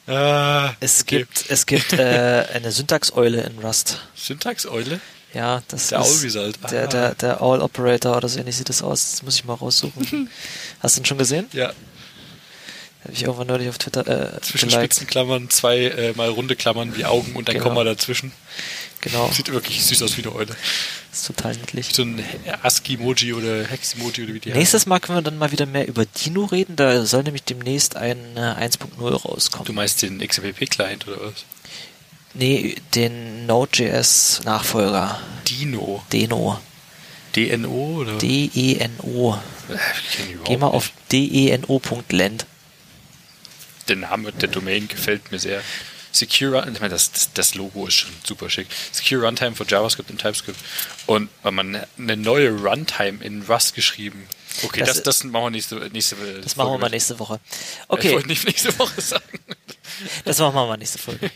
Ah, 0.07 0.75
es 0.81 1.01
okay. 1.01 1.17
gibt, 1.17 1.45
es 1.49 1.65
gibt 1.65 1.93
äh, 1.93 2.45
eine 2.53 2.71
Syntaxeule 2.71 3.41
in 3.41 3.57
Rust. 3.57 4.01
Syntaxeule? 4.13 4.99
Ja, 5.35 5.61
das 5.67 5.89
der 5.89 5.99
ist 5.99 6.23
Result. 6.23 6.57
Ah. 6.61 6.67
Der, 6.67 6.87
der, 6.87 7.15
der 7.15 7.41
All 7.41 7.61
Operator 7.61 8.15
oder 8.15 8.29
so 8.29 8.39
ähnlich 8.39 8.55
sieht 8.55 8.69
das 8.69 8.81
aus. 8.81 9.11
Das 9.11 9.23
muss 9.23 9.35
ich 9.35 9.43
mal 9.43 9.53
raussuchen. 9.53 10.29
Hast 10.79 10.95
du 10.95 11.01
ihn 11.01 11.05
schon 11.05 11.17
gesehen? 11.17 11.47
Ja. 11.51 11.73
Habe 13.03 13.13
ich 13.13 13.23
irgendwann 13.23 13.47
neulich 13.47 13.69
auf 13.69 13.77
Twitter 13.77 14.07
äh, 14.07 14.41
Zwischen 14.41 14.71
Spitzenklammern, 14.71 15.49
zwei 15.51 15.77
äh, 15.81 16.13
mal 16.13 16.29
runde 16.29 16.55
Klammern 16.55 16.95
wie 16.95 17.05
Augen 17.05 17.35
und 17.35 17.49
ein 17.49 17.53
genau. 17.53 17.65
Komma 17.65 17.83
dazwischen. 17.83 18.31
Genau. 19.01 19.29
Sieht 19.31 19.51
wirklich 19.51 19.85
süß 19.85 20.01
aus 20.01 20.17
wie 20.17 20.23
eine 20.23 20.33
Eule. 20.33 20.55
Das 21.11 21.19
ist 21.19 21.27
total 21.27 21.55
niedlich. 21.55 21.89
So 21.93 22.01
ein 22.01 22.23
ASCII-Emoji 22.63 23.33
oder 23.33 23.63
Hex-Emoji 23.65 24.23
oder 24.23 24.33
wie 24.33 24.39
die 24.39 24.51
Nächstes. 24.51 24.87
Mal 24.87 24.99
können 24.99 25.19
wir 25.19 25.21
dann 25.21 25.37
mal 25.37 25.51
wieder 25.51 25.67
mehr 25.67 25.87
über 25.87 26.05
Dino 26.05 26.45
reden. 26.45 26.75
Da 26.77 27.05
soll 27.05 27.23
nämlich 27.23 27.43
demnächst 27.43 27.97
ein 27.97 28.17
äh, 28.37 28.39
1.0 28.39 28.99
rauskommen. 28.99 29.65
Du 29.67 29.73
meinst 29.73 30.01
den 30.01 30.25
XMPP-Client 30.25 31.07
oder 31.07 31.17
was? 31.21 31.45
Nee, 32.35 32.75
den 32.93 33.45
Node.js-Nachfolger. 33.45 35.19
Dino. 35.47 36.03
Deno. 36.11 36.59
DNO 37.35 38.01
oder? 38.01 38.17
D-E-N-O. 38.17 39.35
Äh, 39.69 39.77
Geh 40.45 40.57
mal 40.57 40.67
auf 40.67 40.91
deno.land. 41.11 42.45
Der 43.87 43.95
Name 43.97 44.31
der 44.31 44.49
Domain 44.49 44.87
gefällt 44.87 45.31
mir 45.31 45.39
sehr. 45.39 45.61
Secure, 46.11 46.65
ich 46.71 46.79
meine, 46.79 46.93
das, 46.93 47.11
das, 47.11 47.33
das, 47.33 47.55
Logo 47.55 47.87
ist 47.87 47.95
schon 47.95 48.11
super 48.23 48.49
schick. 48.49 48.67
Secure 48.91 49.25
Runtime 49.25 49.53
für 49.53 49.65
JavaScript 49.67 50.09
und 50.09 50.21
TypeScript. 50.21 50.59
Und 51.07 51.29
man 51.43 51.83
eine 51.97 52.17
neue 52.17 52.51
Runtime 52.51 53.23
in 53.23 53.41
Rust 53.43 53.75
geschrieben. 53.75 54.27
Okay, 54.63 54.79
das, 54.79 55.03
das, 55.03 55.03
das 55.03 55.23
machen 55.23 55.45
wir 55.45 55.49
nächste, 55.51 55.75
nächste 55.91 56.15
Das 56.15 56.53
Folge 56.53 56.57
machen 56.57 56.73
wir 56.73 56.77
mal 56.79 56.89
nächste 56.89 57.19
Woche. 57.19 57.39
Okay. 57.87 58.07
Ich 58.07 58.13
wollte 58.13 58.27
nicht 58.27 58.45
nächste 58.45 58.77
Woche 58.79 59.01
sagen. 59.01 59.39
Das 60.23 60.39
machen 60.39 60.55
wir 60.55 60.65
mal 60.65 60.77
nächste 60.77 60.97
Folge. 60.97 61.31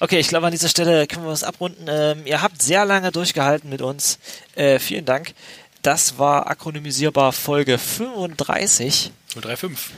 Okay, 0.00 0.18
ich 0.18 0.28
glaube, 0.28 0.46
an 0.46 0.52
dieser 0.52 0.68
Stelle 0.68 1.06
können 1.06 1.24
wir 1.24 1.30
was 1.30 1.44
abrunden. 1.44 1.86
Ähm, 1.88 2.26
ihr 2.26 2.42
habt 2.42 2.60
sehr 2.60 2.84
lange 2.84 3.12
durchgehalten 3.12 3.70
mit 3.70 3.82
uns. 3.82 4.18
Äh, 4.54 4.78
vielen 4.78 5.04
Dank. 5.04 5.34
Das 5.82 6.18
war 6.18 6.48
akronymisierbar 6.48 7.32
Folge 7.32 7.78
35. 7.78 9.12
035. 9.34 9.94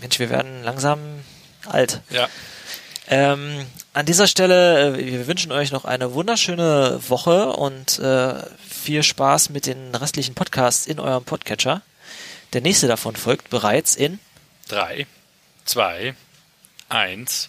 Mensch, 0.00 0.18
wir 0.18 0.30
werden 0.30 0.62
langsam 0.62 0.98
alt. 1.66 2.00
Ja. 2.10 2.28
Ähm, 3.08 3.64
an 3.96 4.04
dieser 4.04 4.26
Stelle, 4.26 4.98
äh, 4.98 5.06
wir 5.06 5.26
wünschen 5.26 5.52
euch 5.52 5.72
noch 5.72 5.86
eine 5.86 6.12
wunderschöne 6.12 7.00
Woche 7.08 7.48
und 7.52 7.98
äh, 7.98 8.34
viel 8.68 9.02
Spaß 9.02 9.48
mit 9.48 9.66
den 9.66 9.94
restlichen 9.94 10.34
Podcasts 10.34 10.86
in 10.86 11.00
eurem 11.00 11.24
Podcatcher. 11.24 11.80
Der 12.52 12.60
nächste 12.60 12.88
davon 12.88 13.16
folgt 13.16 13.48
bereits 13.48 13.96
in 13.96 14.18
drei, 14.68 15.06
zwei, 15.64 16.14
eins. 16.90 17.48